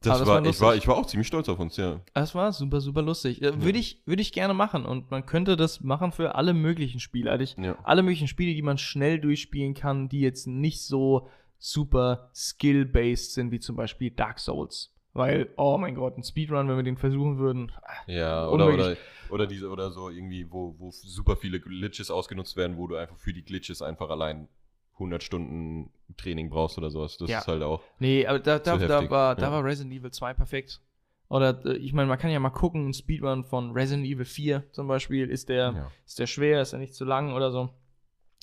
das 0.00 0.18
das 0.18 0.28
war, 0.28 0.42
war 0.42 0.50
ich, 0.50 0.60
war, 0.60 0.76
ich 0.76 0.86
war 0.86 0.96
auch 0.96 1.06
ziemlich 1.06 1.26
stolz 1.26 1.48
auf 1.48 1.58
uns, 1.58 1.76
ja. 1.76 2.00
Das 2.14 2.34
war 2.34 2.52
super, 2.52 2.80
super 2.80 3.02
lustig. 3.02 3.42
Äh, 3.42 3.60
Würde 3.62 3.78
ich, 3.78 4.02
würd 4.06 4.20
ich 4.20 4.32
gerne 4.32 4.54
machen. 4.54 4.86
Und 4.86 5.10
man 5.10 5.26
könnte 5.26 5.56
das 5.56 5.80
machen 5.80 6.12
für 6.12 6.36
alle 6.36 6.54
möglichen 6.54 7.00
Spiele. 7.00 7.30
Also 7.32 7.42
ich, 7.42 7.56
ja. 7.56 7.76
alle 7.82 8.02
möglichen 8.02 8.28
Spiele, 8.28 8.54
die 8.54 8.62
man 8.62 8.78
schnell 8.78 9.18
durchspielen 9.18 9.74
kann, 9.74 10.08
die 10.08 10.20
jetzt 10.20 10.46
nicht 10.46 10.82
so 10.82 11.28
super 11.58 12.30
skill-based 12.34 13.34
sind, 13.34 13.50
wie 13.50 13.60
zum 13.60 13.76
Beispiel 13.76 14.10
Dark 14.10 14.38
Souls. 14.38 14.94
Weil, 15.14 15.48
oh 15.56 15.78
mein 15.78 15.94
Gott, 15.94 16.16
ein 16.16 16.22
Speedrun, 16.22 16.68
wenn 16.68 16.76
wir 16.76 16.82
den 16.84 16.96
versuchen 16.96 17.38
würden. 17.38 17.72
Ja, 18.06 18.48
oder, 18.48 18.72
oder, 18.72 18.96
oder, 19.30 19.46
diese, 19.46 19.68
oder 19.68 19.90
so 19.90 20.10
irgendwie, 20.10 20.50
wo, 20.50 20.76
wo 20.78 20.90
super 20.92 21.34
viele 21.36 21.58
Glitches 21.60 22.10
ausgenutzt 22.10 22.56
werden, 22.56 22.76
wo 22.76 22.86
du 22.86 22.96
einfach 22.96 23.16
für 23.18 23.32
die 23.32 23.42
Glitches 23.44 23.82
einfach 23.82 24.10
allein 24.10 24.48
100 24.94 25.22
Stunden 25.22 25.90
Training 26.16 26.50
brauchst 26.50 26.78
oder 26.78 26.90
sowas. 26.90 27.16
Das 27.18 27.28
Ja. 27.30 27.38
ist 27.38 27.48
halt 27.48 27.62
auch. 27.62 27.82
Nee, 27.98 28.26
aber 28.26 28.38
da, 28.38 28.58
da, 28.58 28.76
da, 28.76 29.10
war, 29.10 29.34
da 29.34 29.46
ja. 29.46 29.52
war 29.52 29.64
Resident 29.64 29.94
Evil 29.94 30.10
2 30.10 30.34
perfekt. 30.34 30.80
Oder 31.28 31.64
äh, 31.66 31.76
ich 31.76 31.92
meine, 31.92 32.08
man 32.08 32.18
kann 32.18 32.30
ja 32.30 32.38
mal 32.40 32.50
gucken, 32.50 32.88
ein 32.88 32.94
Speedrun 32.94 33.44
von 33.44 33.72
Resident 33.72 34.06
Evil 34.06 34.24
4 34.24 34.70
zum 34.72 34.88
Beispiel, 34.88 35.28
ist 35.30 35.48
der, 35.48 35.72
Ja. 35.74 35.90
ist 36.06 36.18
der 36.18 36.26
schwer, 36.26 36.62
ist 36.62 36.72
er 36.72 36.78
nicht 36.78 36.94
zu 36.94 37.04
lang 37.04 37.32
oder 37.32 37.50
so. 37.50 37.70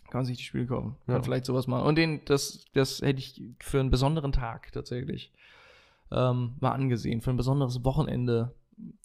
Kann 0.10 0.20
man 0.20 0.26
sich 0.26 0.38
die 0.38 0.44
Spiele 0.44 0.66
kaufen. 0.68 0.96
Kann 1.08 1.16
Ja. 1.16 1.22
vielleicht 1.24 1.46
sowas 1.46 1.68
machen. 1.68 1.86
Und 1.88 1.98
den, 1.98 2.22
das, 2.26 2.66
das 2.74 3.02
hätte 3.02 3.20
ich 3.20 3.42
für 3.60 3.80
einen 3.80 3.90
besonderen 3.90 4.32
Tag 4.32 4.72
tatsächlich 4.72 5.32
ähm, 6.12 6.54
mal 6.60 6.72
angesehen. 6.72 7.22
Für 7.22 7.32
ein 7.32 7.38
besonderes 7.38 7.84
Wochenende 7.84 8.54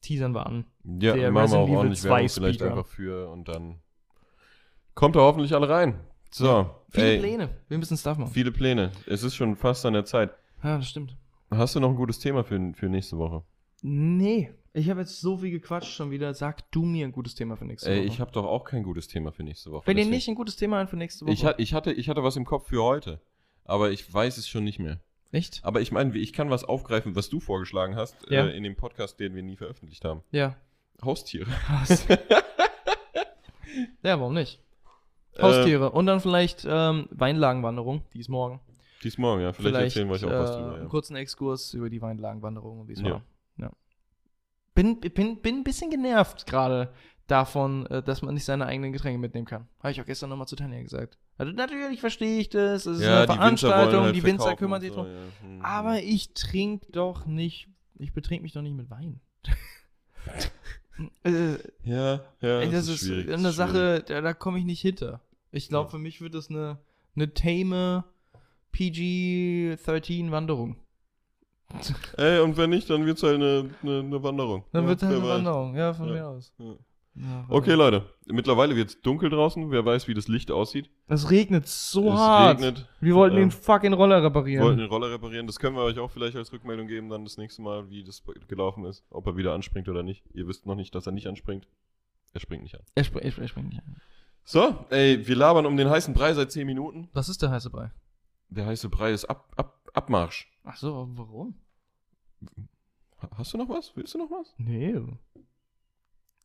teasern 0.03 0.35
wir 0.35 0.47
an. 0.47 0.65
Ja, 0.85 1.15
Der 1.15 1.31
machen 1.31 1.35
wir 1.35 1.41
Resident 1.43 1.63
auch 1.63 1.67
Evil 1.69 1.77
ordentlich 1.79 2.01
2 2.01 2.09
Werbung 2.11 2.29
vielleicht 2.29 2.63
einfach 2.63 2.87
für 2.87 3.31
und 3.31 3.49
dann 3.49 3.77
kommt 4.95 5.17
da 5.17 5.21
hoffentlich 5.21 5.55
alle 5.55 5.69
rein. 5.69 6.01
So, 6.33 6.71
Viele 6.91 7.13
ey, 7.15 7.19
Pläne. 7.19 7.51
Wir 7.69 7.79
müssen 7.79 7.97
Stuff 7.97 8.19
machen. 8.19 8.31
Viele 8.33 8.53
Pläne. 8.53 8.93
Es 9.07 9.23
ist 9.23 9.35
schon 9.35 9.57
fast 9.57 9.85
an 9.87 9.95
der 9.95 10.05
Zeit. 10.05 10.31
Ja, 10.63 10.77
das 10.77 10.89
stimmt. 10.89 11.17
Hast 11.51 11.75
du 11.75 11.81
noch 11.81 11.89
ein 11.89 11.97
gutes 11.97 12.19
Thema 12.21 12.45
für, 12.45 12.73
für 12.75 12.89
nächste 12.89 13.17
Woche? 13.19 13.43
Nee. 13.83 14.53
Ich 14.73 14.89
habe 14.89 15.01
jetzt 15.01 15.21
so 15.21 15.37
viel 15.39 15.51
gequatscht 15.51 15.93
schon 15.93 16.11
wieder. 16.13 16.33
Sag 16.33 16.71
du 16.71 16.85
mir 16.85 17.05
ein 17.07 17.13
gutes 17.13 17.35
Thema 17.35 17.57
für 17.57 17.65
nächste 17.65 17.91
Ey, 17.91 17.99
Woche. 17.99 18.07
ich 18.07 18.21
habe 18.21 18.31
doch 18.31 18.45
auch 18.45 18.65
kein 18.65 18.83
gutes 18.85 19.09
Thema 19.09 19.33
für 19.33 19.43
nächste 19.43 19.71
Woche. 19.73 19.87
Wenn 19.87 19.97
deswegen- 19.97 20.15
nicht 20.15 20.29
ein 20.29 20.35
gutes 20.37 20.57
Thema 20.57 20.79
ein 20.79 20.87
für 20.89 20.97
nächste 20.97 21.25
Woche. 21.27 21.33
ich, 21.33 21.45
ha- 21.45 21.55
ich, 21.59 21.75
hatte, 21.75 21.93
ich 21.93 22.09
hatte 22.09 22.23
was 22.23 22.37
im 22.37 22.45
Kopf 22.45 22.69
für 22.69 22.83
heute, 22.83 23.21
aber 23.65 23.91
ich 23.91 24.13
weiß 24.13 24.37
es 24.39 24.49
schon 24.49 24.63
nicht 24.65 24.79
mehr. 24.79 25.01
Echt? 25.33 25.61
Aber 25.65 25.81
ich 25.81 25.91
meine, 25.93 26.17
ich 26.17 26.33
kann 26.33 26.51
was 26.51 26.65
aufgreifen, 26.65 27.15
was 27.17 27.29
du 27.29 27.41
vorgeschlagen 27.41 27.97
hast 27.97 28.17
Ja. 28.31 28.47
äh, 28.47 28.57
in 28.57 28.63
dem 28.63 28.77
Podcast, 28.77 29.19
den 29.21 29.35
wir 29.35 29.43
nie 29.43 29.57
veröffentlicht 29.57 30.05
haben. 30.05 30.23
Ja. 30.31 30.57
Haustiere. 31.03 31.47
Ja, 34.03 34.19
warum 34.19 34.35
nicht? 34.35 34.61
Haustiere. 35.41 35.91
Und 35.93 36.07
dann 36.07 36.21
vielleicht 36.21 36.67
ähm, 36.69 37.07
Weinlagenwanderung, 37.13 38.03
die 38.15 38.21
ist 38.21 38.29
morgen. 38.29 38.57
Äh, 38.69 38.73
dies 39.05 39.17
morgen, 39.17 39.43
ja. 39.43 39.53
Vielleicht, 39.53 39.97
erzählen 39.97 40.09
wir 40.09 40.15
euch 40.15 40.25
auch 40.25 40.31
äh, 40.31 40.39
was 40.39 40.53
drüber. 40.57 40.75
einen 40.75 40.83
Ja. 40.83 40.89
kurzen 40.89 41.17
Exkurs 41.17 41.73
über 41.75 41.89
die 41.89 42.03
Weinlagenwanderung 42.03 42.81
und 42.81 42.89
wie 42.89 42.95
es 42.95 43.01
Ja. 43.01 43.11
war. 43.13 43.23
Ja. 43.59 43.71
Bin, 44.81 44.99
bin, 44.99 45.43
bin 45.43 45.57
ein 45.57 45.65
bisschen 45.65 45.91
genervt 45.91 46.47
gerade 46.47 46.91
davon, 47.27 47.85
äh, 47.87 48.03
dass 48.03 48.23
man 48.23 48.33
nicht 48.33 48.47
seine 48.47 48.65
eigenen 48.65 48.93
Getränke 48.93 49.19
mitnehmen 49.19 49.45
kann. 49.47 49.69
Habe 49.81 49.91
ich 49.93 50.01
auch 50.01 50.07
gestern 50.07 50.31
nochmal 50.31 50.49
zu 50.49 50.57
Tanja 50.57 50.81
gesagt. 50.81 51.19
Also 51.37 51.53
natürlich 51.53 52.01
verstehe 52.01 52.39
ich 52.39 52.49
das, 52.49 52.87
es 52.87 53.01
ist 53.01 53.07
eine 53.07 53.27
die 53.27 53.35
Veranstaltung, 53.35 54.05
halt 54.05 54.17
die 54.17 54.23
Winzer 54.23 54.57
kümmern 54.57 54.81
sich 54.81 54.89
so, 54.91 55.03
drum. 55.03 55.07
ja. 55.07 55.19
Hm. 55.43 55.61
Aber 55.63 56.03
ich 56.03 56.33
trinke 56.33 56.87
doch 56.93 57.27
nicht, 57.27 57.69
ich 57.99 58.15
betrink 58.15 58.43
mich 58.43 58.53
doch 58.53 58.63
nicht 58.63 58.75
mit 58.75 58.89
Wein. 58.89 59.21
äh, 61.25 61.57
Ja, 61.83 62.21
ja. 62.41 62.61
Ey, 62.61 62.71
das, 62.71 62.89
ist, 62.89 63.03
ist, 63.03 63.11
das 63.29 63.35
eine 63.35 63.39
schwierig. 63.39 63.55
Sache, 63.55 64.05
da, 64.07 64.21
da 64.23 64.33
komme 64.33 64.59
ich 64.59 64.65
nicht 64.65 64.81
hinter. 64.81 65.21
Ich 65.53 65.69
glaube, 65.69 65.89
Ja. 65.89 65.91
für 65.91 65.99
mich 65.99 66.23
wird 66.23 66.35
das 66.35 66.49
eine, 66.49 66.79
eine 67.17 67.35
tame 67.35 68.05
PG-13 68.73 70.31
Wanderung. 70.31 70.77
Ey, 72.17 72.41
und 72.41 72.57
wenn 72.57 72.71
nicht, 72.71 72.89
dann 72.91 73.07
wird's 73.07 73.23
halt 73.23 73.37
eine, 73.37 73.71
eine, 73.83 74.01
eine 74.01 74.23
Wanderung. 74.23 74.65
Dann 74.73 74.87
wird 74.87 75.03
es 75.03 75.09
halt 75.09 75.17
eine 75.17 75.25
weiß. 75.27 75.37
Wanderung. 75.39 75.75
Ja, 75.77 75.93
von 75.95 76.09
Ja. 76.09 76.13
mir 76.15 76.27
aus. 76.27 76.53
Ja. 76.59 76.75
Ja, 77.17 77.45
Okay, 77.49 77.73
Leute. 77.75 78.05
Mittlerweile 78.27 78.77
wird's 78.77 79.01
dunkel 79.03 79.31
draußen. 79.31 79.71
Wer 79.73 79.85
weiß, 79.85 80.07
wie 80.07 80.15
das 80.15 80.29
Licht 80.29 80.51
aussieht. 80.53 80.89
Es 81.09 81.29
regnet 81.31 81.67
so 81.67 82.09
es 82.13 82.19
hart. 82.19 82.59
regnet. 82.61 82.89
Wir 83.01 83.15
wollten 83.17 83.37
Ähm, 83.37 83.43
den 83.43 83.51
fucking 83.51 83.93
Roller 83.93 84.21
Wir 84.21 84.27
reparieren. 84.27 84.65
wollten 84.65 84.79
den 84.79 84.89
Roller 84.89 85.11
reparieren. 85.11 85.47
Das 85.49 85.59
können 85.59 85.75
wir 85.77 85.83
euch 85.83 85.99
auch 85.99 86.11
vielleicht 86.11 86.37
als 86.37 86.53
Rückmeldung 86.53 86.87
geben, 86.87 87.09
dann 87.09 87.25
das 87.25 87.37
nächste 87.37 87.63
Mal, 87.63 87.91
wie 87.91 88.05
das 88.05 88.23
gelaufen 88.47 88.85
ist. 88.85 89.05
Ob 89.11 89.27
er 89.27 89.37
wieder 89.37 89.53
anspringt 89.55 89.89
oder 89.89 90.05
nicht. 90.05 90.23
Ihr 90.35 90.47
wisst 90.47 90.67
noch 90.67 90.77
nicht, 90.77 90.95
dass 90.95 91.07
er 91.07 91.13
nicht 91.13 91.27
anspringt. 91.27 91.67
Er 92.33 92.41
springt 92.41 92.63
nicht 92.63 92.77
an. 92.77 92.83
er, 92.95 93.03
spr 93.05 93.19
er, 93.21 93.33
spr 93.33 93.43
er 93.43 93.49
springt 93.49 93.69
nicht 93.71 93.83
an. 93.83 93.97
So, 94.45 94.87
ey, 94.91 95.27
wir 95.27 95.37
labern 95.37 95.67
um 95.67 95.77
den 95.77 95.91
heißen 95.91 96.15
Brei 96.15 96.33
seit 96.33 96.53
10 96.53 96.65
Minuten. 96.65 97.09
Was 97.13 97.29
ist 97.29 97.43
der 97.43 97.51
heiße 97.51 97.71
Brei? 97.71 97.91
Der 98.51 98.67
heiße 98.67 98.89
Brei 98.89 99.13
ist 99.13 99.25
ab, 99.27 99.53
ab, 99.57 99.89
Abmarsch. 99.95 100.51
Ach 100.65 100.77
so, 100.77 101.09
warum? 101.13 101.55
Ha- 103.23 103.31
Hast 103.37 103.53
du 103.55 103.59
noch 103.59 103.69
was? 103.69 103.95
Willst 103.97 104.15
du 104.15 104.19
noch 104.19 104.31
was? 104.31 104.55
Nee. 104.59 105.01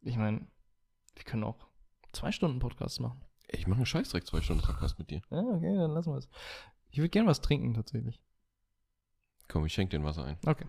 Ich 0.02 0.18
meine, 0.18 0.46
wir 1.16 1.24
können 1.24 1.44
auch 1.44 1.68
zwei 2.12 2.32
Stunden 2.32 2.60
Podcast 2.60 3.00
machen. 3.00 3.22
Ich 3.48 3.68
mache 3.68 3.78
einen 3.78 3.86
Scheißdreck 3.86 4.26
zwei 4.26 4.42
Stunden 4.42 4.64
Podcast 4.64 5.00
mit 5.00 5.10
dir. 5.10 5.22
Ja, 5.30 5.40
okay, 5.42 5.76
dann 5.76 5.92
lassen 5.92 6.12
wir 6.14 6.18
es. 6.18 6.30
Ich 6.90 6.98
würde 7.00 7.10
gerne 7.10 7.28
was 7.30 7.42
trinken, 7.42 7.74
tatsächlich. 7.74 8.22
Komm, 9.48 9.66
ich 9.66 9.74
schenk 9.74 9.90
dir 9.92 10.00
ein 10.00 10.04
Wasser 10.06 10.26
ein. 10.26 10.38
Okay. 10.46 10.66